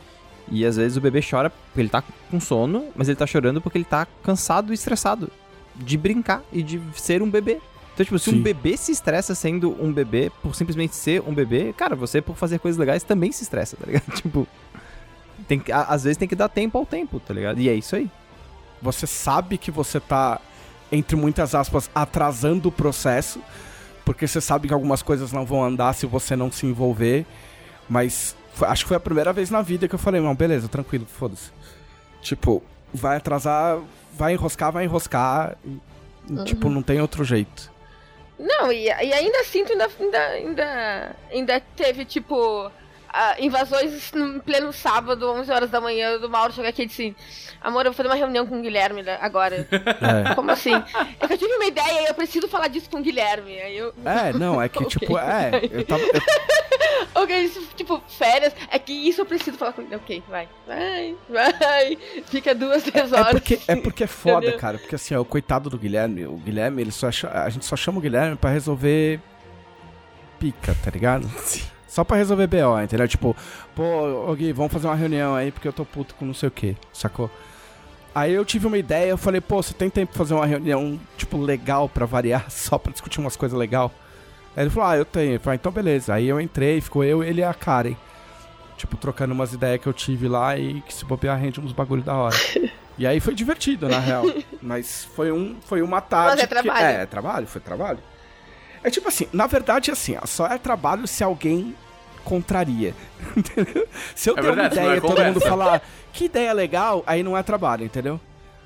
E 0.52 0.66
às 0.66 0.78
vezes 0.78 0.98
o 0.98 1.02
bebê 1.02 1.20
chora 1.28 1.50
porque 1.50 1.82
ele 1.82 1.90
tá 1.90 2.02
com 2.32 2.40
sono, 2.40 2.86
mas 2.96 3.10
ele 3.10 3.18
tá 3.18 3.26
chorando 3.28 3.60
porque 3.60 3.78
ele 3.80 3.86
tá 3.86 4.08
cansado 4.24 4.72
e 4.72 4.76
estressado 4.76 5.30
de 5.76 5.98
brincar 5.98 6.42
e 6.54 6.62
de 6.64 6.80
ser 6.94 7.22
um 7.22 7.30
bebê. 7.30 7.58
Então, 7.98 8.06
tipo, 8.06 8.20
se 8.20 8.30
Sim. 8.30 8.38
um 8.38 8.44
bebê 8.44 8.78
se 8.78 8.92
estressa 8.92 9.34
sendo 9.34 9.72
um 9.84 9.92
bebê, 9.92 10.32
por 10.44 10.54
simplesmente 10.54 10.96
ser 10.96 11.20
um 11.26 11.34
bebê, 11.34 11.74
cara, 11.74 11.96
você 11.96 12.22
por 12.22 12.36
fazer 12.36 12.60
coisas 12.60 12.78
legais 12.78 13.02
também 13.02 13.32
se 13.32 13.42
estressa, 13.42 13.76
tá 13.76 13.88
ligado? 13.88 14.04
Tipo, 14.14 14.48
tem 15.48 15.58
que, 15.58 15.72
a- 15.72 15.82
às 15.86 16.04
vezes 16.04 16.16
tem 16.16 16.28
que 16.28 16.36
dar 16.36 16.48
tempo 16.48 16.78
ao 16.78 16.86
tempo, 16.86 17.20
tá 17.20 17.34
ligado? 17.34 17.60
E 17.60 17.68
é 17.68 17.74
isso 17.74 17.96
aí. 17.96 18.08
você 18.80 19.08
sabe 19.08 19.58
que 19.58 19.72
você 19.72 20.00
tá, 20.00 20.40
entre 20.92 21.16
muitas 21.16 21.56
aspas, 21.56 21.90
atrasando 21.96 22.70
o 22.70 22.72
processo, 22.72 23.42
porque 24.06 24.28
você 24.28 24.40
sabe 24.40 24.68
que 24.68 24.74
algumas 24.76 25.02
coisas 25.02 25.32
não 25.32 25.44
vão 25.44 25.64
andar 25.64 25.94
se 25.94 26.06
você 26.06 26.36
não 26.36 26.52
se 26.52 26.68
envolver, 26.68 27.26
mas 27.90 28.36
foi- 28.54 28.68
acho 28.68 28.84
que 28.84 28.90
foi 28.90 28.98
a 28.98 29.00
primeira 29.00 29.34
vez 29.34 29.50
na 29.50 29.64
vida 29.64 29.88
que 29.88 29.96
eu 29.96 30.00
falei, 30.00 30.22
não, 30.22 30.36
beleza, 30.36 30.68
tranquilo, 30.68 31.08
foda-se. 31.08 31.50
Tipo, 32.22 32.62
vai 32.94 33.18
atrasar, 33.18 33.80
vai 34.16 34.34
enroscar, 34.34 34.72
vai 34.72 34.84
enroscar, 34.86 35.58
e, 35.66 36.44
tipo, 36.44 36.70
não 36.70 36.84
tem 36.84 37.02
outro 37.02 37.24
jeito. 37.24 37.72
Não, 38.40 38.72
e, 38.72 38.86
e 38.86 38.90
ainda 38.90 39.40
assim, 39.40 39.66
tu 39.66 39.74
ainda, 39.74 39.88
ainda, 40.00 40.28
ainda, 40.28 41.16
ainda 41.32 41.60
teve, 41.76 42.06
tipo, 42.06 42.72
invasões 43.40 44.12
no 44.14 44.40
pleno 44.42 44.72
sábado, 44.74 45.30
11 45.32 45.52
horas 45.52 45.70
da 45.70 45.80
manhã, 45.82 46.18
do 46.20 46.30
Mauro 46.30 46.54
chegar 46.54 46.70
aqui 46.70 46.84
e 46.84 46.86
disse 46.86 47.02
assim, 47.08 47.16
amor, 47.62 47.86
eu 47.86 47.92
vou 47.92 47.98
fazer 47.98 48.10
uma 48.10 48.16
reunião 48.16 48.46
com 48.46 48.60
o 48.60 48.62
Guilherme 48.62 49.04
né, 49.04 49.18
agora. 49.22 49.68
É. 49.72 50.34
Como 50.36 50.52
assim? 50.52 50.74
É 51.20 51.28
que 51.28 51.34
eu 51.34 51.38
tive 51.38 51.54
uma 51.54 51.66
ideia 51.66 52.04
e 52.04 52.06
eu 52.08 52.14
preciso 52.14 52.48
falar 52.48 52.68
disso 52.68 52.90
com 52.90 53.00
o 53.00 53.02
Guilherme. 53.04 53.60
Aí 53.62 53.78
eu... 53.78 53.94
É, 54.06 54.34
não, 54.34 54.62
é 54.62 54.70
que, 54.70 54.80
Ok. 54.84 54.90
tipo, 55.00 55.18
é, 55.18 55.52
eu 55.72 55.86
tava... 55.86 56.02
eu- 56.04 56.12
Ok, 57.16 57.52
tipo, 57.76 58.02
férias, 58.08 58.54
é 58.70 58.78
que 58.78 58.94
isso 58.94 59.22
eu 59.22 59.26
preciso 59.26 59.58
falar 59.58 59.74
com 59.74 59.82
ele. 59.82 59.96
Ok, 59.96 60.22
vai, 60.30 60.48
vai, 60.68 61.16
vai. 61.28 61.98
Fica 62.28 62.54
duas, 62.54 62.84
três 62.84 63.12
É 63.12 63.16
horas. 63.20 63.32
porque, 63.32 63.60
é 63.68 63.76
porque 63.76 64.04
é 64.04 64.08
foda, 64.08 64.38
Entendeu? 64.46 64.60
cara. 64.60 64.78
Porque 64.78 64.94
assim, 64.94 65.16
ó, 65.16 65.22
o 65.22 65.26
coitado 65.26 65.68
do 65.70 65.78
Guilherme, 65.80 66.28
o 66.28 66.34
Guilherme, 66.38 66.82
ele 66.84 66.92
só 66.92 67.08
a 67.08 67.50
gente 67.50 67.66
só 67.66 67.76
chama 67.76 67.98
o 67.98 68.02
Guilherme 68.02 68.36
pra 68.36 68.52
resolver 68.52 69.20
pica, 70.40 70.76
tá 70.84 70.92
ligado? 70.92 71.28
Só 71.98 72.04
pra 72.04 72.16
resolver 72.16 72.46
BO, 72.46 72.80
entendeu? 72.80 73.08
Tipo, 73.08 73.36
pô, 73.76 74.32
Gui, 74.36 74.54
vamos 74.54 74.72
fazer 74.72 74.86
uma 74.86 74.94
reunião 74.96 75.34
aí 75.34 75.52
porque 75.52 75.68
eu 75.68 75.74
tô 75.74 75.84
puto 75.84 76.14
com 76.14 76.26
não 76.28 76.34
sei 76.36 76.48
o 76.48 76.52
que, 76.52 76.78
sacou? 76.94 77.28
Aí 78.14 78.32
eu 78.32 78.46
tive 78.46 78.68
uma 78.68 78.78
ideia, 78.78 79.10
eu 79.10 79.18
falei, 79.18 79.42
pô, 79.42 79.64
você 79.64 79.74
tem 79.74 79.90
tempo 79.90 80.12
pra 80.12 80.20
fazer 80.20 80.36
uma 80.36 80.46
reunião, 80.46 81.00
tipo, 81.18 81.40
legal 81.42 81.90
pra 81.90 82.06
variar, 82.06 82.46
só 82.54 82.78
pra 82.78 82.92
discutir 82.92 83.20
umas 83.20 83.36
coisas 83.36 83.58
legal? 83.58 83.92
Aí 84.56 84.62
ele 84.62 84.70
falou, 84.70 84.90
ah, 84.92 84.96
eu 84.96 85.06
tenho. 85.06 85.34
Eu 85.34 85.40
falei, 85.40 85.56
então 85.60 85.72
beleza. 85.72 86.14
Aí 86.14 86.28
eu 86.28 86.40
entrei, 86.40 86.80
ficou 86.82 87.04
eu, 87.04 87.24
ele 87.24 87.42
e 87.42 87.44
a 87.44 87.52
Karen. 87.52 87.96
Tipo, 88.78 88.96
trocando 88.96 89.34
umas 89.34 89.54
ideias 89.54 89.82
que 89.82 89.88
eu 89.88 89.94
tive 89.94 90.28
lá 90.28 90.56
e 90.56 90.82
que 90.82 90.94
se 90.94 91.04
bobear 91.04 91.40
rende 91.40 91.60
uns 91.60 91.72
bagulho 91.72 92.04
da 92.04 92.14
hora. 92.14 92.36
E 93.00 93.06
aí 93.08 93.20
foi 93.20 93.34
divertido, 93.36 93.88
na 93.90 94.00
real. 94.00 94.24
Mas 94.62 95.04
foi, 95.16 95.32
um, 95.32 95.56
foi 95.66 95.82
uma 95.84 96.00
tarde. 96.02 96.32
Mas 96.32 96.40
é 96.44 96.48
que- 96.48 96.54
trabalho. 96.54 96.86
É, 96.86 97.02
é 97.02 97.06
trabalho, 97.08 97.48
foi 97.48 97.62
trabalho. 97.62 98.00
É 98.84 98.90
tipo 98.90 99.08
assim, 99.08 99.28
na 99.34 99.46
verdade, 99.48 99.92
assim, 99.92 100.16
ó, 100.20 100.26
só 100.26 100.48
é 100.48 100.58
trabalho 100.58 101.06
se 101.08 101.24
alguém 101.24 101.76
contraria. 102.28 102.94
Entendeu? 103.36 103.88
Se 104.14 104.30
eu 104.30 104.38
É 104.38 104.42
der 104.42 104.48
uma 104.50 104.56
verdade, 104.56 104.76
ideia 104.76 104.94
é 104.94 104.98
e 104.98 105.02
todo 105.02 105.24
mundo 105.24 105.40
falar 105.40 105.82
que 106.12 106.26
ideia 106.26 106.52
legal, 106.52 107.04
aí 107.08 107.24
não 107.24 107.38
é 107.38 107.44
trabalho, 107.44 107.86
entendeu? 107.86 108.20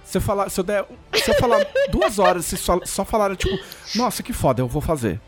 Se 0.04 0.18
eu 0.18 0.22
falar, 0.22 0.50
se 0.50 0.60
eu 0.60 0.64
der, 0.64 0.86
se 1.14 1.30
eu 1.30 1.36
falar 1.36 1.66
duas 1.92 2.18
horas, 2.18 2.46
se 2.46 2.58
só, 2.58 2.80
só 2.86 3.06
falaram, 3.06 3.36
tipo, 3.36 3.58
nossa, 3.96 4.24
que 4.24 4.34
foda, 4.34 4.62
eu 4.62 4.68
vou 4.68 4.82
fazer. 4.82 5.20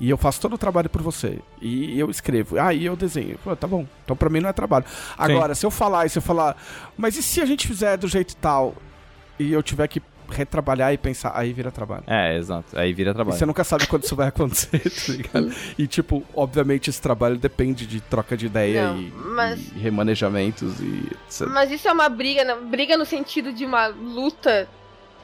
E 0.00 0.08
eu 0.08 0.16
faço 0.16 0.40
todo 0.40 0.54
o 0.54 0.58
trabalho 0.58 0.88
por 0.88 1.02
você. 1.02 1.38
E 1.60 1.98
eu 1.98 2.08
escrevo. 2.10 2.58
Ah, 2.58 2.72
e 2.72 2.86
eu 2.86 2.96
desenho. 2.96 3.38
Pô, 3.42 3.54
tá 3.56 3.66
bom. 3.66 3.84
Então 4.04 4.16
pra 4.16 4.30
mim 4.30 4.40
não 4.40 4.48
é 4.48 4.52
trabalho. 4.52 4.84
Agora, 5.16 5.54
se 5.54 5.66
eu 5.66 5.70
falar 5.70 6.06
e 6.06 6.08
se 6.08 6.18
eu 6.18 6.22
falar, 6.22 6.56
mas 6.96 7.16
e 7.16 7.22
se 7.22 7.40
a 7.40 7.44
gente 7.46 7.66
fizer 7.66 7.96
do 7.96 8.06
jeito 8.08 8.34
tal 8.36 8.74
e 9.38 9.52
eu 9.52 9.62
tiver 9.62 9.88
que 9.88 10.00
retrabalhar 10.28 10.92
e 10.92 10.98
pensar, 10.98 11.32
aí 11.34 11.52
vira 11.52 11.70
trabalho. 11.70 12.04
É, 12.06 12.36
exato. 12.36 12.78
Aí 12.78 12.92
vira 12.92 13.10
E 13.10 13.14
trabalho. 13.14 13.36
você 13.38 13.46
nunca 13.46 13.64
sabe 13.64 13.86
quando 13.86 14.04
isso 14.04 14.14
vai 14.16 14.28
acontecer, 14.28 14.78
tá 14.90 15.12
ligado? 15.12 15.54
E, 15.78 15.86
tipo, 15.86 16.22
obviamente 16.34 16.90
esse 16.90 17.00
trabalho 17.00 17.36
depende 17.36 17.86
de 17.86 18.00
troca 18.00 18.36
de 18.36 18.46
ideia 18.46 18.88
Não, 18.88 18.98
e, 19.00 19.10
mas- 19.10 19.68
e 19.74 19.78
remanejamentos 19.78 20.80
e. 20.80 21.08
etc. 21.26 21.46
Mas 21.48 21.70
isso 21.70 21.88
é 21.88 21.92
uma 21.92 22.08
briga, 22.08 22.44
não- 22.44 22.66
briga 22.66 22.96
no 22.96 23.04
sentido 23.06 23.52
de 23.52 23.64
uma 23.64 23.86
luta 23.88 24.68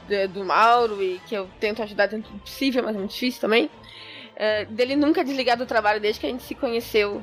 de- 0.07 0.27
do 0.27 0.43
Mauro 0.43 1.01
e 1.01 1.19
que 1.27 1.35
eu 1.35 1.47
tento 1.59 1.81
ajudar 1.83 2.07
dentro 2.07 2.31
do 2.31 2.39
possível, 2.39 2.83
mas 2.83 2.95
é 2.95 2.99
muito 2.99 3.11
difícil 3.13 3.41
também. 3.41 3.69
é, 4.37 4.65
dele 4.65 4.97
nunca 4.97 5.23
desligar 5.23 5.55
do 5.57 5.65
trabalho 5.65 6.01
desde 6.01 6.19
que 6.19 6.25
a 6.25 6.29
gente 6.29 6.43
se 6.43 6.53
conheceu, 6.53 7.21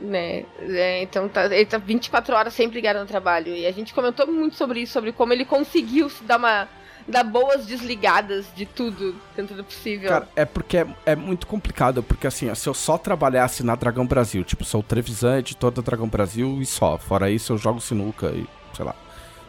né? 0.00 0.44
É, 0.60 1.02
então 1.02 1.28
tá, 1.28 1.44
ele 1.44 1.66
tá 1.66 1.76
24 1.76 2.34
horas 2.34 2.54
sempre 2.54 2.76
ligado 2.76 2.98
no 3.00 3.04
trabalho. 3.06 3.54
E 3.54 3.66
a 3.66 3.70
gente 3.70 3.92
comentou 3.92 4.26
muito 4.26 4.56
sobre 4.56 4.80
isso, 4.80 4.94
sobre 4.94 5.12
como 5.12 5.32
ele 5.34 5.44
conseguiu 5.44 6.08
se 6.08 6.24
dar 6.24 6.38
uma. 6.38 6.66
Dar 7.06 7.24
boas 7.24 7.66
desligadas 7.66 8.46
de 8.54 8.66
tudo 8.66 9.14
dentro 9.36 9.54
do 9.54 9.64
possível. 9.64 10.08
Cara, 10.08 10.28
é 10.34 10.44
porque 10.44 10.78
é, 10.78 10.86
é 11.06 11.16
muito 11.16 11.46
complicado, 11.46 12.02
porque 12.02 12.26
assim, 12.26 12.52
se 12.54 12.68
eu 12.68 12.74
só 12.74 12.96
trabalhasse 12.96 13.62
na 13.62 13.74
Dragão 13.74 14.06
Brasil, 14.06 14.42
tipo, 14.44 14.64
sou 14.64 14.82
Trevisan, 14.82 15.38
editor 15.38 15.70
da 15.70 15.82
Dragão 15.82 16.08
Brasil 16.08 16.60
e 16.60 16.66
só. 16.66 16.98
Fora 16.98 17.30
isso, 17.30 17.52
eu 17.52 17.58
jogo 17.58 17.80
sinuca 17.80 18.28
e 18.28 18.46
sei 18.74 18.84
lá. 18.84 18.94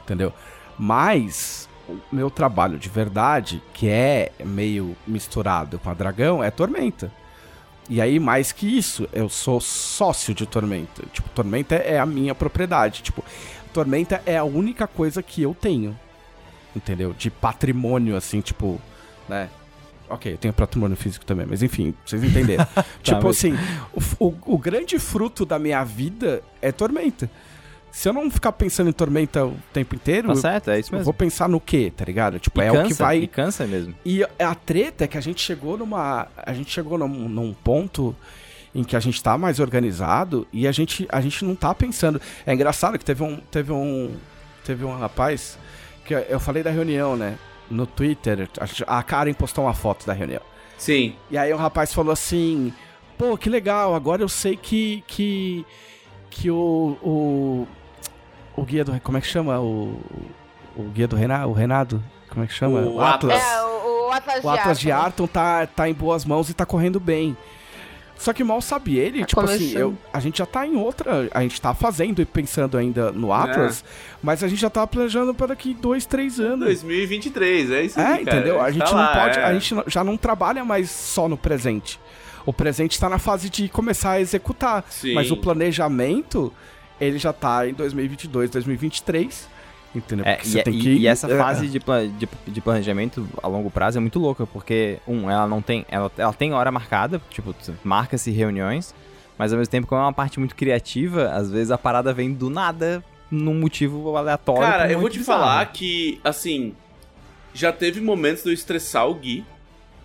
Entendeu? 0.03 0.33
Mas 0.77 1.69
o 1.87 1.97
meu 2.11 2.29
trabalho 2.29 2.77
de 2.77 2.89
verdade, 2.89 3.61
que 3.73 3.87
é 3.87 4.31
meio 4.43 4.95
misturado 5.07 5.79
com 5.79 5.89
a 5.89 5.93
Dragão, 5.93 6.43
é 6.43 6.51
Tormenta. 6.51 7.11
E 7.87 8.01
aí, 8.01 8.19
mais 8.19 8.51
que 8.51 8.65
isso, 8.65 9.07
eu 9.13 9.29
sou 9.29 9.61
sócio 9.61 10.33
de 10.33 10.47
Tormenta. 10.47 11.03
Tipo, 11.13 11.29
Tormenta 11.29 11.75
é 11.75 11.99
a 11.99 12.05
minha 12.05 12.33
propriedade. 12.33 13.03
Tipo, 13.03 13.23
Tormenta 13.71 14.21
é 14.25 14.37
a 14.37 14.43
única 14.43 14.87
coisa 14.87 15.21
que 15.21 15.43
eu 15.43 15.53
tenho. 15.53 15.97
Entendeu? 16.75 17.13
De 17.17 17.29
patrimônio, 17.29 18.15
assim, 18.15 18.41
tipo, 18.41 18.79
né? 19.29 19.49
Ok, 20.09 20.33
eu 20.33 20.37
tenho 20.37 20.53
patrimônio 20.53 20.95
físico 20.95 21.25
também, 21.25 21.47
mas 21.49 21.63
enfim, 21.63 21.93
vocês 22.05 22.23
entenderam. 22.23 22.67
tipo 23.01 23.23
mas- 23.23 23.37
assim, 23.37 23.55
o, 24.19 24.27
o- 24.27 24.37
o 24.53 24.57
grande 24.57 24.99
fruto 24.99 25.45
da 25.45 25.57
minha 25.57 25.83
vida 25.83 26.43
é 26.61 26.71
Tormenta. 26.71 27.29
Se 27.91 28.09
eu 28.09 28.13
não 28.13 28.29
ficar 28.29 28.51
pensando 28.51 28.89
em 28.89 28.93
Tormenta 28.93 29.45
o 29.45 29.55
tempo 29.73 29.95
inteiro, 29.95 30.27
Tá 30.27 30.35
certo, 30.35 30.69
é 30.69 30.77
isso 30.79 30.89
eu 30.93 30.97
mesmo. 30.97 31.05
vou 31.05 31.13
pensar 31.13 31.47
no 31.47 31.61
quê, 31.61 31.91
tá 31.95 32.03
ligado? 32.03 32.37
Tipo, 32.39 32.61
E 32.61 32.65
é 32.65 32.71
cansa, 32.71 32.83
o 32.83 32.87
que 32.87 32.93
vai. 32.93 33.17
E 33.19 33.27
cansa 33.27 33.65
mesmo. 33.65 33.95
E 34.05 34.21
a 34.37 34.53
treta 34.53 35.05
é 35.05 35.07
que 35.07 35.17
a 35.17 35.21
gente 35.21 35.41
chegou 35.41 35.77
numa. 35.77 36.27
A 36.37 36.53
gente 36.53 36.69
chegou 36.71 36.97
num, 36.97 37.07
num 37.07 37.53
ponto 37.53 38.13
em 38.75 38.83
que 38.83 38.97
a 38.97 38.99
gente 38.99 39.23
tá 39.23 39.37
mais 39.37 39.61
organizado 39.61 40.45
e 40.51 40.67
a 40.67 40.71
gente, 40.73 41.07
a 41.09 41.21
gente 41.21 41.45
não 41.45 41.55
tá 41.55 41.73
pensando. 41.73 42.19
É 42.45 42.53
engraçado 42.53 42.99
que 42.99 43.05
teve 43.05 43.23
um. 43.23 43.37
Teve 43.49 43.71
um. 43.71 44.11
Teve 44.65 44.83
um 44.83 44.97
rapaz 44.97 45.57
que 46.05 46.13
eu 46.13 46.39
falei 46.39 46.63
da 46.63 46.69
reunião, 46.69 47.17
né? 47.17 47.37
No 47.69 47.87
Twitter, 47.87 48.47
a 48.85 49.03
Karen 49.03 49.33
postou 49.33 49.65
uma 49.65 49.73
foto 49.73 50.05
da 50.05 50.13
reunião. 50.13 50.41
Sim. 50.77 51.15
E 51.31 51.37
aí 51.37 51.51
o 51.51 51.57
rapaz 51.57 51.93
falou 51.93 52.11
assim: 52.13 52.71
Pô, 53.17 53.37
que 53.37 53.49
legal, 53.49 53.95
agora 53.95 54.21
eu 54.21 54.29
sei 54.29 54.55
que. 54.55 55.03
que. 55.07 55.65
que 56.29 56.51
o. 56.51 56.97
o, 57.01 57.67
o 58.55 58.63
guia 58.63 58.83
do. 58.83 58.99
Como 59.01 59.17
é 59.17 59.21
que 59.21 59.27
chama? 59.27 59.59
O. 59.59 59.99
O 60.75 60.83
guia 60.93 61.07
do 61.07 61.15
Renato? 61.15 61.49
O 61.49 61.53
Renato? 61.53 62.03
Como 62.29 62.43
é 62.43 62.47
que 62.47 62.53
chama? 62.53 62.81
O 62.81 63.01
Atlas. 63.01 63.41
É, 63.41 63.61
o, 63.63 64.07
o 64.07 64.11
Atlas 64.11 64.43
O 64.43 64.49
Atlas 64.49 64.79
de 64.79 64.91
Arton. 64.91 65.05
Arton 65.05 65.27
tá, 65.27 65.65
tá 65.65 65.89
em 65.89 65.93
boas 65.93 66.25
mãos 66.25 66.49
e 66.49 66.53
tá 66.53 66.65
correndo 66.65 66.99
bem. 66.99 67.35
Só 68.17 68.31
que 68.31 68.43
mal 68.43 68.61
sabe 68.61 68.97
ele, 68.97 69.19
Tá 69.19 69.25
tipo 69.25 69.41
assim, 69.41 69.57
começando. 69.57 69.79
eu, 69.81 69.97
a 70.13 70.19
gente 70.21 70.37
já 70.37 70.45
tá 70.45 70.65
em 70.65 70.75
outra. 70.77 71.27
A 71.33 71.41
gente 71.41 71.59
tá 71.59 71.73
fazendo 71.73 72.21
e 72.21 72.25
pensando 72.25 72.77
ainda 72.77 73.11
no 73.11 73.33
Atlas, 73.33 73.83
mas 74.23 74.41
a 74.43 74.47
gente 74.47 74.59
já 74.61 74.69
tá 74.69 74.87
planejando 74.87 75.33
para 75.33 75.47
daqui 75.47 75.73
dois, 75.73 76.05
três 76.05 76.39
anos. 76.39 76.65
2023, 76.65 77.71
é 77.71 77.81
isso 77.83 77.99
aí, 77.99 78.05
É, 78.21 78.25
cara. 78.25 78.37
entendeu? 78.37 78.61
A 78.61 78.71
gente 78.71 78.83
tá 78.85 78.91
não 78.91 78.97
lá, 78.97 79.13
pode. 79.21 79.37
é. 79.39 79.43
A 79.43 79.53
gente 79.53 79.75
já 79.87 80.03
não 80.03 80.15
trabalha 80.17 80.63
mais 80.63 80.89
só 80.89 81.27
no 81.27 81.37
presente. 81.37 81.99
O 82.45 82.53
presente 82.53 82.99
tá 82.99 83.09
na 83.09 83.17
fase 83.19 83.49
de 83.49 83.67
começar 83.67 84.11
a 84.11 84.21
executar. 84.21 84.85
Sim. 84.89 85.13
Mas 85.13 85.29
o 85.31 85.35
planejamento, 85.37 86.53
ele 87.01 87.17
já 87.17 87.33
tá 87.33 87.67
em 87.67 87.73
2022, 87.73 88.49
2023. 88.51 89.47
Entendeu? 89.95 90.25
É, 90.25 90.35
Porque 90.35 90.47
e, 90.47 90.51
você 90.51 90.63
tem 90.63 90.73
e- 90.75 90.81
que. 90.81 90.89
e 90.89 91.07
essa 91.07 91.31
é, 91.31 91.37
fase 91.37 91.67
de, 91.67 91.79
de, 91.79 92.27
de 92.47 92.61
planejamento 92.61 93.27
a 93.41 93.47
longo 93.47 93.71
prazo 93.71 93.97
é 93.97 94.01
muito 94.01 94.19
louca, 94.19 94.45
porque, 94.45 94.99
um, 95.07 95.29
ela 95.29 95.47
não 95.47 95.61
tem. 95.61 95.85
Ela, 95.89 96.11
ela 96.17 96.33
tem 96.33 96.53
hora 96.53 96.71
marcada, 96.71 97.21
tipo, 97.29 97.55
marca-se 97.83 98.31
reuniões, 98.31 98.93
mas 99.37 99.53
ao 99.53 99.59
mesmo 99.59 99.71
tempo, 99.71 99.87
como 99.87 100.01
é 100.01 100.03
uma 100.03 100.13
parte 100.13 100.39
muito 100.39 100.55
criativa, 100.55 101.29
às 101.29 101.49
vezes 101.49 101.71
a 101.71 101.77
parada 101.77 102.13
vem 102.13 102.33
do 102.33 102.49
nada 102.49 103.03
num 103.31 103.53
motivo 103.53 104.15
aleatório. 104.15 104.61
Cara, 104.61 104.91
eu 104.91 104.99
vou 104.99 105.09
te 105.09 105.19
bizarro. 105.19 105.39
falar 105.41 105.65
que, 105.71 106.19
assim, 106.23 106.73
já 107.53 107.71
teve 107.71 108.01
momentos 108.01 108.43
de 108.43 108.49
eu 108.49 108.53
estressar 108.53 109.07
o 109.09 109.15
Gui, 109.15 109.45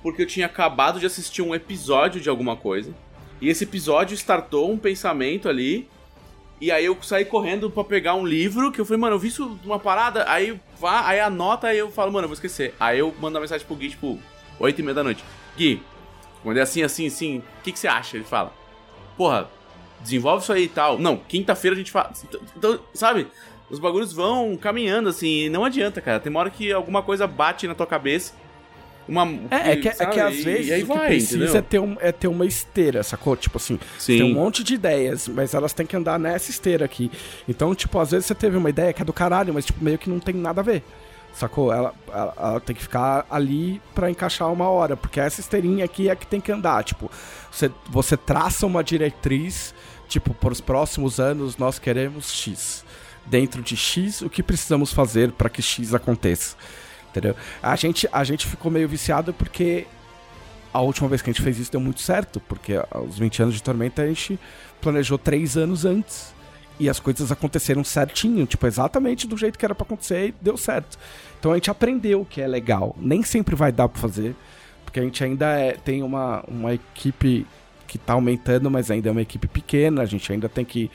porque 0.02 0.22
eu 0.22 0.26
tinha 0.26 0.46
acabado 0.46 0.98
de 0.98 1.06
assistir 1.06 1.42
um 1.42 1.54
episódio 1.54 2.20
de 2.20 2.28
alguma 2.28 2.56
coisa, 2.56 2.94
e 3.40 3.48
esse 3.48 3.64
episódio 3.64 4.14
startou 4.14 4.70
um 4.70 4.78
pensamento 4.78 5.48
ali, 5.48 5.88
e 6.60 6.70
aí 6.70 6.84
eu 6.84 6.96
saí 7.02 7.24
correndo 7.24 7.70
pra 7.70 7.82
pegar 7.82 8.14
um 8.14 8.26
livro, 8.26 8.70
que 8.70 8.80
eu 8.80 8.84
falei, 8.84 9.00
mano, 9.00 9.14
eu 9.16 9.18
vi 9.18 9.28
isso 9.28 9.58
numa 9.64 9.78
parada, 9.78 10.24
aí 10.28 10.60
vá, 10.78 11.06
aí 11.06 11.18
anota, 11.18 11.68
aí 11.68 11.78
eu 11.78 11.90
falo, 11.90 12.12
mano, 12.12 12.24
eu 12.24 12.28
vou 12.28 12.34
esquecer. 12.34 12.74
Aí 12.78 12.98
eu 12.98 13.14
mando 13.18 13.36
uma 13.36 13.40
mensagem 13.40 13.66
pro 13.66 13.76
Gui, 13.76 13.90
tipo, 13.90 14.18
8 14.58 14.78
e 14.78 14.82
meia 14.82 14.94
da 14.94 15.02
noite. 15.02 15.24
Gui, 15.56 15.82
quando 16.42 16.58
é 16.58 16.60
assim, 16.60 16.82
assim, 16.82 17.06
assim, 17.06 17.38
o 17.38 17.62
que, 17.62 17.72
que 17.72 17.78
você 17.78 17.88
acha? 17.88 18.16
Ele 18.16 18.24
fala, 18.24 18.52
porra, 19.16 19.48
desenvolve 20.00 20.42
isso 20.42 20.52
aí 20.52 20.64
e 20.64 20.68
tal. 20.68 20.98
Não, 20.98 21.16
quinta-feira 21.16 21.74
a 21.74 21.78
gente 21.78 21.90
faz. 21.90 22.26
Então, 22.56 22.78
sabe? 22.92 23.26
Os 23.70 23.78
bagulhos 23.78 24.12
vão 24.12 24.56
caminhando, 24.56 25.08
assim, 25.08 25.44
e 25.44 25.48
não 25.48 25.64
adianta, 25.64 26.00
cara. 26.00 26.20
Tem 26.20 26.28
uma 26.28 26.40
hora 26.40 26.50
que 26.50 26.72
alguma 26.72 27.02
coisa 27.02 27.26
bate 27.26 27.66
na 27.66 27.74
tua 27.74 27.86
cabeça. 27.86 28.34
Uma. 29.08 29.26
É, 29.50 29.72
é 29.72 29.76
que, 29.76 29.88
é 29.88 29.92
sabe? 29.92 30.12
que 30.12 30.20
às 30.20 30.34
E- 30.36 30.42
vezes 30.42 30.68
E 30.68 30.72
aí 30.72 30.82
o 30.82 30.86
que 30.86 30.92
vai, 30.94 31.06
precisa 31.08 31.36
entendeu? 31.36 31.56
é 31.56 31.62
ter, 31.62 31.78
um, 31.80 31.96
é 32.00 32.12
ter 32.12 32.28
uma 32.28 32.46
esteira, 32.46 33.02
sacou? 33.02 33.36
Tipo 33.36 33.56
assim, 33.58 33.78
Sim. 33.98 34.18
tem 34.18 34.22
um 34.30 34.34
monte 34.34 34.62
de 34.62 34.74
ideias, 34.74 35.26
mas 35.26 35.52
elas 35.54 35.72
têm 35.72 35.84
que 35.86 35.96
andar 35.96 36.18
nessa 36.18 36.50
esteira 36.50 36.84
aqui. 36.84 37.10
Então, 37.48 37.74
tipo, 37.74 37.98
às 37.98 38.10
vezes 38.12 38.26
você 38.26 38.34
teve 38.34 38.56
uma 38.56 38.70
ideia 38.70 38.92
que 38.92 39.02
é 39.02 39.04
do 39.04 39.12
caralho, 39.12 39.52
mas 39.52 39.64
tipo, 39.66 39.82
meio 39.82 39.98
que 39.98 40.08
não 40.08 40.20
tem 40.20 40.34
nada 40.34 40.60
a 40.60 40.64
ver. 40.64 40.84
Sacou? 41.32 41.72
Ela, 41.72 41.94
ela, 42.12 42.34
ela 42.36 42.60
tem 42.60 42.74
que 42.74 42.82
ficar 42.82 43.24
ali 43.30 43.80
pra 43.94 44.10
encaixar 44.10 44.52
uma 44.52 44.68
hora, 44.68 44.96
porque 44.96 45.20
essa 45.20 45.40
esteirinha 45.40 45.84
aqui 45.84 46.08
é 46.08 46.16
que 46.16 46.26
tem 46.26 46.40
que 46.40 46.50
andar. 46.52 46.82
Tipo, 46.84 47.10
você, 47.50 47.70
você 47.88 48.16
traça 48.16 48.66
uma 48.66 48.82
diretriz, 48.82 49.72
tipo, 50.08 50.34
para 50.34 50.52
os 50.52 50.60
próximos 50.60 51.20
anos 51.20 51.56
nós 51.56 51.78
queremos 51.78 52.32
X. 52.32 52.84
Dentro 53.26 53.62
de 53.62 53.76
X, 53.76 54.22
o 54.22 54.30
que 54.30 54.42
precisamos 54.42 54.92
fazer 54.92 55.30
para 55.32 55.48
que 55.48 55.62
X 55.62 55.94
aconteça? 55.94 56.56
Entendeu? 57.10 57.34
A 57.62 57.74
gente, 57.76 58.08
a 58.12 58.22
gente 58.24 58.46
ficou 58.46 58.70
meio 58.70 58.88
viciado 58.88 59.32
porque 59.32 59.86
a 60.72 60.80
última 60.80 61.08
vez 61.08 61.20
que 61.20 61.28
a 61.30 61.32
gente 61.32 61.42
fez 61.42 61.58
isso 61.58 61.72
deu 61.72 61.80
muito 61.80 62.00
certo, 62.00 62.40
porque 62.40 62.74
aos 62.90 63.18
20 63.18 63.42
anos 63.42 63.54
de 63.54 63.62
Tormenta 63.62 64.02
a 64.02 64.06
gente 64.06 64.38
planejou 64.80 65.18
três 65.18 65.56
anos 65.56 65.84
antes. 65.84 66.32
E 66.78 66.88
as 66.88 66.98
coisas 66.98 67.30
aconteceram 67.30 67.84
certinho, 67.84 68.46
tipo, 68.46 68.66
exatamente 68.66 69.26
do 69.26 69.36
jeito 69.36 69.58
que 69.58 69.64
era 69.66 69.74
pra 69.74 69.84
acontecer 69.84 70.28
e 70.28 70.34
deu 70.40 70.56
certo. 70.56 70.98
Então 71.38 71.52
a 71.52 71.56
gente 71.56 71.70
aprendeu 71.70 72.22
o 72.22 72.24
que 72.24 72.40
é 72.40 72.46
legal. 72.46 72.96
Nem 72.98 73.22
sempre 73.22 73.54
vai 73.54 73.70
dar 73.70 73.86
pra 73.86 74.00
fazer, 74.00 74.34
porque 74.82 74.98
a 74.98 75.02
gente 75.02 75.22
ainda 75.22 75.46
é- 75.58 75.72
tem 75.72 76.02
uma, 76.02 76.42
uma 76.48 76.72
equipe 76.72 77.46
que 77.86 77.98
tá 77.98 78.14
aumentando, 78.14 78.70
mas 78.70 78.90
ainda 78.90 79.10
é 79.10 79.12
uma 79.12 79.20
equipe 79.20 79.46
pequena, 79.46 80.00
a 80.00 80.06
gente 80.06 80.32
ainda 80.32 80.48
tem 80.48 80.64
que 80.64 80.90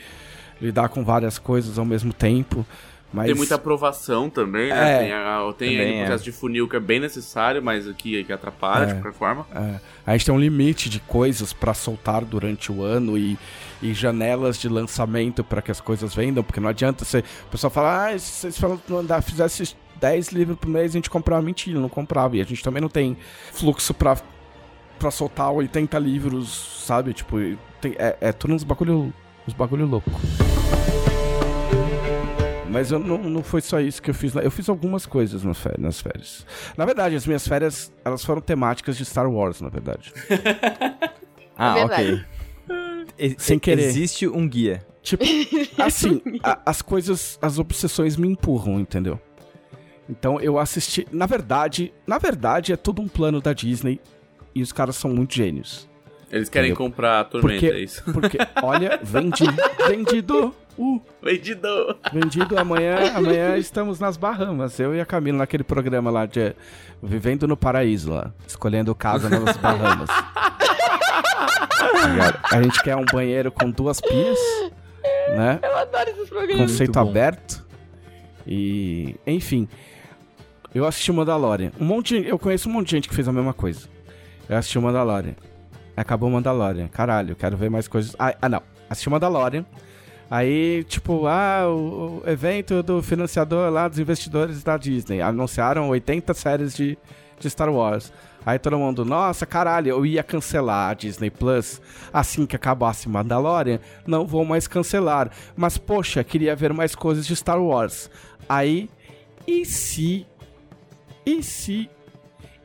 lidar 0.60 0.88
com 0.88 1.04
várias 1.04 1.38
coisas 1.38 1.78
ao 1.78 1.84
mesmo 1.84 2.12
tempo. 2.12 2.66
Mas 3.12 3.26
Tem 3.26 3.34
muita 3.34 3.54
aprovação 3.54 4.28
também, 4.28 4.68
né? 4.70 4.94
É. 4.94 4.98
tem 4.98 5.12
a, 5.12 5.52
tem 5.56 5.68
aí 5.70 5.76
Também 5.76 5.92
o 5.92 5.96
é. 5.96 6.04
processo 6.06 6.24
de 6.24 6.32
funil 6.32 6.68
que 6.68 6.76
é 6.76 6.80
bem 6.80 6.98
necessário, 7.00 7.62
mas 7.62 7.88
aqui 7.88 8.22
que 8.24 8.32
atrapalha 8.32 8.82
É. 8.82 8.86
de 8.86 8.94
qualquer 8.94 9.12
forma. 9.16 9.46
É, 9.54 9.80
a 10.06 10.12
gente 10.12 10.26
tem 10.26 10.34
um 10.34 10.38
limite 10.40 10.90
de 10.90 10.98
coisas 11.00 11.52
pra 11.52 11.72
soltar 11.72 12.24
durante 12.24 12.70
o 12.72 12.82
ano 12.82 13.16
e, 13.16 13.38
e 13.80 13.94
janelas 13.94 14.58
de 14.58 14.68
lançamento 14.68 15.44
pra 15.44 15.62
que 15.62 15.70
as 15.70 15.80
coisas 15.80 16.14
vendam, 16.14 16.42
porque 16.42 16.60
não 16.60 16.68
adianta 16.68 17.04
você. 17.04 17.20
O 17.46 17.50
pessoal 17.50 17.70
fala, 17.70 18.08
ah, 18.10 18.18
se 18.18 18.50
vocês 18.50 18.58
que 18.84 18.92
mandar, 18.92 19.22
fizesse 19.22 19.74
10 20.00 20.28
livros 20.32 20.58
por 20.58 20.68
mês, 20.68 20.90
a 20.90 20.94
gente 20.94 21.08
comprava 21.08 21.40
mentira, 21.40 21.78
não 21.80 21.88
comprava. 21.88 22.36
E 22.36 22.40
a 22.40 22.44
gente 22.44 22.62
também 22.62 22.82
não 22.82 22.88
tem 22.88 23.16
fluxo 23.52 23.94
pra, 23.94 24.16
pra 24.98 25.10
soltar 25.12 25.50
80 25.52 25.96
livros, 25.98 26.82
sabe? 26.84 27.14
Tipo, 27.14 27.36
tem- 27.80 27.94
é, 27.98 28.16
é 28.20 28.32
tudo 28.32 28.52
uns 28.52 28.64
bagulho, 28.64 29.12
uns 29.48 29.54
bagulho 29.54 29.86
louco. 29.86 30.10
Mas 32.70 32.90
eu 32.90 32.98
não, 32.98 33.18
não 33.18 33.42
foi 33.42 33.60
só 33.60 33.80
isso 33.80 34.02
que 34.02 34.10
eu 34.10 34.14
fiz. 34.14 34.34
Eu 34.34 34.50
fiz 34.50 34.68
algumas 34.68 35.06
coisas 35.06 35.42
nas 35.44 35.58
férias, 35.58 35.80
nas 35.80 36.00
férias. 36.00 36.46
Na 36.76 36.84
verdade, 36.84 37.14
as 37.14 37.26
minhas 37.26 37.46
férias, 37.46 37.92
elas 38.04 38.24
foram 38.24 38.40
temáticas 38.40 38.96
de 38.96 39.04
Star 39.04 39.30
Wars, 39.30 39.60
na 39.60 39.68
verdade. 39.68 40.12
Ah, 41.58 41.78
É 41.78 41.84
ok. 41.86 41.96
verdade. 42.04 42.26
E- 43.18 43.34
Sem 43.38 43.58
querer. 43.58 43.84
Existe 43.84 44.28
um 44.28 44.46
guia. 44.46 44.84
Tipo, 45.02 45.24
assim, 45.82 46.20
a- 46.42 46.60
as 46.66 46.82
coisas, 46.82 47.38
as 47.40 47.58
obsessões 47.58 48.14
me 48.14 48.28
empurram, 48.28 48.78
entendeu? 48.78 49.18
Então 50.06 50.38
eu 50.38 50.58
assisti. 50.58 51.08
Na 51.10 51.24
verdade, 51.24 51.94
na 52.06 52.18
verdade, 52.18 52.74
é 52.74 52.76
tudo 52.76 53.00
um 53.00 53.08
plano 53.08 53.40
da 53.40 53.54
Disney 53.54 53.98
e 54.54 54.60
os 54.60 54.70
caras 54.70 54.96
são 54.96 55.14
muito 55.14 55.34
gênios. 55.34 55.88
Eles 56.30 56.50
querem 56.50 56.72
Entendeu? 56.72 56.86
comprar 56.90 57.20
a 57.20 57.24
Tormenta, 57.24 57.54
Porque, 57.60 57.74
é 57.74 57.80
isso. 57.82 58.02
porque 58.12 58.36
olha, 58.62 59.00
vendi, 59.02 59.44
vendido, 59.88 60.54
uh, 60.78 61.02
Vendido! 61.22 61.96
vendido 62.12 62.58
amanhã, 62.58 63.12
amanhã 63.14 63.56
estamos 63.56 63.98
nas 64.00 64.16
Bahamas. 64.16 64.78
Eu 64.78 64.94
e 64.94 65.00
a 65.00 65.06
Camila 65.06 65.38
naquele 65.38 65.64
programa 65.64 66.10
lá 66.10 66.26
de 66.26 66.54
Vivendo 67.02 67.46
no 67.46 67.56
Paraíso 67.56 68.12
lá, 68.12 68.32
escolhendo 68.46 68.94
casa 68.94 69.28
nas 69.28 69.56
Bahamas. 69.58 70.08
A 72.50 72.62
gente 72.62 72.82
quer 72.82 72.96
um 72.96 73.04
banheiro 73.04 73.50
com 73.50 73.70
duas 73.70 74.00
pias, 74.00 74.38
né? 75.36 75.58
Eu 75.62 75.76
adoro 75.76 76.10
esses 76.10 76.28
programas. 76.28 76.70
conceito 76.70 76.98
aberto. 76.98 77.66
E, 78.46 79.16
enfim, 79.26 79.68
eu 80.74 80.86
assisti 80.86 81.10
o 81.10 81.14
Mandalorian. 81.14 81.72
Um 81.80 81.84
monte 81.84 82.20
de, 82.20 82.28
eu 82.28 82.38
conheço 82.38 82.68
um 82.68 82.72
monte 82.72 82.86
de 82.86 82.92
gente 82.92 83.08
que 83.08 83.14
fez 83.14 83.26
a 83.26 83.32
mesma 83.32 83.52
coisa. 83.52 83.88
Eu 84.48 84.56
assisti 84.56 84.78
o 84.78 84.82
Mandalorian. 84.82 85.34
Acabou 85.96 86.28
o 86.28 86.32
Mandalorian. 86.32 86.86
Caralho, 86.88 87.34
quero 87.34 87.56
ver 87.56 87.70
mais 87.70 87.88
coisas. 87.88 88.14
Ah, 88.18 88.36
ah, 88.40 88.48
não. 88.48 88.62
Assisti 88.88 89.08
o 89.08 89.10
Mandalorian. 89.10 89.64
Aí, 90.30 90.84
tipo, 90.84 91.26
ah, 91.26 91.68
o, 91.68 92.22
evento 92.26 92.82
do 92.82 93.02
financiador 93.02 93.70
lá 93.70 93.86
dos 93.86 93.98
investidores 93.98 94.62
da 94.62 94.76
Disney. 94.76 95.20
Anunciaram 95.20 95.88
80 95.88 96.34
séries 96.34 96.74
de, 96.74 96.98
de 97.38 97.48
Star 97.48 97.72
Wars. 97.72 98.12
Aí 98.44 98.58
todo 98.58 98.78
mundo, 98.78 99.04
nossa, 99.04 99.44
caralho, 99.44 99.88
eu 99.88 100.06
ia 100.06 100.22
cancelar 100.22 100.90
a 100.90 100.94
Disney 100.94 101.30
Plus 101.30 101.80
assim 102.12 102.46
que 102.46 102.54
acabasse 102.54 103.08
Mandalorian. 103.08 103.80
Não 104.06 104.24
vou 104.24 104.44
mais 104.44 104.68
cancelar. 104.68 105.30
Mas, 105.56 105.78
poxa, 105.78 106.22
queria 106.22 106.54
ver 106.54 106.72
mais 106.72 106.94
coisas 106.94 107.26
de 107.26 107.34
Star 107.34 107.60
Wars. 107.60 108.10
Aí, 108.48 108.88
e 109.46 109.64
se. 109.64 110.26
E 111.24 111.42
se. 111.42 111.90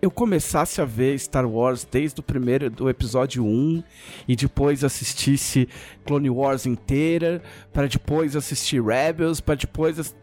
Eu 0.01 0.09
começasse 0.09 0.81
a 0.81 0.85
ver 0.85 1.17
Star 1.19 1.47
Wars 1.47 1.85
desde 1.89 2.19
o 2.19 2.23
primeiro 2.23 2.69
do 2.69 2.89
episódio 2.89 3.45
1 3.45 3.83
e 4.27 4.35
depois 4.35 4.83
assistisse 4.83 5.67
Clone 6.05 6.29
Wars 6.29 6.65
inteira, 6.65 7.41
para 7.71 7.87
depois 7.87 8.35
assistir 8.35 8.81
Rebels, 8.83 9.39
para 9.39 9.55
depois 9.55 9.99
ass- 9.99 10.15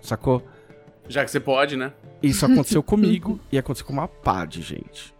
sacou? 0.00 0.42
Já 1.08 1.24
que 1.24 1.30
você 1.30 1.40
pode, 1.40 1.76
né? 1.76 1.92
Isso 2.22 2.44
aconteceu 2.46 2.82
comigo 2.82 3.40
e 3.50 3.58
aconteceu 3.58 3.86
com 3.86 3.92
uma 3.92 4.06
pá 4.08 4.44
de 4.44 4.62
gente. 4.62 5.14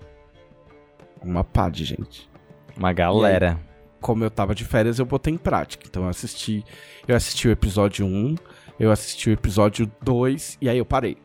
Uma 1.22 1.42
pá 1.42 1.68
de 1.68 1.84
gente. 1.84 2.28
Uma 2.76 2.92
galera. 2.92 3.58
Como 4.00 4.24
eu 4.24 4.30
tava 4.30 4.54
de 4.54 4.64
férias, 4.64 4.98
eu 4.98 5.06
botei 5.06 5.32
em 5.32 5.38
prática. 5.38 5.84
Então 5.88 6.02
eu 6.02 6.08
assisti, 6.08 6.64
eu 7.06 7.14
assisti 7.14 7.46
o 7.46 7.52
episódio 7.52 8.04
1, 8.04 8.34
eu 8.78 8.90
assisti 8.90 9.30
o 9.30 9.32
episódio 9.32 9.90
2 10.02 10.58
e 10.60 10.68
aí 10.68 10.78
eu 10.78 10.84
parei. 10.84 11.16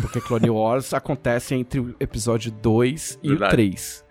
Porque 0.00 0.20
Clone 0.20 0.50
Wars 0.50 0.92
acontece 0.94 1.54
entre 1.54 1.80
o 1.80 1.94
episódio 2.00 2.50
2 2.50 3.18
e 3.22 3.28
Verdade. 3.28 3.52
o 3.52 3.56
3. 3.56 4.04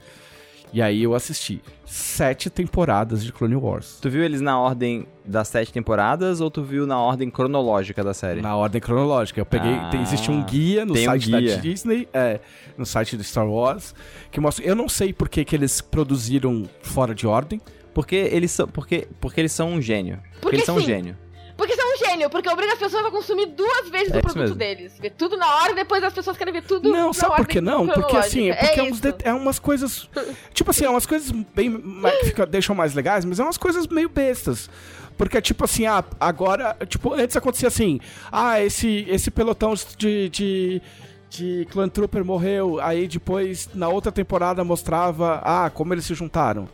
E 0.74 0.82
aí 0.82 1.02
eu 1.04 1.16
assisti 1.16 1.62
sete 1.86 2.50
temporadas 2.50 3.24
de 3.24 3.32
Clone 3.32 3.56
Wars. 3.56 4.00
Tu 4.02 4.10
viu 4.10 4.22
eles 4.22 4.42
na 4.42 4.60
ordem 4.60 5.08
das 5.26 5.48
sete 5.48 5.72
temporadas 5.72 6.42
ou 6.42 6.52
tu 6.52 6.62
viu 6.62 6.86
na 6.86 7.00
ordem 7.00 7.30
cronológica 7.30 8.04
da 8.04 8.14
série? 8.14 8.42
Na 8.42 8.54
ordem 8.56 8.82
cronológica. 8.82 9.40
Eu 9.40 9.46
peguei. 9.46 9.74
Ah, 9.76 9.90
tem- 9.90 10.02
existe 10.02 10.30
um 10.30 10.44
guia 10.44 10.86
no 10.86 10.94
tem 10.94 11.04
um 11.08 11.12
site 11.12 11.32
da 11.32 11.40
guia. 11.40 11.58
Disney, 11.58 12.08
é, 12.14 12.42
no 12.78 12.86
site 12.86 13.16
do 13.16 13.24
Star 13.24 13.48
Wars, 13.50 13.96
que 14.30 14.42
mostra. 14.42 14.66
Eu 14.66 14.76
não 14.76 14.90
sei 14.90 15.14
por 15.14 15.30
que, 15.30 15.46
que 15.46 15.56
eles 15.56 15.80
produziram 15.80 16.64
fora 16.82 17.16
de 17.16 17.26
ordem. 17.26 17.62
Porque 17.94 18.16
eles 18.16 18.52
são, 18.52 18.68
porque, 18.68 19.08
porque 19.20 19.42
eles 19.42 19.52
são 19.54 19.72
um 19.74 19.82
gênio. 19.82 20.18
Porque, 20.18 20.40
Porque 20.42 20.56
eles 20.58 20.66
são 20.66 20.76
um 20.76 20.80
sim. 20.82 20.86
gênio. 20.86 21.18
Porque 21.58 21.76
são 21.76 21.86
um 21.94 21.98
gênio, 21.98 22.30
porque 22.30 22.48
obriga 22.48 22.74
as 22.74 22.80
pessoas 22.80 23.04
a 23.06 23.10
consumir 23.12 23.48
duas 23.48 23.90
vezes 23.90 24.14
É 24.14 24.20
o 24.20 24.22
produto 24.22 24.54
deles. 24.56 24.94
Ver 25.00 25.10
tudo 25.12 25.36
na 25.36 25.56
hora 25.56 25.72
e 25.72 25.76
depois 25.76 26.04
as 26.04 26.14
pessoas 26.14 26.38
querem 26.38 26.54
ver 26.54 26.62
tudo 26.64 26.88
Não, 26.90 27.12
sabe 27.12 27.36
por 27.36 27.48
que 27.48 27.60
não? 27.60 27.88
Porque 27.88 28.16
assim, 28.16 28.50
é 28.52 28.56
cronológica. 28.56 28.68
porque 28.68 28.80
é, 28.80 28.86
é 28.88 28.92
uns 28.92 29.00
det- 29.00 29.24
é 29.26 29.34
umas 29.34 29.58
coisas. 29.60 30.08
Tipo 30.54 30.70
assim, 30.70 30.86
é 30.86 30.90
umas 30.90 31.06
coisas 31.08 31.32
bem. 31.32 31.82
que 32.20 32.26
fica- 32.28 32.46
deixam 32.46 32.76
mais 32.76 32.94
legais, 32.94 33.26
mas 33.26 33.40
é 33.40 33.44
umas 33.44 33.58
coisas 33.58 33.88
meio 33.88 34.08
bestas. 34.08 34.70
Porque, 35.18 35.42
tipo 35.42 35.66
assim, 35.66 35.88
ah, 35.88 36.04
agora. 36.20 36.78
Tipo, 36.88 37.14
antes 37.16 37.36
acontecia 37.36 37.68
assim. 37.70 38.00
Ah, 38.32 38.62
esse, 38.62 39.06
esse 39.10 39.32
pelotão 39.32 39.74
de. 39.98 40.30
de 40.30 40.82
de 41.30 41.68
Clan 41.72 41.90
Trooper 41.90 42.24
morreu, 42.24 42.80
aí 42.80 43.06
depois 43.06 43.70
na 43.74 43.90
outra 43.90 44.14
temporada 44.14 44.64
mostrava 44.64 45.42
ah, 45.44 45.70
como 45.70 45.94
eles 45.94 46.06
se 46.06 46.14
juntaram. 46.14 46.70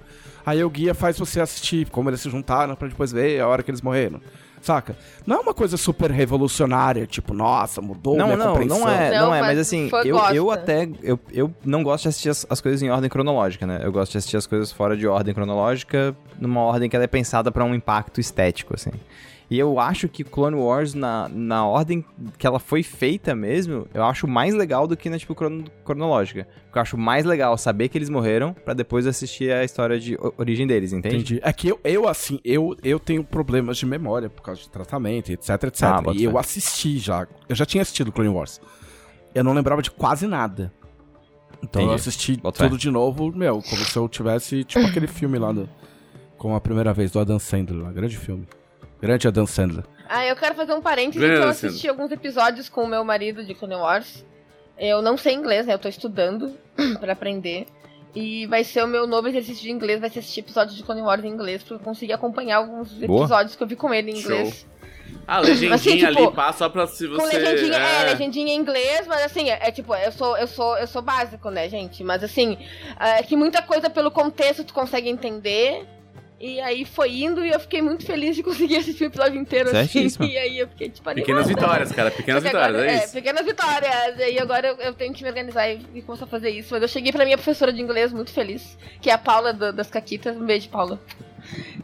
Aí 0.45 0.63
o 0.63 0.69
guia 0.69 0.93
faz 0.93 1.17
você 1.17 1.41
assistir 1.41 1.89
como 1.89 2.07
eles 2.07 2.21
se 2.21 2.29
juntaram 2.29 2.75
pra 2.75 2.87
depois 2.87 3.11
ver 3.11 3.39
a 3.41 3.47
hora 3.47 3.63
que 3.63 3.71
eles 3.71 3.81
morreram. 3.81 4.21
Saca? 4.63 4.95
Não 5.27 5.35
é 5.35 5.39
uma 5.41 5.53
coisa 5.53 5.75
super 5.75 6.09
revolucionária, 6.09 7.05
tipo, 7.05 7.33
nossa, 7.33 7.81
mudou 7.81 8.15
Não, 8.15 8.25
minha 8.27 8.37
não, 8.37 8.47
compreensão. 8.47 8.79
não 8.79 8.89
é, 8.89 9.11
não, 9.11 9.25
Não, 9.27 9.35
é, 9.35 9.41
mas 9.41 9.53
mas 9.53 9.59
assim, 9.59 9.91
eu, 10.05 10.17
eu 10.33 10.49
até, 10.49 10.89
eu, 11.03 11.19
eu 11.31 11.53
não 11.65 11.83
gosto 11.83 12.03
de 12.03 12.07
assistir 12.09 12.29
as, 12.29 12.47
as 12.49 12.61
coisas 12.61 12.81
em 12.81 12.89
ordem 12.89 13.09
cronológica, 13.09 13.67
né? 13.67 13.81
Eu 13.83 13.91
gosto 13.91 14.13
de 14.13 14.17
assistir 14.19 14.37
as 14.37 14.47
coisas 14.47 14.71
fora 14.71 14.95
de 14.95 15.05
ordem 15.05 15.33
cronológica, 15.33 16.15
numa 16.39 16.61
ordem 16.61 16.89
que 16.89 16.95
ela 16.95 17.03
é 17.03 17.07
pensada 17.07 17.51
pra 17.51 17.65
um 17.65 17.75
impacto 17.75 18.21
estético, 18.21 18.73
assim. 18.73 18.91
E 19.49 19.59
eu 19.59 19.79
acho 19.79 20.07
que 20.07 20.23
Clone 20.23 20.55
Wars, 20.55 20.93
na, 20.93 21.27
na 21.29 21.65
ordem 21.67 22.03
que 22.37 22.47
ela 22.47 22.59
foi 22.59 22.81
feita 22.81 23.35
mesmo, 23.35 23.85
eu 23.93 24.03
acho 24.03 24.27
mais 24.27 24.55
legal 24.55 24.87
do 24.87 24.95
que 24.97 25.09
na, 25.09 25.19
tipo, 25.19 25.35
crono- 25.35 25.65
cronológica. 25.85 26.47
Porque 26.65 26.77
eu 26.77 26.81
acho 26.81 26.97
mais 26.97 27.23
legal 27.25 27.55
saber 27.57 27.89
que 27.89 27.97
eles 27.97 28.09
morreram 28.09 28.53
pra 28.53 28.73
depois 28.73 29.05
assistir 29.05 29.51
a 29.51 29.63
história 29.63 29.99
de 29.99 30.17
origem 30.37 30.65
deles, 30.65 30.91
entende? 30.93 31.15
Entendi. 31.15 31.39
É 31.43 31.53
que 31.53 31.67
eu, 31.67 31.79
eu 31.83 32.07
assim, 32.07 32.39
eu, 32.43 32.75
eu 32.83 32.99
tenho 32.99 33.23
problemas 33.23 33.77
de 33.77 33.85
memória 33.85 34.29
por 34.29 34.41
causa 34.41 34.61
de 34.61 34.69
tratamento, 34.69 35.31
etc, 35.31 35.49
etc. 35.65 35.83
Ah, 35.83 36.01
e 36.13 36.23
eu 36.23 36.31
fé. 36.31 36.39
assisti 36.39 36.97
já. 36.97 37.27
Eu 37.47 37.55
já 37.55 37.65
tinha 37.65 37.81
assistido 37.81 38.11
Clone 38.11 38.29
Wars. 38.29 38.59
Eu 39.35 39.43
não 39.43 39.53
lembrava 39.53 39.81
de 39.81 39.91
quase 39.91 40.25
nada. 40.25 40.73
Então 41.61 41.81
eu 41.81 41.87
Entendi. 41.89 42.01
assisti 42.01 42.37
Bota 42.37 42.63
tudo 42.63 42.77
de 42.77 42.89
novo, 42.89 43.31
meu, 43.31 43.61
como 43.61 43.85
se 43.85 43.95
eu 43.97 44.09
tivesse, 44.09 44.63
tipo, 44.63 44.85
aquele 44.85 45.07
filme 45.07 45.37
lá 45.37 45.51
do. 45.51 45.69
Com 46.37 46.55
a 46.55 46.59
primeira 46.61 46.91
vez 46.93 47.11
do 47.11 47.19
Adam 47.19 47.39
Sandler, 47.39 47.83
lá, 47.83 47.91
grande 47.91 48.17
filme. 48.17 48.45
Grande 49.03 49.27
Adam 49.27 49.45
Sandler. 49.45 49.83
Ah, 50.07 50.25
eu 50.25 50.33
quero 50.33 50.55
fazer 50.55 50.73
um 50.73 50.81
parênteses 50.81 51.21
Grande 51.21 51.41
que 51.41 51.47
eu 51.47 51.53
cena. 51.53 51.69
assisti 51.69 51.89
alguns 51.89 52.09
episódios 52.09 52.69
com 52.69 52.85
o 52.85 52.87
meu 52.87 53.03
marido 53.03 53.43
de 53.43 53.53
Clone 53.53 53.75
Wars. 53.75 54.25
Eu 54.79 55.01
não 55.01 55.17
sei 55.17 55.33
inglês, 55.33 55.67
né? 55.67 55.73
Eu 55.73 55.79
tô 55.79 55.89
estudando 55.89 56.57
pra 57.01 57.11
aprender. 57.11 57.65
E 58.15 58.47
vai 58.47 58.63
ser 58.63 58.81
o 58.81 58.87
meu 58.87 59.05
novo 59.05 59.27
exercício 59.27 59.61
de 59.61 59.71
inglês, 59.71 59.99
vai 59.99 60.09
ser 60.09 60.19
assistir 60.19 60.39
episódios 60.39 60.77
de 60.77 60.83
Clone 60.83 61.01
Wars 61.01 61.21
em 61.21 61.27
inglês, 61.27 61.61
pra 61.63 61.75
eu 61.75 61.79
conseguir 61.81 62.13
acompanhar 62.13 62.57
alguns 62.57 62.93
Boa. 62.93 63.23
episódios 63.23 63.57
que 63.57 63.63
eu 63.63 63.67
vi 63.67 63.75
com 63.75 63.93
ele 63.93 64.11
em 64.11 64.19
inglês. 64.19 64.65
A 65.27 65.39
legendinha 65.41 65.75
Assim, 65.75 65.97
tipo, 65.97 66.05
ali 66.05 66.31
passa 66.31 66.59
só 66.59 66.69
pra 66.69 66.87
se 66.87 67.05
você. 67.05 67.19
Com 67.19 67.25
legendinha, 67.25 67.77
é... 67.77 68.03
legendinha 68.05 68.53
em 68.53 68.57
inglês, 68.57 69.05
mas 69.05 69.21
assim, 69.23 69.49
é, 69.49 69.67
é 69.67 69.71
tipo, 69.71 69.93
eu 69.93 70.13
sou, 70.13 70.37
eu 70.37 70.47
sou, 70.47 70.77
eu 70.77 70.87
sou 70.87 71.01
básico, 71.01 71.49
né, 71.49 71.67
gente? 71.67 72.05
Mas 72.05 72.23
assim, 72.23 72.57
é 72.97 73.21
que 73.21 73.35
muita 73.35 73.61
coisa 73.61 73.89
pelo 73.89 74.11
contexto 74.11 74.63
tu 74.63 74.73
consegue 74.73 75.09
entender. 75.09 75.85
E 76.39 76.59
aí 76.59 76.83
foi 76.83 77.21
indo 77.23 77.45
e 77.45 77.51
eu 77.51 77.59
fiquei 77.59 77.81
muito 77.81 78.05
feliz 78.05 78.35
de 78.35 78.43
conseguir 78.43 78.75
assistir 78.77 79.05
o 79.05 79.07
episódio 79.07 79.39
inteiro 79.39 79.69
assim. 79.69 79.87
Certíssimo. 79.87 80.25
E 80.25 80.37
aí 80.37 80.59
eu 80.59 80.67
fiquei 80.67 80.89
tipo 80.89 81.09
animada. 81.09 81.25
Pequenas 81.25 81.47
vitórias, 81.47 81.91
cara. 81.93 82.11
Pequenas 82.11 82.43
vitórias, 82.43 82.69
agora- 82.81 82.91
é 82.91 83.03
isso. 83.03 83.13
pequenas 83.13 83.45
vitórias. 83.45 84.19
E 84.19 84.23
aí 84.23 84.39
agora 84.39 84.67
eu, 84.67 84.75
eu 84.77 84.93
tenho 84.93 85.13
que 85.13 85.23
me 85.23 85.29
organizar 85.29 85.69
e, 85.69 85.79
e 85.95 86.01
começar 86.01 86.25
a 86.25 86.27
fazer 86.27 86.49
isso. 86.49 86.69
Mas 86.73 86.81
eu 86.81 86.87
cheguei 86.89 87.11
pra 87.13 87.23
minha 87.23 87.37
professora 87.37 87.71
de 87.71 87.81
inglês 87.81 88.11
muito 88.11 88.31
feliz, 88.31 88.77
que 89.01 89.09
é 89.09 89.13
a 89.13 89.17
Paula 89.17 89.53
do- 89.53 89.71
das 89.71 89.89
Caquitas. 89.89 90.35
Um 90.35 90.45
beijo, 90.45 90.67
Paula. 90.69 90.99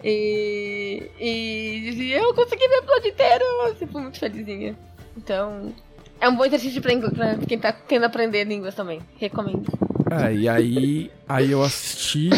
E, 0.03 1.09
e, 1.19 1.91
e 1.91 2.11
eu 2.13 2.33
consegui 2.33 2.67
ver 2.67 2.75
o 2.75 2.83
episódio 2.83 3.09
inteiro. 3.11 3.45
Eu 3.79 3.87
fui 3.87 4.01
muito 4.01 4.19
felizinha. 4.19 4.75
Então, 5.17 5.73
é 6.19 6.27
um 6.29 6.35
bom 6.35 6.45
exercício 6.45 6.81
pra, 6.81 6.93
ingl- 6.93 7.11
pra 7.11 7.37
quem 7.37 7.59
tá 7.59 7.71
querendo 7.71 8.05
aprender 8.05 8.43
línguas 8.45 8.75
também. 8.75 9.01
Recomendo. 9.17 9.71
É, 10.11 10.33
e 10.33 10.49
aí, 10.49 11.11
aí 11.27 11.51
eu 11.51 11.61
assisti. 11.63 12.29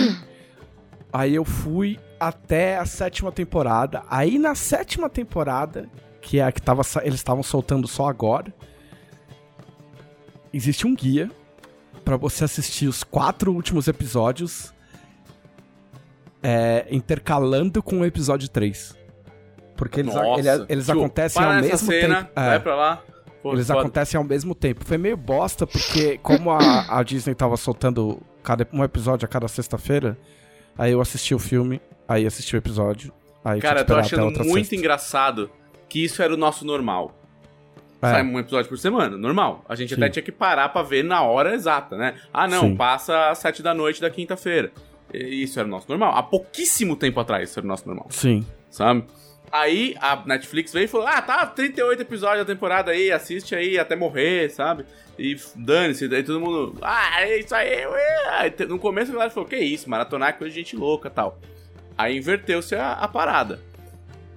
Aí 1.13 1.35
eu 1.35 1.43
fui 1.43 1.99
até 2.19 2.77
a 2.77 2.85
sétima 2.85 3.31
temporada. 3.31 4.03
Aí 4.09 4.39
na 4.39 4.55
sétima 4.55 5.09
temporada, 5.09 5.89
que 6.21 6.39
é 6.39 6.43
a 6.45 6.51
que 6.51 6.61
tava, 6.61 6.83
eles 7.03 7.15
estavam 7.19 7.43
soltando 7.43 7.87
só 7.87 8.07
agora, 8.07 8.53
existe 10.53 10.85
um 10.87 10.95
guia 10.95 11.29
pra 12.05 12.17
você 12.17 12.43
assistir 12.45 12.87
os 12.87 13.03
quatro 13.03 13.53
últimos 13.53 13.87
episódios 13.87 14.73
é, 16.41 16.87
intercalando 16.89 17.81
com 17.83 17.99
o 18.01 18.05
episódio 18.05 18.49
3. 18.49 18.97
Porque 19.75 19.99
eles, 19.99 20.13
Nossa. 20.13 20.39
ele- 20.39 20.65
eles 20.69 20.85
Tio, 20.85 20.93
acontecem 20.99 21.41
para 21.41 21.55
ao 21.57 21.61
mesmo 21.61 21.77
cena, 21.91 22.15
tempo. 22.23 22.31
É. 22.39 22.45
Vai 22.49 22.59
pra 22.59 22.75
lá. 22.75 23.03
Pô, 23.41 23.53
Eles 23.53 23.67
foda. 23.67 23.79
acontecem 23.79 24.17
ao 24.17 24.23
mesmo 24.23 24.53
tempo. 24.53 24.85
Foi 24.85 24.97
meio 24.99 25.17
bosta, 25.17 25.65
porque 25.65 26.19
como 26.19 26.51
a, 26.51 26.99
a 26.99 27.01
Disney 27.03 27.33
tava 27.33 27.57
soltando 27.57 28.21
cada, 28.43 28.67
um 28.71 28.83
episódio 28.83 29.25
a 29.25 29.27
cada 29.27 29.47
sexta-feira, 29.47 30.15
aí 30.77 30.91
eu 30.91 31.01
assisti 31.01 31.33
o 31.35 31.39
filme, 31.39 31.81
aí 32.07 32.25
assisti 32.25 32.55
o 32.55 32.57
episódio. 32.57 33.13
Aí 33.43 33.59
Cara, 33.59 33.81
eu 33.81 33.85
tô 33.85 33.95
achando 33.95 34.23
muito 34.43 34.53
sexta. 34.53 34.75
engraçado 34.75 35.49
que 35.89 36.03
isso 36.03 36.21
era 36.21 36.33
o 36.33 36.37
nosso 36.37 36.65
normal. 36.65 37.15
É. 38.01 38.07
Sai 38.11 38.23
um 38.23 38.39
episódio 38.39 38.69
por 38.69 38.77
semana, 38.77 39.15
normal. 39.17 39.63
A 39.69 39.75
gente 39.75 39.89
Sim. 39.93 40.01
até 40.01 40.09
tinha 40.09 40.23
que 40.23 40.31
parar 40.31 40.69
pra 40.69 40.81
ver 40.81 41.03
na 41.03 41.21
hora 41.21 41.53
exata, 41.53 41.95
né? 41.95 42.15
Ah, 42.33 42.47
não, 42.47 42.61
Sim. 42.61 42.75
passa 42.75 43.29
às 43.29 43.37
sete 43.37 43.61
da 43.61 43.73
noite 43.73 44.01
da 44.01 44.09
quinta-feira. 44.09 44.71
Isso 45.13 45.59
era 45.59 45.67
o 45.67 45.71
nosso 45.71 45.87
normal. 45.89 46.15
Há 46.15 46.23
pouquíssimo 46.23 46.95
tempo 46.95 47.19
atrás 47.19 47.49
isso 47.49 47.59
era 47.59 47.65
o 47.65 47.67
nosso 47.67 47.85
normal, 47.85 48.07
Sim. 48.09 48.45
sabe? 48.69 49.03
Aí 49.51 49.95
a 49.99 50.15
Netflix 50.25 50.71
veio 50.71 50.85
e 50.85 50.87
falou: 50.87 51.07
Ah, 51.07 51.21
tá, 51.21 51.45
38 51.45 52.01
episódios 52.01 52.45
da 52.45 52.53
temporada 52.53 52.91
aí, 52.91 53.11
assiste 53.11 53.53
aí 53.53 53.77
até 53.77 53.95
morrer, 53.95 54.49
sabe? 54.49 54.85
E 55.19 55.35
dane-se, 55.55 56.07
daí 56.07 56.23
todo 56.23 56.39
mundo. 56.39 56.77
Ah, 56.81 57.21
é 57.21 57.39
isso 57.39 57.53
aí, 57.53 57.85
ué. 57.85 58.53
No 58.67 58.79
começo 58.79 59.11
a 59.11 59.13
galera 59.13 59.29
falou: 59.31 59.49
Que 59.49 59.57
isso, 59.57 59.89
maratonar 59.89 60.29
é 60.29 60.33
coisa 60.33 60.53
de 60.53 60.59
gente 60.61 60.75
louca 60.75 61.09
tal. 61.09 61.39
Aí 61.97 62.17
inverteu-se 62.17 62.75
a, 62.75 62.93
a 62.93 63.07
parada. 63.07 63.59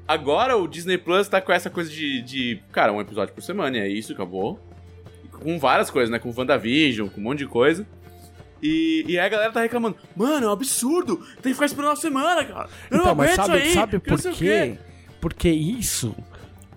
Agora 0.07 0.57
o 0.57 0.67
Disney 0.67 0.99
Plus 0.99 1.29
tá 1.29 1.41
com 1.41 1.53
essa 1.53 1.71
coisa 1.71 1.89
de, 1.91 2.21
de, 2.21 2.61
cara, 2.73 2.93
um 2.93 3.01
episódio 3.01 3.33
por 3.33 3.41
semana, 3.43 3.79
e 3.79 3.81
é 3.81 3.89
isso, 3.89 4.13
acabou. 4.13 4.59
Com 5.31 5.59
várias 5.59 5.91
coisas, 5.91 6.11
né? 6.11 6.19
Com 6.19 6.35
WandaVision, 6.37 7.09
com 7.09 7.21
um 7.21 7.25
monte 7.25 7.39
de 7.39 7.47
coisa. 7.47 7.87
E, 8.63 9.05
e 9.07 9.19
aí 9.19 9.27
a 9.27 9.29
galera 9.29 9.53
tá 9.53 9.61
reclamando, 9.61 9.97
mano, 10.17 10.47
é 10.47 10.49
um 10.49 10.53
absurdo, 10.53 11.17
tem 11.43 11.51
que 11.51 11.55
ficar 11.55 11.67
esperando 11.67 11.91
uma 11.91 11.97
semana, 11.97 12.45
cara. 12.45 12.69
Eu 12.91 12.97
não 12.97 13.05
Então, 13.05 13.15
mas 13.15 13.33
aguento 13.39 13.47
sabe, 13.47 13.59
isso 13.59 13.67
aí. 13.69 13.75
sabe 13.75 13.99
por 13.99 14.21
quê? 14.33 14.79
Porque 15.25 15.49
isso, 15.49 16.15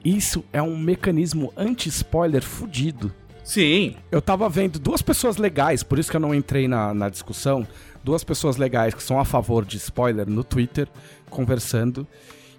isso 0.05 0.41
é 0.53 0.61
um 0.61 0.77
mecanismo 0.77 1.51
anti-spoiler 1.57 2.41
fudido. 2.41 3.13
Sim, 3.43 3.93
Eu 4.09 4.21
tava 4.21 4.47
vendo 4.47 4.79
duas 4.79 5.01
pessoas 5.01 5.35
legais, 5.35 5.83
por 5.83 5.99
isso 5.99 6.09
que 6.09 6.15
eu 6.15 6.21
não 6.21 6.33
entrei 6.33 6.65
na, 6.65 6.93
na 6.93 7.09
discussão. 7.09 7.67
Duas 8.01 8.23
pessoas 8.23 8.55
legais 8.55 8.93
que 8.93 9.03
são 9.03 9.19
a 9.19 9.25
favor 9.25 9.65
de 9.65 9.75
spoiler 9.75 10.29
no 10.29 10.45
Twitter, 10.45 10.87
conversando. 11.29 12.07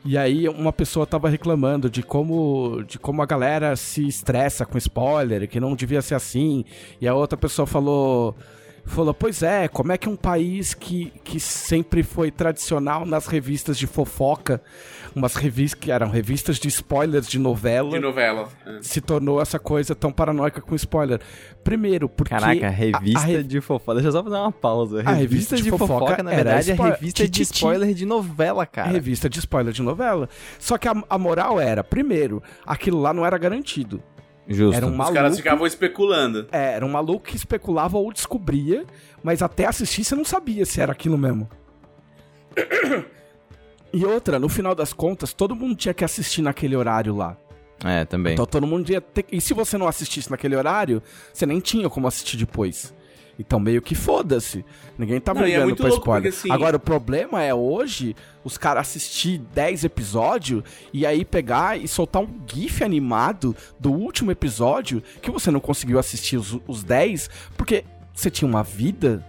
E 0.05 0.19
aí 0.19 0.47
uma 0.47 0.75
pessoa 0.75 1.07
tava 1.07 1.31
reclamando 1.31 1.89
de 1.89 2.03
como, 2.03 2.85
de 2.87 2.99
como 2.99 3.23
a 3.23 3.27
galera 3.27 3.75
se 3.75 4.07
estressa 4.07 4.67
com 4.67 4.77
spoiler, 4.77 5.49
que 5.49 5.59
não 5.59 5.75
devia 5.75 6.03
ser 6.03 6.17
assim. 6.17 6.67
E 7.01 7.09
a 7.09 7.15
outra 7.15 7.39
pessoa 7.39 7.67
falou. 7.67 8.37
Falou: 8.89 9.13
Pois 9.15 9.43
é, 9.43 9.69
como 9.69 9.93
é 9.93 9.99
que 9.99 10.09
um 10.09 10.17
país 10.17 10.75
que, 10.75 11.13
que 11.25 11.39
sempre 11.41 12.03
foi 12.03 12.31
tradicional 12.31 13.05
nas 13.07 13.27
revistas 13.27 13.79
de 13.79 13.87
fofoca, 13.87 14.61
umas 15.15 15.35
revistas 15.35 15.79
que 15.81 15.91
eram 15.91 16.09
revistas 16.11 16.59
de 16.59 16.69
spoilers 16.69 17.29
de 17.29 17.39
novela, 17.39 17.91
De 17.91 17.99
novela. 17.99 18.49
é. 18.67 18.79
se 18.83 19.01
tornou 19.01 19.41
essa 19.41 19.59
coisa 19.59 19.95
tão 19.95 20.11
paranoica 20.13 20.61
com 20.61 20.75
spoiler? 20.75 21.21
Primeiro, 21.65 22.09
porque. 22.09 22.31
Caraca, 22.35 22.67
a- 22.67 22.71
revista 22.71 23.19
a 23.19 23.23
re- 23.23 23.43
de 23.43 23.61
fofoca. 23.61 23.95
Deixa 23.95 24.09
eu 24.09 24.13
só 24.13 24.23
fazer 24.25 24.37
uma 24.37 24.53
pausa. 24.53 25.03
A 25.05 25.13
revista 25.13 25.57
de 25.57 25.71
fofoca 25.71 26.23
na 26.23 26.33
era 26.33 26.45
verdade, 26.53 26.71
é 26.71 26.75
spo- 26.75 26.83
revista 26.85 27.23
de 27.25 27.31
Tititi. 27.31 27.55
spoiler 27.55 27.95
de 27.95 28.07
novela, 28.07 28.65
cara. 28.67 28.89
revista 28.91 29.29
de 29.29 29.39
spoiler 29.39 29.73
de 29.73 29.83
novela. 29.83 30.29
Só 30.59 30.79
que 30.79 30.89
a, 30.89 30.95
a 31.11 31.19
moral 31.19 31.61
era, 31.61 31.85
primeiro, 31.85 32.43
aquilo 32.67 33.01
lá 33.01 33.13
não 33.13 33.25
era 33.27 33.37
garantido. 33.37 34.03
Justo. 34.49 34.75
Era 34.75 34.87
um 34.87 34.91
Os 34.91 34.97
maluco. 34.97 35.15
caras 35.15 35.37
ficavam 35.37 35.67
especulando. 35.67 36.49
É, 36.51 36.73
era 36.73 36.85
um 36.87 36.89
maluco 36.89 37.27
que 37.27 37.37
especulava 37.37 37.99
ou 37.99 38.11
descobria, 38.13 38.85
mas 39.23 39.43
até 39.43 39.67
assistir 39.67 40.03
você 40.05 40.15
não 40.15 40.25
sabia 40.25 40.65
se 40.65 40.81
era 40.81 40.93
aquilo 40.93 41.19
mesmo. 41.19 41.49
E 43.91 44.05
outra, 44.05 44.39
no 44.39 44.51
final 44.51 44.75
das 44.75 44.93
contas, 44.93 45.33
todo 45.33 45.57
mundo 45.57 45.75
tinha 45.75 45.95
que 45.95 46.05
assistir 46.05 46.43
naquele 46.43 46.77
horário 46.77 47.17
lá. 47.17 47.39
É, 47.83 48.05
também. 48.05 48.35
Então 48.35 48.45
todo 48.45 48.67
mundo 48.67 48.91
ia 48.91 49.01
ter. 49.01 49.25
E 49.33 49.41
se 49.41 49.55
você 49.55 49.79
não 49.79 49.89
assistisse 49.89 50.31
naquele 50.31 50.55
horário, 50.57 51.03
você 51.33 51.47
nem 51.47 51.59
tinha 51.59 51.89
como 51.89 52.07
assistir 52.07 52.37
depois. 52.37 52.93
Então 53.39 53.61
meio 53.61 53.81
que 53.81 53.95
foda-se. 53.95 54.65
Ninguém 54.99 55.21
tá 55.21 55.33
Não, 55.33 55.43
é 55.43 55.45
brigando 55.45 55.67
muito 55.67 55.83
pra 55.83 55.91
spoiler. 55.91 56.29
assim- 56.33 56.51
Agora 56.51 56.77
o 56.77 56.81
problema 56.81 57.43
é 57.43 57.55
hoje 57.55 58.17
os 58.43 58.59
caras 58.59 58.89
assistir 58.89 59.39
10 59.55 59.85
episódios 59.85 60.63
e 60.93 61.07
aí 61.07 61.25
pegar 61.25 61.79
e 61.81 61.87
soltar 61.87 62.21
um 62.23 62.29
GIF 62.47 62.83
animado 62.83 63.55
do 63.79 63.93
último 63.93 64.33
episódio 64.33 65.03
que 65.23 65.31
você 65.31 65.51
não 65.51 65.61
conseguiu 65.61 65.99
assistir 65.99 66.37
os, 66.37 66.59
os 66.67 66.83
10 66.83 67.31
porque 67.57 67.85
você 68.13 68.29
tinha 68.31 68.49
uma 68.49 68.65
vida. 68.65 69.25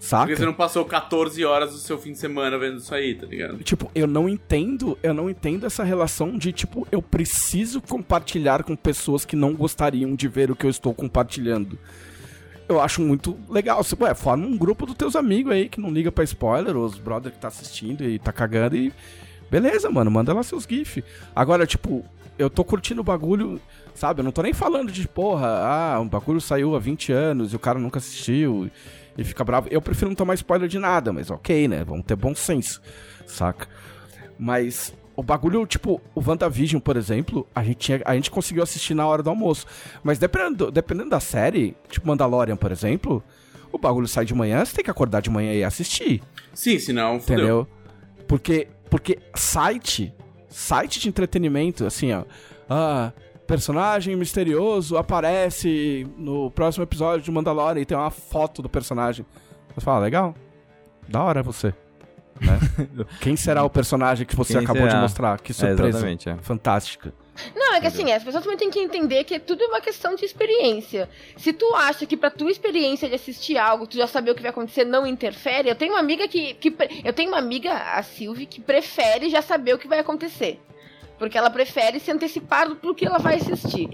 Saca? 0.00 0.26
Porque 0.26 0.36
você 0.36 0.44
não 0.44 0.52
passou 0.52 0.84
14 0.84 1.42
horas 1.46 1.72
do 1.72 1.78
seu 1.78 1.96
fim 1.98 2.12
de 2.12 2.18
semana 2.18 2.58
vendo 2.58 2.76
isso 2.76 2.94
aí, 2.94 3.14
tá 3.14 3.24
ligado? 3.26 3.56
Tipo, 3.64 3.90
eu 3.94 4.06
não 4.06 4.28
entendo, 4.28 4.98
eu 5.02 5.14
não 5.14 5.30
entendo 5.30 5.64
essa 5.64 5.82
relação 5.82 6.36
de 6.36 6.52
tipo, 6.52 6.86
eu 6.92 7.00
preciso 7.00 7.80
compartilhar 7.80 8.64
com 8.64 8.76
pessoas 8.76 9.24
que 9.24 9.34
não 9.34 9.54
gostariam 9.54 10.14
de 10.14 10.28
ver 10.28 10.50
o 10.50 10.56
que 10.56 10.66
eu 10.66 10.70
estou 10.70 10.92
compartilhando. 10.92 11.78
Eu 12.68 12.80
acho 12.80 13.00
muito 13.00 13.36
legal. 13.48 13.82
Você, 13.82 13.96
ué, 14.00 14.14
forma 14.14 14.46
um 14.46 14.56
grupo 14.56 14.86
dos 14.86 14.94
teus 14.94 15.14
amigos 15.14 15.52
aí 15.52 15.68
que 15.68 15.80
não 15.80 15.90
liga 15.90 16.10
pra 16.10 16.24
spoiler, 16.24 16.76
os 16.76 16.98
brother 16.98 17.32
que 17.32 17.38
tá 17.38 17.48
assistindo 17.48 18.04
e 18.04 18.18
tá 18.18 18.32
cagando 18.32 18.76
e. 18.76 18.92
Beleza, 19.50 19.90
mano, 19.90 20.10
manda 20.10 20.32
lá 20.32 20.42
seus 20.42 20.64
GIF. 20.64 21.04
Agora, 21.36 21.66
tipo, 21.66 22.04
eu 22.38 22.50
tô 22.50 22.64
curtindo 22.64 23.02
o 23.02 23.04
bagulho, 23.04 23.60
sabe? 23.94 24.20
Eu 24.20 24.24
não 24.24 24.32
tô 24.32 24.42
nem 24.42 24.52
falando 24.52 24.90
de, 24.90 25.06
porra, 25.06 25.46
ah, 25.46 26.00
um 26.00 26.08
bagulho 26.08 26.40
saiu 26.40 26.74
há 26.74 26.78
20 26.78 27.12
anos 27.12 27.52
e 27.52 27.56
o 27.56 27.58
cara 27.58 27.78
nunca 27.78 27.98
assistiu 27.98 28.70
e 29.16 29.22
fica 29.22 29.44
bravo. 29.44 29.68
Eu 29.70 29.80
prefiro 29.80 30.08
não 30.08 30.16
tomar 30.16 30.34
spoiler 30.34 30.68
de 30.68 30.78
nada, 30.78 31.12
mas 31.12 31.30
ok, 31.30 31.68
né? 31.68 31.84
Vamos 31.84 32.04
ter 32.04 32.16
bom 32.16 32.34
senso, 32.34 32.80
saca? 33.26 33.68
Mas 34.38 34.92
o 35.16 35.22
bagulho, 35.22 35.66
tipo, 35.66 36.00
o 36.14 36.20
WandaVision, 36.20 36.80
por 36.80 36.96
exemplo, 36.96 37.46
a 37.54 37.62
gente, 37.62 37.76
tinha, 37.76 38.02
a 38.04 38.14
gente 38.14 38.30
conseguiu 38.30 38.62
assistir 38.62 38.94
na 38.94 39.06
hora 39.06 39.22
do 39.22 39.30
almoço. 39.30 39.66
Mas 40.02 40.18
dependendo, 40.18 40.70
dependendo 40.70 41.10
da 41.10 41.20
série, 41.20 41.76
tipo 41.88 42.06
Mandalorian, 42.06 42.56
por 42.56 42.72
exemplo, 42.72 43.22
o 43.72 43.78
bagulho 43.78 44.08
sai 44.08 44.24
de 44.24 44.34
manhã, 44.34 44.64
você 44.64 44.74
tem 44.74 44.84
que 44.84 44.90
acordar 44.90 45.20
de 45.20 45.30
manhã 45.30 45.52
e 45.52 45.62
assistir. 45.62 46.22
Sim, 46.52 46.78
senão 46.78 47.20
fudeu. 47.20 47.36
Entendeu? 47.36 47.68
Porque, 48.26 48.68
porque 48.90 49.18
site, 49.34 50.12
site 50.48 51.00
de 51.00 51.08
entretenimento, 51.08 51.86
assim, 51.86 52.12
ó. 52.12 52.24
Ah, 52.68 53.12
personagem 53.46 54.16
misterioso 54.16 54.96
aparece 54.96 56.06
no 56.16 56.50
próximo 56.50 56.82
episódio 56.82 57.24
de 57.24 57.30
Mandalorian 57.30 57.82
e 57.82 57.84
tem 57.84 57.96
uma 57.96 58.10
foto 58.10 58.62
do 58.62 58.68
personagem. 58.68 59.24
Você 59.74 59.80
fala, 59.80 60.04
legal, 60.04 60.34
da 61.08 61.22
hora 61.22 61.42
você. 61.42 61.74
Né? 62.40 62.58
Quem 63.20 63.36
será 63.36 63.64
o 63.64 63.70
personagem 63.70 64.26
que 64.26 64.34
você 64.36 64.54
Quem 64.54 64.62
acabou 64.64 64.82
de 64.84 64.90
será? 64.90 65.00
mostrar? 65.02 65.40
Que 65.40 65.52
É, 65.52 65.54
surpresa. 65.54 65.88
exatamente, 65.88 66.28
é. 66.28 66.36
Fantástica. 66.38 67.12
Não, 67.56 67.74
é 67.74 67.80
que 67.80 67.86
assim, 67.88 68.12
as 68.12 68.22
pessoas 68.22 68.44
também 68.44 68.56
têm 68.56 68.70
que 68.70 68.78
entender 68.78 69.24
que 69.24 69.40
tudo 69.40 69.64
é 69.64 69.66
uma 69.66 69.80
questão 69.80 70.14
de 70.14 70.24
experiência. 70.24 71.08
Se 71.36 71.52
tu 71.52 71.74
acha 71.74 72.06
que 72.06 72.16
pra 72.16 72.30
tua 72.30 72.48
experiência 72.50 73.08
de 73.08 73.16
assistir 73.16 73.58
algo, 73.58 73.88
tu 73.88 73.96
já 73.96 74.06
saber 74.06 74.30
o 74.30 74.34
que 74.36 74.42
vai 74.42 74.50
acontecer, 74.52 74.84
não 74.84 75.04
interfere, 75.04 75.68
eu 75.68 75.74
tenho 75.74 75.92
uma 75.94 75.98
amiga 76.00 76.28
que. 76.28 76.54
que 76.54 76.72
eu 77.04 77.12
tenho 77.12 77.30
uma 77.30 77.38
amiga, 77.38 77.72
a 77.72 78.02
Sylvie, 78.04 78.46
que 78.46 78.60
prefere 78.60 79.28
já 79.30 79.42
saber 79.42 79.74
o 79.74 79.78
que 79.78 79.88
vai 79.88 79.98
acontecer. 79.98 80.60
Porque 81.18 81.36
ela 81.36 81.50
prefere 81.50 81.98
se 81.98 82.10
antecipar 82.12 82.68
do 82.68 82.76
pro 82.76 82.94
que 82.94 83.04
ela 83.04 83.18
vai 83.18 83.34
assistir. 83.36 83.88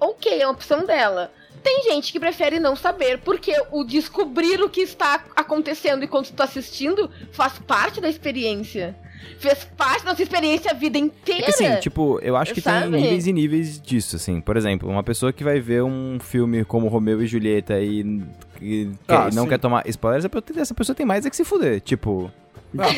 Ok, 0.00 0.40
é 0.40 0.46
uma 0.46 0.52
opção 0.52 0.84
dela. 0.86 1.32
Tem 1.66 1.82
gente 1.82 2.12
que 2.12 2.20
prefere 2.20 2.60
não 2.60 2.76
saber, 2.76 3.18
porque 3.18 3.52
o 3.72 3.82
descobrir 3.84 4.62
o 4.62 4.68
que 4.70 4.80
está 4.82 5.24
acontecendo 5.34 6.04
enquanto 6.04 6.28
tu 6.28 6.34
tá 6.34 6.44
assistindo 6.44 7.10
faz 7.32 7.58
parte 7.58 8.00
da 8.00 8.08
experiência. 8.08 8.94
Fez 9.38 9.64
parte 9.76 10.04
da 10.04 10.10
nossa 10.10 10.22
experiência 10.22 10.70
a 10.70 10.74
vida 10.74 10.96
inteira. 10.98 11.40
É 11.42 11.44
que 11.46 11.50
assim, 11.50 11.76
tipo, 11.80 12.20
eu 12.22 12.36
acho 12.36 12.54
que 12.54 12.60
Sabe? 12.60 12.90
tem 12.92 13.00
níveis 13.02 13.26
e 13.26 13.32
níveis 13.32 13.80
disso, 13.80 14.16
assim. 14.16 14.40
Por 14.40 14.56
exemplo, 14.56 14.88
uma 14.88 15.02
pessoa 15.02 15.32
que 15.32 15.42
vai 15.42 15.58
ver 15.58 15.82
um 15.82 16.18
filme 16.20 16.64
como 16.64 16.86
Romeu 16.88 17.20
e 17.22 17.26
Julieta 17.26 17.80
e, 17.80 18.22
e 18.62 18.90
Ah, 19.08 19.24
quer- 19.24 19.34
não 19.34 19.42
sim. 19.42 19.48
quer 19.48 19.58
tomar 19.58 19.82
spoilers, 19.88 20.24
essa 20.56 20.74
pessoa 20.74 20.94
tem 20.94 21.04
mais 21.04 21.26
é 21.26 21.30
que 21.30 21.36
se 21.36 21.44
fuder. 21.44 21.80
Tipo, 21.80 22.30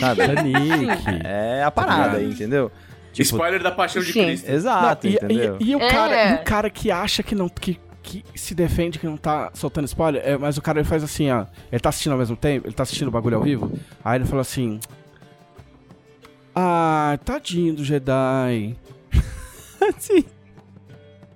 sabe? 0.01 0.21
Titanic. 0.29 1.25
É 1.25 1.63
a 1.65 1.71
parada 1.71 2.19
aí, 2.19 2.27
entendeu? 2.31 2.71
Tipo, 3.13 3.25
Spoiler 3.37 3.63
da 3.63 3.71
Paixão 3.71 4.03
de 4.03 4.13
Sim. 4.13 4.25
Cristo. 4.27 4.49
exato, 4.51 5.07
Não, 5.07 5.13
e, 5.13 5.17
entendeu? 5.17 5.57
e- 5.59 5.71
e 5.71 5.77
o 5.77 5.81
É. 5.83 5.89
cara, 5.91 6.31
e 6.31 6.35
o 6.35 6.45
cara 6.45 6.71
que 6.71 6.91
acha 6.91 7.23
que 7.23 7.35
não. 7.35 7.49
Que, 7.49 7.81
que 8.09 8.25
se 8.35 8.55
defende 8.55 8.99
que 8.99 9.07
não 9.07 9.17
tá 9.19 9.51
soltando 9.53 9.85
spoiler, 9.85 10.23
é, 10.25 10.39
mas 10.39 10.57
o 10.57 10.63
cara 10.63 10.79
ele 10.81 10.89
faz 10.89 11.03
assim, 11.05 11.31
ó. 11.31 11.45
Ele 11.71 11.79
tá 11.81 11.91
assistindo 11.91 12.13
ao 12.13 12.19
mesmo 12.19 12.37
tempo, 12.37 12.67
ele 12.67 12.75
tá 12.75 12.83
assistindo 12.83 13.09
o 13.09 13.11
bagulho 13.11 13.37
ao 13.37 13.43
vivo. 13.43 13.71
Aí 14.05 14.19
ele 14.19 14.25
fala 14.25 14.41
assim. 14.43 14.81
Ah, 16.55 17.19
tadinho 17.25 17.75
do 17.75 17.85
Jedi. 17.85 18.77
Sim. 19.99 20.25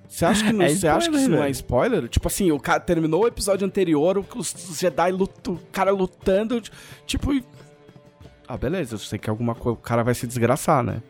Você 0.09 0.25
acha 0.27 0.45
que, 0.45 0.53
não, 0.53 0.65
É 0.65 0.69
você 0.69 0.89
acha 0.89 1.09
que 1.09 1.17
isso 1.17 1.23
spoiler, 1.25 1.39
não 1.41 1.47
é 1.47 1.51
spoiler? 1.51 2.09
Tipo 2.09 2.29
assim, 2.29 2.51
o 2.53 2.61
cara 2.61 2.81
terminou 2.81 3.23
o 3.23 3.27
episódio 3.27 3.67
anterior, 3.67 4.19
o- 4.19 4.27
os, 4.37 4.55
Jedi 4.79 5.11
lutam, 5.13 5.55
o 5.55 5.59
cara 5.71 5.91
lutando, 5.91 6.61
tipo. 7.07 7.31
Ah, 8.47 8.57
beleza, 8.59 8.95
eu 8.95 8.99
sei 8.99 9.19
que 9.19 9.31
alguma 9.31 9.55
coisa. 9.55 9.79
O 9.79 9.81
cara 9.83 10.03
vai 10.03 10.15
se 10.15 10.27
desgraçar, 10.27 10.83
né? 10.83 11.01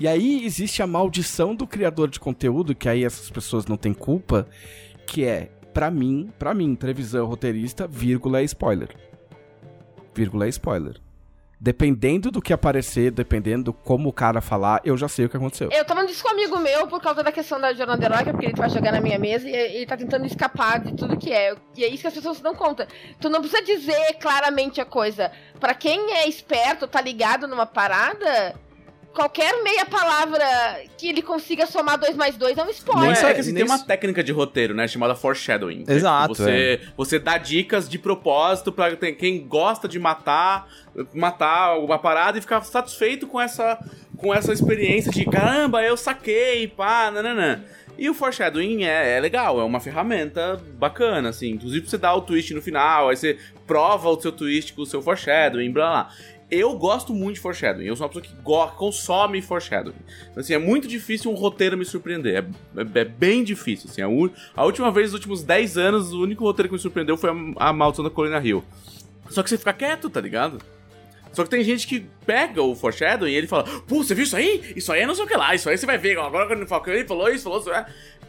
E 0.00 0.08
aí 0.08 0.44
existe 0.46 0.82
a 0.82 0.86
maldição 0.86 1.54
do 1.54 1.66
criador 1.66 2.08
de 2.08 2.18
conteúdo, 2.18 2.74
que 2.74 2.88
aí 2.88 3.04
essas 3.04 3.28
pessoas 3.28 3.66
não 3.66 3.76
têm 3.76 3.92
culpa, 3.92 4.48
que 5.06 5.24
é, 5.24 5.50
pra 5.72 5.90
mim, 5.90 6.30
pra 6.38 6.52
mim, 6.52 6.74
televisão 6.74 7.26
roteirista, 7.26 7.86
vírgula 7.86 8.40
é 8.40 8.44
spoiler. 8.44 8.88
Vírgula 10.14 10.46
é 10.46 10.48
spoiler. 10.48 10.96
Dependendo 11.58 12.30
do 12.30 12.42
que 12.42 12.52
aparecer, 12.52 13.10
dependendo 13.10 13.72
como 13.72 14.10
o 14.10 14.12
cara 14.12 14.42
falar, 14.42 14.82
eu 14.84 14.94
já 14.96 15.08
sei 15.08 15.24
o 15.24 15.28
que 15.28 15.38
aconteceu. 15.38 15.70
Eu 15.72 15.84
tava 15.86 16.04
disso 16.04 16.22
com 16.22 16.28
um 16.28 16.32
amigo 16.32 16.58
meu 16.58 16.86
por 16.86 17.00
causa 17.00 17.22
da 17.22 17.32
questão 17.32 17.58
da 17.58 17.72
jornada 17.72 18.04
heróica, 18.04 18.30
porque 18.30 18.46
ele 18.46 18.54
vai 18.54 18.68
jogar 18.68 18.92
na 18.92 19.00
minha 19.00 19.18
mesa 19.18 19.48
e 19.48 19.54
ele 19.54 19.86
tá 19.86 19.96
tentando 19.96 20.26
escapar 20.26 20.80
de 20.80 20.94
tudo 20.94 21.16
que 21.16 21.32
é. 21.32 21.56
E 21.74 21.82
é 21.82 21.88
isso 21.88 22.02
que 22.02 22.08
as 22.08 22.14
pessoas 22.14 22.36
se 22.36 22.42
dão 22.42 22.54
conta. 22.54 22.86
Tu 23.18 23.30
não 23.30 23.40
precisa 23.40 23.62
dizer 23.62 24.18
claramente 24.20 24.82
a 24.82 24.84
coisa. 24.84 25.32
Pra 25.58 25.72
quem 25.74 26.12
é 26.12 26.28
esperto, 26.28 26.86
tá 26.86 27.00
ligado 27.00 27.48
numa 27.48 27.64
parada, 27.64 28.54
qualquer 29.16 29.62
meia 29.62 29.86
palavra 29.86 30.44
que 30.98 31.08
ele 31.08 31.22
consiga 31.22 31.66
somar 31.66 31.98
dois 31.98 32.14
mais 32.14 32.36
dois 32.36 32.56
é 32.58 32.62
um 32.62 32.68
spoiler. 32.70 33.10
é, 33.10 33.14
só- 33.14 33.28
é 33.28 33.34
que 33.34 33.40
assim, 33.40 33.52
nem 33.52 33.64
tem 33.64 33.72
uma 33.74 33.82
técnica 33.84 34.22
de 34.22 34.30
roteiro, 34.30 34.74
né? 34.74 34.86
Chamada 34.86 35.14
foreshadowing. 35.14 35.84
que 35.84 35.90
é, 35.90 35.94
Exato, 35.94 36.34
tipo, 36.34 36.44
você, 36.44 36.80
você 36.96 37.18
dá 37.18 37.38
dicas 37.38 37.88
de 37.88 37.98
propósito 37.98 38.70
pra 38.70 38.94
quem 38.94 39.46
gosta 39.46 39.88
de 39.88 39.98
matar, 39.98 40.68
matar 41.14 41.68
alguma 41.70 41.98
parada 41.98 42.36
e 42.38 42.40
ficar 42.40 42.60
satisfeito 42.62 43.26
com 43.26 43.40
essa, 43.40 43.78
com 44.18 44.32
essa 44.34 44.52
experiência 44.52 45.10
de 45.10 45.24
caramba, 45.24 45.82
eu 45.82 45.96
saquei, 45.96 46.68
pá, 46.68 47.10
nananã. 47.10 47.64
E 47.98 48.10
o 48.10 48.14
foreshadowing 48.14 48.84
é, 48.84 49.16
é 49.16 49.20
legal, 49.20 49.58
é 49.58 49.64
uma 49.64 49.80
ferramenta 49.80 50.60
bacana, 50.74 51.30
assim. 51.30 51.48
Inclusive 51.52 51.88
você 51.88 51.96
dar 51.96 52.14
o 52.14 52.20
twist 52.20 52.52
no 52.52 52.60
final, 52.60 53.08
aí 53.08 53.16
você 53.16 53.38
prova 53.66 54.10
o 54.10 54.20
seu 54.20 54.30
twist 54.30 54.74
com 54.74 54.82
o 54.82 54.86
seu 54.86 55.00
foreshadowing, 55.00 55.70
blá 55.72 55.88
blá. 55.90 56.10
Eu 56.50 56.76
gosto 56.78 57.12
muito 57.12 57.34
de 57.36 57.40
foreshadowing. 57.40 57.84
Eu 57.86 57.96
sou 57.96 58.06
uma 58.06 58.12
pessoa 58.12 58.24
que 58.24 58.76
consome 58.76 59.42
foreshadowing. 59.42 59.96
Então, 60.30 60.40
assim, 60.40 60.54
é 60.54 60.58
muito 60.58 60.86
difícil 60.86 61.30
um 61.30 61.34
roteiro 61.34 61.76
me 61.76 61.84
surpreender. 61.84 62.44
É, 62.76 62.80
é- 62.80 63.00
é 63.00 63.04
bem 63.04 63.42
difícil. 63.42 63.90
Assim, 63.90 64.00
a, 64.02 64.06
a 64.60 64.64
última 64.64 64.90
vez, 64.92 65.06
nos 65.06 65.14
últimos 65.14 65.42
10 65.42 65.76
anos, 65.76 66.12
o 66.12 66.22
único 66.22 66.44
roteiro 66.44 66.68
que 66.68 66.74
me 66.74 66.80
surpreendeu 66.80 67.16
foi 67.16 67.30
a, 67.30 67.68
a 67.68 67.72
Maldição 67.72 68.04
da 68.04 68.10
Colina 68.10 68.38
Hill. 68.44 68.62
Só 69.28 69.42
que 69.42 69.50
você 69.50 69.58
fica 69.58 69.72
quieto, 69.72 70.08
tá 70.08 70.20
ligado? 70.20 70.58
Só 71.32 71.42
que 71.44 71.50
tem 71.50 71.62
gente 71.62 71.86
que 71.86 72.06
pega 72.24 72.62
o 72.62 72.74
foreshadowing 72.74 73.30
e 73.30 73.34
ele 73.34 73.46
fala, 73.46 73.64
pô, 73.86 73.96
você 74.02 74.14
viu 74.14 74.24
isso 74.24 74.36
aí? 74.36 74.72
Isso 74.74 74.90
aí 74.90 75.02
é 75.02 75.06
não 75.06 75.14
sei 75.14 75.24
o 75.24 75.28
que 75.28 75.36
lá, 75.36 75.54
isso 75.54 75.68
aí 75.68 75.76
você 75.76 75.84
vai 75.84 75.98
ver. 75.98 76.16
Agora 76.18 76.46
quando 76.46 76.60
ele 76.60 77.04
falou 77.06 77.28
isso, 77.28 77.44
falou 77.44 77.58
isso. 77.58 77.70
é." 77.70 77.86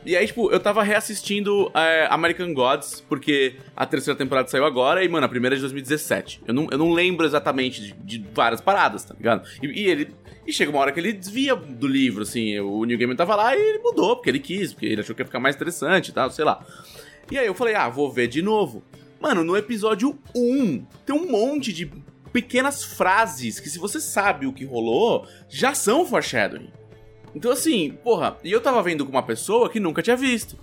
E 0.07 0.15
aí, 0.15 0.25
tipo, 0.25 0.49
eu 0.49 0.59
tava 0.61 0.81
reassistindo 0.83 1.69
é, 1.75 2.07
American 2.09 2.53
Gods, 2.53 3.03
porque 3.09 3.57
a 3.75 3.85
terceira 3.85 4.17
temporada 4.17 4.47
saiu 4.47 4.63
agora, 4.63 5.03
e, 5.03 5.09
mano, 5.09 5.25
a 5.25 5.29
primeira 5.29 5.53
é 5.53 5.57
de 5.57 5.61
2017. 5.63 6.43
Eu 6.47 6.53
não, 6.53 6.67
eu 6.71 6.77
não 6.77 6.93
lembro 6.93 7.25
exatamente 7.25 7.81
de, 7.81 7.91
de 7.91 8.25
várias 8.33 8.61
paradas, 8.61 9.03
tá 9.03 9.13
ligado? 9.13 9.45
E, 9.61 9.67
e 9.67 9.89
ele. 9.89 10.15
E 10.45 10.53
chega 10.53 10.71
uma 10.71 10.79
hora 10.79 10.93
que 10.93 10.99
ele 11.01 11.11
desvia 11.11 11.57
do 11.57 11.85
livro, 11.85 12.23
assim. 12.23 12.57
O 12.57 12.85
New 12.85 12.97
Game 12.97 13.13
tava 13.17 13.35
lá 13.35 13.53
e 13.53 13.59
ele 13.59 13.79
mudou, 13.79 14.15
porque 14.15 14.29
ele 14.29 14.39
quis, 14.39 14.71
porque 14.71 14.85
ele 14.85 15.01
achou 15.01 15.13
que 15.13 15.21
ia 15.21 15.25
ficar 15.25 15.41
mais 15.41 15.57
interessante 15.57 16.07
e 16.07 16.13
tal, 16.13 16.31
sei 16.31 16.45
lá. 16.45 16.65
E 17.29 17.37
aí 17.37 17.45
eu 17.45 17.53
falei, 17.53 17.75
ah, 17.75 17.89
vou 17.89 18.09
ver 18.09 18.29
de 18.29 18.41
novo. 18.41 18.85
Mano, 19.19 19.43
no 19.43 19.57
episódio 19.57 20.17
1 20.33 20.85
tem 21.05 21.13
um 21.13 21.29
monte 21.29 21.73
de 21.73 21.91
pequenas 22.31 22.81
frases 22.81 23.59
que, 23.59 23.69
se 23.69 23.77
você 23.77 23.99
sabe 23.99 24.47
o 24.47 24.53
que 24.53 24.63
rolou, 24.63 25.27
já 25.49 25.73
são 25.73 26.05
foreshadowing. 26.05 26.69
Então, 27.37 27.51
assim, 27.51 27.91
porra, 28.03 28.35
e 28.43 28.51
eu 28.51 28.59
tava 28.59 28.81
vendo 28.81 29.05
com 29.05 29.11
uma 29.11 29.21
pessoa 29.21 29.69
que 29.69 29.79
nunca 29.79 30.01
tinha 30.01 30.15
visto. 30.15 30.57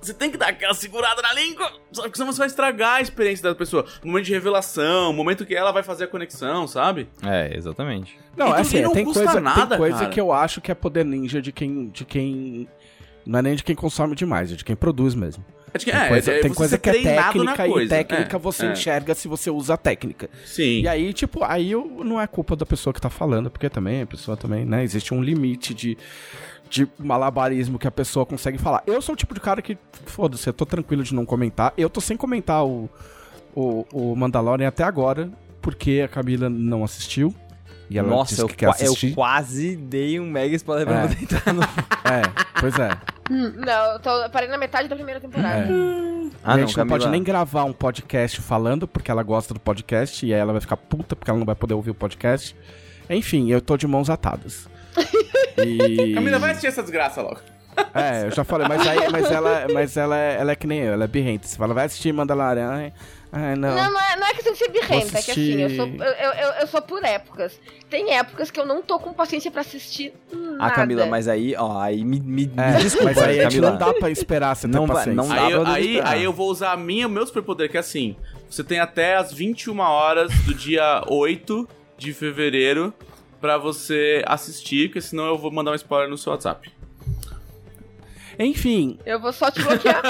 Você 0.00 0.12
tem 0.12 0.30
que 0.30 0.36
dar 0.36 0.50
aquela 0.50 0.74
segurada 0.74 1.22
na 1.22 1.32
língua, 1.32 1.64
sabe? 1.90 2.08
Porque 2.08 2.16
senão 2.18 2.30
você 2.30 2.38
vai 2.38 2.46
estragar 2.46 2.96
a 2.96 3.00
experiência 3.00 3.42
da 3.48 3.54
pessoa. 3.54 3.86
No 4.04 4.10
momento 4.10 4.26
de 4.26 4.32
revelação, 4.32 5.06
no 5.06 5.14
momento 5.14 5.46
que 5.46 5.54
ela 5.54 5.72
vai 5.72 5.82
fazer 5.82 6.04
a 6.04 6.06
conexão, 6.06 6.68
sabe? 6.68 7.08
É, 7.22 7.56
exatamente. 7.56 8.16
Não, 8.36 8.48
Então, 8.48 8.58
é 8.58 8.60
assim, 8.60 8.82
não 8.82 8.92
tem 8.92 9.04
custa 9.06 9.24
coisa, 9.24 9.40
nada, 9.40 9.66
tem 9.68 9.78
coisa 9.78 9.98
cara. 10.00 10.10
que 10.10 10.20
eu 10.20 10.32
acho 10.32 10.60
que 10.60 10.70
é 10.70 10.74
poder 10.74 11.04
ninja 11.04 11.40
de 11.40 11.50
quem, 11.50 11.88
de 11.88 12.04
quem. 12.04 12.68
Não 13.24 13.38
é 13.38 13.42
nem 13.42 13.56
de 13.56 13.64
quem 13.64 13.74
consome 13.74 14.14
demais, 14.14 14.52
é 14.52 14.54
de 14.54 14.64
quem 14.64 14.76
produz 14.76 15.14
mesmo. 15.14 15.42
Acho 15.76 15.84
que, 15.84 15.92
Tem 15.92 16.00
é, 16.00 16.08
coisa, 16.08 16.32
é 16.32 16.40
tem 16.40 16.54
coisa 16.54 16.78
que 16.78 16.90
é 16.90 16.92
técnica 17.02 17.66
e 17.66 17.70
coisa. 17.70 17.88
técnica 17.88 18.36
É, 18.36 18.40
você 18.40 18.66
é. 18.66 18.72
enxerga 18.72 19.14
se 19.14 19.28
você 19.28 19.50
usa 19.50 19.74
a 19.74 19.76
técnica. 19.76 20.28
Sim. 20.44 20.80
E 20.80 20.88
aí, 20.88 21.12
tipo, 21.12 21.44
aí 21.44 21.70
eu- 21.70 22.02
não 22.04 22.20
é 22.20 22.26
culpa 22.26 22.56
da 22.56 22.66
pessoa 22.66 22.92
que 22.92 23.00
tá 23.00 23.10
falando, 23.10 23.50
porque 23.50 23.68
também 23.68 24.02
a 24.02 24.06
pessoa 24.06 24.36
também, 24.36 24.64
né? 24.64 24.82
Existe 24.82 25.14
um 25.14 25.22
limite 25.22 25.72
de, 25.74 25.96
de 26.68 26.88
malabarismo 26.98 27.78
que 27.78 27.86
a 27.86 27.90
pessoa 27.90 28.26
consegue 28.26 28.58
falar. 28.58 28.82
Eu 28.86 29.00
sou 29.00 29.12
o 29.12 29.16
tipo 29.16 29.34
de 29.34 29.40
cara 29.40 29.62
que, 29.62 29.76
foda-se, 30.06 30.48
eu 30.48 30.52
tô 30.52 30.66
tranquilo 30.66 31.02
de 31.02 31.14
não 31.14 31.24
comentar. 31.24 31.72
Eu 31.76 31.88
tô 31.90 32.00
sem 32.00 32.16
comentar 32.16 32.64
o, 32.64 32.88
o, 33.54 33.86
o 33.92 34.16
Mandalorian 34.16 34.68
até 34.68 34.82
agora, 34.84 35.30
porque 35.60 36.02
a 36.04 36.08
Camila 36.08 36.48
não 36.50 36.82
assistiu. 36.84 37.34
E 37.88 37.98
ela 37.98 38.08
Nossa, 38.08 38.30
disse 38.30 38.42
eu, 38.42 38.48
que 38.48 38.56
quer 38.56 38.66
qua- 38.66 38.76
eu 38.80 38.86
assistir. 38.86 39.14
quase 39.14 39.76
dei 39.76 40.18
um 40.18 40.26
mega 40.28 40.54
spoiler 40.56 40.86
pra 40.86 40.96
É. 40.96 41.00
não 41.02 41.08
poder 41.08 41.22
entrar 41.22 41.52
no... 41.52 41.62
É, 42.06 42.22
pois 42.60 42.78
é. 42.78 42.90
Hum, 43.30 43.52
Não, 43.56 43.92
eu, 43.92 43.98
tô, 44.00 44.10
eu 44.22 44.30
parei 44.30 44.48
na 44.48 44.58
metade 44.58 44.88
da 44.88 44.94
primeira 44.96 45.20
temporada. 45.20 45.66
Ah, 46.44 46.54
a 46.54 46.58
gente 46.58 46.68
não, 46.68 46.84
Camila. 46.84 46.98
pode 46.98 47.08
nem 47.08 47.22
gravar 47.22 47.64
um 47.64 47.72
podcast 47.72 48.40
falando, 48.40 48.86
porque 48.86 49.10
ela 49.10 49.22
gosta 49.22 49.52
do 49.54 49.58
podcast, 49.60 50.24
e 50.24 50.32
aí 50.32 50.38
ela 50.40 50.52
vai 50.52 50.60
ficar 50.60 50.76
puta 50.76 51.16
porque 51.16 51.30
ela 51.30 51.38
não 51.38 51.46
vai 51.46 51.54
poder 51.56 51.74
ouvir 51.74 51.90
o 51.90 51.94
podcast. 51.94 52.54
Enfim, 53.10 53.50
eu 53.50 53.60
tô 53.60 53.76
de 53.76 53.86
mãos 53.86 54.08
atadas. 54.10 54.68
E... 55.58 56.12
Camila, 56.14 56.38
vai 56.38 56.50
assistir 56.50 56.66
essa 56.66 56.82
desgraça 56.82 57.22
logo. 57.22 57.38
É, 57.94 58.24
eu 58.26 58.30
já 58.30 58.44
falei, 58.44 58.68
mas 58.68 58.86
aí, 58.86 59.08
mas 59.10 59.30
ela, 59.30 59.66
mas 59.72 59.96
ela, 59.96 60.16
é- 60.16 60.36
ela 60.38 60.52
é 60.52 60.54
que 60.54 60.66
nem 60.66 60.80
eu, 60.80 60.92
ela 60.92 61.04
é 61.04 61.06
birrenta. 61.06 61.46
Você 61.46 61.56
fala, 61.56 61.72
vai 61.72 61.86
assistir 61.86 62.12
Mandalorian. 62.12 62.92
Ai, 63.32 63.54
não. 63.56 63.74
Não, 63.74 63.90
não 63.92 64.00
é, 64.00 64.16
não 64.16 64.26
é 64.26 64.32
questão 64.34 64.52
de 64.52 64.58
ser 64.58 64.68
birrenta, 64.70 65.18
é 65.18 65.22
que 65.22 65.30
assim, 65.32 65.60
eu 65.60 65.70
sou, 65.70 65.86
eu, 65.86 66.04
eu, 66.32 66.52
eu- 66.60 66.66
sou 66.66 66.80
por 66.80 67.04
épocas. 67.04 67.60
Tem 67.90 68.14
épocas 68.14 68.50
que 68.50 68.58
eu 68.58 68.64
não 68.64 68.80
tô 68.82 68.98
com 68.98 69.12
paciência 69.12 69.50
pra 69.50 69.60
assistir 69.60 70.12
nada. 70.32 70.56
Ah, 70.60 70.70
Camila, 70.70 71.06
mas 71.06 71.28
aí, 71.28 71.54
ó, 71.56 71.78
aí 71.80 72.04
me, 72.04 72.18
me, 72.20 72.50
É, 72.56 72.76
me 72.76 72.82
desculpa, 72.82 73.06
mas 73.14 73.18
aí 73.18 73.38
Camila. 73.42 73.70
não 73.72 73.78
dá 73.78 73.92
pra 73.94 74.10
esperar 74.10 74.54
você 74.56 74.68
ter 74.68 74.74
Não 74.76 74.86
vai- 74.86 74.96
paciência. 74.96 75.22
não 75.22 75.28
dá. 75.28 75.44
Aí, 75.46 75.52
eu- 75.52 75.60
pra 75.62 75.72
aí, 75.72 76.00
aí 76.02 76.24
eu 76.24 76.32
vou 76.32 76.48
usar 76.50 76.72
a 76.72 76.76
minha, 76.76 77.06
o 77.06 77.10
meu 77.10 77.26
superpoder, 77.26 77.70
que 77.70 77.76
é 77.76 77.80
assim: 77.80 78.16
você 78.48 78.62
tem 78.64 78.78
até 78.78 79.16
as 79.16 79.32
21 79.32 79.78
horas 79.80 80.32
do 80.44 80.54
dia 80.54 81.02
8 81.08 81.68
de 81.98 82.12
fevereiro 82.12 82.94
pra 83.40 83.58
você 83.58 84.22
assistir, 84.26 84.88
porque 84.88 85.00
senão 85.00 85.26
eu 85.26 85.36
vou 85.36 85.50
mandar 85.52 85.72
um 85.72 85.74
spoiler 85.74 86.08
no 86.08 86.16
seu 86.16 86.32
WhatsApp. 86.32 86.72
Enfim, 88.38 88.98
Eu 89.04 89.20
vou 89.20 89.32
só 89.32 89.50
te 89.50 89.62
bloquear. 89.62 90.02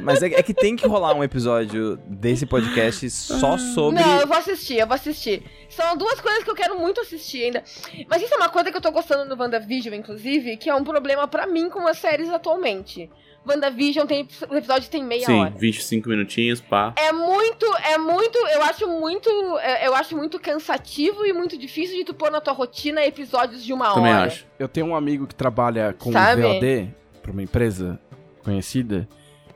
Mas 0.00 0.22
é, 0.22 0.26
é 0.26 0.42
que 0.42 0.52
tem 0.52 0.74
que 0.74 0.86
rolar 0.86 1.14
um 1.14 1.22
episódio 1.22 1.96
desse 2.06 2.44
podcast 2.44 3.08
só 3.10 3.56
sobre... 3.56 4.00
Não, 4.00 4.20
eu 4.20 4.26
vou 4.26 4.36
assistir, 4.36 4.78
eu 4.78 4.86
vou 4.86 4.94
assistir. 4.94 5.44
São 5.68 5.96
duas 5.96 6.20
coisas 6.20 6.42
que 6.42 6.50
eu 6.50 6.54
quero 6.54 6.78
muito 6.78 7.00
assistir 7.00 7.44
ainda. 7.44 7.62
Mas 8.08 8.22
isso 8.22 8.34
é 8.34 8.36
uma 8.36 8.48
coisa 8.48 8.70
que 8.70 8.76
eu 8.76 8.80
tô 8.80 8.90
gostando 8.90 9.24
no 9.24 9.40
WandaVision, 9.40 9.94
inclusive, 9.94 10.56
que 10.56 10.68
é 10.68 10.74
um 10.74 10.82
problema 10.82 11.28
pra 11.28 11.46
mim 11.46 11.68
com 11.70 11.86
as 11.86 11.98
séries 11.98 12.28
atualmente. 12.30 13.08
WandaVision 13.46 14.06
tem. 14.06 14.26
O 14.48 14.54
episódio 14.56 14.88
tem 14.90 15.02
meia 15.04 15.26
Sim, 15.26 15.40
hora. 15.40 15.50
25 15.56 16.08
minutinhos, 16.08 16.60
pá. 16.60 16.92
É 16.96 17.12
muito, 17.12 17.66
é 17.84 17.98
muito, 17.98 18.38
eu 18.38 18.62
acho 18.62 18.86
muito, 18.88 19.28
é, 19.58 19.86
eu 19.86 19.94
acho 19.94 20.16
muito 20.16 20.38
cansativo 20.38 21.26
e 21.26 21.32
muito 21.32 21.58
difícil 21.58 21.96
de 21.98 22.04
tu 22.04 22.14
pôr 22.14 22.30
na 22.30 22.40
tua 22.40 22.52
rotina 22.52 23.04
episódios 23.04 23.64
de 23.64 23.72
uma 23.72 23.92
Também 23.94 24.12
hora. 24.12 24.26
acho. 24.26 24.46
eu 24.58 24.68
tenho 24.68 24.86
um 24.86 24.94
amigo 24.96 25.26
que 25.26 25.34
trabalha 25.34 25.94
com 25.98 26.12
Sabe? 26.12 26.42
VOD 26.42 26.94
pra 27.22 27.32
uma 27.32 27.42
empresa 27.42 27.98
conhecida. 28.44 29.08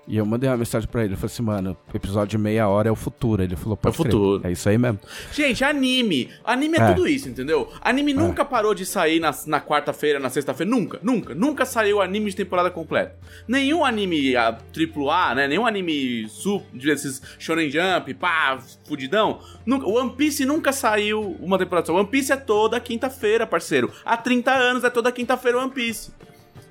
E 0.08 0.16
eu 0.16 0.24
mandei 0.24 0.48
uma 0.48 0.56
mensagem 0.56 0.88
pra 0.88 1.04
ele. 1.04 1.14
Eu 1.14 1.16
falei 1.16 1.32
assim, 1.32 1.42
mano, 1.42 1.76
episódio 1.92 2.28
de 2.28 2.38
meia 2.38 2.68
hora 2.68 2.88
é 2.88 2.92
o 2.92 2.94
futuro. 2.96 3.42
Ele 3.42 3.56
falou, 3.56 3.76
pode 3.76 3.96
É 3.96 3.98
o 3.98 4.02
crer. 4.02 4.12
futuro. 4.12 4.46
É 4.46 4.52
isso 4.52 4.68
aí 4.68 4.78
mesmo. 4.78 5.00
Gente, 5.32 5.64
anime. 5.64 6.30
Anime 6.44 6.78
é, 6.78 6.80
É. 6.80 6.92
tudo 6.92 7.08
isso, 7.08 7.28
entendeu? 7.28 7.68
Anime 7.80 8.14
nunca 8.14 8.44
parou 8.44 8.72
de 8.72 8.86
sair 8.86 9.18
na, 9.18 9.34
na 9.46 9.60
quarta-feira, 9.60 10.20
na 10.20 10.30
sexta-feira. 10.30 10.70
Nunca, 10.70 11.00
nunca. 11.02 11.34
Nunca 11.34 11.64
saiu 11.64 12.00
anime 12.00 12.30
de 12.30 12.36
temporada 12.36 12.70
completa. 12.70 13.16
Nenhum 13.48 13.84
anime 13.84 14.36
a, 14.36 14.50
AAA, 14.50 15.34
né? 15.34 15.48
Nenhum 15.48 15.66
anime 15.66 16.28
sub, 16.28 16.64
desses 16.72 17.20
Shonen 17.38 17.68
Jump, 17.68 18.14
pá, 18.14 18.58
fudidão. 18.86 19.40
Nunca, 19.66 19.88
One 19.88 20.10
Piece 20.12 20.44
nunca 20.44 20.72
saiu 20.72 21.36
uma 21.40 21.58
temporada 21.58 21.84
só. 21.88 21.94
One 21.96 22.06
Piece 22.06 22.32
é 22.32 22.36
toda 22.36 22.78
quinta-feira, 22.78 23.44
parceiro. 23.44 23.90
Há 24.04 24.16
30 24.16 24.52
anos 24.52 24.84
é 24.84 24.90
toda 24.90 25.10
quinta-feira 25.10 25.58
One 25.58 25.70
Piece. 25.72 26.12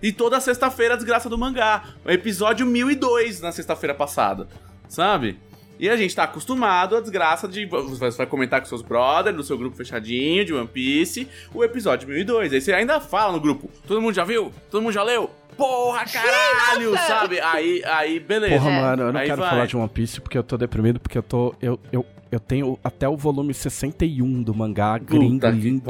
E 0.02 0.12
toda 0.12 0.40
sexta-feira 0.40 0.94
a 0.94 0.98
desgraça 0.98 1.30
do 1.30 1.38
mangá. 1.38 1.84
O 2.04 2.12
episódio 2.12 2.66
1002 2.66 3.42
na 3.42 3.52
sexta-feira 3.52 3.94
passada. 3.94 4.48
Sabe? 4.88 5.38
E 5.78 5.90
a 5.90 5.98
gente 5.98 6.16
tá 6.16 6.24
acostumado 6.24 6.96
à 6.96 7.02
desgraça 7.02 7.48
de. 7.48 7.66
Você 7.66 8.18
vai 8.18 8.26
comentar 8.26 8.62
com 8.62 8.68
seus 8.68 8.82
brothers, 8.82 9.36
no 9.36 9.44
seu 9.44 9.58
grupo 9.58 9.76
fechadinho 9.76 10.46
de 10.46 10.54
One 10.54 10.68
Piece, 10.68 11.28
o 11.54 11.64
episódio 11.64 12.08
1002. 12.08 12.54
Aí 12.54 12.62
você 12.62 12.74
ainda 12.74 13.02
fala 13.02 13.34
no 13.34 13.42
grupo: 13.42 13.70
todo 13.86 14.02
mundo 14.02 14.14
já 14.16 14.24
viu? 14.24 14.52
Todo 14.72 14.82
mundo 14.82 14.94
já 14.94 15.04
leu? 15.04 15.30
Porra, 15.58 16.06
caralho! 16.06 16.92
nossa! 16.92 17.08
sabe? 17.08 17.40
Aí, 17.40 17.82
aí, 17.86 18.20
beleza. 18.20 18.56
Porra, 18.56 18.72
mano, 18.72 19.04
eu 19.04 19.14
não 19.14 19.20
Aí 19.20 19.28
quero 19.28 19.42
vai. 19.42 19.50
falar 19.50 19.66
de 19.66 19.78
One 19.78 19.90
Piece 19.90 20.22
porque 20.22 20.38
eu 20.38 20.44
tô 20.44 20.58
deprimido, 20.58 21.00
porque 21.00 21.18
eu 21.18 21.24
tô. 21.24 21.54
Eu, 21.62 21.80
eu, 21.92 22.06
eu 22.32 22.40
tenho 22.40 22.80
até 22.84 23.08
o 23.08 23.18
volume 23.18 23.54
61 23.54 24.44
do 24.44 24.54
mangá, 24.54 24.98
gringo, 24.98 25.46
lindo. 25.48 25.86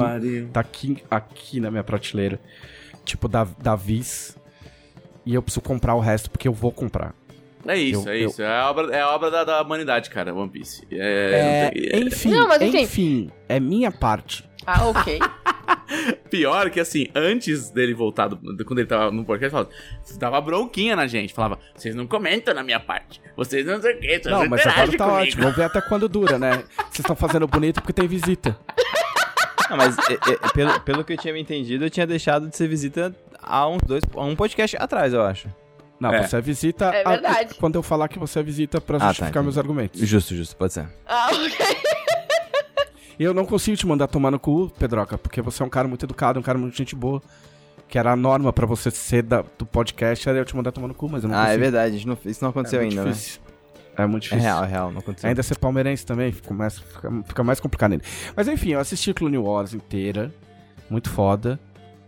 Tá 0.51 0.59
aqui, 0.61 0.97
aqui 1.09 1.59
na 1.59 1.69
minha 1.69 1.83
prateleira. 1.83 2.39
Tipo, 3.05 3.27
da, 3.27 3.45
da 3.59 3.75
Viz. 3.75 4.35
E 5.25 5.33
eu 5.33 5.41
preciso 5.41 5.61
comprar 5.61 5.95
o 5.95 5.99
resto, 5.99 6.29
porque 6.29 6.47
eu 6.47 6.53
vou 6.53 6.71
comprar. 6.71 7.13
É 7.67 7.75
isso, 7.77 8.07
Eu- 8.07 8.11
é 8.13 8.17
eu- 8.23 8.29
isso. 8.29 8.41
É 8.43 8.47
a 8.59 8.69
obra, 8.69 8.95
é 8.95 9.01
a 9.01 9.09
obra 9.09 9.31
da, 9.31 9.43
da 9.43 9.61
humanidade, 9.61 10.09
cara, 10.09 10.33
One 10.33 10.49
Piece. 10.49 10.85
É, 10.91 11.63
não 11.63 11.71
tem- 11.99 12.07
enfim, 12.07 12.29
Não, 12.29 12.47
mas 12.47 12.61
assim- 12.61 12.81
enfim, 12.81 13.31
é 13.49 13.59
minha 13.59 13.91
parte. 13.91 14.47
Ah, 14.67 14.85
ok. 14.87 15.19
Pior 16.29 16.69
que 16.69 16.79
assim, 16.79 17.07
antes 17.15 17.69
dele 17.71 17.93
voltar, 17.93 18.27
do- 18.27 18.35
do- 18.35 18.65
quando 18.65 18.79
ele 18.79 18.87
tava 18.87 19.11
no 19.11 19.23
podcast, 19.25 19.51
falava, 19.51 19.69
dava 20.19 20.41
bronquinha 20.41 20.95
na 20.95 21.07
gente. 21.07 21.33
Falava, 21.33 21.57
vocês 21.75 21.95
não 21.95 22.05
comentam 22.05 22.53
na 22.53 22.61
minha 22.63 22.79
parte. 22.79 23.19
Vocês 23.35 23.65
não 23.65 23.81
sei 23.81 23.95
o 23.95 23.99
que, 23.99 24.21
Não, 24.29 24.47
mas 24.47 24.61
agora 24.65 24.91
tá 24.91 25.05
comigo." 25.05 25.21
ótimo. 25.23 25.41
Vamos 25.43 25.57
ver 25.57 25.63
até 25.63 25.81
quando 25.81 26.07
dura, 26.09 26.37
né? 26.37 26.63
Vocês 26.77 26.99
estão 26.99 27.15
fazendo 27.15 27.47
bonito 27.47 27.81
porque 27.81 27.93
tem 27.93 28.07
visita. 28.07 28.57
Não, 29.69 29.77
mas 29.77 29.97
é, 30.09 30.13
é, 30.13 30.49
pelo, 30.53 30.79
pelo 30.81 31.03
que 31.03 31.13
eu 31.13 31.17
tinha 31.17 31.33
me 31.33 31.41
entendido, 31.41 31.85
eu 31.85 31.89
tinha 31.89 32.05
deixado 32.05 32.47
de 32.47 32.55
ser 32.55 32.67
visita 32.67 33.15
há 33.41 33.67
uns 33.67 33.81
dois, 33.83 34.03
há 34.15 34.21
um 34.23 34.35
podcast 34.35 34.77
atrás, 34.79 35.13
eu 35.13 35.21
acho. 35.23 35.47
Não, 35.99 36.13
É. 36.13 36.27
você 36.27 36.35
é 36.37 36.41
visita. 36.41 36.85
É 36.85 37.03
a- 37.05 37.09
verdade. 37.11 37.53
quando 37.55 37.75
eu 37.75 37.83
falar 37.83 38.07
que 38.09 38.19
você 38.19 38.39
é 38.39 38.43
visita 38.43 38.81
pra 38.81 38.97
Ah, 38.97 38.99
tá, 38.99 39.07
justificar 39.07 39.29
entendi. 39.31 39.43
meus 39.45 39.57
argumentos. 39.57 40.01
Justo, 40.01 40.35
justo, 40.35 40.55
pode 40.55 40.73
ser. 40.73 40.85
Ah, 41.07 41.29
ok. 41.31 41.65
E 43.17 43.23
eu 43.23 43.33
não 43.33 43.45
consigo 43.45 43.77
te 43.77 43.87
mandar 43.87 44.07
tomar 44.07 44.29
no 44.29 44.37
cu, 44.39 44.69
Pedroca, 44.77 45.17
porque 45.17 45.41
você 45.41 45.63
é 45.63 45.65
um 45.65 45.69
cara 45.69 45.87
muito 45.87 46.05
educado, 46.05 46.37
um 46.37 46.43
cara 46.43 46.57
muito 46.57 46.75
gente 46.75 46.95
boa. 46.95 47.21
Que 47.87 47.97
era 47.99 48.11
a 48.11 48.15
norma 48.15 48.51
pra 48.51 48.65
você 48.65 48.89
ser 48.91 49.21
da- 49.21 49.43
do 49.57 49.65
podcast, 49.65 50.27
era 50.27 50.39
eu 50.39 50.43
te 50.43 50.55
mandar 50.55 50.71
tomar 50.71 50.87
no 50.87 50.93
cu, 50.93 51.07
mas 51.07 51.23
eu 51.23 51.29
não 51.29 51.35
Ah, 51.37 51.41
é 51.41 51.45
consigo. 51.45 51.61
verdade, 51.61 51.87
a 51.95 51.97
gente 51.97 52.07
não- 52.07 52.17
isso 52.25 52.43
não 52.43 52.49
aconteceu 52.49 52.79
é 52.81 52.83
ainda, 52.83 53.03
difícil. 53.05 53.39
É 53.97 54.05
muito? 54.05 54.25
É 54.25 54.29
difícil. 54.29 54.43
real, 54.43 54.63
é 54.63 54.67
real, 54.67 54.91
não 54.91 54.99
aconteceu. 54.99 55.27
Ainda 55.27 55.41
ser 55.43 55.57
palmeirense 55.57 56.05
também, 56.05 56.31
fica 56.31 56.53
mais, 56.53 56.77
fica, 56.79 57.11
fica 57.25 57.43
mais 57.43 57.59
complicado 57.59 57.93
ainda. 57.93 58.03
Mas 58.35 58.47
enfim, 58.47 58.71
eu 58.71 58.79
assisti 58.79 59.13
Clone 59.13 59.37
Wars 59.37 59.73
inteira. 59.73 60.33
Muito 60.89 61.09
foda. 61.09 61.59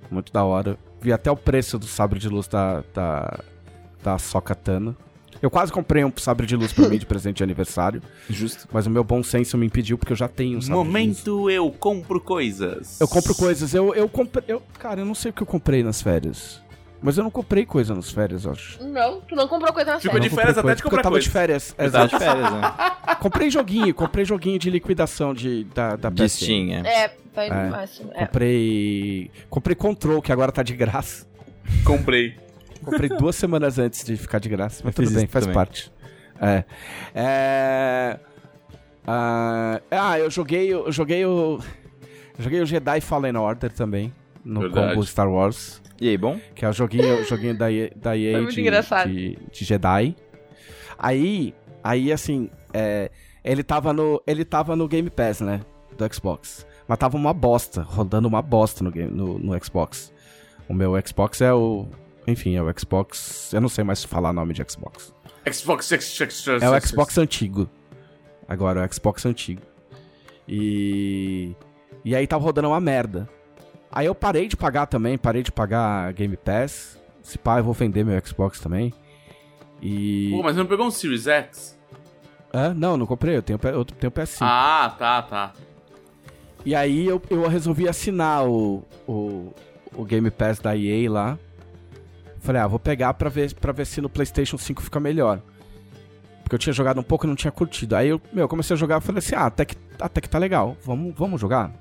Muito 0.10 0.32
da 0.32 0.44
hora. 0.44 0.78
Vi 1.02 1.12
até 1.12 1.30
o 1.30 1.36
preço 1.36 1.78
do 1.78 1.86
sabre 1.86 2.20
de 2.20 2.30
luz 2.30 2.48
da, 2.48 2.84
da, 2.94 3.40
da 4.04 4.18
Sokatana. 4.18 4.96
Eu 5.42 5.52
quase 5.52 5.72
comprei 5.72 6.04
um 6.04 6.12
sabre 6.18 6.48
de 6.48 6.56
luz 6.56 6.74
pra 6.74 6.90
mim 6.90 6.98
de 6.98 7.06
presente 7.08 7.38
de 7.38 7.44
aniversário. 7.44 8.02
Justo. 8.30 8.68
Mas 8.72 8.88
o 8.88 8.90
meu 8.90 9.04
bom 9.04 9.22
senso 9.22 9.58
me 9.58 9.66
impediu 9.66 9.98
porque 9.98 10.12
eu 10.12 10.18
já 10.18 10.28
tenho 10.28 10.58
um 10.58 10.62
sabre 10.62 10.74
de 10.74 10.78
luz. 10.78 10.88
Momento 10.88 11.50
eu 11.50 11.70
compro 11.72 12.20
coisas. 12.20 13.00
Eu 13.00 13.08
compro 13.08 13.36
coisas. 13.36 13.74
Eu, 13.74 13.94
eu 13.94 14.10
comprei. 14.10 14.46
Eu, 14.48 14.62
cara, 14.80 15.02
eu 15.02 15.06
não 15.06 15.16
sei 15.16 15.32
o 15.32 15.34
que 15.34 15.44
eu 15.44 15.48
comprei 15.48 15.84
nas 15.84 16.02
férias. 16.02 16.62
Mas 17.02 17.18
eu 17.18 17.24
não 17.24 17.30
comprei 17.32 17.66
coisa 17.66 17.94
nas 17.94 18.10
férias, 18.12 18.46
eu 18.46 18.52
acho. 18.52 18.84
Não, 18.84 19.22
tu 19.22 19.36
não 19.36 19.48
comprou 19.48 19.72
coisa 19.72 19.92
na 19.92 20.00
Ficou 20.00 20.14
série. 20.18 20.24
de 20.30 20.36
Não 20.36 20.42
férias 20.42 20.58
até 20.58 20.76
de 20.76 20.82
comprar 20.84 21.00
Eu 21.00 21.04
tava 21.04 21.14
coisa. 21.14 21.24
de 21.28 21.30
férias. 21.32 21.72
Tá 21.74 21.84
Exato. 21.86 22.18
de 22.18 22.24
férias, 22.24 22.52
né? 22.52 22.62
comprei 23.22 23.50
joguinho, 23.52 23.94
comprei 23.94 24.26
joguinho 24.26 24.58
de 24.58 24.70
liquidação 24.70 25.34
de, 25.34 25.64
da, 25.76 25.96
da 25.96 26.10
De. 26.10 26.28
Steam, 26.28 26.72
é. 26.72 27.04
É, 27.06 27.16
vai 27.36 27.48
É. 27.50 27.54
no 27.66 27.70
máximo. 27.72 28.12
É. 28.16 28.26
Comprei. 28.26 29.32
Comprei 29.50 29.76
Control, 29.76 30.22
que 30.22 30.32
agora 30.32 30.52
tá 30.52 30.64
de 30.64 30.76
graça. 30.76 31.28
Comprei. 31.86 32.36
Comprei 32.84 33.10
duas 33.10 33.36
semanas 33.36 33.78
antes 33.78 34.04
de 34.04 34.16
ficar 34.18 34.40
de 34.40 34.50
graça, 34.50 34.82
mas 34.84 34.98
Eu 34.98 35.04
tudo 35.06 35.16
bem, 35.16 35.28
faz 35.28 35.46
também. 35.46 35.54
parte. 35.56 35.92
É. 36.42 36.64
É. 37.14 38.20
Ah, 39.06 39.82
ah, 39.92 40.20
eu 40.20 40.30
joguei, 40.30 40.68
eu 40.74 40.92
joguei 40.92 41.26
o. 41.26 41.60
eu 42.38 42.44
joguei 42.44 42.62
o 42.62 42.66
Jedi 42.66 43.02
Fallen 43.02 43.36
Order 43.38 43.72
também. 43.72 44.12
No 44.44 44.62
Verdade. 44.62 44.94
combo 44.96 45.06
Star 45.06 45.30
Wars. 45.30 45.82
E 46.00 46.10
aí, 46.10 46.18
bom? 46.18 46.40
Que 46.54 46.66
é 46.66 46.70
o 46.70 46.74
joguinho, 46.74 47.24
joguinho 47.26 47.58
da, 47.58 47.72
EA- 47.72 47.92
da 47.96 48.16
EA 48.16 48.46
de, 48.46 48.62
engraçado. 48.62 49.10
de, 49.10 49.38
de 49.52 49.66
Jedi. 49.66 50.16
Aí, 50.98 51.54
aí 51.84 52.12
assim, 52.12 52.50
é, 52.74 53.10
ele 53.44 53.64
tava 53.64 53.94
no, 53.94 54.22
ele 54.28 54.46
tava 54.46 54.76
no 54.76 54.88
Game 54.88 55.10
Pass, 55.10 55.42
né, 55.42 55.62
do 55.98 56.14
Xbox. 56.14 56.66
Mas 56.88 56.98
tava 56.98 57.18
uma 57.18 57.34
bosta, 57.34 57.82
rodando 57.82 58.28
uma 58.28 58.42
bosta 58.42 58.84
no, 58.84 58.92
game, 58.92 59.12
no, 59.12 59.38
no 59.38 59.64
Xbox. 59.64 60.14
O 60.70 60.74
meu 60.74 60.94
Xbox 61.06 61.42
é 61.42 61.54
o, 61.54 61.86
enfim, 62.28 62.56
é 62.56 62.62
o 62.62 62.80
Xbox, 62.80 63.52
eu 63.54 63.62
não 63.62 63.70
sei 63.70 63.84
mais 63.84 64.04
falar 64.04 64.32
nome 64.34 64.54
de 64.54 64.64
Xbox. 64.70 65.14
Xbox, 65.52 65.88
Xbox, 65.88 66.48
É 66.62 66.70
o 66.70 66.82
Xbox 66.82 67.18
antigo. 67.18 67.70
Agora, 68.48 68.82
é 68.82 68.88
o 68.88 68.94
Xbox 68.94 69.26
antigo. 69.26 69.62
E. 70.48 71.54
E 72.06 72.16
aí 72.16 72.26
tava 72.26 72.44
rodando 72.44 72.70
uma 72.70 72.80
merda. 72.80 73.28
Aí 73.92 74.06
eu 74.06 74.16
parei 74.16 74.48
de 74.48 74.58
pagar 74.58 74.86
também, 74.86 75.18
parei 75.18 75.44
de 75.44 75.52
pagar 75.52 76.12
Game 76.14 76.36
Pass. 76.38 77.00
Se 77.22 77.38
pá, 77.38 77.60
eu 77.60 77.64
vou 77.64 77.74
vender 77.74 78.04
meu 78.04 78.20
Xbox 78.26 78.60
também. 78.60 78.94
E. 79.82 80.30
Pô, 80.32 80.44
mas 80.44 80.56
não 80.56 80.66
pegou 80.66 80.86
um 80.86 80.92
Series 80.92 81.28
X? 81.28 81.78
Hã? 82.54 82.74
não, 82.74 82.98
não 82.98 83.06
comprei, 83.06 83.36
eu 83.38 83.42
tenho, 83.42 83.60
eu 83.64 83.86
tenho 83.86 84.12
PS5. 84.12 84.38
Ah, 84.42 84.96
tá, 84.98 85.22
tá. 85.22 85.54
E 86.66 86.74
aí 86.74 87.06
eu, 87.06 87.22
eu 87.30 87.48
resolvi 87.48 87.88
assinar 87.88 88.48
o, 88.48 88.84
o, 89.08 89.54
o 89.94 90.04
Game 90.04 90.30
Pass 90.32 90.60
da 90.60 90.76
EA 90.76 91.10
lá. 91.10 91.40
Falei, 92.40 92.62
ah, 92.62 92.68
vou 92.68 92.80
pegar 92.80 93.14
pra 93.14 93.30
ver, 93.30 93.54
pra 93.56 93.72
ver 93.72 93.86
se 93.86 94.02
no 94.02 94.10
PlayStation 94.10 94.58
5 94.58 94.82
fica 94.82 95.00
melhor. 95.00 95.42
Porque 96.44 96.56
eu 96.56 96.60
tinha 96.60 96.74
jogado 96.74 97.00
um 97.00 97.04
pouco 97.04 97.26
e 97.26 97.28
não 97.28 97.36
tinha 97.36 97.52
curtido. 97.52 97.96
Aí 97.96 98.10
eu, 98.10 98.22
meu, 98.32 98.48
comecei 98.48 98.74
a 98.74 98.78
jogar 98.78 99.02
e 99.02 99.04
falei 99.04 99.20
assim, 99.20 99.36
ah, 99.36 99.46
até 99.46 99.66
que, 99.66 99.76
até 100.00 100.22
que 100.22 100.30
tá 100.30 100.38
legal, 100.38 100.78
vamos, 100.84 101.14
vamos 101.16 101.40
jogar. 101.42 101.74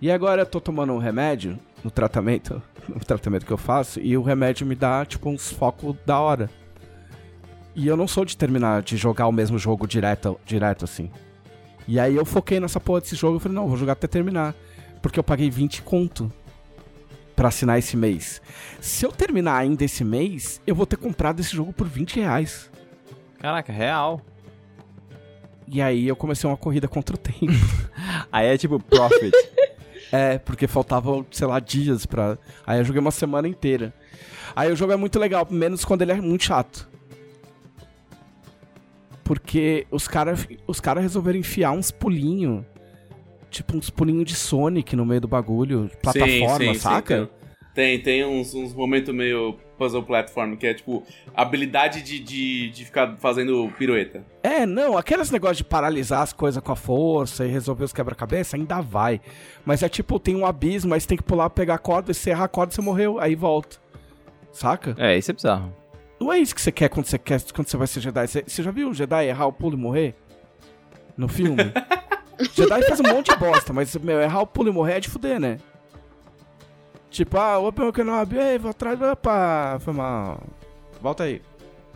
E 0.00 0.10
agora 0.10 0.42
eu 0.42 0.46
tô 0.46 0.60
tomando 0.60 0.92
um 0.92 0.98
remédio 0.98 1.58
no 1.82 1.90
tratamento, 1.90 2.62
no 2.88 3.00
tratamento 3.00 3.46
que 3.46 3.52
eu 3.52 3.56
faço, 3.56 4.00
e 4.00 4.16
o 4.16 4.22
remédio 4.22 4.66
me 4.66 4.74
dá, 4.74 5.04
tipo, 5.04 5.28
uns 5.28 5.50
focos 5.50 5.96
da 6.04 6.20
hora. 6.20 6.50
E 7.74 7.86
eu 7.86 7.96
não 7.96 8.08
sou 8.08 8.24
de 8.24 8.36
terminar 8.36 8.82
de 8.82 8.96
jogar 8.96 9.26
o 9.26 9.32
mesmo 9.32 9.58
jogo 9.58 9.86
direto, 9.86 10.38
direto 10.44 10.84
assim. 10.84 11.10
E 11.86 12.00
aí 12.00 12.16
eu 12.16 12.24
foquei 12.24 12.58
nessa 12.58 12.80
porra 12.80 13.00
desse 13.00 13.14
jogo 13.14 13.36
e 13.36 13.40
falei, 13.40 13.54
não, 13.54 13.68
vou 13.68 13.76
jogar 13.76 13.92
até 13.92 14.06
terminar. 14.06 14.54
Porque 15.00 15.18
eu 15.18 15.24
paguei 15.24 15.50
20 15.50 15.82
conto 15.82 16.32
pra 17.36 17.48
assinar 17.48 17.78
esse 17.78 17.96
mês. 17.96 18.40
Se 18.80 19.04
eu 19.04 19.12
terminar 19.12 19.58
ainda 19.58 19.84
esse 19.84 20.02
mês, 20.02 20.60
eu 20.66 20.74
vou 20.74 20.86
ter 20.86 20.96
comprado 20.96 21.38
esse 21.40 21.54
jogo 21.54 21.72
por 21.72 21.86
20 21.86 22.16
reais. 22.16 22.70
Caraca, 23.38 23.72
real. 23.72 24.22
E 25.68 25.82
aí 25.82 26.08
eu 26.08 26.16
comecei 26.16 26.48
uma 26.48 26.56
corrida 26.56 26.88
contra 26.88 27.14
o 27.14 27.18
tempo. 27.18 27.52
Aí 28.32 28.46
é 28.46 28.56
tipo 28.56 28.78
profit. 28.80 29.32
É, 30.12 30.38
porque 30.38 30.66
faltavam, 30.66 31.26
sei 31.30 31.46
lá, 31.46 31.60
dias 31.60 32.06
pra. 32.06 32.38
Aí 32.66 32.78
eu 32.78 32.84
joguei 32.84 33.00
uma 33.00 33.10
semana 33.10 33.48
inteira. 33.48 33.92
Aí 34.54 34.72
o 34.72 34.76
jogo 34.76 34.92
é 34.92 34.96
muito 34.96 35.18
legal, 35.18 35.46
menos 35.50 35.84
quando 35.84 36.02
ele 36.02 36.12
é 36.12 36.20
muito 36.20 36.44
chato. 36.44 36.88
Porque 39.24 39.86
os 39.90 40.06
caras 40.06 40.46
os 40.66 40.80
cara 40.80 41.00
resolveram 41.00 41.38
enfiar 41.38 41.72
uns 41.72 41.90
pulinhos. 41.90 42.64
Tipo, 43.50 43.76
uns 43.76 43.90
pulinhos 43.90 44.26
de 44.26 44.34
Sonic 44.34 44.94
no 44.94 45.04
meio 45.04 45.20
do 45.20 45.28
bagulho. 45.28 45.90
Plataforma, 46.02 46.58
sim, 46.58 46.74
sim, 46.74 46.78
saca? 46.78 47.24
sim, 47.24 47.30
tem, 47.76 48.00
tem 48.00 48.24
uns, 48.24 48.54
uns 48.54 48.72
momentos 48.72 49.14
meio 49.14 49.54
puzzle 49.76 50.02
platform, 50.02 50.56
que 50.56 50.66
é 50.66 50.72
tipo, 50.72 51.04
habilidade 51.34 52.00
de, 52.00 52.18
de, 52.18 52.70
de 52.70 52.84
ficar 52.86 53.14
fazendo 53.18 53.70
pirueta. 53.76 54.24
É, 54.42 54.64
não, 54.64 54.96
aqueles 54.96 55.30
negócios 55.30 55.58
de 55.58 55.64
paralisar 55.64 56.22
as 56.22 56.32
coisas 56.32 56.62
com 56.62 56.72
a 56.72 56.76
força 56.76 57.44
e 57.44 57.50
resolver 57.50 57.84
os 57.84 57.92
quebra-cabeça, 57.92 58.56
ainda 58.56 58.80
vai. 58.80 59.20
Mas 59.62 59.82
é 59.82 59.90
tipo, 59.90 60.18
tem 60.18 60.34
um 60.34 60.46
abismo, 60.46 60.94
aí 60.94 61.00
você 61.00 61.06
tem 61.06 61.18
que 61.18 61.22
pular, 61.22 61.50
pegar 61.50 61.74
a 61.74 61.78
corda, 61.78 62.14
você 62.14 62.30
errar 62.30 62.44
a 62.44 62.48
corda, 62.48 62.72
você 62.72 62.80
morreu, 62.80 63.20
aí 63.20 63.34
volta. 63.34 63.76
Saca? 64.50 64.96
é, 64.98 65.18
isso 65.18 65.30
é 65.30 65.34
bizarro. 65.34 65.70
Não 66.18 66.32
é 66.32 66.38
isso 66.38 66.54
que 66.54 66.62
você 66.62 66.72
quer 66.72 66.88
quando 66.88 67.04
você 67.04 67.18
quer 67.18 67.42
quando 67.52 67.68
você 67.68 67.76
vai 67.76 67.86
ser 67.86 68.00
Jedi. 68.00 68.26
Você, 68.26 68.42
você 68.46 68.62
já 68.62 68.70
viu 68.70 68.88
um 68.88 68.94
Jedi 68.94 69.26
errar 69.26 69.46
o 69.46 69.52
pulo 69.52 69.76
e 69.76 69.78
morrer? 69.78 70.14
No 71.14 71.28
filme? 71.28 71.62
Jedi 72.54 72.82
faz 72.88 73.00
um 73.00 73.14
monte 73.14 73.30
de 73.30 73.36
bosta, 73.36 73.74
mas, 73.74 73.94
meu, 73.96 74.18
errar 74.18 74.40
o 74.40 74.46
pulo 74.46 74.70
e 74.70 74.72
morrer 74.72 74.94
é 74.94 75.00
de 75.00 75.10
fuder, 75.10 75.38
né? 75.38 75.58
Tipo, 77.10 77.38
ah, 77.38 77.58
Open 77.58 77.92
Kenobi, 77.92 78.36
ei, 78.36 78.58
vou 78.58 78.70
atrás, 78.70 79.00
opa, 79.00 79.78
foi 79.80 79.94
mal. 79.94 80.42
Volta 81.00 81.24
aí. 81.24 81.40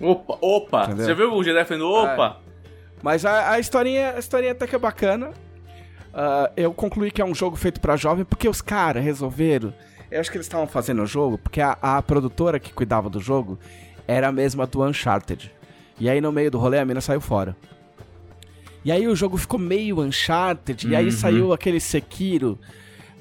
Opa, 0.00 0.38
opa! 0.40 0.84
Entendeu? 0.84 1.06
Você 1.06 1.14
viu 1.14 1.32
o 1.32 1.44
Jedi 1.44 1.64
falando 1.64 1.90
opa? 1.90 2.40
Mas 3.02 3.24
a, 3.24 3.52
a 3.52 3.58
historinha, 3.58 4.14
a 4.14 4.18
historinha 4.18 4.52
até 4.52 4.66
que 4.66 4.74
é 4.74 4.78
bacana. 4.78 5.32
Ah, 6.12 6.50
eu 6.56 6.72
concluí 6.72 7.10
que 7.10 7.20
é 7.20 7.24
um 7.24 7.34
jogo 7.34 7.56
feito 7.56 7.80
pra 7.80 7.96
jovem 7.96 8.24
porque 8.24 8.48
os 8.48 8.62
caras 8.62 9.04
resolveram. 9.04 9.72
Eu 10.10 10.20
acho 10.20 10.30
que 10.30 10.36
eles 10.36 10.46
estavam 10.46 10.66
fazendo 10.66 11.02
o 11.02 11.06
jogo 11.06 11.38
porque 11.38 11.60
a, 11.60 11.76
a 11.80 12.02
produtora 12.02 12.58
que 12.58 12.72
cuidava 12.72 13.08
do 13.08 13.20
jogo 13.20 13.58
era 14.08 14.28
a 14.28 14.32
mesma 14.32 14.66
do 14.66 14.82
Uncharted. 14.82 15.52
E 15.98 16.08
aí 16.08 16.20
no 16.20 16.32
meio 16.32 16.50
do 16.50 16.58
rolê 16.58 16.78
a 16.78 16.84
mina 16.84 17.00
saiu 17.00 17.20
fora. 17.20 17.56
E 18.84 18.90
aí 18.90 19.06
o 19.06 19.14
jogo 19.14 19.36
ficou 19.36 19.58
meio 19.58 20.00
Uncharted. 20.00 20.88
E 20.88 20.96
aí 20.96 21.12
saiu 21.12 21.52
aquele 21.52 21.78
Sekiro, 21.78 22.58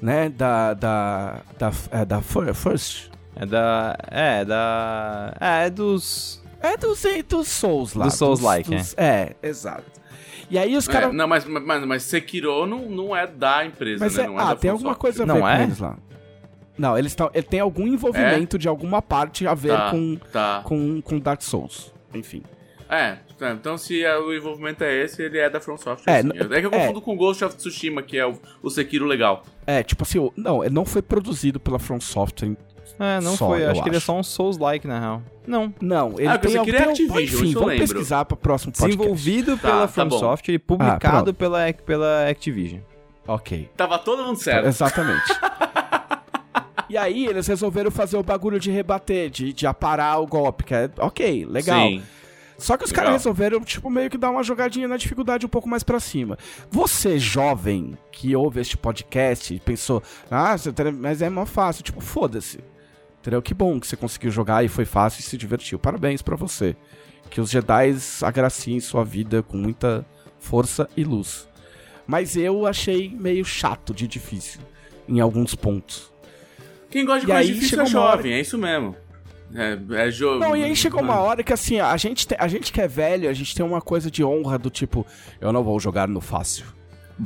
né? 0.00 0.28
Da. 0.28 0.74
Da. 0.74 1.40
Da. 1.58 1.72
É, 1.90 2.04
da 2.04 2.20
Fir- 2.20 2.54
First. 2.54 3.10
É 3.36 3.46
da. 3.46 3.96
É, 4.08 4.44
da. 4.44 5.34
É, 5.40 5.66
é 5.66 5.70
dos. 5.70 6.42
É 6.62 6.76
dos, 6.76 7.02
dos 7.26 7.48
Souls 7.48 7.94
lá. 7.94 8.04
Dos 8.06 8.14
Souls-like, 8.14 8.68
dos- 8.74 8.94
É, 8.98 9.34
exato. 9.42 9.84
E 10.50 10.58
aí 10.58 10.76
os 10.76 10.86
É, 10.88 10.92
caras. 10.92 11.14
não, 11.14 11.26
mas, 11.28 11.44
mas, 11.46 11.84
mas 11.86 12.02
Sekiro 12.02 12.66
não, 12.66 12.80
não 12.90 13.16
é 13.16 13.26
da 13.26 13.64
empresa, 13.64 14.04
Mas 14.04 14.16
né? 14.16 14.24
é, 14.24 14.26
não 14.26 14.38
é 14.38 14.42
ah, 14.42 14.46
da 14.46 14.56
tem 14.56 14.70
alguma 14.70 14.90
Software. 14.90 15.00
coisa 15.00 15.22
a 15.22 15.26
Não 15.26 15.34
ver 15.36 15.40
com 15.42 15.48
é? 15.48 15.62
eles 15.62 15.78
lá. 15.78 15.96
Não, 16.76 16.98
eles 16.98 17.14
tão, 17.14 17.30
ele 17.32 17.42
tem 17.46 17.60
algum 17.60 17.86
envolvimento 17.86 18.58
de 18.58 18.66
alguma 18.68 19.00
parte 19.00 19.46
a 19.46 19.54
ver 19.54 19.68
Tá, 19.76 19.90
com, 19.90 20.16
tá. 20.32 20.62
com, 20.64 21.00
com 21.02 21.18
Dark 21.20 21.40
Souls. 21.42 21.94
Enfim. 22.12 22.42
É, 22.90 23.18
tá, 23.38 23.52
então 23.52 23.78
se 23.78 24.02
é- 24.04 24.18
o 24.18 24.34
envolvimento 24.34 24.82
é 24.82 25.04
esse, 25.04 25.22
ele 25.22 25.38
é 25.38 25.48
da 25.48 25.60
From 25.60 25.76
Software. 25.76 26.12
É, 26.12 26.22
sim. 26.22 26.28
n- 26.28 26.38
É, 26.54 26.60
que 26.60 26.66
eu 26.66 26.70
é. 26.72 26.78
confundo 26.80 27.00
com 27.00 27.16
Ghost 27.16 27.44
of 27.44 27.54
Tsushima, 27.56 28.02
que 28.02 28.18
é 28.18 28.26
o, 28.26 28.34
o 28.62 28.68
Sekiro 28.68 29.06
legal. 29.06 29.44
É, 29.66 29.82
tipo 29.84 30.02
assim, 30.02 30.18
o- 30.18 30.32
não, 30.36 30.64
ele 30.64 30.74
não 30.74 30.84
foi 30.84 31.00
produzido 31.00 31.60
pela 31.60 31.78
From 31.78 32.00
Software. 32.00 32.56
É, 32.98 33.20
não 33.20 33.36
Só, 33.36 33.46
foi. 33.48 33.62
eu 33.64 33.70
Acho 33.70 33.82
que 33.82 33.88
ele 33.88 33.96
é 33.96 33.98
acho. 33.98 34.06
só 34.06 34.18
um 34.18 34.22
Souls-like, 34.22 34.86
na 34.86 34.98
real. 34.98 35.22
Não. 35.46 35.72
Não, 35.80 36.14
ele 36.18 36.26
Ah, 36.28 36.34
eu 36.34 36.38
tem 36.38 36.50
pensei 36.50 36.64
que 36.64 36.70
ele 36.70 36.76
é 36.76 36.80
tem- 36.82 36.90
Activision, 36.90 37.22
Enfim, 37.22 37.46
eu 37.46 37.52
vamos 37.54 37.68
lembro. 37.68 37.84
pesquisar 37.86 38.24
para 38.26 38.36
próximo 38.36 38.72
podcast. 38.72 38.96
Desenvolvido 38.98 39.56
Tá, 39.56 39.62
pela 39.68 39.80
tá 39.82 39.88
From 39.88 40.08
bom. 40.08 40.18
Software 40.18 40.54
e 40.54 40.58
publicado 40.58 41.22
pronto. 41.24 41.34
pela, 41.34 41.72
pela 41.72 42.28
Activision. 42.28 42.80
Ok. 43.26 43.70
Tava 43.76 43.98
todo 44.00 44.24
mundo 44.24 44.36
certo. 44.36 44.66
Exatamente. 44.66 45.32
e 46.88 46.96
aí 46.98 47.24
eles 47.26 47.46
resolveram 47.46 47.90
fazer 47.90 48.16
o 48.16 48.22
bagulho 48.22 48.58
de 48.58 48.70
rebater, 48.70 49.30
de, 49.30 49.52
de 49.52 49.66
aparar 49.66 50.18
o 50.18 50.26
golpe, 50.26 50.64
que 50.64 50.74
é 50.74 50.90
ok, 50.98 51.46
legal. 51.48 51.86
Sim. 51.86 52.02
Só 52.60 52.76
que 52.76 52.84
os 52.84 52.92
caras 52.92 53.12
resolveram, 53.12 53.60
tipo, 53.62 53.88
meio 53.88 54.10
que 54.10 54.18
dar 54.18 54.30
uma 54.30 54.42
jogadinha 54.42 54.86
na 54.86 54.96
dificuldade 54.98 55.46
um 55.46 55.48
pouco 55.48 55.68
mais 55.68 55.82
pra 55.82 55.98
cima. 55.98 56.36
Você, 56.70 57.18
jovem, 57.18 57.96
que 58.12 58.36
ouve 58.36 58.60
este 58.60 58.76
podcast 58.76 59.54
e 59.54 59.58
pensou, 59.58 60.02
ah, 60.30 60.54
mas 60.98 61.22
é 61.22 61.30
mó 61.30 61.46
fácil. 61.46 61.82
Tipo, 61.82 62.00
foda-se. 62.00 62.60
Entendeu? 63.20 63.40
Que 63.42 63.54
bom 63.54 63.80
que 63.80 63.86
você 63.86 63.96
conseguiu 63.96 64.30
jogar 64.30 64.64
e 64.64 64.68
foi 64.68 64.84
fácil 64.84 65.20
e 65.20 65.22
se 65.22 65.36
divertiu. 65.36 65.78
Parabéns 65.78 66.20
pra 66.22 66.36
você. 66.36 66.76
Que 67.30 67.40
os 67.40 67.48
Jedi 67.50 67.94
agraciem 68.22 68.78
sua 68.80 69.04
vida 69.04 69.42
com 69.42 69.56
muita 69.56 70.04
força 70.38 70.88
e 70.96 71.02
luz. 71.04 71.48
Mas 72.06 72.36
eu 72.36 72.66
achei 72.66 73.08
meio 73.08 73.44
chato 73.44 73.94
de 73.94 74.06
difícil 74.08 74.60
em 75.08 75.20
alguns 75.20 75.54
pontos. 75.54 76.10
Quem 76.90 77.04
gosta 77.04 77.20
de 77.24 77.30
E 77.30 77.34
coisa 77.34 77.52
difícil 77.54 77.80
é 77.80 77.84
uma 77.84 78.00
hora- 78.00 78.16
jovem, 78.16 78.32
é 78.32 78.40
isso 78.40 78.58
mesmo. 78.58 78.96
É, 79.54 80.06
é 80.06 80.10
jogo. 80.10 80.38
Não, 80.38 80.56
e 80.56 80.62
aí 80.64 80.76
chegou 80.76 81.00
uma 81.02 81.18
hora 81.20 81.42
que 81.42 81.52
assim, 81.52 81.80
a 81.80 81.96
gente, 81.96 82.26
te- 82.26 82.36
a 82.38 82.46
gente 82.46 82.72
que 82.72 82.80
é 82.80 82.86
velho, 82.86 83.28
a 83.28 83.32
gente 83.32 83.54
tem 83.54 83.64
uma 83.66 83.80
coisa 83.80 84.10
de 84.10 84.22
honra 84.24 84.58
do 84.58 84.70
tipo, 84.70 85.04
eu 85.40 85.52
não 85.52 85.64
vou 85.64 85.78
jogar 85.80 86.06
no 86.08 86.20
fácil. 86.20 86.64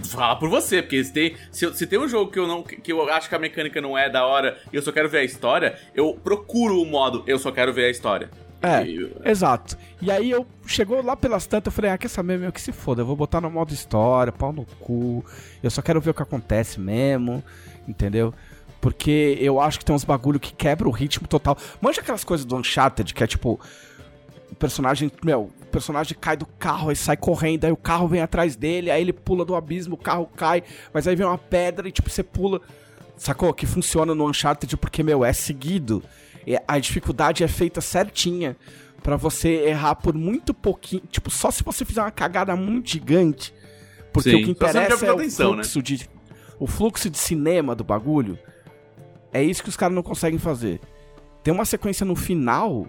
Fala 0.03 0.35
por 0.37 0.49
você, 0.49 0.83
porque 0.83 1.05
se 1.05 1.13
tem, 1.13 1.37
se, 1.53 1.73
se 1.75 1.87
tem 1.87 1.99
um 1.99 2.09
jogo 2.09 2.31
que 2.33 2.39
eu 2.39 2.49
não 2.49 2.63
que 2.65 2.93
eu 2.93 3.09
acho 3.13 3.29
que 3.29 3.35
a 3.35 3.39
mecânica 3.39 3.81
não 3.81 3.97
é 3.97 4.11
da 4.11 4.27
hora 4.27 4.59
e 4.73 4.77
eu 4.77 4.83
só 4.83 4.91
quero 4.91 5.09
ver 5.09 5.19
a 5.19 5.25
história, 5.25 5.79
eu 5.95 6.15
procuro 6.15 6.81
o 6.83 6.85
modo 6.87 7.23
eu 7.27 7.39
só 7.39 7.53
quero 7.53 7.73
ver 7.73 7.85
a 7.85 7.91
história. 7.91 8.29
É, 8.61 8.83
E- 8.85 9.13
exato. 9.27 9.77
E 10.01 10.11
aí 10.11 10.31
eu 10.31 10.47
chegou 10.67 11.01
lá 11.05 11.15
pelas 11.15 11.47
tantas, 11.47 11.71
eu 11.71 11.77
falei, 11.77 11.91
ah, 11.91 11.99
quer 11.99 12.09
saber, 12.09 12.39
meu, 12.39 12.51
que 12.51 12.61
se 12.61 12.73
foda, 12.73 13.03
eu 13.03 13.07
vou 13.07 13.15
botar 13.15 13.41
no 13.41 13.51
modo 13.51 13.73
história, 13.75 14.33
pau 14.33 14.53
no 14.53 14.65
cu. 14.81 15.23
Eu 15.63 15.71
só 15.71 15.83
quero 15.83 16.01
ver 16.01 16.11
o 16.11 16.15
que 16.15 16.23
acontece 16.23 16.81
mesmo, 16.81 17.45
entendeu? 17.87 18.33
Porque 18.85 19.39
eu 19.41 19.59
acho 19.63 19.79
que 19.79 19.85
tem 19.87 19.97
uns 19.97 20.05
bagulho 20.05 20.39
que 20.39 20.53
quebra 20.53 20.87
o 20.87 20.91
ritmo 20.91 21.27
total. 21.27 21.57
Manja 21.81 22.03
aquelas 22.03 22.23
coisas 22.23 22.45
do 22.45 22.55
Uncharted, 22.55 23.15
que 23.15 23.25
é 23.25 23.27
tipo. 23.27 23.59
O 24.51 24.55
personagem, 24.57 25.11
meu, 25.25 25.51
o 25.63 25.67
personagem 25.69 26.15
cai 26.21 26.37
do 26.37 26.45
carro, 26.45 26.91
aí 26.91 26.95
sai 26.95 27.17
correndo, 27.17 27.65
aí 27.65 27.73
o 27.73 27.79
carro 27.79 28.07
vem 28.07 28.21
atrás 28.21 28.57
dele, 28.57 28.91
aí 28.91 29.01
ele 29.01 29.13
pula 29.15 29.43
do 29.43 29.55
abismo, 29.55 29.95
o 29.95 29.97
carro 29.97 30.29
cai, 30.37 30.63
mas 30.93 31.09
aí 31.09 31.17
vem 31.17 31.27
uma 31.27 31.39
pedra 31.39 31.89
e 31.89 31.93
tipo, 31.93 32.11
você 32.11 32.23
pula. 32.23 32.61
Sacou? 33.17 33.55
Que 33.55 33.65
funciona 33.65 34.15
no 34.15 34.29
Uncharted 34.29 34.77
porque, 34.77 35.03
meu, 35.03 35.25
é 35.25 35.33
seguido. 35.33 36.03
E 36.47 36.55
A 36.69 36.79
dificuldade 36.79 37.43
é 37.43 37.49
feita 37.49 37.81
certinha 37.81 38.55
pra 39.03 39.17
você 39.17 39.49
errar 39.67 39.95
por 39.95 40.13
muito 40.13 40.53
pouquinho. 40.53 41.05
Tipo, 41.11 41.31
só 41.31 41.51
se 41.51 41.65
você 41.65 41.87
fizer 41.87 42.03
uma 42.03 42.11
cagada 42.11 42.55
muito 42.55 42.91
gigante. 42.91 43.55
Porque 44.13 44.29
Sim, 44.29 44.43
o 44.43 44.45
que 44.45 44.51
interessa 44.51 45.07
é 45.07 45.11
o 45.11 45.15
atenção, 45.15 45.53
né? 45.53 45.63
fluxo 45.63 45.83
de. 45.83 46.07
O 46.59 46.67
fluxo 46.67 47.09
de 47.09 47.17
cinema 47.17 47.75
do 47.75 47.83
bagulho. 47.83 48.39
É 49.35 49.43
isso 49.43 49.65
que 49.65 49.69
os 49.69 49.77
caras 49.77 49.95
não 49.95 50.03
conseguem 50.03 50.39
fazer. 50.39 50.81
Tem 51.43 51.53
uma 51.53 51.65
sequência 51.65 52.07
no 52.07 52.15
final. 52.15 52.87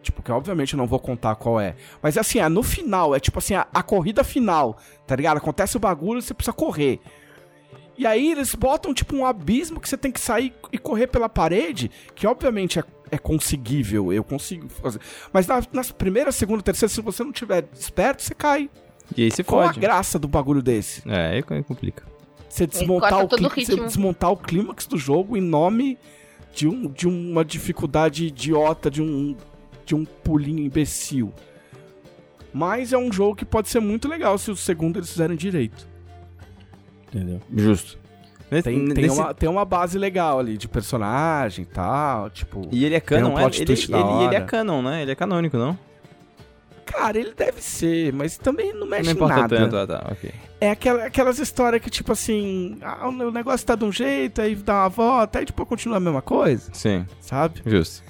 Tipo, 0.00 0.22
que 0.22 0.30
obviamente 0.30 0.74
eu 0.74 0.78
não 0.78 0.86
vou 0.86 1.00
contar 1.00 1.34
qual 1.34 1.60
é. 1.60 1.74
Mas 2.00 2.16
assim, 2.16 2.38
é 2.38 2.48
no 2.48 2.62
final, 2.62 3.14
é 3.14 3.18
tipo 3.18 3.40
assim, 3.40 3.54
a, 3.54 3.66
a 3.74 3.82
corrida 3.82 4.22
final, 4.22 4.78
tá 5.04 5.16
ligado? 5.16 5.38
Acontece 5.38 5.76
o 5.76 5.80
bagulho, 5.80 6.22
você 6.22 6.32
precisa 6.32 6.52
correr. 6.52 7.00
E 7.98 8.06
aí 8.06 8.30
eles 8.30 8.54
botam 8.54 8.94
tipo 8.94 9.16
um 9.16 9.26
abismo 9.26 9.80
que 9.80 9.88
você 9.88 9.96
tem 9.98 10.12
que 10.12 10.20
sair 10.20 10.54
e 10.72 10.78
correr 10.78 11.08
pela 11.08 11.28
parede, 11.28 11.90
que 12.14 12.28
obviamente 12.28 12.78
é, 12.78 12.84
é 13.10 13.18
conseguível, 13.18 14.12
eu 14.12 14.22
consigo 14.22 14.68
fazer. 14.68 15.00
Mas 15.32 15.48
na, 15.48 15.60
nas 15.72 15.90
primeiras, 15.90 16.36
segunda, 16.36 16.62
terceira, 16.62 16.88
se 16.88 17.00
você 17.00 17.24
não 17.24 17.32
tiver 17.32 17.68
esperto, 17.74 18.22
você 18.22 18.34
cai. 18.34 18.70
E 19.16 19.24
aí 19.24 19.30
você 19.32 19.42
Qual 19.42 19.60
a 19.60 19.66
fode. 19.66 19.80
graça 19.80 20.16
do 20.16 20.28
bagulho 20.28 20.62
desse? 20.62 21.02
É, 21.08 21.42
aí 21.50 21.62
complica. 21.64 22.04
Você 22.48 22.66
desmontar, 22.66 23.24
o, 23.24 23.28
clí- 23.28 23.48
você 23.66 23.76
desmontar 23.76 24.32
o 24.32 24.36
clímax 24.36 24.86
do 24.86 24.96
jogo 24.96 25.36
em 25.36 25.40
nome 25.40 25.98
de, 26.54 26.66
um, 26.66 26.88
de 26.90 27.06
uma 27.06 27.44
dificuldade 27.44 28.26
idiota, 28.26 28.90
de 28.90 29.02
um, 29.02 29.36
de 29.84 29.94
um 29.94 30.04
pulinho 30.04 30.60
imbecil. 30.64 31.32
Mas 32.52 32.92
é 32.92 32.98
um 32.98 33.12
jogo 33.12 33.36
que 33.36 33.44
pode 33.44 33.68
ser 33.68 33.80
muito 33.80 34.08
legal 34.08 34.38
se 34.38 34.50
o 34.50 34.56
segundo 34.56 34.98
eles 34.98 35.10
fizerem 35.10 35.36
direito. 35.36 35.86
Entendeu? 37.08 37.40
Justo. 37.54 37.98
Tem, 38.50 38.62
tem, 38.62 38.78
Nesse- 39.04 39.20
uma, 39.20 39.34
tem 39.34 39.48
uma 39.48 39.64
base 39.66 39.98
legal 39.98 40.38
ali 40.38 40.56
de 40.56 40.66
personagem 40.66 41.64
e 41.64 41.66
tal, 41.66 42.30
tipo... 42.30 42.66
E 42.72 42.82
ele 42.86 42.94
é 42.94 43.00
canon, 43.00 43.34
um 43.34 43.38
é? 43.38 43.44
Ele, 43.44 43.72
ele, 43.72 44.24
ele 44.24 44.34
é 44.36 44.40
canon, 44.40 44.80
né? 44.82 45.02
Ele 45.02 45.10
é 45.10 45.14
canônico, 45.14 45.58
não? 45.58 45.78
Cara, 46.86 47.18
ele 47.18 47.34
deve 47.34 47.60
ser, 47.62 48.10
mas 48.14 48.38
também 48.38 48.72
não 48.72 48.86
mexe 48.86 49.04
não 49.04 49.12
em 49.12 49.14
importa 49.16 49.36
nada. 49.42 49.56
tanto, 49.58 49.76
ah, 49.76 49.86
tá, 49.86 50.08
ok. 50.10 50.32
É 50.60 50.70
aquela, 50.72 51.04
aquelas 51.04 51.38
histórias 51.38 51.80
que, 51.80 51.88
tipo 51.88 52.10
assim, 52.10 52.78
ah, 52.82 53.06
o 53.08 53.30
negócio 53.30 53.64
tá 53.64 53.76
de 53.76 53.84
um 53.84 53.92
jeito, 53.92 54.40
aí 54.40 54.56
dá 54.56 54.82
uma 54.82 54.88
volta, 54.88 55.38
aí 55.38 55.44
depois 55.44 55.68
continua 55.68 55.98
a 55.98 56.00
mesma 56.00 56.20
coisa, 56.20 56.70
Sim, 56.74 57.06
sabe? 57.20 57.62
justo. 57.64 58.02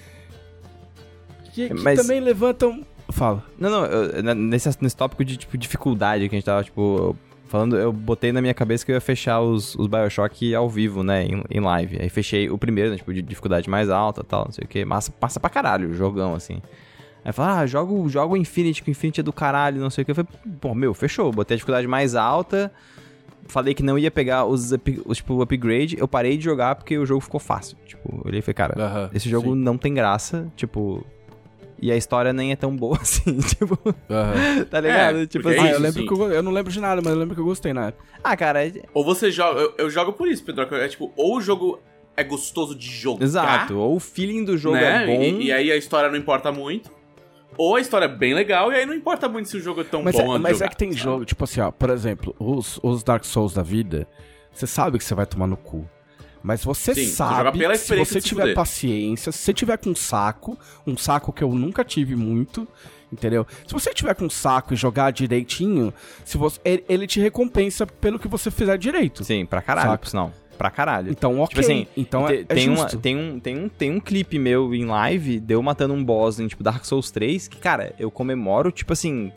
Que, 1.53 1.69
que 1.69 1.75
Mas- 1.75 2.01
também 2.01 2.21
levantam... 2.21 2.85
Fala. 3.11 3.43
Não, 3.59 3.71
não, 3.71 3.85
eu- 3.87 4.35
nesse, 4.35 4.69
nesse 4.83 4.97
tópico 4.97 5.25
de, 5.25 5.37
tipo, 5.39 5.57
dificuldade 5.59 6.29
que 6.29 6.35
a 6.35 6.39
gente 6.39 6.45
tava, 6.45 6.63
tipo, 6.63 7.17
falando, 7.49 7.77
eu 7.77 7.91
botei 7.93 8.33
na 8.33 8.41
minha 8.43 8.53
cabeça 8.55 8.85
que 8.85 8.93
eu 8.93 8.95
ia 8.95 9.01
fechar 9.01 9.41
os, 9.41 9.75
os 9.77 9.87
Bioshock 9.87 10.55
ao 10.55 10.69
vivo, 10.71 11.03
né, 11.03 11.25
em, 11.25 11.43
em 11.51 11.61
live. 11.61 11.99
Aí 12.01 12.09
fechei 12.11 12.49
o 12.51 12.57
primeiro, 12.59 12.91
né, 12.91 12.97
tipo, 12.99 13.13
de 13.13 13.21
dificuldade 13.23 13.69
mais 13.69 13.89
alta 13.91 14.23
tal, 14.23 14.45
não 14.47 14.53
sei 14.53 14.65
o 14.65 14.69
que. 14.69 14.85
Massa, 14.85 15.11
passa 15.11 15.41
pra 15.41 15.49
caralho 15.51 15.89
o 15.91 15.95
jogão, 15.95 16.35
assim. 16.35 16.61
Aí 17.29 17.33
fala, 17.35 17.59
ah, 17.61 17.67
jogo, 17.67 18.09
jogo 18.09 18.39
Infinity, 18.39 18.83
que 18.83 18.89
o 18.89 18.93
Infinity 18.93 19.21
é 19.21 19.23
do 19.23 19.35
caralho, 19.35 19.79
não 19.83 19.91
sei 19.91 20.01
o 20.01 20.05
que. 20.07 20.13
Eu 20.13 20.15
falei, 20.15 20.31
pô, 20.59 20.75
meu, 20.75 20.95
fechou. 20.95 21.31
Botei 21.31 21.57
a 21.57 21.59
dificuldade 21.59 21.87
mais 21.87 22.15
alta. 22.15 22.73
Falei 23.47 23.75
que 23.75 23.83
não 23.83 23.99
ia 23.99 24.11
pegar 24.11 24.47
os, 24.47 24.73
up- 24.73 25.03
os 25.05 25.19
tipo, 25.19 25.43
upgrade. 25.43 25.95
Eu 25.99 26.09
parei 26.09 26.39
de 26.39 26.45
jogar 26.45 26.75
porque 26.77 26.97
o 26.97 27.05
jogo 27.05 27.21
ficou 27.21 27.39
fácil. 27.39 27.77
Tipo, 27.87 28.15
eu 28.15 28.23
olhei 28.25 28.39
e 28.39 28.43
falei, 28.43 28.55
cara, 28.55 29.11
esse 29.13 29.29
jogo 29.29 29.53
sim. 29.53 29.59
não 29.59 29.77
tem 29.77 29.93
graça, 29.93 30.51
tipo. 30.57 31.05
E 31.83 31.93
a 31.93 31.97
história 31.99 32.33
nem 32.33 32.51
é 32.51 32.57
tão 32.57 32.75
boa 32.75 32.97
assim, 33.03 33.37
tipo, 33.41 33.77
tá 34.71 34.81
ligado? 34.81 35.19
É, 35.19 35.27
tipo 35.27 35.51
assim. 35.51 35.59
Ah, 35.59 35.67
é 35.67 35.67
eu 35.67 35.73
isso, 35.73 35.81
lembro 35.83 36.01
sim. 36.01 36.07
que 36.09 36.13
eu, 36.15 36.33
eu 36.33 36.43
não 36.43 36.51
lembro 36.51 36.73
de 36.73 36.81
nada, 36.81 37.03
mas 37.05 37.13
eu 37.13 37.19
lembro 37.19 37.35
que 37.35 37.41
eu 37.43 37.45
gostei 37.45 37.75
na 37.75 37.89
época. 37.89 38.05
Ah, 38.25 38.35
cara, 38.39 38.67
é- 38.67 38.73
Ou 38.95 39.05
você 39.05 39.31
joga. 39.31 39.61
Eu, 39.61 39.75
eu 39.77 39.91
jogo 39.91 40.15
por 40.15 40.27
isso, 40.29 40.43
Pedro. 40.45 40.63
É 40.77 40.89
tipo, 40.89 41.13
ou 41.15 41.37
o 41.37 41.41
jogo 41.43 41.79
é 42.17 42.25
gostoso 42.25 42.75
de 42.75 42.87
jogar. 42.91 43.23
exato. 43.23 43.77
Ou 43.79 43.97
o 43.97 44.01
feeling 44.01 44.45
do 44.45 44.57
jogo 44.57 44.77
né? 44.77 45.05
é 45.05 45.07
bom. 45.07 45.23
E, 45.23 45.45
e 45.47 45.53
aí 45.53 45.71
a 45.71 45.77
história 45.77 46.09
não 46.11 46.17
importa 46.17 46.51
muito. 46.51 46.97
Ou 47.59 47.75
a 47.77 47.81
história 47.81 48.05
é 48.07 48.09
bem 48.09 48.33
legal, 48.35 48.73
e 48.73 48.77
aí 48.77 48.87
não 48.87 48.95
importa 48.95 49.29
muito 49.29 49.49
se 49.49 49.57
o 49.57 49.61
jogo 49.61 49.81
é 49.81 49.85
tão 49.85 50.03
Mas, 50.03 50.15
bom 50.15 50.37
é, 50.37 50.39
mas 50.39 50.53
jogar, 50.59 50.67
é 50.67 50.69
que 50.69 50.77
tem 50.77 50.93
sabe? 50.93 51.03
jogo, 51.03 51.25
tipo 51.25 51.43
assim, 51.45 51.61
ó, 51.61 51.71
por 51.73 51.91
exemplo, 51.91 52.35
os, 52.39 52.79
os 52.83 53.03
Dark 53.03 53.25
Souls 53.25 53.53
da 53.53 53.63
vida, 53.63 54.07
você 54.53 54.67
sabe 54.67 54.97
que 54.97 55.05
você 55.05 55.15
vai 55.15 55.27
tomar 55.27 55.47
no 55.49 55.57
cu. 55.57 55.87
Mas 56.41 56.63
você 56.65 56.95
Sim, 56.95 57.05
você 57.05 57.11
sabe, 57.11 57.37
joga 57.37 57.53
pela 57.53 57.75
se 57.75 57.97
você 57.97 58.21
tiver 58.21 58.43
fuder. 58.43 58.55
paciência, 58.55 59.33
se 59.33 59.39
você 59.39 59.53
tiver 59.53 59.77
com 59.77 59.91
um 59.91 59.97
saco, 59.97 60.57
um 60.87 60.97
saco 60.97 61.33
que 61.33 61.43
eu 61.43 61.53
nunca 61.53 61.85
tive 61.85 62.15
muito, 62.15 62.67
entendeu? 63.13 63.45
Se 63.67 63.73
você 63.75 63.93
tiver 63.93 64.15
com 64.15 64.27
um 64.27 64.31
saco 64.31 64.73
e 64.73 64.77
jogar 64.77 65.11
direitinho, 65.11 65.93
se 66.25 66.39
você, 66.39 66.61
ele, 66.65 66.85
ele 66.89 67.07
te 67.09 67.19
recompensa 67.21 67.85
pelo 67.87 68.21
que 68.21 68.29
você 68.29 68.53
fizer 68.53 68.79
direito. 68.79 69.25
Sim, 69.25 69.45
pra 69.45 69.61
caralho, 69.61 69.89
Saca. 69.91 69.99
por 69.99 70.09
sinal. 70.09 70.33
Pra 70.59 70.71
caralho. 70.71 71.11
Então, 71.11 71.39
ok. 71.39 71.49
Tipo 71.49 71.61
assim, 71.61 71.87
então 71.97 72.27
Te- 72.27 72.35
é, 72.35 72.41
é 72.41 72.45
tem, 72.45 72.69
uma, 72.69 72.77
justo. 72.83 72.99
tem, 72.99 73.17
um, 73.17 73.39
tem, 73.39 73.57
um, 73.57 73.69
tem 73.69 73.91
um 73.93 74.01
clipe 74.01 74.39
meu 74.39 74.75
em 74.75 74.85
live, 74.85 75.39
de 75.39 75.55
eu 75.55 75.63
matando 75.63 75.95
um 75.95 76.05
boss 76.05 76.41
em, 76.41 76.49
tipo, 76.49 76.63
Dark 76.63 76.85
Souls 76.85 77.11
3, 77.11 77.47
que, 77.49 77.59
cara, 77.59 77.95
eu 77.99 78.11
comemoro, 78.11 78.71
tipo 78.73 78.93
assim... 78.93 79.33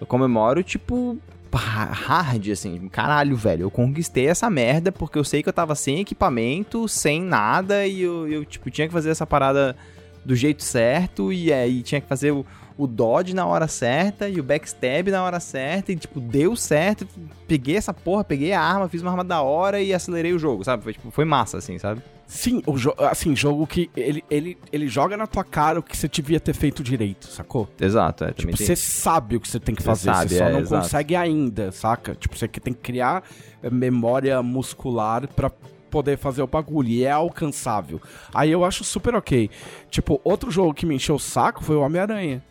Eu 0.00 0.06
comemoro, 0.06 0.62
tipo... 0.62 1.18
Hard, 1.50 2.50
assim, 2.50 2.88
caralho, 2.88 3.34
velho. 3.34 3.62
Eu 3.62 3.70
conquistei 3.70 4.26
essa 4.28 4.50
merda 4.50 4.92
porque 4.92 5.18
eu 5.18 5.24
sei 5.24 5.42
que 5.42 5.48
eu 5.48 5.52
tava 5.52 5.74
sem 5.74 5.98
equipamento, 6.00 6.86
sem 6.86 7.22
nada, 7.22 7.86
e 7.86 8.02
eu, 8.02 8.28
eu 8.28 8.44
tipo, 8.44 8.70
tinha 8.70 8.86
que 8.86 8.92
fazer 8.92 9.08
essa 9.08 9.26
parada 9.26 9.74
do 10.22 10.36
jeito 10.36 10.62
certo, 10.62 11.32
e 11.32 11.50
aí 11.50 11.82
tinha 11.82 12.02
que 12.02 12.06
fazer 12.06 12.32
o, 12.32 12.44
o 12.78 12.86
dodge 12.86 13.34
na 13.34 13.44
hora 13.44 13.66
certa, 13.66 14.28
e 14.28 14.38
o 14.38 14.42
backstab 14.42 15.10
na 15.10 15.24
hora 15.24 15.40
certa, 15.40 15.90
e, 15.90 15.96
tipo, 15.96 16.20
deu 16.20 16.54
certo. 16.54 17.06
Peguei 17.48 17.76
essa 17.76 17.92
porra, 17.92 18.22
peguei 18.22 18.52
a 18.52 18.62
arma, 18.62 18.88
fiz 18.88 19.02
uma 19.02 19.10
arma 19.10 19.24
da 19.24 19.42
hora 19.42 19.82
e 19.82 19.92
acelerei 19.92 20.32
o 20.32 20.38
jogo, 20.38 20.64
sabe? 20.64 20.84
Foi, 20.84 20.92
tipo, 20.92 21.10
foi 21.10 21.24
massa, 21.24 21.58
assim, 21.58 21.76
sabe? 21.76 22.00
Sim, 22.28 22.62
o 22.66 22.76
jo 22.76 22.92
assim, 22.98 23.34
jogo 23.34 23.66
que 23.66 23.90
ele, 23.96 24.22
ele, 24.30 24.58
ele 24.70 24.86
joga 24.86 25.16
na 25.16 25.26
tua 25.26 25.42
cara 25.42 25.80
o 25.80 25.82
que 25.82 25.96
você 25.96 26.06
devia 26.06 26.38
ter 26.38 26.52
feito 26.52 26.82
direito, 26.82 27.26
sacou? 27.26 27.66
Exato, 27.80 28.24
é, 28.24 28.32
Tipo, 28.32 28.54
você 28.54 28.76
sabe 28.76 29.36
o 29.36 29.40
que 29.40 29.48
você 29.48 29.58
tem 29.58 29.74
que 29.74 29.82
fazer, 29.82 30.12
sabe, 30.12 30.28
você 30.28 30.38
só 30.38 30.44
é, 30.44 30.52
não 30.52 30.60
exato. 30.60 30.82
consegue 30.82 31.16
ainda, 31.16 31.72
saca? 31.72 32.14
Tipo, 32.14 32.36
você 32.36 32.46
que 32.46 32.60
tem 32.60 32.74
que 32.74 32.80
criar 32.80 33.24
eh, 33.62 33.70
memória 33.70 34.42
muscular 34.42 35.26
pra 35.26 35.50
poder 35.90 36.18
fazer 36.18 36.42
o 36.42 36.46
bagulho, 36.46 36.90
e 36.90 37.02
é 37.02 37.10
alcançável. 37.10 38.00
Aí 38.32 38.52
eu 38.52 38.62
acho 38.62 38.84
super 38.84 39.14
ok. 39.14 39.50
Tipo, 39.90 40.20
outro 40.22 40.50
jogo 40.50 40.74
que 40.74 40.84
me 40.84 40.94
encheu 40.94 41.14
o 41.14 41.18
saco 41.18 41.64
foi 41.64 41.76
o 41.76 41.80
Homem-Aranha. 41.80 42.42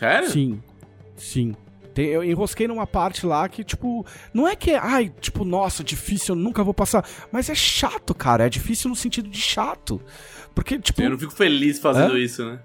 Sério? 0.00 0.30
Sim, 0.30 0.62
sim. 1.16 1.54
Eu 1.96 2.24
enrosquei 2.24 2.66
numa 2.66 2.86
parte 2.86 3.26
lá 3.26 3.46
que, 3.48 3.62
tipo, 3.62 4.06
não 4.32 4.48
é 4.48 4.56
que, 4.56 4.70
ai, 4.72 5.12
tipo, 5.20 5.44
nossa, 5.44 5.84
difícil, 5.84 6.34
eu 6.34 6.40
nunca 6.40 6.64
vou 6.64 6.72
passar. 6.72 7.06
Mas 7.30 7.50
é 7.50 7.54
chato, 7.54 8.14
cara. 8.14 8.46
É 8.46 8.48
difícil 8.48 8.88
no 8.88 8.96
sentido 8.96 9.28
de 9.28 9.38
chato. 9.40 10.00
Porque, 10.54 10.78
tipo. 10.78 11.02
Eu 11.02 11.10
não 11.10 11.18
fico 11.18 11.32
feliz 11.32 11.78
fazendo 11.78 12.14
Hã? 12.14 12.18
isso, 12.18 12.44
né? 12.44 12.60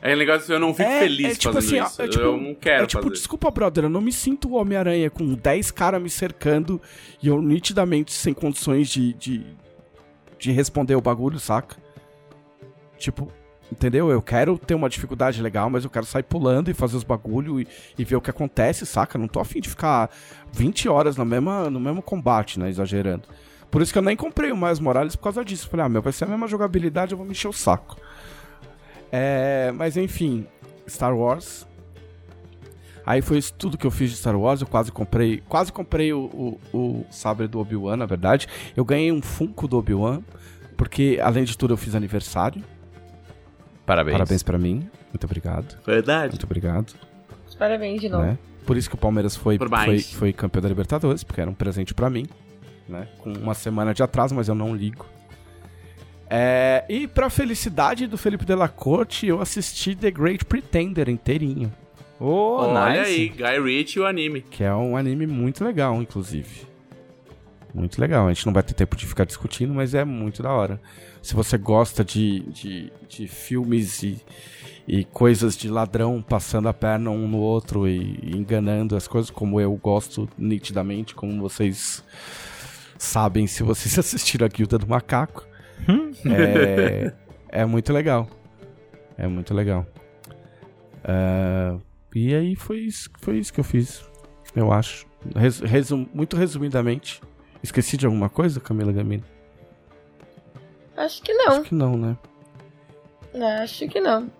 É 0.00 0.14
um 0.14 0.18
negócio 0.18 0.52
eu 0.52 0.58
não 0.58 0.74
fico 0.74 0.88
É, 0.88 1.00
feliz 1.00 1.26
é 1.26 1.34
tipo 1.34 1.54
fazendo 1.54 1.80
assim, 1.82 1.92
isso. 1.92 2.02
é 2.02 2.08
tipo- 2.08 2.24
eu 2.24 2.36
não 2.36 2.54
quero 2.56 2.84
é 2.84 2.86
tipo, 2.86 3.02
fazer. 3.02 3.14
desculpa, 3.14 3.50
brother, 3.52 3.84
eu 3.84 3.88
não 3.90 4.00
me 4.00 4.12
sinto 4.12 4.48
o 4.48 4.54
Homem-Aranha 4.54 5.08
com 5.10 5.32
10 5.34 5.70
caras 5.70 6.02
me 6.02 6.10
cercando 6.10 6.80
e 7.22 7.28
eu 7.28 7.40
nitidamente 7.40 8.12
sem 8.12 8.34
condições 8.34 8.88
de, 8.88 9.12
de, 9.14 9.46
de 10.40 10.50
responder 10.52 10.96
o 10.96 11.00
bagulho, 11.00 11.38
saca? 11.38 11.76
Tipo, 12.98 13.28
entendeu? 13.72 14.10
Eu 14.10 14.22
quero 14.22 14.58
ter 14.58 14.74
uma 14.74 14.88
dificuldade 14.88 15.42
legal, 15.42 15.68
mas 15.68 15.84
eu 15.84 15.90
quero 15.90 16.06
sair 16.06 16.22
pulando 16.22 16.70
e 16.70 16.74
fazer 16.74 16.96
os 16.96 17.02
bagulho 17.02 17.60
e, 17.60 17.66
e 17.98 18.04
ver 18.04 18.16
o 18.16 18.20
que 18.20 18.30
acontece, 18.30 18.86
saca? 18.86 19.18
Não 19.18 19.26
tô 19.26 19.40
afim 19.40 19.60
de 19.60 19.68
ficar 19.68 20.10
20 20.52 20.88
horas 20.88 21.16
na 21.16 21.24
mesma, 21.24 21.68
no 21.70 21.80
mesmo 21.80 22.02
combate, 22.02 22.60
né? 22.60 22.68
Exagerando. 22.68 23.24
Por 23.70 23.80
isso 23.80 23.92
que 23.92 23.98
eu 23.98 24.02
nem 24.02 24.16
comprei 24.16 24.52
o 24.52 24.56
Miles 24.56 24.78
Morales 24.78 25.16
por 25.16 25.24
causa 25.24 25.44
disso. 25.44 25.68
Falei, 25.68 25.86
ah, 25.86 25.88
meu, 25.88 26.02
vai 26.02 26.12
ser 26.12 26.24
a 26.24 26.28
mesma 26.28 26.46
jogabilidade, 26.46 27.12
eu 27.12 27.18
vou 27.18 27.26
me 27.26 27.32
encher 27.32 27.48
o 27.48 27.52
saco. 27.52 27.96
É, 29.10 29.72
mas 29.74 29.96
enfim, 29.96 30.46
Star 30.86 31.16
Wars. 31.16 31.66
Aí 33.04 33.20
foi 33.20 33.38
isso 33.38 33.52
tudo 33.54 33.76
que 33.76 33.86
eu 33.86 33.90
fiz 33.90 34.10
de 34.10 34.16
Star 34.16 34.38
Wars. 34.38 34.60
Eu 34.60 34.66
quase 34.66 34.92
comprei. 34.92 35.42
Quase 35.48 35.72
comprei 35.72 36.12
o, 36.12 36.58
o, 36.72 36.78
o 36.78 37.06
sabre 37.10 37.48
do 37.48 37.58
Obi-Wan, 37.58 37.96
na 37.96 38.06
verdade. 38.06 38.46
Eu 38.76 38.84
ganhei 38.84 39.10
um 39.10 39.22
Funko 39.22 39.66
do 39.66 39.78
Obi-Wan. 39.78 40.22
Porque, 40.76 41.18
além 41.22 41.44
de 41.44 41.56
tudo, 41.56 41.72
eu 41.72 41.78
fiz 41.78 41.94
aniversário. 41.94 42.62
Parabéns. 43.86 44.12
Parabéns 44.12 44.42
pra 44.42 44.58
mim. 44.58 44.88
Muito 45.12 45.24
obrigado. 45.24 45.76
Verdade. 45.84 46.32
Muito 46.32 46.44
obrigado. 46.44 46.94
Parabéns 47.58 48.00
de 48.00 48.08
novo. 48.08 48.24
Né? 48.24 48.38
Por 48.66 48.76
isso 48.76 48.88
que 48.88 48.94
o 48.94 48.98
Palmeiras 48.98 49.36
foi, 49.36 49.58
foi, 49.58 50.00
foi 50.00 50.32
campeão 50.32 50.62
da 50.62 50.68
Libertadores, 50.68 51.22
porque 51.24 51.40
era 51.40 51.50
um 51.50 51.54
presente 51.54 51.94
pra 51.94 52.08
mim. 52.08 52.26
Né? 52.88 53.08
Com 53.18 53.32
uma 53.32 53.54
semana 53.54 53.92
de 53.92 54.02
atraso, 54.02 54.34
mas 54.34 54.48
eu 54.48 54.54
não 54.54 54.74
ligo. 54.74 55.06
É, 56.28 56.84
e 56.88 57.06
pra 57.06 57.28
felicidade 57.28 58.06
do 58.06 58.16
Felipe 58.16 58.44
Della 58.44 58.68
Corte, 58.68 59.26
eu 59.26 59.40
assisti 59.40 59.94
The 59.94 60.10
Great 60.10 60.44
Pretender 60.44 61.08
inteirinho. 61.08 61.72
Oh, 62.18 62.56
Olha 62.60 63.00
nice. 63.00 63.10
aí, 63.10 63.28
Guy 63.28 63.60
Ritchie 63.60 63.98
e 63.98 64.02
o 64.02 64.06
anime. 64.06 64.40
Que 64.42 64.64
é 64.64 64.74
um 64.74 64.96
anime 64.96 65.26
muito 65.26 65.64
legal, 65.64 66.00
inclusive. 66.00 66.66
Muito 67.74 68.00
legal. 68.00 68.26
A 68.26 68.32
gente 68.32 68.46
não 68.46 68.52
vai 68.52 68.62
ter 68.62 68.74
tempo 68.74 68.96
de 68.96 69.06
ficar 69.06 69.24
discutindo, 69.24 69.74
mas 69.74 69.94
é 69.94 70.04
muito 70.04 70.42
da 70.42 70.52
hora. 70.52 70.80
Se 71.22 71.34
você 71.34 71.56
gosta 71.56 72.04
de, 72.04 72.40
de, 72.50 72.92
de 73.08 73.28
filmes 73.28 74.02
e, 74.02 74.20
e 74.88 75.04
coisas 75.04 75.56
de 75.56 75.68
ladrão 75.68 76.20
passando 76.20 76.68
a 76.68 76.74
perna 76.74 77.10
um 77.10 77.28
no 77.28 77.38
outro 77.38 77.86
e, 77.88 78.18
e 78.22 78.36
enganando 78.36 78.96
as 78.96 79.06
coisas, 79.06 79.30
como 79.30 79.60
eu 79.60 79.72
gosto 79.76 80.28
nitidamente, 80.36 81.14
como 81.14 81.40
vocês 81.40 82.02
sabem 82.98 83.46
se 83.46 83.62
vocês 83.62 83.96
assistiram 83.98 84.44
a 84.46 84.48
Guilda 84.48 84.78
do 84.78 84.86
Macaco. 84.88 85.46
é, 86.26 87.12
é 87.48 87.64
muito 87.64 87.92
legal. 87.92 88.28
É 89.16 89.28
muito 89.28 89.54
legal. 89.54 89.86
Ah, 91.04 91.76
e 92.14 92.34
aí 92.34 92.54
foi 92.56 92.80
isso, 92.80 93.08
foi 93.20 93.38
isso 93.38 93.52
que 93.52 93.60
eu 93.60 93.64
fiz, 93.64 94.02
eu 94.54 94.72
acho. 94.72 95.06
Res- 95.36 95.60
resum- 95.60 96.06
muito 96.12 96.36
resumidamente. 96.36 97.20
Esqueci 97.62 97.96
de 97.96 98.06
alguma 98.06 98.28
coisa, 98.28 98.58
Camila 98.60 98.92
Gamino? 98.92 99.22
Acho 100.96 101.22
que 101.22 101.32
não. 101.32 101.52
Acho 101.52 101.62
que 101.62 101.74
não, 101.74 101.96
né? 101.96 102.16
Acho 103.62 103.88
que 103.88 104.00
não. 104.00 104.30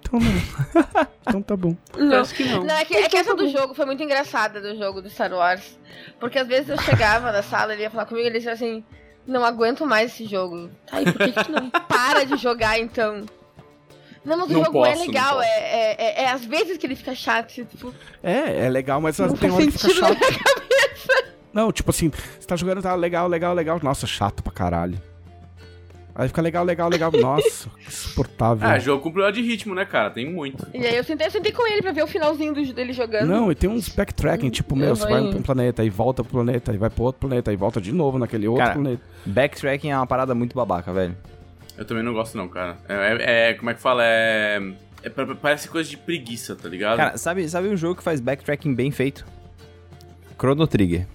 Então 0.00 0.20
não. 0.20 1.06
então 1.26 1.42
tá 1.42 1.56
bom. 1.56 1.76
Não. 1.96 2.20
Acho 2.20 2.34
que 2.34 2.44
não. 2.44 2.64
Não, 2.64 2.74
é 2.74 2.84
que, 2.84 2.94
é 2.94 3.08
que 3.08 3.16
essa 3.16 3.34
do 3.34 3.48
jogo 3.48 3.74
foi 3.74 3.86
muito 3.86 4.02
engraçada 4.02 4.60
do 4.60 4.76
jogo 4.76 5.00
do 5.02 5.10
Star 5.10 5.32
Wars. 5.32 5.78
Porque 6.20 6.38
às 6.38 6.46
vezes 6.46 6.68
eu 6.68 6.78
chegava 6.80 7.32
na 7.32 7.42
sala, 7.42 7.72
ele 7.72 7.82
ia 7.82 7.90
falar 7.90 8.06
comigo 8.06 8.26
e 8.26 8.30
ele 8.30 8.38
dizia 8.38 8.52
assim, 8.52 8.84
não 9.26 9.44
aguento 9.44 9.86
mais 9.86 10.12
esse 10.12 10.26
jogo. 10.26 10.70
Tá, 10.86 11.00
e 11.00 11.04
por 11.04 11.18
que, 11.18 11.32
que 11.32 11.44
tu 11.44 11.52
não 11.52 11.70
para 11.88 12.24
de 12.24 12.36
jogar 12.36 12.78
então? 12.78 13.24
Não, 14.24 14.36
mas 14.36 14.50
o 14.50 14.52
Não 14.52 14.64
jogo 14.64 14.84
é 14.86 14.90
posso, 14.90 14.98
não 15.00 15.06
legal, 15.06 15.42
é, 15.42 15.46
é, 15.48 15.96
é, 15.98 16.22
é 16.22 16.30
às 16.30 16.44
vezes 16.44 16.78
que 16.78 16.86
ele 16.86 16.94
fica 16.94 17.12
chato, 17.12 17.52
tipo, 17.52 17.92
É, 18.22 18.66
é 18.66 18.68
legal, 18.68 19.00
mas 19.00 19.18
não 19.18 19.34
tem 19.34 19.50
faz 19.50 19.54
hora 19.54 19.64
que 19.66 19.72
fica 19.72 19.88
sentido 19.88 20.00
na 20.00 20.08
chato. 20.08 20.18
minha 20.18 20.38
cabeça. 20.44 21.31
Não, 21.52 21.70
tipo 21.72 21.90
assim, 21.90 22.10
você 22.10 22.46
tá 22.46 22.56
jogando, 22.56 22.82
tá 22.82 22.94
legal, 22.94 23.28
legal, 23.28 23.54
legal. 23.54 23.78
Nossa, 23.82 24.06
chato 24.06 24.42
pra 24.42 24.52
caralho. 24.52 24.98
Aí 26.14 26.28
fica 26.28 26.42
legal, 26.42 26.62
legal, 26.64 26.90
legal. 26.90 27.10
Nossa, 27.18 27.70
que 27.70 27.88
insuportável. 27.88 28.68
Ah, 28.68 28.78
jogo 28.78 29.02
com 29.02 29.10
problema 29.10 29.32
de 29.32 29.40
ritmo, 29.40 29.74
né, 29.74 29.84
cara? 29.84 30.10
Tem 30.10 30.30
muito. 30.30 30.66
E 30.74 30.86
aí 30.86 30.96
eu 30.96 31.04
sentei, 31.04 31.26
eu 31.26 31.30
sentei 31.30 31.52
com 31.52 31.66
ele 31.66 31.80
pra 31.80 31.92
ver 31.92 32.02
o 32.02 32.06
finalzinho 32.06 32.52
do, 32.52 32.72
dele 32.72 32.92
jogando. 32.92 33.26
Não, 33.28 33.50
e 33.50 33.54
tem 33.54 33.68
uns 33.70 33.88
backtracking, 33.88 34.50
tipo, 34.50 34.76
meu, 34.76 34.90
Eu 34.90 34.96
você 34.96 35.08
vai 35.08 35.20
pra 35.30 35.38
um 35.38 35.42
planeta, 35.42 35.80
aí 35.82 35.88
volta 35.88 36.22
pro 36.22 36.32
planeta, 36.32 36.70
aí 36.72 36.76
vai 36.78 36.90
pro 36.90 37.04
outro 37.04 37.20
planeta, 37.20 37.50
aí 37.50 37.56
volta 37.56 37.80
de 37.80 37.92
novo 37.92 38.18
naquele 38.18 38.46
outro 38.46 38.62
Cara, 38.62 38.74
planeta. 38.74 39.02
Backtracking 39.24 39.90
é 39.90 39.96
uma 39.96 40.06
parada 40.06 40.34
muito 40.34 40.54
babaca, 40.54 40.92
velho. 40.92 41.16
Eu 41.78 41.84
também 41.86 42.02
não 42.02 42.12
gosto, 42.12 42.36
não, 42.36 42.46
cara. 42.48 42.76
É, 42.86 42.94
é- 42.94 43.50
é- 43.50 43.54
como 43.54 43.70
é 43.70 43.74
que 43.74 43.80
fala? 43.80 44.02
É. 44.04 44.60
é 45.02 45.08
pa- 45.08 45.34
parece 45.40 45.66
coisa 45.68 45.88
de 45.88 45.96
preguiça, 45.96 46.54
tá 46.54 46.68
ligado? 46.68 46.98
Cara, 46.98 47.16
sabe, 47.16 47.48
sabe 47.48 47.68
um 47.68 47.76
jogo 47.76 47.96
que 47.96 48.02
faz 48.02 48.20
backtracking 48.20 48.74
bem 48.74 48.90
feito? 48.90 49.24
Chrono 50.38 50.66
Trigger. 50.66 51.06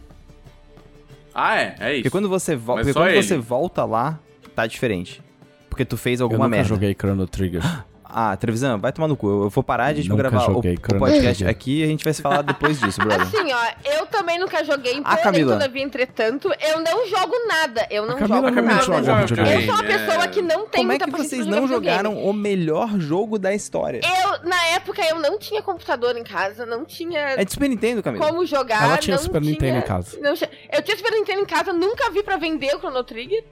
Ah, 1.37 1.55
é, 1.59 1.75
é 1.79 1.93
isso. 1.93 2.01
Porque 2.03 2.09
quando 2.09 2.27
você, 2.29 2.55
vo 2.55 2.73
Mas 2.75 2.81
porque 2.87 2.93
só 2.93 2.99
quando 3.01 3.09
ele. 3.11 3.21
você 3.23 3.37
volta 3.37 3.85
lá, 3.85 4.19
tá 4.55 4.65
diferente. 4.65 5.21
Porque 5.69 5.85
tu 5.85 5.95
fez 5.95 6.19
Eu 6.19 6.25
alguma 6.25 6.45
nunca 6.45 6.57
merda. 6.57 6.69
joguei 6.69 6.93
Chrono 6.99 7.27
Trigger. 7.27 7.61
Ah, 8.09 8.35
Trevisan, 8.37 8.77
vai 8.77 8.91
tomar 8.91 9.07
no 9.07 9.15
cu. 9.17 9.27
Eu 9.27 9.43
eu 9.43 9.49
vou 9.49 9.63
parar 9.63 9.93
de 9.93 10.03
tipo, 10.03 10.15
gravar 10.15 10.49
o, 10.49 10.53
joguei 10.55 10.75
o 10.75 10.99
podcast 10.99 11.45
aqui 11.45 11.79
e 11.81 11.83
a 11.83 11.87
gente 11.87 12.03
vai 12.03 12.13
se 12.13 12.21
falar 12.21 12.41
depois 12.41 12.79
disso, 12.79 12.99
brother. 12.99 13.21
Assim, 13.21 13.51
ó, 13.53 13.91
eu 13.97 14.05
também 14.07 14.39
nunca 14.39 14.63
joguei, 14.63 14.99
Ah, 15.03 15.09
porém, 15.11 15.23
Camila. 15.23 15.53
todavia, 15.53 15.83
entretanto, 15.83 16.49
eu 16.61 16.79
não 16.81 17.05
jogo 17.07 17.33
nada. 17.47 17.87
Eu 17.89 18.05
não 18.05 18.15
A 18.15 18.19
Camila 18.19 18.37
jogo 18.37 18.51
não 18.51 18.61
nada. 18.63 18.83
joga 18.83 19.11
Eu 19.21 19.27
videogame. 19.27 19.65
sou 19.65 19.73
uma 19.75 19.83
É. 19.83 19.87
pessoa 19.97 20.27
que 20.27 20.41
não 20.41 20.67
tem 20.67 20.81
Como 20.81 20.91
é 20.91 20.95
muita 20.95 21.05
que 21.05 21.11
paciência 21.11 21.37
vocês 21.37 21.45
não 21.47 21.61
videogame. 21.63 21.97
jogaram 21.97 22.17
o 22.23 22.33
melhor 22.33 22.99
jogo 22.99 23.37
da 23.39 23.53
história? 23.53 24.01
Eu, 24.03 24.47
na 24.49 24.65
época, 24.67 25.01
eu 25.09 25.19
não 25.19 25.37
tinha 25.37 25.61
computador 25.61 26.15
em 26.17 26.23
casa, 26.23 26.65
não 26.65 26.85
tinha 26.85 27.19
É 27.19 27.43
de 27.45 27.51
Super 27.51 27.69
Nintendo, 27.69 28.03
Camila. 28.03 28.25
como 28.25 28.45
jogar. 28.45 28.83
Ela 28.83 28.97
tinha 28.97 29.15
não 29.15 29.23
Super 29.23 29.41
tinha- 29.41 29.51
Nintendo 29.51 29.77
em 29.79 29.81
casa. 29.81 30.17
não 30.21 30.31
eu 30.31 30.81
tinha 30.81 30.97
Super 30.97 31.11
Nintendo 31.11 31.41
em 31.41 31.45
casa, 31.45 31.73
nunca 31.73 32.09
vi 32.11 32.23
pra 32.23 32.37
vender 32.37 32.75
o 32.75 32.79
Chrono 32.79 33.03
Trigger, 33.03 33.43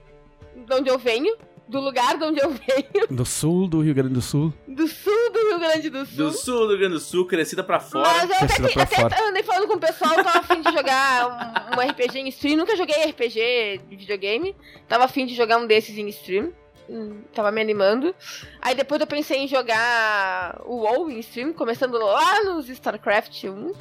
de 0.66 0.74
onde 0.74 0.88
eu 0.88 0.98
venho, 0.98 1.34
do 1.68 1.80
lugar 1.80 2.16
de 2.16 2.24
onde 2.24 2.40
eu 2.40 2.50
venho, 2.50 3.06
Do 3.10 3.24
sul 3.26 3.66
do 3.66 3.80
Rio 3.80 3.92
Grande 3.94 4.14
do 4.14 4.22
Sul. 4.22 4.52
do 4.68 4.86
sul 4.86 5.32
do 5.32 5.38
Rio 5.48 5.58
Grande 5.58 5.90
do 5.90 6.06
Sul. 6.06 6.16
Do 6.16 6.32
sul 6.32 6.58
do 6.60 6.68
Rio 6.68 6.78
Grande 6.78 6.94
do 6.94 7.00
Sul, 7.00 7.26
crescida 7.26 7.64
pra 7.64 7.80
fora. 7.80 8.08
Mas 8.08 8.30
eu 8.30 8.36
até, 8.36 8.68
que, 8.72 8.80
até 8.80 8.96
fora. 9.02 9.28
andei 9.28 9.42
falando 9.42 9.66
com 9.66 9.74
o 9.74 9.80
pessoal, 9.80 10.14
tava 10.14 10.38
afim 10.38 10.60
de 10.62 10.72
jogar 10.72 11.72
um, 11.76 11.80
um 11.80 11.88
RPG 11.90 12.18
em 12.20 12.28
stream. 12.28 12.56
Nunca 12.56 12.76
joguei 12.76 12.94
RPG 13.10 13.80
de 13.88 13.96
videogame. 13.96 14.54
Tava 14.88 15.04
afim 15.04 15.26
de 15.26 15.34
jogar 15.34 15.58
um 15.58 15.66
desses 15.66 15.96
em 15.98 16.08
stream. 16.08 16.52
Hum, 16.88 17.22
Tava 17.34 17.50
me 17.50 17.60
animando. 17.60 18.14
Aí 18.62 18.74
depois 18.74 19.00
eu 19.00 19.06
pensei 19.08 19.38
em 19.38 19.48
jogar 19.48 20.60
o 20.66 20.76
WoW 20.82 21.10
em 21.10 21.18
stream, 21.18 21.52
começando 21.52 21.98
lá 21.98 22.44
nos 22.44 22.68
StarCraft 22.68 23.42
1. 23.44 23.72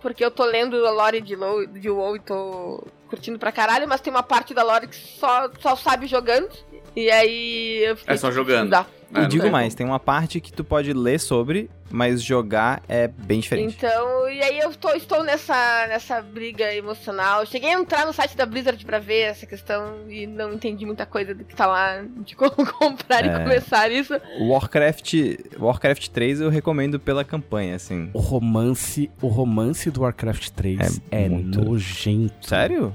Porque 0.00 0.24
eu 0.24 0.30
tô 0.30 0.44
lendo 0.44 0.86
a 0.86 0.90
lore 0.92 1.20
de, 1.20 1.34
Lo- 1.36 1.66
de 1.66 1.90
WoW 1.90 2.16
e 2.16 2.20
tô 2.20 2.84
curtindo 3.08 3.38
pra 3.38 3.50
caralho, 3.52 3.88
mas 3.88 4.00
tem 4.00 4.12
uma 4.12 4.22
parte 4.22 4.54
da 4.54 4.62
lore 4.62 4.86
que 4.86 4.94
só, 4.96 5.50
só 5.60 5.74
sabe 5.76 6.06
jogando. 6.06 6.48
E 6.96 7.10
aí 7.10 7.84
eu 7.84 7.96
fiquei 7.96 8.14
É 8.14 8.16
só 8.18 8.28
tipo, 8.28 8.40
jogando. 8.40 8.70
Dá. 8.70 8.86
É, 9.12 9.22
E 9.22 9.26
digo 9.26 9.42
tem 9.42 9.50
mais, 9.50 9.74
tem 9.74 9.84
uma 9.84 9.98
parte 9.98 10.40
que 10.40 10.52
tu 10.52 10.62
pode 10.62 10.92
ler 10.92 11.18
sobre, 11.18 11.68
mas 11.90 12.22
jogar 12.22 12.80
é 12.88 13.08
bem 13.08 13.40
diferente. 13.40 13.74
Então, 13.76 14.28
e 14.30 14.40
aí 14.40 14.60
eu 14.60 14.72
tô- 14.72 14.92
estou 14.92 15.24
nessa, 15.24 15.52
nessa 15.88 16.22
briga 16.22 16.72
emocional. 16.72 17.44
Cheguei 17.44 17.70
a 17.70 17.72
entrar 17.80 18.06
no 18.06 18.12
site 18.12 18.36
da 18.36 18.46
Blizzard 18.46 18.84
pra 18.86 19.00
ver 19.00 19.22
essa 19.22 19.46
questão 19.46 20.08
e 20.08 20.28
não 20.28 20.52
entendi 20.52 20.86
muita 20.86 21.04
coisa 21.06 21.34
do 21.34 21.42
que 21.44 21.56
tá 21.56 21.66
lá, 21.66 22.04
de 22.24 22.36
como 22.36 22.52
comprar 22.78 23.24
É. 23.24 23.26
e 23.26 23.42
começar 23.42 23.90
isso. 23.90 24.14
Warcraft, 24.40 25.14
Warcraft 25.58 26.06
3 26.10 26.40
eu 26.40 26.48
recomendo 26.48 27.00
pela 27.00 27.24
campanha, 27.24 27.74
assim. 27.74 28.10
O 28.14 28.20
romance, 28.20 29.10
o 29.20 29.26
romance 29.26 29.90
do 29.90 30.02
Warcraft 30.02 30.50
3 30.50 31.00
É 31.10 31.24
é, 31.24 31.28
muito- 31.28 31.60
nojento. 31.64 32.46
Sério? 32.48 32.94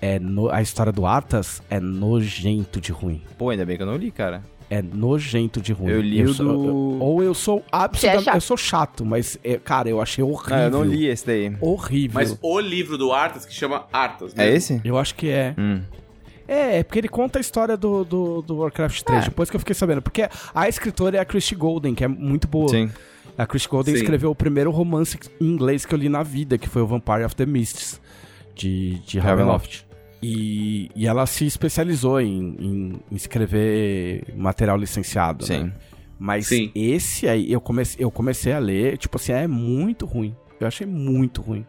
É 0.00 0.18
no- 0.18 0.50
a 0.50 0.60
história 0.60 0.92
do 0.92 1.06
Arthas 1.06 1.62
é 1.70 1.80
nojento 1.80 2.80
de 2.80 2.92
ruim. 2.92 3.22
Pô, 3.38 3.50
ainda 3.50 3.64
bem 3.64 3.76
que 3.76 3.82
eu 3.82 3.86
não 3.86 3.96
li, 3.96 4.10
cara. 4.10 4.42
É 4.68 4.82
nojento 4.82 5.60
de 5.60 5.72
ruim. 5.72 5.90
Eu 5.92 6.00
li 6.00 6.22
o 6.24 6.34
sou- 6.34 6.46
do- 6.46 6.64
eu- 6.68 6.98
ou 7.00 7.22
eu 7.22 7.32
sou 7.34 7.58
é 7.58 7.62
absolutamente. 7.70 8.24
chato. 8.24 8.34
eu 8.34 8.40
sou 8.40 8.56
chato, 8.56 9.04
mas, 9.04 9.38
é, 9.44 9.56
cara, 9.58 9.88
eu 9.88 10.00
achei 10.00 10.24
horrível. 10.24 10.56
Não, 10.56 10.62
eu 10.64 10.70
não 10.70 10.84
li 10.84 11.06
esse 11.06 11.24
daí. 11.24 11.56
Horrível. 11.60 12.14
Mas 12.14 12.36
o 12.42 12.58
livro 12.60 12.98
do 12.98 13.12
Arthas, 13.12 13.46
que 13.46 13.54
chama 13.54 13.86
Arthas. 13.92 14.32
É 14.36 14.44
mesmo. 14.44 14.56
esse? 14.56 14.80
Eu 14.84 14.98
acho 14.98 15.14
que 15.14 15.28
é. 15.28 15.54
Hum. 15.56 15.82
É, 16.48 16.78
é 16.78 16.82
porque 16.82 16.98
ele 16.98 17.08
conta 17.08 17.38
a 17.38 17.40
história 17.40 17.76
do, 17.76 18.04
do, 18.04 18.42
do 18.42 18.56
Warcraft 18.58 19.02
3, 19.02 19.22
É. 19.22 19.28
depois 19.28 19.48
que 19.50 19.56
eu 19.56 19.60
fiquei 19.60 19.74
sabendo. 19.74 20.02
Porque 20.02 20.28
a 20.54 20.68
escritora 20.68 21.16
é 21.16 21.20
a 21.20 21.24
Christy 21.24 21.54
Golden, 21.54 21.94
que 21.94 22.04
é 22.04 22.08
muito 22.08 22.46
boa. 22.48 22.68
Sim. 22.68 22.90
A 23.38 23.46
Christy 23.46 23.68
Golden 23.68 23.94
Sim. 23.94 24.00
escreveu 24.00 24.30
o 24.30 24.34
primeiro 24.34 24.70
romance 24.70 25.18
em 25.40 25.44
inglês 25.46 25.84
que 25.86 25.94
eu 25.94 25.98
li 25.98 26.08
na 26.08 26.22
vida, 26.22 26.56
que 26.58 26.68
foi 26.68 26.82
o 26.82 26.86
Vampire 26.86 27.24
of 27.24 27.34
the 27.36 27.46
Mists, 27.46 28.00
de, 28.54 28.98
de 29.06 29.18
Ravenloft. 29.18 29.85
E, 30.22 30.90
e 30.96 31.06
ela 31.06 31.26
se 31.26 31.44
especializou 31.46 32.20
em, 32.20 32.56
em- 32.58 33.00
em 33.10 33.14
escrever 33.14 34.24
material 34.36 34.76
licenciado, 34.76 35.44
Sim. 35.46 35.64
né? 35.64 35.72
Mas 36.18 36.46
Sim. 36.46 36.70
esse 36.74 37.28
aí, 37.28 37.52
eu 37.52 37.60
comecei, 37.60 38.02
eu 38.04 38.10
comecei 38.10 38.52
a 38.52 38.58
ler, 38.58 38.96
tipo 38.96 39.16
assim, 39.18 39.32
é 39.32 39.46
muito 39.46 40.06
ruim. 40.06 40.34
Eu 40.58 40.66
achei 40.66 40.86
muito 40.86 41.42
ruim. 41.42 41.66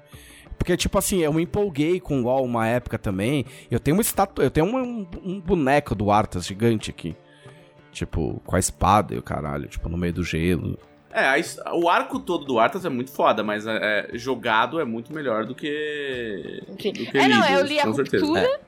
Porque, 0.58 0.76
tipo 0.78 0.98
assim, 0.98 1.18
eu 1.20 1.34
me 1.34 1.44
empolguei 1.44 2.00
com 2.00 2.22
o 2.22 2.24
WoW 2.24 2.44
uma 2.46 2.66
época 2.68 2.98
também. 2.98 3.46
Eu 3.70 3.80
tenho 3.80 3.96
uma 3.98 4.02
estátua, 4.02 4.44
eu 4.46 4.50
tenho 4.50 4.66
um, 4.66 5.06
um 5.24 5.40
boneco 5.42 5.94
do 5.94 6.10
Arthas 6.10 6.46
gigante 6.48 6.90
aqui. 6.90 7.16
Tipo, 7.92 8.42
com 8.46 8.56
a 8.56 8.60
espada 8.60 9.14
e 9.14 9.18
o 9.18 9.22
caralho, 9.24 9.68
tipo, 9.68 9.90
no 9.90 9.98
meio 9.98 10.14
do 10.14 10.24
gelo. 10.24 10.78
É, 11.12 11.26
a 11.26 11.74
o 11.74 11.90
arco 11.90 12.20
todo 12.20 12.46
do 12.46 12.60
Arthas 12.60 12.86
é 12.86 12.90
muito 12.90 13.12
foda, 13.12 13.44
mas 13.44 13.66
é, 13.66 14.10
é, 14.14 14.18
jogado 14.18 14.80
é 14.80 14.86
muito 14.86 15.14
melhor 15.14 15.46
do 15.46 15.56
que. 15.56 16.62
Sim. 16.80 16.92
do 16.92 17.06
que 17.06 17.18
É, 17.18 17.28
não, 17.28 17.50
eu 17.50 17.66
li 17.66 17.80
a 17.80 17.86
ruptura. 17.86 18.42
É. 18.42 18.60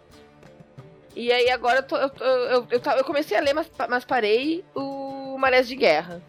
E 1.16 1.32
aí 1.32 1.49
agora 1.49 1.80
eu, 1.80 1.84
tô- 1.84 1.98
eu, 1.98 2.11
eu, 2.22 2.68
eu, 2.72 3.03
comecei 3.03 3.38
a 3.38 3.41
ler, 3.41 3.53
mas, 3.53 3.70
mas 3.90 4.06
parei 4.06 4.64
o 4.74 5.38
Marés 5.38 5.68
de 5.68 5.76
Guerra. 5.76 6.22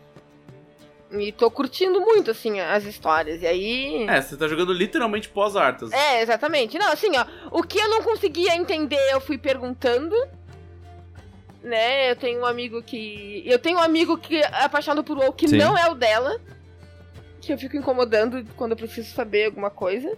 E 1.12 1.32
tô 1.32 1.50
curtindo 1.50 2.00
muito, 2.00 2.30
assim, 2.30 2.60
as 2.60 2.84
histórias. 2.84 3.42
E 3.42 3.46
aí. 3.46 4.06
É, 4.08 4.20
você 4.20 4.36
tá 4.36 4.46
jogando 4.46 4.72
literalmente 4.72 5.28
pós-Arthas. 5.28 5.92
É, 5.92 6.22
exatamente. 6.22 6.78
Não, 6.78 6.92
assim, 6.92 7.10
ó, 7.16 7.24
o 7.50 7.62
que 7.62 7.78
eu 7.78 7.88
não 7.88 8.02
conseguia 8.02 8.56
entender, 8.56 9.12
eu 9.12 9.20
fui 9.20 9.36
perguntando. 9.36 10.14
Né, 11.62 12.10
eu 12.10 12.16
tenho 12.16 12.40
um 12.40 12.46
amigo 12.46 12.82
que. 12.82 13.42
Eu 13.44 13.58
tenho 13.58 13.78
um 13.78 13.82
amigo 13.82 14.16
que 14.16 14.38
é 14.38 14.64
apaixonado 14.64 15.04
por 15.04 15.18
WoW 15.18 15.32
que 15.32 15.46
Sim. 15.46 15.58
não 15.58 15.76
é 15.76 15.90
o 15.90 15.94
dela. 15.94 16.40
Que 17.40 17.52
eu 17.52 17.58
fico 17.58 17.76
incomodando 17.76 18.44
quando 18.56 18.72
eu 18.72 18.76
preciso 18.76 19.12
saber 19.14 19.46
alguma 19.46 19.70
coisa. 19.70 20.16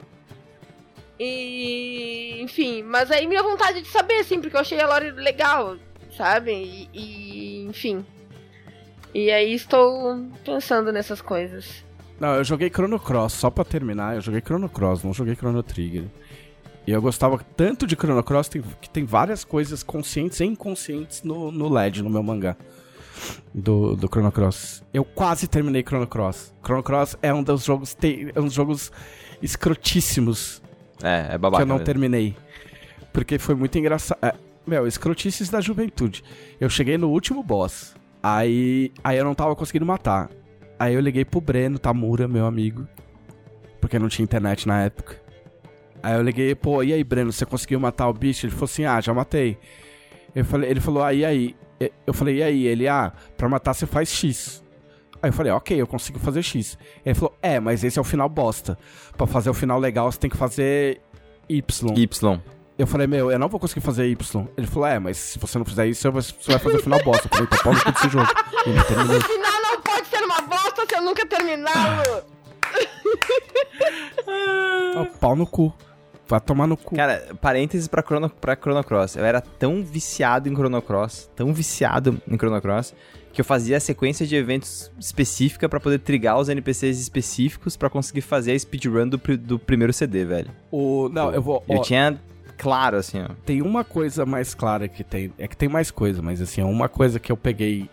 E. 1.19 2.40
Enfim, 2.40 2.82
mas 2.82 3.10
aí 3.10 3.27
minha 3.27 3.43
vontade 3.43 3.82
de 3.82 3.89
saber, 3.89 4.20
assim, 4.20 4.40
porque 4.40 4.56
eu 4.56 4.60
achei 4.60 4.81
a 4.81 4.86
lore 4.86 5.10
legal, 5.12 5.77
sabe? 6.16 6.52
E, 6.52 6.89
e, 6.93 7.64
enfim. 7.64 8.05
E 9.14 9.31
aí 9.31 9.52
estou 9.52 10.24
pensando 10.44 10.93
nessas 10.93 11.20
coisas. 11.20 11.85
Não, 12.19 12.36
eu 12.36 12.44
joguei 12.44 12.70
Chrono 12.70 13.01
Cross, 13.01 13.32
só 13.32 13.51
pra 13.51 13.64
terminar, 13.64 14.14
eu 14.14 14.20
joguei 14.20 14.40
Chrono 14.40 14.69
Cross, 14.69 15.02
não 15.02 15.12
joguei 15.12 15.35
Chrono 15.35 15.62
Trigger. 15.62 16.05
E 16.86 16.90
eu 16.90 17.00
gostava 17.00 17.38
tanto 17.56 17.86
de 17.86 17.94
Chrono 17.94 18.22
Cross 18.24 18.48
que 18.48 18.90
tem 18.90 19.04
várias 19.04 19.44
coisas 19.44 19.82
conscientes 19.82 20.40
e 20.40 20.44
inconscientes 20.44 21.22
no, 21.22 21.52
no 21.52 21.68
LED, 21.68 22.02
no 22.02 22.10
meu 22.10 22.22
mangá. 22.22 22.56
Do, 23.54 23.94
do 23.94 24.09
Chrono 24.09 24.32
Cross. 24.32 24.82
Eu 24.92 25.04
quase 25.04 25.46
terminei 25.46 25.82
Chrono 25.82 26.06
Cross. 26.09 26.52
Chrono 26.64 26.82
Cross 26.82 27.16
é 27.22 27.32
um 27.32 27.42
dos 27.42 27.64
jogos, 27.64 27.94
te- 27.94 28.32
é 28.34 28.40
um 28.40 28.44
dos 28.46 28.54
jogos 28.54 28.90
escrotíssimos 29.40 30.60
É, 31.02 31.26
é 31.28 31.32
que 31.32 31.38
babaca. 31.38 31.62
eu 31.62 31.66
não 31.66 31.76
mesmo. 31.76 31.84
terminei. 31.86 32.36
Porque 33.12 33.38
foi 33.38 33.54
muito 33.54 33.78
engraçado. 33.78 34.18
É, 34.22 34.34
meu, 34.66 34.86
escrotices 34.86 35.48
da 35.50 35.60
juventude. 35.60 36.24
Eu 36.60 36.68
cheguei 36.68 36.98
no 36.98 37.10
último 37.10 37.42
boss. 37.42 37.94
Aí, 38.22 38.90
aí 39.04 39.18
eu 39.18 39.24
não 39.24 39.34
tava 39.34 39.54
conseguindo 39.54 39.86
matar. 39.86 40.30
Aí 40.78 40.94
eu 40.94 41.00
liguei 41.00 41.24
pro 41.24 41.40
Breno 41.40 41.78
Tamura, 41.78 42.26
meu 42.26 42.46
amigo. 42.46 42.88
Porque 43.80 43.98
não 43.98 44.09
tinha 44.09 44.24
internet 44.24 44.66
na 44.66 44.82
época. 44.82 45.20
Aí 46.02 46.14
eu 46.14 46.22
liguei, 46.22 46.54
pô, 46.54 46.82
e 46.82 46.92
aí, 46.92 47.04
Breno, 47.04 47.32
você 47.32 47.46
conseguiu 47.46 47.78
matar 47.78 48.08
o 48.08 48.12
bicho? 48.12 48.44
Ele 48.44 48.52
falou 48.52 48.64
assim, 48.64 48.84
ah, 48.84 49.00
já 49.00 49.14
matei. 49.14 49.58
Eu 50.34 50.44
falei, 50.44 50.70
ele 50.70 50.80
falou, 50.80 51.02
ah, 51.02 51.12
e 51.12 51.24
aí? 51.24 51.56
Eu 52.06 52.12
falei, 52.12 52.38
e 52.38 52.42
aí? 52.42 52.66
Ele, 52.66 52.88
ah, 52.88 53.12
pra 53.36 53.48
matar 53.48 53.74
você 53.74 53.86
faz 53.86 54.08
X. 54.08 54.62
Aí 55.22 55.30
eu 55.30 55.32
falei, 55.32 55.52
ok, 55.52 55.80
eu 55.80 55.86
consigo 55.86 56.18
fazer 56.18 56.42
X. 56.42 56.76
Ele 57.04 57.14
falou, 57.14 57.36
é, 57.40 57.60
mas 57.60 57.84
esse 57.84 57.98
é 57.98 58.02
o 58.02 58.04
final 58.04 58.28
bosta. 58.28 58.76
Pra 59.16 59.26
fazer 59.26 59.50
o 59.50 59.54
final 59.54 59.78
legal, 59.78 60.10
você 60.10 60.18
tem 60.18 60.30
que 60.30 60.36
fazer 60.36 61.00
Y. 61.48 61.94
Y. 61.96 62.40
Eu 62.78 62.86
falei, 62.86 63.06
meu, 63.06 63.30
eu 63.30 63.38
não 63.38 63.48
vou 63.48 63.60
conseguir 63.60 63.82
fazer 63.82 64.08
Y. 64.08 64.48
Ele 64.56 64.66
falou, 64.66 64.88
é, 64.88 64.98
mas 64.98 65.16
se 65.16 65.38
você 65.38 65.58
não 65.58 65.64
fizer 65.64 65.86
isso, 65.86 66.10
você 66.10 66.32
vai 66.46 66.58
fazer 66.58 66.76
o 66.78 66.82
final 66.82 67.02
bosta. 67.04 67.28
Eu 67.28 67.30
falei, 67.30 67.46
então 67.46 67.58
pau 67.62 67.72
no 67.72 67.80
cu 67.84 67.92
desse 67.92 68.08
jogo. 68.08 68.26
O 68.26 69.20
final 69.20 69.62
não 69.62 69.80
pode 69.82 70.08
Paulo! 71.72 72.24
Ó, 74.96 75.04
pau 75.20 75.36
no 75.36 75.46
cu. 75.46 75.72
Vai 76.32 76.40
tomar 76.40 76.66
no 76.66 76.78
cu. 76.78 76.96
Cara, 76.96 77.26
parênteses 77.42 77.86
pra 77.86 78.02
Chrono, 78.02 78.30
pra 78.30 78.56
Chrono 78.56 78.82
Cross. 78.82 79.16
Eu 79.16 79.24
era 79.26 79.38
tão 79.38 79.84
viciado 79.84 80.48
em 80.48 80.54
Chrono 80.54 80.80
Cross, 80.80 81.28
tão 81.36 81.52
viciado 81.52 82.22
em 82.26 82.36
Chrono 82.38 82.59
Cross, 82.59 82.94
que 83.34 83.42
eu 83.42 83.44
fazia 83.44 83.76
a 83.76 83.80
sequência 83.80 84.26
de 84.26 84.34
eventos 84.34 84.90
específica 84.98 85.68
pra 85.68 85.78
poder 85.78 85.98
trigar 85.98 86.38
os 86.38 86.48
NPCs 86.48 86.98
específicos 86.98 87.76
pra 87.76 87.90
conseguir 87.90 88.22
fazer 88.22 88.52
a 88.52 88.59
speedrun 88.59 89.10
do, 89.10 89.18
do 89.36 89.59
primeiro 89.59 89.92
CD, 89.92 90.24
velho. 90.24 90.50
O, 90.70 91.10
não, 91.12 91.34
eu 91.34 91.42
vou. 91.42 91.62
Eu 91.68 91.80
ó, 91.80 91.82
tinha 91.82 92.18
claro, 92.56 92.96
assim, 92.96 93.20
ó. 93.20 93.28
Tem 93.44 93.60
uma 93.60 93.84
coisa 93.84 94.24
mais 94.24 94.54
clara 94.54 94.88
que 94.88 95.04
tem. 95.04 95.34
É 95.36 95.46
que 95.46 95.54
tem 95.56 95.68
mais 95.68 95.90
coisa, 95.90 96.22
mas 96.22 96.40
assim, 96.40 96.62
uma 96.62 96.88
coisa 96.88 97.20
que 97.20 97.30
eu 97.30 97.36
peguei, 97.36 97.90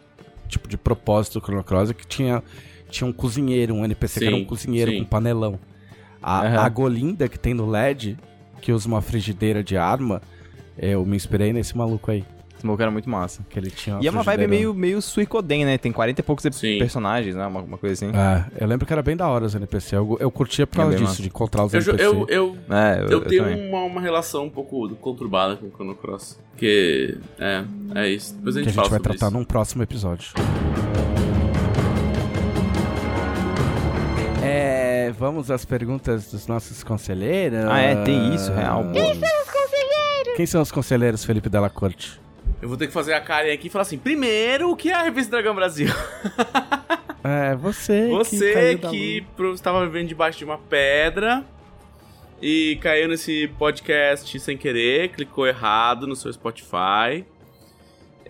tipo, 0.48 0.70
de 0.70 0.78
propósito 0.78 1.42
do 1.42 1.46
Chrono 1.46 1.62
Cross 1.66 1.90
é 1.90 1.94
que 1.94 2.08
tinha, 2.08 2.42
tinha 2.90 3.06
um 3.06 3.12
cozinheiro, 3.12 3.74
um 3.74 3.84
NPC 3.84 4.22
que 4.22 4.28
era 4.28 4.36
Sim, 4.38 4.44
um 4.44 4.46
cozinheiro 4.46 4.92
sim. 4.92 5.00
com 5.00 5.04
panelão. 5.04 5.60
A, 6.22 6.46
Aham. 6.46 6.60
a 6.60 6.70
Golinda 6.70 7.30
que 7.30 7.40
tem 7.40 7.54
no 7.54 7.66
LED, 7.66 8.18
que 8.60 8.72
usa 8.72 8.88
uma 8.88 9.02
frigideira 9.02 9.64
de 9.64 9.76
arma, 9.78 10.22
eu 10.78 11.06
me 11.06 11.16
inspirei 11.16 11.52
nesse 11.54 11.78
maluco 11.78 12.12
aí. 12.12 12.24
Esse 12.58 12.66
maluco 12.66 12.82
era 12.82 12.92
muito 12.92 13.10
massa. 13.10 13.42
Que 13.50 13.58
ele 13.58 13.72
tinha 13.72 13.98
E 14.02 14.08
é 14.08 14.12
uma 14.12 14.22
vibe 14.22 14.46
meio, 14.48 14.74
meio 14.74 15.02
Suicoden, 15.02 15.64
né? 15.64 15.78
Tem 15.78 15.94
40 15.94 16.20
e 16.20 16.24
poucos 16.24 16.46
Sim. 16.58 16.78
personagens, 16.78 17.34
né? 17.34 17.48
Uma, 17.48 17.62
uma 17.62 17.78
coisa 17.78 17.94
assim. 17.94 18.14
É, 18.14 18.46
eu 18.62 18.68
lembro 18.68 18.86
que 18.86 18.92
era 18.92 19.02
bem 19.02 19.16
da 19.16 19.30
hora 19.30 19.46
os 19.46 19.56
NPC. 19.56 19.96
Eu, 19.96 20.18
eu 20.20 20.30
curtia 20.30 20.68
por 20.68 20.76
É 20.76 20.78
causa 20.82 20.90
bem 20.92 20.98
disso, 21.00 21.12
massa. 21.12 21.22
de 21.22 21.28
encontrar 21.30 21.64
os 21.64 21.74
Eu, 21.74 21.80
NPC. 21.80 22.04
eu, 22.06 22.28
eu, 22.28 22.58
É, 22.70 23.02
eu, 23.02 23.08
eu 23.12 23.22
tenho 23.22 23.44
também. 23.46 23.70
uma, 23.70 23.84
uma 23.86 24.02
relação 24.02 24.44
um 24.46 24.50
pouco 24.50 24.90
conturbada 24.96 25.56
com 25.56 25.68
o 25.68 25.72
Chrono 25.72 25.96
Cross. 25.96 26.38
Porque, 26.52 27.18
é, 27.40 27.64
é 27.96 28.10
isso. 28.10 28.36
Depois 28.36 28.58
a 28.58 28.60
que 28.60 28.66
gente, 28.66 28.68
a 28.68 28.72
gente 28.72 28.76
fala 28.76 28.90
vai 28.90 28.98
sobre 29.00 29.18
tratar 29.18 29.28
isso. 29.28 29.38
num 29.38 29.46
próximo 29.46 29.82
episódio. 29.84 30.34
Vamos 35.20 35.52
às 35.52 35.66
perguntas 35.66 36.32
dos 36.32 36.48
nossos 36.48 36.84
conselheiros. 36.84 37.60
Ah, 37.66 37.80
é, 37.80 38.04
tem 38.04 38.34
isso, 38.34 38.52
real. 38.54 38.84
pô. 38.86 38.92
Quem 40.36 40.46
são 40.46 40.62
os 40.62 40.72
conselheiros, 40.72 41.26
Felipe 41.26 41.50
Della 41.50 41.70
Corte? 41.70 42.20
Eu 42.62 42.70
vou 42.70 42.78
ter 42.78 42.88
que 42.88 42.94
fazer 42.94 43.14
a 43.14 43.20
Karen 43.22 43.52
aqui 43.54 43.68
e 43.68 43.70
falar 43.70 43.82
assim: 43.84 43.98
primeiro, 43.98 44.72
o 44.72 44.76
que 44.76 44.90
é 44.90 44.94
a 44.96 45.04
revista 45.04 45.32
Dragão 45.32 45.54
Brasil? 45.54 45.88
É, 47.22 47.54
você. 47.54 48.04
que 48.08 48.10
Você 48.16 48.78
que 48.78 49.22
pro- 49.36 49.54
estava 49.54 49.86
vivendo 49.86 50.08
debaixo 50.08 50.38
de 50.40 50.46
uma 50.46 50.58
pedra 50.58 51.44
e 52.42 52.78
caiu 52.82 53.10
nesse 53.10 53.50
podcast 53.60 54.40
sem 54.40 54.56
querer, 54.58 55.10
clicou 55.10 55.46
errado 55.46 56.08
no 56.08 56.16
seu 56.16 56.32
Spotify. 56.32 57.26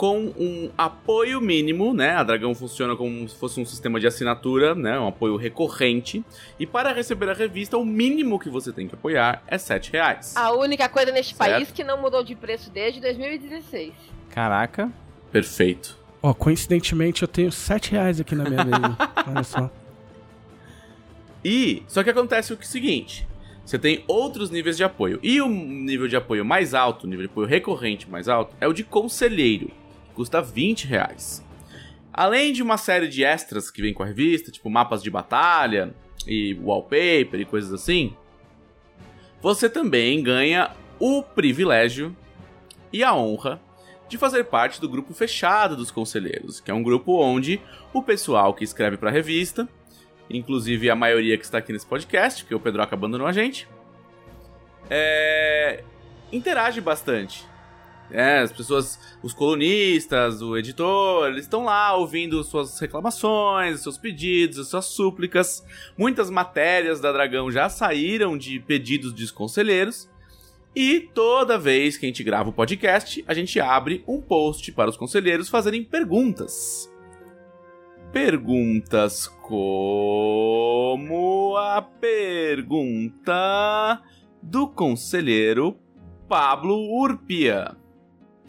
com 0.00 0.32
um 0.38 0.70
apoio 0.78 1.42
mínimo, 1.42 1.92
né? 1.92 2.12
A 2.12 2.22
Dragão 2.22 2.54
funciona 2.54 2.96
como 2.96 3.28
se 3.28 3.36
fosse 3.36 3.60
um 3.60 3.66
sistema 3.66 4.00
de 4.00 4.06
assinatura, 4.06 4.74
né? 4.74 4.98
Um 4.98 5.08
apoio 5.08 5.36
recorrente. 5.36 6.24
E 6.58 6.66
para 6.66 6.90
receber 6.90 7.28
a 7.28 7.34
revista, 7.34 7.76
o 7.76 7.84
mínimo 7.84 8.38
que 8.38 8.48
você 8.48 8.72
tem 8.72 8.88
que 8.88 8.94
apoiar 8.94 9.42
é 9.46 9.58
7 9.58 9.92
reais. 9.92 10.34
A 10.38 10.52
única 10.52 10.88
coisa 10.88 11.12
neste 11.12 11.34
Certo. 11.36 11.50
país 11.52 11.70
que 11.70 11.84
não 11.84 12.00
mudou 12.00 12.24
de 12.24 12.34
preço 12.34 12.70
desde 12.70 12.98
2016. 12.98 13.92
Caraca. 14.30 14.90
Perfeito. 15.30 15.98
Ó, 16.22 16.32
coincidentemente 16.32 17.20
eu 17.20 17.28
tenho 17.28 17.52
7 17.52 17.90
reais 17.90 18.18
aqui 18.18 18.34
na 18.34 18.44
minha 18.44 18.64
mesa. 18.64 18.96
Olha 19.28 19.44
só. 19.44 19.70
E 21.44 21.82
só 21.86 22.02
que 22.02 22.08
acontece 22.08 22.54
o 22.54 22.56
que- 22.56 22.66
seguinte: 22.66 23.28
você 23.66 23.78
tem 23.78 24.02
outros 24.08 24.48
níveis 24.50 24.78
de 24.78 24.82
apoio. 24.84 25.18
E 25.22 25.42
o 25.42 25.46
nível 25.48 26.08
de 26.08 26.16
apoio 26.16 26.42
mais 26.42 26.72
alto, 26.72 27.04
o 27.04 27.06
nível 27.06 27.26
de 27.26 27.30
apoio 27.30 27.46
recorrente 27.46 28.08
mais 28.08 28.28
alto, 28.28 28.56
é 28.60 28.66
o 28.66 28.72
de 28.72 28.82
conselheiro, 28.82 29.70
custa 30.20 30.42
20 30.42 30.86
reais. 30.86 31.42
Além 32.12 32.52
de 32.52 32.62
uma 32.62 32.76
série 32.76 33.08
de 33.08 33.24
extras 33.24 33.70
que 33.70 33.80
vem 33.80 33.94
com 33.94 34.02
a 34.02 34.06
revista, 34.06 34.52
tipo 34.52 34.68
mapas 34.68 35.02
de 35.02 35.10
batalha 35.10 35.94
e 36.26 36.52
wallpaper 36.60 37.40
e 37.40 37.46
coisas 37.46 37.72
assim, 37.72 38.14
você 39.40 39.70
também 39.70 40.22
ganha 40.22 40.72
o 40.98 41.22
privilégio 41.22 42.14
e 42.92 43.02
a 43.02 43.14
honra 43.14 43.58
de 44.10 44.18
fazer 44.18 44.44
parte 44.44 44.78
do 44.78 44.90
grupo 44.90 45.14
fechado 45.14 45.74
dos 45.74 45.90
conselheiros, 45.90 46.60
que 46.60 46.70
é 46.70 46.74
um 46.74 46.82
grupo 46.82 47.18
onde 47.18 47.58
o 47.90 48.02
pessoal 48.02 48.52
que 48.52 48.62
escreve 48.62 48.98
para 48.98 49.08
a 49.08 49.12
revista 49.12 49.66
inclusive 50.28 50.88
a 50.90 50.94
maioria 50.94 51.36
que 51.38 51.44
está 51.44 51.58
aqui 51.58 51.72
nesse 51.72 51.86
podcast, 51.86 52.44
porque 52.44 52.54
o 52.54 52.60
Pedroca 52.60 52.94
abandonou 52.94 53.26
a 53.26 53.32
gente, 53.32 53.66
é, 54.88 55.82
interage 56.30 56.80
bastante. 56.80 57.49
É, 58.12 58.40
as 58.40 58.52
pessoas, 58.52 58.98
os 59.22 59.32
colunistas, 59.32 60.42
o 60.42 60.56
editor, 60.56 61.28
eles 61.28 61.44
estão 61.44 61.64
lá 61.64 61.94
ouvindo 61.94 62.42
suas 62.42 62.78
reclamações, 62.78 63.80
seus 63.80 63.96
pedidos, 63.96 64.68
suas 64.68 64.86
súplicas. 64.86 65.64
Muitas 65.96 66.28
matérias 66.28 67.00
da 67.00 67.12
Dragão 67.12 67.50
já 67.50 67.68
saíram 67.68 68.36
de 68.36 68.58
pedidos 68.60 69.12
dos 69.12 69.30
conselheiros. 69.30 70.10
E 70.74 71.00
toda 71.00 71.58
vez 71.58 71.96
que 71.96 72.06
a 72.06 72.08
gente 72.08 72.22
grava 72.22 72.50
o 72.50 72.52
podcast, 72.52 73.24
a 73.26 73.34
gente 73.34 73.58
abre 73.58 74.04
um 74.06 74.20
post 74.20 74.70
para 74.72 74.90
os 74.90 74.96
conselheiros 74.96 75.48
fazerem 75.48 75.82
perguntas. 75.82 76.88
Perguntas 78.12 79.28
como 79.42 81.56
a 81.56 81.82
pergunta 81.82 83.32
do 84.42 84.68
conselheiro 84.68 85.76
Pablo 86.28 86.76
Urpia, 86.76 87.76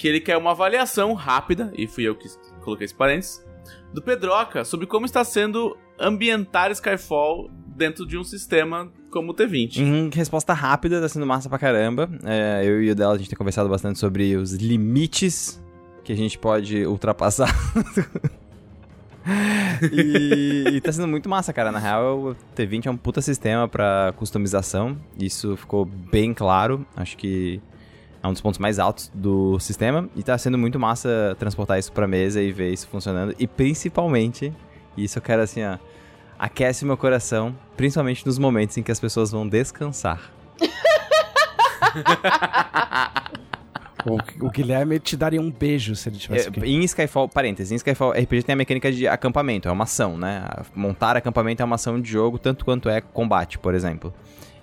que 0.02 0.08
ele 0.08 0.20
quer 0.20 0.36
uma 0.36 0.50
avaliação 0.50 1.14
rápida, 1.14 1.72
e 1.78 1.86
fui 1.86 2.06
eu 2.06 2.16
que 2.16 2.28
coloquei 2.64 2.86
esse 2.86 2.96
parênteses, 2.96 3.46
do 3.94 4.02
Pedroca 4.02 4.66
sobre 4.66 4.88
como 4.88 5.06
está 5.06 5.24
sendo 5.24 5.78
ambientar 6.00 6.72
Skyfall 6.72 7.52
dentro 7.68 8.08
de 8.08 8.18
um 8.18 8.24
sistema 8.24 8.92
como 9.12 9.32
o 9.32 9.36
T20. 9.36 9.78
Em 9.78 10.10
resposta 10.10 10.54
rápida, 10.54 11.00
tá 11.00 11.08
sendo 11.08 11.28
massa 11.28 11.48
pra 11.48 11.60
caramba. 11.60 12.10
É, 12.24 12.64
eu 12.66 12.82
e 12.82 12.90
o 12.90 12.96
dela, 12.96 13.14
a 13.14 13.18
gente 13.20 13.30
tem 13.30 13.38
conversado 13.38 13.70
bastante 13.70 14.00
sobre 14.00 14.36
os 14.36 14.54
limites 14.54 15.62
que 16.04 16.12
a 16.12 16.18
gente 16.18 16.36
pode 16.36 16.84
ultrapassar. 16.84 17.56
e, 19.94 20.64
e 20.78 20.82
tá 20.82 20.92
sendo 20.92 21.08
muito 21.08 21.30
massa, 21.30 21.54
cara. 21.54 21.72
Na 21.72 21.78
real, 21.78 22.18
o 22.18 22.36
T20 22.56 22.88
é 22.88 22.90
um 22.90 22.98
puta 22.98 23.22
sistema 23.22 23.68
pra 23.68 24.16
customização. 24.18 24.98
Isso 25.20 25.56
ficou 25.56 25.86
bem 25.86 26.34
claro. 26.34 26.84
Acho 26.96 27.16
que 27.16 27.62
é 28.24 28.28
um 28.28 28.34
dos 28.34 28.42
pontos 28.42 28.60
mais 28.60 28.80
altos 28.80 29.12
do 29.14 29.60
sistema. 29.60 30.08
E 30.16 30.24
tá 30.24 30.38
sendo 30.38 30.58
muito 30.58 30.80
massa 30.80 31.36
transportar 31.40 31.80
isso 31.80 31.92
pra 31.92 32.08
mesa 32.08 32.42
e 32.42 32.52
ver 32.52 32.72
isso 32.72 32.88
funcionando. 32.88 33.36
E 33.40 33.48
principalmente, 33.48 34.54
isso 34.98 35.18
eu 35.18 35.22
quero 35.22 35.42
assim, 35.42 35.64
ó. 35.64 35.78
Aquece 36.38 36.86
meu 36.86 36.98
coração, 36.98 37.56
principalmente 37.78 38.26
nos 38.26 38.40
momentos 38.40 38.76
em 38.78 38.84
que 38.84 38.92
as 38.92 39.00
pessoas 39.00 39.32
vão 39.32 39.48
descansar. 39.48 40.20
O, 44.04 44.48
o 44.48 44.50
Guilherme 44.50 45.00
te 45.00 45.16
daria 45.16 45.40
um 45.40 45.52
beijo 45.52 45.96
se 45.96 46.10
ele 46.10 46.18
tivesse 46.18 46.48
É, 46.48 46.50
aqui. 46.50 46.60
em 46.62 46.84
Skyfall, 46.84 47.30
parênteses, 47.30 47.72
em 47.72 47.76
Skyfall 47.76 48.14
RPG 48.14 48.42
tem 48.44 48.54
a 48.54 48.56
mecânica 48.56 48.92
de 48.92 49.08
acampamento, 49.08 49.70
é 49.70 49.72
uma 49.72 49.84
ação, 49.84 50.18
né? 50.18 50.44
Montar 50.74 51.16
acampamento 51.16 51.62
é 51.62 51.66
uma 51.66 51.76
ação 51.76 52.02
de 52.02 52.10
jogo, 52.10 52.40
tanto 52.40 52.66
quanto 52.66 52.90
é 52.90 53.00
combate, 53.00 53.60
por 53.60 53.76
exemplo. 53.76 54.12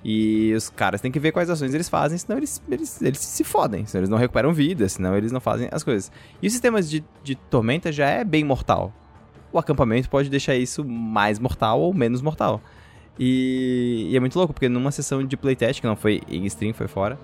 E 0.04 0.52
os 0.54 0.68
caras 0.68 1.00
têm 1.00 1.10
que 1.10 1.18
ver 1.18 1.32
quais 1.32 1.50
ações 1.50 1.74
eles 1.74 1.88
fazem, 1.88 2.16
senão 2.16 2.38
eles, 2.38 2.62
eles, 2.70 3.02
eles 3.02 3.18
se 3.18 3.42
fodem, 3.42 3.84
senão 3.84 4.00
eles 4.00 4.08
não 4.08 4.18
recuperam 4.18 4.52
vida, 4.52 4.88
senão 4.88 5.16
eles 5.16 5.32
não 5.32 5.40
fazem 5.40 5.68
as 5.72 5.82
coisas. 5.82 6.10
E 6.40 6.46
os 6.46 6.52
sistemas 6.52 6.88
de, 6.88 7.04
de 7.22 7.34
tormenta 7.34 7.90
já 7.90 8.08
é 8.08 8.24
bem 8.24 8.44
mortal. 8.44 8.92
O 9.52 9.58
acampamento 9.58 10.08
pode 10.08 10.28
deixar 10.28 10.54
isso 10.54 10.84
mais 10.84 11.38
mortal 11.38 11.80
ou 11.80 11.92
menos 11.92 12.22
mortal. 12.22 12.60
E, 13.18 14.06
e 14.10 14.16
é 14.16 14.20
muito 14.20 14.36
louco, 14.36 14.54
porque 14.54 14.68
numa 14.68 14.92
sessão 14.92 15.24
de 15.24 15.36
playtest, 15.36 15.80
que 15.80 15.86
não 15.86 15.96
foi 15.96 16.22
em 16.28 16.44
stream, 16.46 16.72
foi 16.72 16.86
fora, 16.86 17.18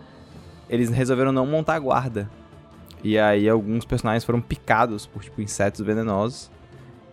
eles 0.68 0.90
resolveram 0.90 1.30
não 1.30 1.46
montar 1.46 1.78
guarda. 1.78 2.28
E 3.02 3.18
aí 3.18 3.48
alguns 3.48 3.84
personagens 3.84 4.24
foram 4.24 4.40
picados 4.40 5.06
por 5.06 5.22
tipo 5.22 5.40
insetos 5.40 5.80
venenosos. 5.82 6.51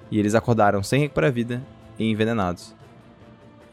E 0.10 0.18
eles 0.18 0.34
acordaram 0.34 0.82
sem 0.82 1.00
recuperar 1.02 1.32
vida 1.32 1.62
e 2.00 2.10
envenenados. 2.10 2.74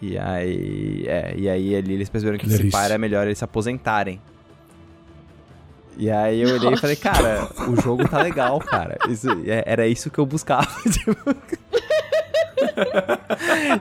E 0.00 0.16
aí. 0.18 1.04
É, 1.06 1.34
e 1.36 1.48
aí 1.48 1.74
ali 1.76 1.94
eles 1.94 2.08
perceberam 2.08 2.38
que, 2.38 2.44
Que 2.46 2.50
se 2.52 2.58
delícia. 2.58 2.78
pá 2.78 2.84
era 2.84 2.98
melhor 2.98 3.26
eles 3.26 3.38
se 3.38 3.44
aposentarem. 3.44 4.20
E 5.96 6.08
aí 6.10 6.40
eu 6.40 6.54
olhei 6.54 6.72
e 6.74 6.76
falei, 6.76 6.94
cara, 6.94 7.48
o 7.68 7.80
jogo 7.80 8.06
tá 8.08 8.22
legal, 8.22 8.58
cara. 8.60 8.96
Isso, 9.08 9.28
é- 9.46 9.64
era 9.66 9.86
isso 9.88 10.08
que 10.10 10.18
eu 10.18 10.26
buscava. 10.26 10.68
tipo. 10.90 11.16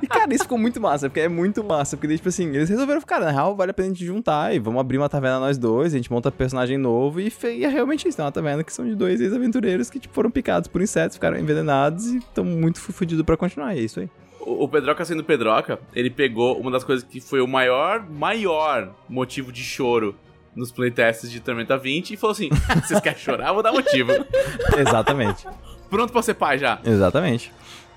E, 0.01 0.07
cara, 0.07 0.33
isso 0.33 0.43
ficou 0.43 0.57
muito 0.57 0.79
massa, 0.79 1.09
porque 1.09 1.19
é 1.21 1.27
muito 1.27 1.63
massa. 1.63 1.95
Porque, 1.97 2.15
tipo 2.15 2.29
assim, 2.29 2.47
eles 2.47 2.69
resolveram, 2.69 3.01
cara, 3.01 3.25
na 3.25 3.31
real, 3.31 3.55
vale 3.55 3.71
a 3.71 3.73
pena 3.73 3.87
a 3.89 3.91
gente 3.91 4.05
juntar 4.05 4.53
e 4.55 4.59
vamos 4.59 4.79
abrir 4.79 4.97
uma 4.97 5.09
taverna 5.09 5.39
nós 5.39 5.57
dois, 5.57 5.93
a 5.93 5.97
gente 5.97 6.11
monta 6.11 6.31
personagem 6.31 6.77
novo 6.77 7.19
e, 7.19 7.31
e 7.55 7.65
é 7.65 7.67
realmente 7.67 8.07
isso. 8.07 8.19
É 8.21 8.23
uma 8.23 8.31
taverna 8.31 8.63
que 8.63 8.73
são 8.73 8.85
de 8.85 8.95
dois 8.95 9.19
ex-aventureiros 9.21 9.89
que, 9.89 9.99
tipo, 9.99 10.13
foram 10.13 10.29
picados 10.31 10.67
por 10.67 10.81
insetos, 10.81 11.15
ficaram 11.17 11.37
envenenados 11.37 12.07
e 12.07 12.17
estão 12.17 12.43
muito 12.43 12.79
fudidos 12.79 13.23
pra 13.25 13.37
continuar. 13.37 13.75
É 13.75 13.79
isso 13.79 13.99
aí. 13.99 14.09
O 14.49 14.65
Pedroca 14.69 15.03
sendo 15.03 15.25
Pedroca, 15.25 15.77
ele 15.93 16.09
pegou 16.09 16.57
uma 16.57 16.71
das 16.71 16.81
coisas 16.81 17.05
que 17.05 17.19
foi 17.19 17.41
o 17.41 17.47
maior, 17.47 18.09
maior 18.09 18.95
motivo 19.09 19.51
de 19.51 19.61
choro 19.61 20.15
nos 20.55 20.71
playtests 20.71 21.29
de 21.29 21.41
Tormenta 21.41 21.77
20 21.77 22.11
e 22.11 22.17
falou 22.17 22.31
assim: 22.31 22.49
vocês 22.81 22.99
querem 23.01 23.19
chorar? 23.19 23.51
Vou 23.51 23.61
dar 23.61 23.73
motivo. 23.73 24.11
Exatamente. 24.77 25.45
Pronto 25.89 26.13
pra 26.13 26.21
ser 26.21 26.35
pai 26.35 26.57
já. 26.57 26.79
Exatamente. 26.85 27.51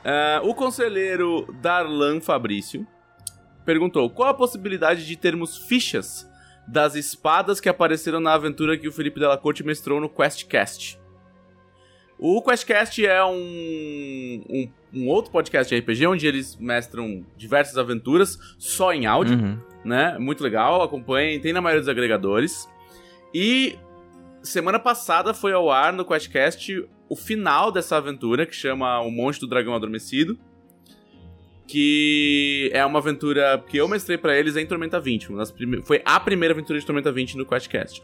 Ah, 0.05 0.41
o 0.43 0.53
conselheiro 0.53 1.47
Darlan 1.63 2.21
Fabrício 2.21 2.85
perguntou: 3.65 4.11
qual 4.11 4.31
a 4.31 4.35
possibilidade 4.35 5.07
de 5.07 5.17
termos 5.17 5.57
fichas 5.57 6.29
das 6.67 6.97
espadas 6.97 7.61
que 7.61 7.69
apareceram 7.69 8.19
na 8.19 8.35
aventura 8.35 8.77
que 8.77 8.89
o 8.89 8.93
Felipe 8.93 9.21
Della 9.21 9.39
Corte 9.39 9.65
mestrou 9.65 10.01
no 10.01 10.09
QuestCast? 10.09 11.00
O 12.23 12.43
QuestCast 12.43 13.07
é 13.07 13.25
um, 13.25 14.43
um, 14.51 14.69
um 14.93 15.09
outro 15.09 15.31
podcast 15.33 15.75
de 15.75 15.81
RPG 15.81 16.07
onde 16.07 16.27
eles 16.27 16.55
mestram 16.57 17.25
diversas 17.37 17.79
aventuras 17.79 18.39
só 18.59 18.93
em 18.93 19.07
áudio 19.07 19.39
Uhum. 19.39 19.59
né? 19.85 20.19
Muito 20.19 20.45
legal, 20.45 20.83
acompanhem, 20.83 21.41
tem 21.41 21.53
na 21.55 21.61
maioria 21.63 21.81
dos 21.81 21.89
agregadores. 21.89 22.69
E 23.33 23.79
semana 24.43 24.79
passada 24.79 25.33
foi 25.33 25.53
ao 25.55 25.71
ar 25.71 25.93
no 25.95 26.05
QuestCast 26.05 26.85
o 27.09 27.17
final 27.17 27.73
dessa 27.73 27.97
aventura, 27.97 28.45
que 28.45 28.55
chama 28.55 29.01
O 29.01 29.11
Monte 29.11 29.41
do 29.41 29.47
Dragão 29.47 29.75
Adormecido. 29.75 30.39
Que 31.67 32.69
é 32.75 32.85
uma 32.85 32.99
aventura 32.99 33.63
que 33.69 33.77
eu 33.77 33.87
mestrei 33.87 34.19
pra 34.19 34.37
eles 34.37 34.57
em 34.57 34.67
Tormenta 34.67 34.99
20. 34.99 35.29
Uma 35.31 35.39
das 35.39 35.53
prime- 35.53 35.83
Foi 35.83 36.03
a 36.05 36.19
primeira 36.19 36.53
aventura 36.53 36.79
de 36.79 36.85
Tormenta 36.85 37.13
20 37.13 37.37
no 37.37 37.47
QuestCast. 37.47 38.03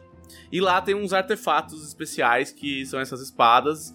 E 0.50 0.60
lá 0.60 0.80
tem 0.80 0.94
uns 0.94 1.12
artefatos 1.12 1.86
especiais 1.86 2.50
que 2.52 2.84
são 2.86 2.98
essas 3.00 3.20
espadas. 3.20 3.94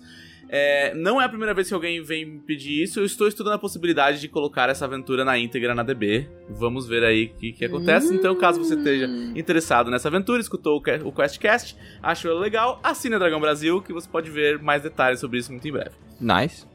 É, 0.53 0.93
não 0.95 1.21
é 1.21 1.23
a 1.23 1.29
primeira 1.29 1.53
vez 1.53 1.69
que 1.69 1.73
alguém 1.73 2.03
vem 2.03 2.25
me 2.25 2.39
pedir 2.39 2.83
isso. 2.83 2.99
Eu 2.99 3.05
estou 3.05 3.25
estudando 3.25 3.53
a 3.53 3.57
possibilidade 3.57 4.19
de 4.19 4.27
colocar 4.27 4.67
essa 4.67 4.83
aventura 4.83 5.23
na 5.23 5.37
íntegra 5.37 5.73
na 5.73 5.81
DB. 5.81 6.27
Vamos 6.49 6.85
ver 6.85 7.05
aí 7.05 7.31
o 7.33 7.39
que, 7.39 7.53
que 7.53 7.63
acontece. 7.63 8.13
Então, 8.13 8.35
caso 8.35 8.61
você 8.61 8.75
esteja 8.75 9.05
interessado 9.33 9.89
nessa 9.89 10.09
aventura, 10.09 10.41
escutou 10.41 10.75
o, 10.77 10.81
que- 10.81 10.99
o 11.05 11.11
QuestCast, 11.13 11.77
achou 12.03 12.31
ela 12.31 12.41
legal, 12.41 12.81
assine 12.83 13.15
a 13.15 13.17
Dragão 13.19 13.39
Brasil, 13.39 13.81
que 13.81 13.93
você 13.93 14.09
pode 14.09 14.29
ver 14.29 14.59
mais 14.59 14.81
detalhes 14.83 15.21
sobre 15.21 15.39
isso 15.39 15.53
muito 15.53 15.65
em 15.65 15.71
breve. 15.71 15.91
Nice. 16.19 16.65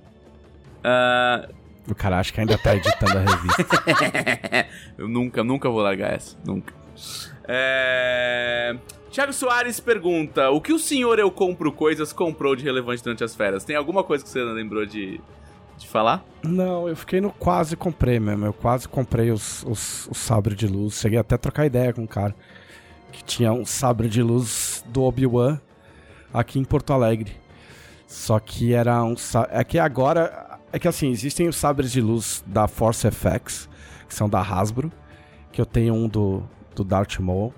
Ah, 0.83 1.47
O 1.87 1.95
cara 1.95 2.19
acha 2.19 2.33
que 2.33 2.41
ainda 2.41 2.57
tá 2.57 2.75
editando 2.75 3.19
a 3.19 3.21
revista. 3.21 4.67
eu 4.97 5.07
nunca, 5.07 5.45
nunca 5.45 5.69
vou 5.69 5.83
largar 5.83 6.15
essa. 6.15 6.35
Nunca. 6.47 6.73
É... 7.47 8.75
Tiago 9.17 9.33
Soares 9.33 9.81
pergunta: 9.81 10.51
O 10.51 10.61
que 10.61 10.75
o 10.75 10.79
senhor 10.79 11.19
Eu 11.19 11.31
Compro 11.31 11.73
Coisas 11.73 12.13
comprou 12.13 12.55
de 12.55 12.63
relevante 12.63 13.03
durante 13.03 13.25
as 13.25 13.35
férias? 13.35 13.65
Tem 13.65 13.75
alguma 13.75 14.05
coisa 14.05 14.23
que 14.23 14.29
você 14.29 14.45
lembrou 14.45 14.85
de, 14.85 15.19
de 15.79 15.89
falar? 15.89 16.23
Não, 16.43 16.87
eu 16.87 16.95
fiquei 16.95 17.19
no 17.19 17.33
quase 17.33 17.79
comprei 17.79 18.21
mesmo. 18.21 18.45
Eu 18.45 18.53
quase 18.53 18.87
comprei 18.87 19.31
os, 19.31 19.63
os, 19.63 20.07
os 20.09 20.19
sabres 20.19 20.59
de 20.59 20.67
luz. 20.67 21.01
Cheguei 21.01 21.19
até 21.19 21.35
a 21.35 21.39
trocar 21.39 21.65
ideia 21.65 21.95
com 21.95 22.05
o 22.05 22.07
cara. 22.07 22.37
Que 23.11 23.25
tinha 23.25 23.55
um 23.55 23.65
sabre 23.65 24.07
de 24.11 24.23
luz 24.23 24.85
do 24.89 25.05
Obi-Wan 25.05 25.59
aqui 26.31 26.59
em 26.59 26.65
Porto 26.65 26.93
Alegre. 26.93 27.33
Só 28.07 28.39
que 28.39 28.75
era 28.75 29.03
um. 29.03 29.15
É 29.49 29.65
que 29.65 29.79
agora. 29.79 30.59
É 30.71 30.79
que 30.79 30.89
assim, 30.89 31.11
existem 31.11 31.49
os 31.49 31.57
sabres 31.57 31.91
de 31.91 32.03
luz 32.03 32.45
da 32.47 32.69
Force 32.69 33.11
FX, 33.11 33.67
que 34.07 34.15
são 34.15 34.29
da 34.29 34.43
Hasbro. 34.43 34.93
Que 35.51 35.59
eu 35.59 35.65
tenho 35.65 35.95
um 35.95 36.07
do, 36.07 36.43
do 36.75 36.85
Darth 36.85 37.19
Maul. 37.19 37.55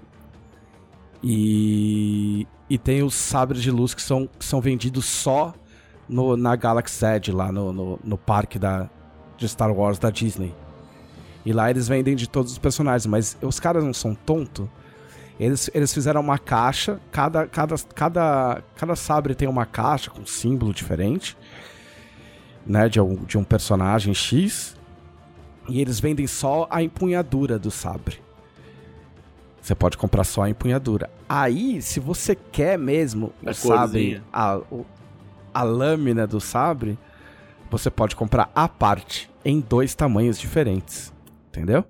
E. 1.23 2.47
E 2.71 2.77
tem 2.77 3.03
os 3.03 3.15
sabres 3.15 3.63
de 3.63 3.71
luz 3.71 3.95
que 3.95 4.03
são, 4.03 4.27
que 4.27 4.45
são 4.45 4.61
vendidos 4.61 5.07
só 5.07 5.55
no, 6.07 6.37
na 6.37 6.55
Galaxy 6.55 7.05
Edge, 7.05 7.33
lá 7.33 7.51
no, 7.51 7.73
no, 7.73 8.01
no 8.05 8.19
parque 8.19 8.59
da, 8.59 8.91
de 9.39 9.49
Star 9.49 9.73
Wars 9.73 9.99
da 9.99 10.11
Disney. 10.11 10.55
E 11.47 11.53
lá 11.53 11.71
eles 11.71 11.89
vendem 11.89 12.15
de 12.15 12.29
todos 12.29 12.53
os 12.53 12.59
personagens, 12.59 13.07
mas 13.07 13.39
os 13.41 13.59
caras 13.59 13.83
não 13.83 13.95
são 13.95 14.15
tontos. 14.15 14.69
Eles, 15.41 15.71
eles 15.73 15.95
fizeram 15.95 16.21
uma 16.21 16.39
caixa, 16.39 17.01
cada, 17.13 17.47
cada, 17.47 17.77
cada, 17.95 18.63
cada 18.75 18.97
sabre 18.97 19.35
tem 19.35 19.49
uma 19.49 19.65
caixa 19.65 20.11
com 20.11 20.27
símbolo 20.27 20.75
diferente, 20.75 21.37
né, 22.67 22.89
de 22.89 23.01
um, 23.01 23.15
de 23.25 23.39
um 23.39 23.45
personagem 23.45 24.13
X. 24.13 24.77
E 25.69 25.81
eles 25.81 26.01
vendem 26.01 26.27
só 26.27 26.67
a 26.71 26.83
empunhadura 26.83 27.59
do 27.59 27.71
sabre. 27.71 28.21
Você 29.69 29.75
pode 29.75 29.99
comprar 29.99 30.25
só 30.25 30.45
a 30.45 30.49
empunhadura. 30.49 31.11
Aí, 31.29 31.83
se 31.83 32.01
você 32.01 32.35
quer 32.35 32.79
mesmo 32.79 33.35
A 33.45 33.51
o 33.51 33.55
sabre, 33.55 34.23
a, 34.33 34.57
o- 34.71 34.87
a 35.53 35.63
lâmina 35.63 36.27
do 36.27 36.41
sabre, 36.41 36.99
você 37.71 37.91
pode 37.91 38.17
comprar 38.17 38.51
a 38.55 38.67
parte 38.67 39.29
em 39.45 39.61
dois 39.61 39.95
tamanhos 39.95 40.39
diferentes. 40.41 41.13
Entendeu? 41.49 41.85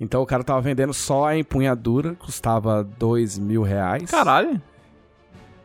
Então 0.00 0.22
o 0.22 0.26
cara 0.26 0.42
tava 0.42 0.58
vendendo 0.62 0.94
só 0.94 1.26
a 1.26 1.36
empunhadura, 1.36 2.14
custava 2.14 2.82
dois 2.82 3.38
mil 3.38 3.60
reais. 3.62 4.10
Caralho. 4.10 4.58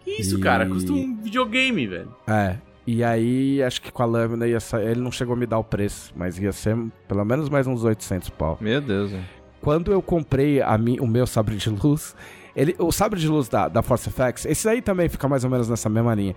Que 0.03 0.19
isso, 0.21 0.37
E- 0.37 0.41
cara? 0.41 0.67
Custa 0.67 0.91
um 0.91 1.15
videogame, 1.15 1.87
velho. 1.87 2.13
É. 2.27 2.57
E 2.85 3.05
aí, 3.05 3.63
acho 3.63 3.81
que 3.81 3.89
com 3.89 4.03
a 4.03 4.05
lâmina 4.05 4.45
ia 4.45 4.59
sair. 4.59 4.87
Ele 4.89 4.99
não 4.99 5.13
chegou 5.13 5.33
a 5.33 5.37
me 5.37 5.45
dar 5.45 5.59
o 5.59 5.63
preço, 5.63 6.11
mas 6.13 6.37
ia 6.37 6.51
ser 6.51 6.75
pelo 7.07 7.23
menos 7.23 7.47
mais 7.47 7.65
uns 7.67 7.85
800 7.85 8.29
pau. 8.31 8.57
Meu 8.59 8.81
Deus, 8.81 9.11
velho. 9.11 9.23
Quando 9.65 9.91
eu 9.91 9.99
comprei 9.99 10.61
a 10.61 10.77
mi, 10.77 10.99
o 10.99 11.07
meu 11.07 11.25
sabre 11.25 11.55
de 11.57 11.69
luz, 11.71 12.15
ele, 12.55 12.75
o 12.77 12.91
sabre 12.91 13.19
de 13.19 13.27
luz 13.27 13.49
da, 13.49 13.67
da 13.67 13.81
Force 13.81 14.09
FX, 14.11 14.45
esse 14.45 14.69
aí 14.69 14.79
também 14.79 15.09
fica 15.09 15.27
mais 15.27 15.43
ou 15.43 15.49
menos 15.49 15.67
nessa 15.67 15.89
mesma 15.89 16.13
linha. 16.13 16.35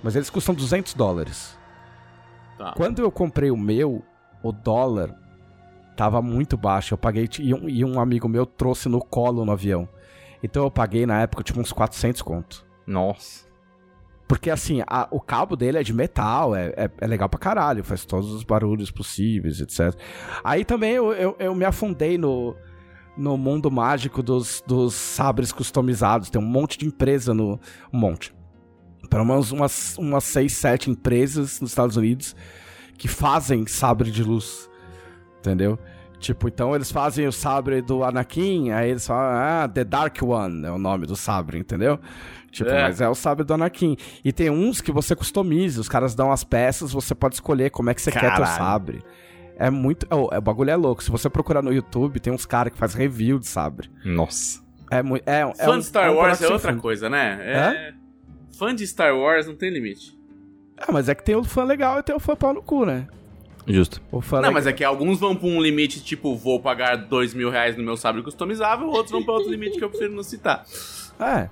Mas 0.00 0.14
eles 0.14 0.30
custam 0.30 0.54
200 0.54 0.94
dólares. 0.94 1.58
Tá. 2.56 2.74
Quando 2.76 3.02
eu 3.02 3.10
comprei 3.10 3.50
o 3.50 3.56
meu, 3.56 4.04
o 4.44 4.52
dólar 4.52 5.12
tava 5.96 6.22
muito 6.22 6.56
baixo. 6.56 6.94
Eu 6.94 6.98
paguei 6.98 7.28
e 7.40 7.52
um, 7.52 7.68
e 7.68 7.84
um 7.84 7.98
amigo 8.00 8.28
meu 8.28 8.46
trouxe 8.46 8.88
no 8.88 9.00
colo 9.00 9.44
no 9.44 9.50
avião. 9.50 9.88
Então 10.40 10.62
eu 10.62 10.70
paguei 10.70 11.04
na 11.04 11.20
época 11.20 11.42
tipo 11.42 11.58
uns 11.60 11.72
400 11.72 12.22
conto. 12.22 12.64
Nossa. 12.86 13.44
Porque 14.28 14.50
assim, 14.50 14.84
a- 14.86 15.08
o 15.10 15.20
cabo 15.20 15.56
dele 15.56 15.78
é 15.78 15.82
de 15.82 15.92
metal, 15.92 16.54
é, 16.54 16.66
é, 16.76 16.90
é 17.00 17.06
legal 17.08 17.28
pra 17.28 17.40
caralho, 17.40 17.82
faz 17.82 18.04
todos 18.04 18.30
os 18.30 18.44
barulhos 18.44 18.90
possíveis, 18.92 19.60
etc. 19.60 19.98
Aí 20.44 20.64
também 20.64 20.92
eu, 20.92 21.12
eu, 21.12 21.34
eu 21.40 21.54
me 21.56 21.64
afundei 21.64 22.16
no, 22.18 22.54
no 23.18 23.36
mundo 23.36 23.70
mágico 23.70 24.22
dos, 24.22 24.62
dos 24.66 24.94
sabres 24.94 25.50
customizados. 25.52 26.30
Tem 26.30 26.40
um 26.40 26.44
monte 26.46 26.78
de 26.78 26.86
empresa 26.86 27.34
no. 27.34 27.60
Um 27.92 27.98
monte. 27.98 28.32
Pelo 29.10 29.24
menos 29.24 29.50
umas, 29.52 29.96
umas 29.98 30.24
6, 30.24 30.52
7 30.52 30.90
empresas 30.90 31.60
nos 31.60 31.70
Estados 31.70 31.96
Unidos 31.96 32.36
que 32.96 33.08
fazem 33.08 33.66
sabre 33.66 34.10
de 34.10 34.22
luz. 34.22 34.68
Entendeu? 35.38 35.78
Tipo, 36.18 36.48
então 36.48 36.74
eles 36.74 36.90
fazem 36.90 37.28
o 37.28 37.32
sabre 37.32 37.80
do 37.80 38.02
Anakin, 38.02 38.72
aí 38.72 38.90
eles 38.90 39.06
falam, 39.06 39.36
ah, 39.36 39.68
The 39.68 39.84
Dark 39.84 40.20
One 40.20 40.66
é 40.66 40.70
o 40.70 40.76
nome 40.76 41.06
do 41.06 41.14
sabre, 41.14 41.58
entendeu? 41.58 41.98
Tipo, 42.50 42.70
É. 42.70 42.82
mas 42.82 43.00
é 43.00 43.08
o 43.08 43.14
sabre 43.14 43.44
do 43.44 43.54
Anakin. 43.54 43.96
E 44.24 44.32
tem 44.32 44.50
uns 44.50 44.80
que 44.80 44.90
você 44.90 45.14
customiza, 45.14 45.80
os 45.80 45.88
caras 45.88 46.16
dão 46.16 46.32
as 46.32 46.42
peças, 46.42 46.90
você 46.92 47.14
pode 47.14 47.36
escolher 47.36 47.70
como 47.70 47.88
é 47.88 47.94
que 47.94 48.02
você 48.02 48.10
quer 48.10 48.20
teu 48.20 48.30
Caralho. 48.30 48.56
sabre. 48.58 49.02
É 49.58 49.68
muito. 49.70 50.06
Oh, 50.10 50.28
é, 50.32 50.38
o 50.38 50.40
bagulho 50.40 50.70
é 50.70 50.76
louco. 50.76 51.02
Se 51.02 51.10
você 51.10 51.28
procurar 51.28 51.62
no 51.62 51.72
YouTube, 51.72 52.20
tem 52.20 52.32
uns 52.32 52.46
caras 52.46 52.72
que 52.72 52.78
faz 52.78 52.94
review 52.94 53.38
de 53.38 53.46
sabre. 53.48 53.90
Nossa. 54.04 54.62
É 54.90 55.02
muito. 55.02 55.28
É, 55.28 55.40
é 55.40 55.54
Fã 55.64 55.72
um- 55.74 55.78
de 55.78 55.84
Star 55.84 56.06
é 56.06 56.10
um 56.10 56.14
Wars 56.16 56.40
é 56.40 56.48
outra 56.48 56.70
fundo. 56.70 56.80
coisa, 56.80 57.10
né? 57.10 57.38
É... 57.42 57.92
Fã 58.56 58.74
de 58.74 58.86
Star 58.86 59.16
Wars 59.16 59.46
não 59.46 59.54
tem 59.56 59.70
limite. 59.70 60.16
Ah, 60.76 60.92
mas 60.92 61.08
é 61.08 61.14
que 61.14 61.24
tem 61.24 61.34
o 61.34 61.42
fã 61.42 61.64
legal 61.64 61.98
e 61.98 62.02
tem 62.04 62.14
o 62.14 62.20
fã 62.20 62.36
pau 62.36 62.54
no 62.54 62.62
cu, 62.62 62.86
né? 62.86 63.08
Justo. 63.66 64.00
O 64.12 64.20
fã 64.20 64.36
Não, 64.36 64.42
legal- 64.42 64.54
mas 64.54 64.66
é 64.66 64.72
que 64.72 64.82
alguns 64.84 65.18
vão 65.18 65.34
pra 65.36 65.46
um 65.48 65.60
limite, 65.60 66.02
tipo, 66.02 66.34
vou 66.36 66.60
pagar 66.60 66.96
dois 66.96 67.34
mil 67.34 67.50
reais 67.50 67.76
no 67.76 67.82
meu 67.82 67.96
sabre 67.96 68.22
customizável, 68.22 68.86
outros 68.88 69.10
vão 69.10 69.22
pra 69.24 69.34
outro 69.34 69.50
limite 69.50 69.76
que 69.76 69.84
eu 69.84 69.90
prefiro 69.90 70.14
não 70.14 70.22
citar. 70.22 70.64
É. 71.20 71.48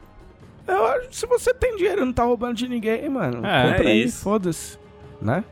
Eu 0.66 0.84
acho 0.86 1.08
que 1.08 1.16
se 1.16 1.26
você 1.26 1.52
tem 1.52 1.76
dinheiro 1.76 2.02
e 2.02 2.04
não 2.04 2.12
tá 2.12 2.22
roubando 2.24 2.54
de 2.54 2.66
ninguém, 2.68 3.08
mano, 3.08 3.44
É, 3.46 3.68
compra 3.70 3.84
é 3.84 3.92
aí, 3.92 4.04
isso. 4.04 4.22
foda-se. 4.22 4.78
Né? 5.20 5.44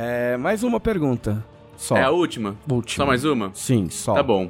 É, 0.00 0.36
mais 0.36 0.62
uma 0.62 0.78
pergunta. 0.78 1.44
Só. 1.76 1.96
É 1.96 2.04
a 2.04 2.10
última? 2.10 2.56
Última. 2.70 3.04
Só 3.04 3.04
mais 3.04 3.24
uma? 3.24 3.50
Sim, 3.52 3.90
só. 3.90 4.14
Tá 4.14 4.22
bom. 4.22 4.48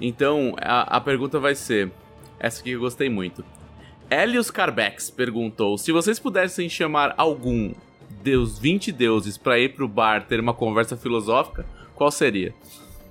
Então, 0.00 0.54
a, 0.60 0.98
a 0.98 1.00
pergunta 1.00 1.40
vai 1.40 1.56
ser: 1.56 1.90
essa 2.38 2.60
aqui 2.60 2.70
eu 2.70 2.78
gostei 2.78 3.10
muito. 3.10 3.44
Helios 4.08 4.52
Carbex 4.52 5.10
perguntou: 5.10 5.76
se 5.76 5.90
vocês 5.90 6.20
pudessem 6.20 6.68
chamar 6.68 7.12
algum 7.16 7.72
dos 8.22 8.56
20 8.60 8.92
deuses 8.92 9.36
pra 9.36 9.58
ir 9.58 9.74
pro 9.74 9.88
bar 9.88 10.26
ter 10.28 10.38
uma 10.38 10.54
conversa 10.54 10.96
filosófica, 10.96 11.66
qual 11.96 12.12
seria? 12.12 12.54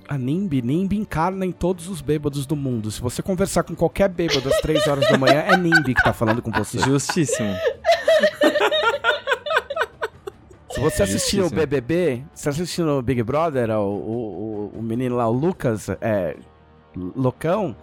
A 0.08 0.16
Nimbi, 0.16 0.62
Nimbi 0.62 0.96
encarna 0.96 1.44
em 1.44 1.52
todos 1.52 1.86
os 1.86 2.00
bêbados 2.00 2.46
do 2.46 2.56
mundo. 2.56 2.90
Se 2.90 3.02
você 3.02 3.20
conversar 3.22 3.62
com 3.62 3.74
qualquer 3.74 4.08
bêbado 4.08 4.48
às 4.48 4.58
3 4.62 4.86
horas 4.86 5.06
da 5.06 5.18
manhã, 5.18 5.40
é 5.40 5.54
Nimbi 5.54 5.94
que 5.94 6.02
tá 6.02 6.14
falando 6.14 6.40
com 6.40 6.50
você. 6.50 6.78
Justíssimo. 6.78 7.54
Se 10.74 10.80
você 10.80 11.02
assistir 11.02 11.36
o 11.40 11.42
Justíssimo. 11.42 11.60
BBB, 11.60 12.22
se 12.34 12.48
assistir 12.48 12.82
no 12.82 13.02
Big 13.02 13.22
Brother, 13.22 13.70
o, 13.70 13.82
o, 13.82 14.70
o- 14.74 14.78
o 14.78 14.82
menino 14.82 15.16
lá, 15.16 15.28
o 15.28 15.32
Lucas, 15.32 15.88
é. 16.00 16.36
Loucão, 16.96 17.74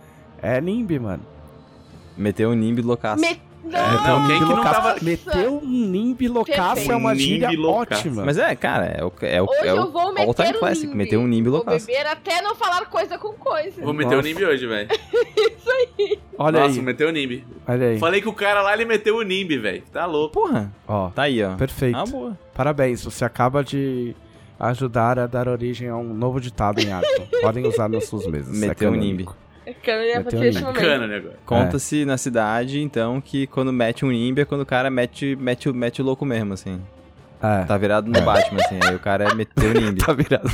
é 0.42 0.60
Nimbi, 0.62 1.00
mano. 1.00 1.24
Meteu 2.18 2.50
um 2.50 2.54
nimbi 2.54 2.82
loucaço. 2.82 3.22
Me... 3.22 3.40
Não, 3.70 4.02
Então, 4.02 4.28
quem 4.28 4.40
que 4.40 4.54
não 4.54 4.64
tava- 4.64 4.96
Meteu 5.02 5.58
um 5.64 5.66
Nimbi 5.88 6.28
loucaço 6.28 6.60
Perfeito. 6.76 6.92
é 6.92 6.96
uma 6.96 7.12
Nimbi 7.14 7.24
gíria 7.24 7.62
ótima. 7.68 8.26
Mas 8.26 8.38
é, 8.38 8.56
cara, 8.56 8.86
é 8.88 9.04
o, 9.04 9.12
é 9.22 9.42
o, 9.42 9.46
Hoje 9.46 9.60
é 9.68 9.74
o 9.74 9.78
eu 9.78 9.92
vou 9.92 10.10
meter 10.14 10.28
all-time 10.28 10.50
um 10.50 10.60
classic. 10.60 10.86
nimbi. 10.88 10.98
Meteu 10.98 11.20
um 11.20 11.28
nimbi 11.28 11.50
Vou 11.50 11.64
beber 11.64 12.08
até 12.08 12.42
não 12.42 12.56
falar 12.56 12.86
coisa 12.88 13.18
com 13.18 13.34
coisa. 13.34 13.82
Vou 13.82 13.94
meter 13.94 14.14
o 14.14 14.18
Nossa. 14.18 14.28
Nimbi 14.28 14.46
hoje, 14.46 14.66
velho. 14.68 14.90
Olha 16.38 16.60
Nossa, 16.62 16.80
aí, 16.80 16.82
meteu 16.82 17.10
o 17.10 17.12
Nimbi. 17.12 17.46
olha 17.68 17.88
aí. 17.90 18.00
Falei 18.00 18.22
que 18.22 18.30
o 18.30 18.34
cara 18.34 18.62
lá, 18.62 18.74
ele 18.74 18.86
meteu 18.86 19.18
o 19.18 19.22
Nimbi, 19.22 19.58
velho. 19.58 19.84
Tá 19.92 20.06
louco. 20.06 20.34
Porra, 20.34 20.72
Ó, 20.88 21.10
tá 21.10 21.24
aí, 21.24 21.44
ó. 21.44 21.56
perfeito. 21.56 21.98
Ah, 21.98 22.06
boa. 22.06 22.38
Parabéns, 22.54 23.04
você 23.04 23.26
acaba 23.26 23.64
de 23.64 24.16
ajudar 24.60 25.20
a 25.20 25.28
dar 25.28 25.48
origem 25.48 25.90
a 25.90 25.96
um 25.98 26.14
novo 26.14 26.40
ditado 26.40 26.80
em 26.80 26.92
Arthur. 26.92 27.28
Podem 27.42 27.66
usar 27.68 27.90
nas 27.90 28.06
suas 28.06 28.26
mesas. 28.26 28.56
é 28.62 28.68
Meteu 28.68 28.90
um 28.90 28.94
canônico. 28.94 29.36
Nimbi. 29.74 30.58
É 30.58 30.68
um 30.68 31.08
né, 31.08 31.16
agora. 31.18 31.40
Conta-se 31.46 32.06
na 32.06 32.18
cidade, 32.18 32.82
então, 32.82 33.20
que 33.22 33.48
quando 33.48 33.72
mete 33.74 34.06
um 34.06 34.12
nimbi 34.12 34.42
é 34.42 34.46
quando 34.46 34.62
o 34.62 34.66
cara 34.66 34.90
mete, 34.90 35.36
mete, 35.36 35.70
o- 35.70 35.74
mete 35.74 36.02
o 36.02 36.06
louco 36.06 36.26
mesmo, 36.26 36.54
assim. 36.54 36.82
É. 37.42 37.64
Tá 37.64 37.78
virado 37.78 38.12
no 38.12 38.22
Batman, 38.22 38.60
assim. 38.66 38.80
Aí 38.84 38.96
o 38.96 39.00
cara 39.00 39.34
meteu 39.36 39.70
o 39.72 39.74
nimbi. 39.74 40.02
Tá 40.06 40.14
virado. 40.14 40.50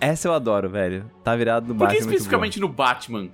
Essa 0.00 0.28
eu 0.28 0.34
adoro, 0.34 0.68
velho. 0.68 1.04
Tá 1.24 1.34
virado 1.34 1.68
no 1.68 1.74
Por 1.74 1.80
Batman. 1.86 1.94
que 1.96 1.96
é 1.96 2.04
muito 2.04 2.12
especificamente 2.14 2.60
no 2.60 2.68
Batman? 2.68 3.28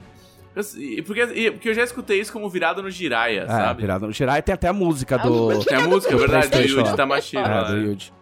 Eu- 0.55 0.63
e- 0.81 1.03
Porque, 1.03 1.51
porque 1.53 1.69
eu 1.69 1.75
já 1.75 1.83
escutei 1.83 2.21
isso 2.21 2.33
como 2.33 2.49
virado 2.49 2.83
no 2.83 2.91
Jiraya, 2.91 3.43
É, 3.43 3.47
sabe? 3.49 3.81
virado 3.83 4.07
no 4.07 4.13
Jirai 4.13 4.41
tem 4.41 4.53
até 4.55 4.69
a 4.69 4.73
música 4.73 5.17
A 5.17 5.19
do. 5.19 5.65
Tem 5.65 5.77
a 5.77 5.81
música, 5.81 6.13
é 6.15 6.17
Do 6.17 6.21
verdade, 6.21 6.49
do 6.49 6.61
Yuji. 6.81 6.97
Tamashiro. 6.97 7.43
É, 7.43 7.49
lá, 7.49 7.63
do 7.65 7.73
né? 7.77 7.83
Yuji. 7.87 8.13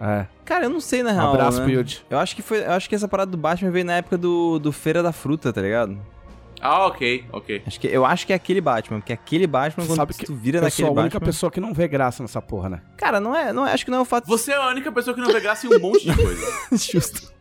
É. 0.00 0.26
Cara, 0.44 0.64
eu 0.66 0.70
não 0.70 0.80
sei, 0.80 1.02
na 1.02 1.10
Um 1.10 1.14
real, 1.14 1.34
abraço 1.34 1.58
né? 1.58 1.64
pro 1.64 1.72
Yuji. 1.74 2.04
Eu 2.08 2.18
acho 2.18 2.36
que 2.36 2.42
foi, 2.42 2.60
eu 2.64 2.72
acho 2.72 2.88
que 2.88 2.94
essa 2.94 3.08
parada 3.08 3.30
do 3.30 3.36
Batman 3.36 3.70
veio 3.70 3.84
na 3.84 3.94
época 3.94 4.16
do, 4.16 4.58
do 4.58 4.70
Feira 4.70 5.02
da 5.02 5.12
Fruta, 5.12 5.52
tá 5.52 5.60
ligado? 5.60 5.98
Ah, 6.60 6.86
ok, 6.86 7.24
ok. 7.32 7.62
Acho 7.66 7.78
que, 7.80 7.86
eu 7.86 8.04
acho 8.04 8.26
que 8.26 8.32
é 8.32 8.36
aquele 8.36 8.60
Batman, 8.60 8.98
porque 9.00 9.12
aquele 9.12 9.46
Batman, 9.46 9.86
quando 9.86 9.96
Sabe 9.96 10.14
que 10.14 10.26
tu 10.26 10.34
vira 10.34 10.58
Eu 10.58 10.62
naquele 10.62 10.88
sou 10.88 10.96
a 10.98 11.00
única 11.00 11.18
Batman... 11.18 11.26
pessoa 11.26 11.50
que 11.52 11.60
não 11.60 11.72
vê 11.72 11.86
graça 11.86 12.22
nessa 12.22 12.42
porra, 12.42 12.68
né? 12.68 12.82
Cara, 12.96 13.20
não 13.20 13.34
é, 13.34 13.52
não 13.52 13.66
é, 13.66 13.72
acho 13.72 13.84
que 13.84 13.90
não 13.90 13.98
é 13.98 14.00
o 14.00 14.04
fato... 14.04 14.26
Você 14.26 14.52
é 14.52 14.56
a 14.56 14.68
única 14.68 14.90
pessoa 14.90 15.14
que 15.14 15.20
não 15.20 15.28
vê 15.32 15.40
graça 15.40 15.66
em 15.66 15.74
um 15.74 15.78
monte 15.78 16.10
de 16.10 16.14
coisa. 16.16 16.46
Justo. 16.72 17.32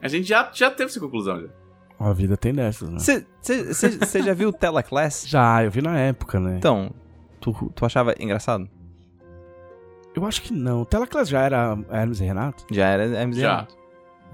A 0.00 0.06
gente 0.06 0.28
já, 0.28 0.48
já 0.52 0.70
teve 0.70 0.90
essa 0.90 1.00
conclusão, 1.00 1.40
já. 1.40 1.48
A 1.98 2.12
vida 2.12 2.36
tem 2.36 2.52
dessas, 2.54 2.88
né? 2.88 2.98
Você 3.40 4.22
já 4.22 4.32
viu 4.32 4.50
o 4.50 4.52
Telaclass? 4.52 5.24
Já, 5.26 5.64
eu 5.64 5.70
vi 5.70 5.82
na 5.82 5.98
época, 5.98 6.38
né? 6.38 6.56
Então, 6.58 6.92
tu, 7.40 7.72
tu 7.74 7.84
achava 7.84 8.14
engraçado? 8.20 8.68
Eu 10.18 10.26
acho 10.26 10.42
que 10.42 10.52
não. 10.52 10.84
Telaclass 10.84 11.28
já 11.28 11.42
era 11.42 11.78
Hermes 11.90 12.20
e 12.20 12.24
Renato? 12.24 12.64
Já 12.72 12.86
era 12.88 13.24
MZ 13.24 13.38
Já. 13.38 13.50
Renato. 13.52 13.76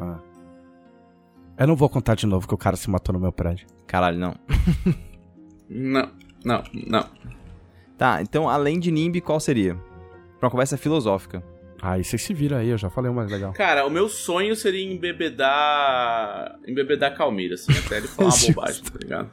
Ah. 0.01 0.19
Eu 1.59 1.67
não 1.67 1.77
vou 1.77 1.91
contar 1.91 2.15
de 2.15 2.27
novo 2.27 2.49
que 2.49 2.55
o 2.55 2.59
cara 2.59 2.75
se 2.75 2.89
matou 2.89 3.13
no 3.13 3.21
meu 3.21 3.31
prédio. 3.31 3.67
Caralho, 3.87 4.19
não. 4.19 4.35
Não, 5.67 6.11
não, 6.45 6.63
não. 6.87 7.09
Tá, 7.97 8.21
então 8.21 8.51
além 8.51 8.79
de 8.79 8.91
NIMBY, 8.91 9.23
qual 9.23 9.41
seria? 9.41 9.75
Pra 10.39 10.47
uma 10.47 10.51
conversa 10.51 10.77
filosófica. 10.77 11.43
Aí 11.81 12.05
vocês 12.05 12.23
se 12.23 12.35
viram 12.35 12.59
aí, 12.59 12.69
eu 12.69 12.77
já 12.77 12.91
falei 12.91 13.11
o 13.11 13.15
mais 13.15 13.31
legal. 13.31 13.55
Cara, 13.55 13.87
o 13.87 13.91
meu 13.91 14.07
sonho 14.09 14.55
seria 14.55 14.85
embebedar. 14.93 16.59
embebedar 16.69 17.17
Calmir, 17.17 17.55
assim, 17.55 17.73
até 17.79 17.97
ele 17.97 18.09
falar 18.09 18.31
bobagem, 18.47 18.85
tá 18.85 18.99
ligado? 19.01 19.31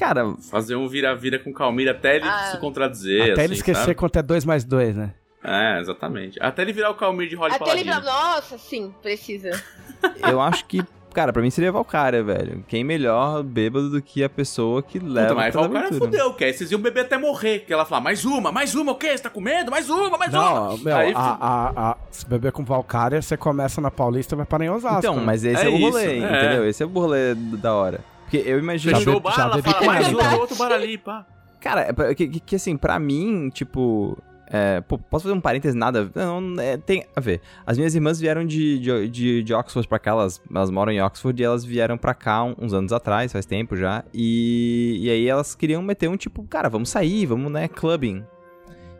Cara, 0.00 0.34
Fazer 0.50 0.74
um 0.76 0.88
vira-vira 0.88 1.38
com 1.38 1.52
Calmir 1.52 1.88
até 1.88 2.16
ele 2.16 2.24
Ah. 2.26 2.48
se 2.52 2.58
contradizer. 2.58 3.22
Até 3.22 3.32
assim, 3.32 3.42
ele 3.42 3.54
esquecer 3.54 3.80
sabe? 3.82 3.94
quanto 3.94 4.18
é 4.18 4.22
2 4.22 4.44
mais 4.46 4.64
2, 4.64 4.96
né? 4.96 5.12
É, 5.44 5.78
exatamente. 5.78 6.38
Até 6.42 6.62
ele 6.62 6.72
virar 6.72 6.90
o 6.90 6.94
Calmir 6.94 7.28
de 7.28 7.34
Holly 7.36 7.54
Até 7.54 7.70
ele 7.72 7.84
Paladino. 7.84 8.00
virar. 8.00 8.12
Nossa, 8.34 8.56
sim, 8.58 8.92
precisa. 9.02 9.50
eu 10.28 10.40
acho 10.40 10.64
que. 10.64 10.82
Cara, 11.12 11.32
pra 11.32 11.42
mim 11.42 11.50
seria 11.50 11.72
Valkyria, 11.72 12.22
velho. 12.22 12.64
Quem 12.68 12.84
melhor 12.84 13.42
bêbado 13.42 13.90
do 13.90 14.00
que 14.00 14.22
a 14.22 14.28
pessoa 14.28 14.80
que 14.80 14.98
leva 15.00 15.28
Puta, 15.28 15.34
mas 15.34 15.52
cara 15.54 15.68
aventura. 15.88 15.98
fudeu, 15.98 16.32
que 16.34 16.44
aí 16.44 16.52
vocês 16.54 16.70
iam 16.70 16.80
beber 16.80 17.00
até 17.00 17.18
morrer. 17.18 17.58
Que 17.66 17.72
ela 17.72 17.84
fala, 17.84 18.00
mais 18.00 18.24
uma, 18.24 18.52
mais 18.52 18.74
uma, 18.76 18.92
o 18.92 18.94
quê? 18.94 19.08
Você 19.16 19.24
tá 19.24 19.28
com 19.28 19.40
medo? 19.40 19.72
Mais 19.72 19.90
uma, 19.90 20.16
mais 20.16 20.32
Não, 20.32 20.74
uma. 20.76 20.84
meu, 20.84 20.96
Aí, 20.96 21.12
a, 21.12 21.18
a, 21.20 21.90
a- 21.90 21.96
se 22.12 22.24
beber 22.28 22.52
com 22.52 22.64
Valkyria, 22.64 23.20
você 23.20 23.36
começa 23.36 23.80
na 23.80 23.90
Paulista 23.90 24.34
e 24.34 24.36
vai 24.36 24.46
parar 24.46 24.64
em 24.66 24.70
Osasco. 24.70 24.98
Então, 25.00 25.16
mas 25.16 25.44
esse 25.44 25.60
é, 25.60 25.66
É 25.66 25.68
o 25.68 25.78
rolê, 25.78 26.14
isso, 26.16 26.24
é. 26.26 26.38
entendeu? 26.38 26.68
Esse 26.68 26.82
é 26.84 26.86
o 26.86 26.88
rolê 26.90 27.34
da 27.34 27.74
hora. 27.74 28.00
Porque 28.30 28.48
eu 28.48 28.58
imagino. 28.58 28.92
Já 28.92 28.98
Fechou 28.98 29.14
o 29.14 29.16
já 29.16 29.22
bar, 29.22 29.40
ela 29.40 29.56
bebi 29.56 29.70
fala, 29.70 29.86
mais 29.86 30.12
uma, 30.12 30.36
outro 30.36 30.56
bar 30.56 30.72
ali, 30.72 30.96
pá. 30.98 31.26
Cara, 31.60 31.94
é 32.08 32.14
que, 32.14 32.28
que- 32.28 32.40
que, 32.40 32.56
assim, 32.56 32.76
pra 32.76 32.98
mim, 32.98 33.50
tipo. 33.52 34.16
é, 34.52 34.80
pô, 34.80 34.96
posso 34.98 35.24
fazer 35.24 35.34
um 35.34 35.40
parênteses 35.40 35.74
nada? 35.74 36.10
Não, 36.14 36.60
é, 36.60 36.76
tem 36.76 37.04
a 37.14 37.20
ver. 37.20 37.40
As 37.66 37.76
minhas 37.76 37.94
irmãs 37.94 38.18
vieram 38.20 38.44
de, 38.46 38.78
de, 38.78 39.08
de, 39.08 39.42
de 39.42 39.54
Oxford 39.54 39.86
pra 39.88 39.98
cá, 39.98 40.12
elas, 40.12 40.40
elas 40.54 40.70
moram 40.70 40.90
em 40.92 41.02
Oxford 41.02 41.40
e 41.40 41.44
elas 41.44 41.64
vieram 41.64 41.98
pra 41.98 42.14
cá 42.14 42.42
um- 42.44 42.54
uns 42.58 42.72
anos 42.72 42.92
atrás, 42.92 43.32
faz 43.32 43.44
tempo 43.44 43.76
já. 43.76 44.04
E, 44.14 44.98
e 45.02 45.10
aí 45.10 45.26
elas 45.28 45.54
queriam 45.54 45.82
meter 45.82 46.08
um 46.08 46.16
tipo, 46.16 46.42
cara, 46.44 46.68
vamos 46.68 46.88
sair, 46.88 47.26
vamos, 47.26 47.50
né, 47.52 47.68
clubbing. 47.68 48.24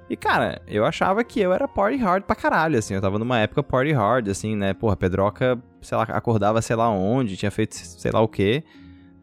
E, 0.08 0.16
cara, 0.16 0.60
eu 0.66 0.84
achava 0.84 1.22
que 1.22 1.38
eu 1.40 1.52
era 1.52 1.68
party 1.68 1.96
hard 1.96 2.24
pra 2.24 2.34
caralho, 2.34 2.76
assim. 2.76 2.94
Eu 2.94 3.00
tava 3.00 3.16
numa 3.18 3.38
época 3.38 3.62
party 3.62 3.92
hard, 3.92 4.28
assim, 4.28 4.56
né? 4.56 4.74
Porra, 4.74 4.96
Pedroca, 4.96 5.56
sei 5.80 5.96
lá, 5.96 6.02
acordava 6.02 6.60
sei 6.60 6.74
lá 6.74 6.90
onde, 6.90 7.36
tinha 7.36 7.50
feito 7.50 7.76
sei 7.76 8.10
lá 8.10 8.20
o 8.20 8.26
quê. 8.28 8.64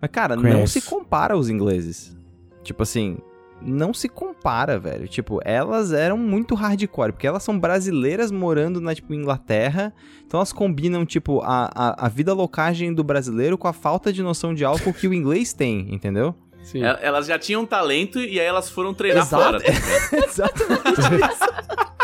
Mas, 0.01 0.11
cara, 0.11 0.35
não 0.35 0.43
Conheço. 0.43 0.79
se 0.79 0.81
compara 0.89 1.33
aos 1.33 1.49
ingleses. 1.49 2.15
Tipo 2.63 2.83
assim, 2.83 3.17
não 3.61 3.93
se 3.93 4.07
compara, 4.07 4.77
velho. 4.77 5.07
Tipo, 5.07 5.39
elas 5.43 5.91
eram 5.93 6.17
muito 6.17 6.53
hardcore, 6.53 7.11
porque 7.13 7.25
elas 7.25 7.41
são 7.43 7.57
brasileiras 7.57 8.29
morando 8.31 8.79
na, 8.79 8.93
tipo, 8.93 9.13
Inglaterra. 9.13 9.93
Então 10.25 10.37
elas 10.39 10.53
combinam, 10.53 11.05
tipo, 11.05 11.41
a, 11.41 11.69
a, 11.73 12.05
a 12.05 12.09
vida 12.09 12.33
locagem 12.33 12.93
do 12.93 13.03
brasileiro 13.03 13.57
com 13.57 13.67
a 13.67 13.73
falta 13.73 14.11
de 14.13 14.21
noção 14.21 14.53
de 14.53 14.63
álcool 14.65 14.93
que 14.93 15.07
o 15.07 15.13
inglês 15.13 15.53
tem, 15.53 15.93
entendeu? 15.93 16.35
Sim. 16.61 16.83
El- 16.83 16.97
Elas 17.01 17.25
já 17.27 17.39
tinham 17.39 17.65
talento 17.65 18.19
e 18.19 18.39
aí 18.39 18.45
elas 18.45 18.69
foram 18.69 18.93
treinar 18.93 19.23
Exato. 19.23 19.43
fora. 19.43 19.59
tá? 19.61 20.17
Exatamente 20.27 21.01
isso. 21.01 21.96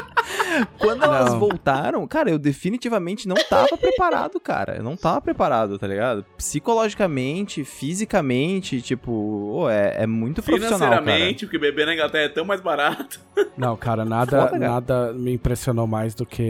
Quando 0.77 1.03
elas 1.03 1.31
Não. 1.31 1.39
voltaram, 1.39 2.05
cara, 2.07 2.29
eu 2.29 2.37
definitivamente 2.39 3.27
não 3.27 3.35
tava 3.49 3.75
preparado, 3.77 4.39
cara. 4.39 4.75
Eu 4.77 4.83
não 4.83 4.95
tava 4.95 5.21
preparado, 5.21 5.77
tá 5.79 5.87
ligado? 5.87 6.25
Psicologicamente, 6.37 7.63
fisicamente, 7.63 8.81
tipo, 8.81 9.11
ô, 9.11 9.69
é, 9.69 10.03
é 10.03 10.07
muito 10.07 10.41
profissional, 10.41 10.79
cara. 10.79 11.01
Financeiramente, 11.01 11.45
porque 11.45 11.57
beber 11.57 11.85
na 11.85 11.93
Inglaterra 11.93 12.25
é 12.25 12.29
tão 12.29 12.45
mais 12.45 12.61
barato. 12.61 13.19
Não, 13.57 13.75
cara, 13.77 14.03
nada, 14.03 14.37
Foda, 14.39 14.51
cara. 14.51 14.67
nada 14.71 15.13
me 15.13 15.33
impressionou 15.33 15.85
mais 15.87 16.13
do 16.15 16.25
que 16.25 16.41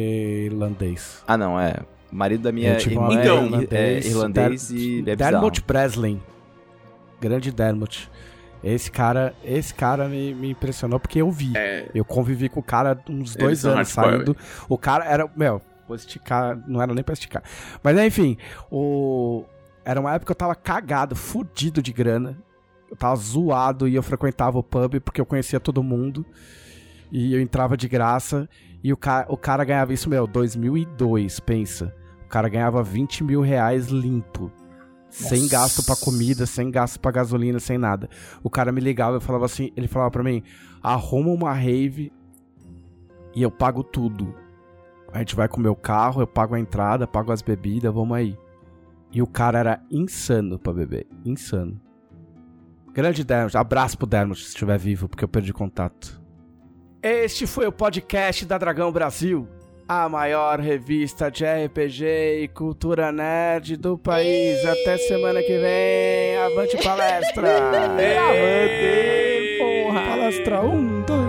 irlandês. 0.46 1.22
Ah, 1.28 1.38
não, 1.38 1.60
é. 1.60 1.76
O 2.12 2.16
marido 2.16 2.42
da 2.44 2.52
minha 2.52 2.74
Eu 2.74 2.78
tive 2.78 2.96
irmã 2.96 3.08
um 3.08 3.12
é 3.12 3.28
amigo 3.30 3.64
ir- 3.64 3.68
é 3.76 4.00
irlandês 4.00 4.70
Der- 4.70 4.78
e 4.80 5.10
é. 5.10 5.16
Dermot 5.16 5.62
Breslin. 5.62 6.22
Grande 7.20 7.52
Dermot. 7.52 8.10
Esse 8.64 8.90
cara, 8.90 9.36
esse 9.44 9.74
cara 9.74 10.08
me, 10.08 10.34
me 10.34 10.52
impressionou 10.52 11.00
porque 11.00 11.22
eu 11.22 11.30
vi. 11.30 11.52
É. 11.56 11.90
Eu 11.94 12.06
convivi 12.06 12.48
com 12.48 12.62
o 12.62 12.64
cara 12.64 12.98
uns 13.10 13.36
dois 13.36 13.60
são 13.60 13.74
anos 13.74 13.90
saindo. 13.90 14.36
O 14.70 14.78
cara 14.78 15.04
era. 15.06 15.30
Meu, 15.36 15.62
vou 15.86 15.96
esticar. 15.96 16.58
Não 16.66 16.82
era 16.82 16.94
nem 16.94 17.04
pra 17.04 17.14
esticar. 17.14 17.44
Mas 17.84 17.98
enfim, 18.00 18.38
o. 18.72 19.44
Era 19.84 20.00
uma 20.00 20.14
época 20.14 20.28
que 20.28 20.32
eu 20.32 20.36
tava 20.36 20.56
cagado, 20.56 21.14
fudido 21.14 21.82
de 21.82 21.92
grana. 21.92 22.38
Eu 22.90 22.96
tava 22.96 23.16
zoado 23.18 23.88
e 23.88 23.96
eu 23.96 24.04
frequentava 24.04 24.58
o 24.58 24.64
pub 24.64 25.00
porque 25.02 25.20
eu 25.20 25.26
conhecia 25.26 25.60
todo 25.60 25.84
mundo. 25.84 26.26
E 27.12 27.34
eu 27.34 27.42
entrava 27.42 27.76
de 27.76 27.90
graça. 27.90 28.48
E 28.82 28.94
o, 28.94 28.98
ca... 28.98 29.26
o 29.28 29.36
cara 29.36 29.64
ganhava 29.66 29.94
isso, 29.94 30.10
meu, 30.10 30.26
2002, 30.26 31.40
pensa. 31.42 31.94
O 32.26 32.30
cara 32.30 32.48
ganhava 32.48 32.82
20 32.82 33.24
mil 33.24 33.42
reais 33.42 33.88
limpo. 33.88 34.52
Sem 35.14 35.44
Nossa. 35.44 35.52
gasto 35.52 35.84
pra 35.84 35.96
comida, 35.96 36.48
sem 36.48 36.72
gasto 36.72 37.00
pra 37.00 37.12
gasolina, 37.12 37.60
sem 37.60 37.78
nada. 37.78 38.10
O 38.42 38.50
cara 38.50 38.72
me 38.72 38.82
ligava 38.82 39.18
e 39.18 39.22
falava 39.22 39.46
assim, 39.46 39.72
ele 39.78 39.88
falava 39.88 40.10
pra 40.10 40.24
mim, 40.24 40.42
arruma 40.82 41.30
uma 41.30 41.54
rave 41.54 42.12
e 43.36 43.44
eu 43.44 43.52
pago 43.52 43.84
tudo. 43.84 44.34
A 45.14 45.20
gente 45.20 45.36
vai 45.36 45.48
com 45.48 45.58
o 45.58 45.62
meu 45.62 45.76
carro, 45.76 46.22
eu 46.22 46.26
pago 46.26 46.56
a 46.56 46.60
entrada, 46.60 47.06
pago 47.06 47.32
as 47.32 47.44
bebidas, 47.44 47.94
vamos 47.94 48.18
aí. 48.18 48.36
E 49.12 49.22
o 49.22 49.28
cara 49.28 49.60
era 49.60 49.84
insano 49.92 50.58
pra 50.58 50.74
beber, 50.74 51.06
insano. 51.24 51.80
Grande 52.92 53.24
Dermot, 53.24 53.56
abraço 53.56 53.96
pro 53.96 54.08
Dermot 54.08 54.42
se 54.42 54.48
estiver 54.48 54.80
vivo, 54.80 55.08
porque 55.08 55.24
eu 55.24 55.28
perdi 55.28 55.54
contato. 55.54 56.20
Este 57.04 57.46
foi 57.46 57.68
o 57.68 57.72
podcast 57.72 58.48
da 58.48 58.58
Dragão 58.58 58.92
Brasil, 58.92 59.48
a 59.88 60.08
maior 60.10 60.60
revista 60.60 61.30
de 61.30 61.46
RPG 61.46 62.04
e 62.44 62.48
cultura 62.48 63.12
nerd 63.12 63.78
do 63.78 63.98
país. 63.98 64.66
Até 64.66 64.98
semana 64.98 65.42
que 65.42 65.58
vem. 65.58 66.38
Avante 66.38 66.78
palestra! 66.84 67.48
Avante, 68.28 69.58
porra! 69.60 70.02
Palestra, 70.10 70.62
um, 70.62 71.02
dois, 71.02 71.23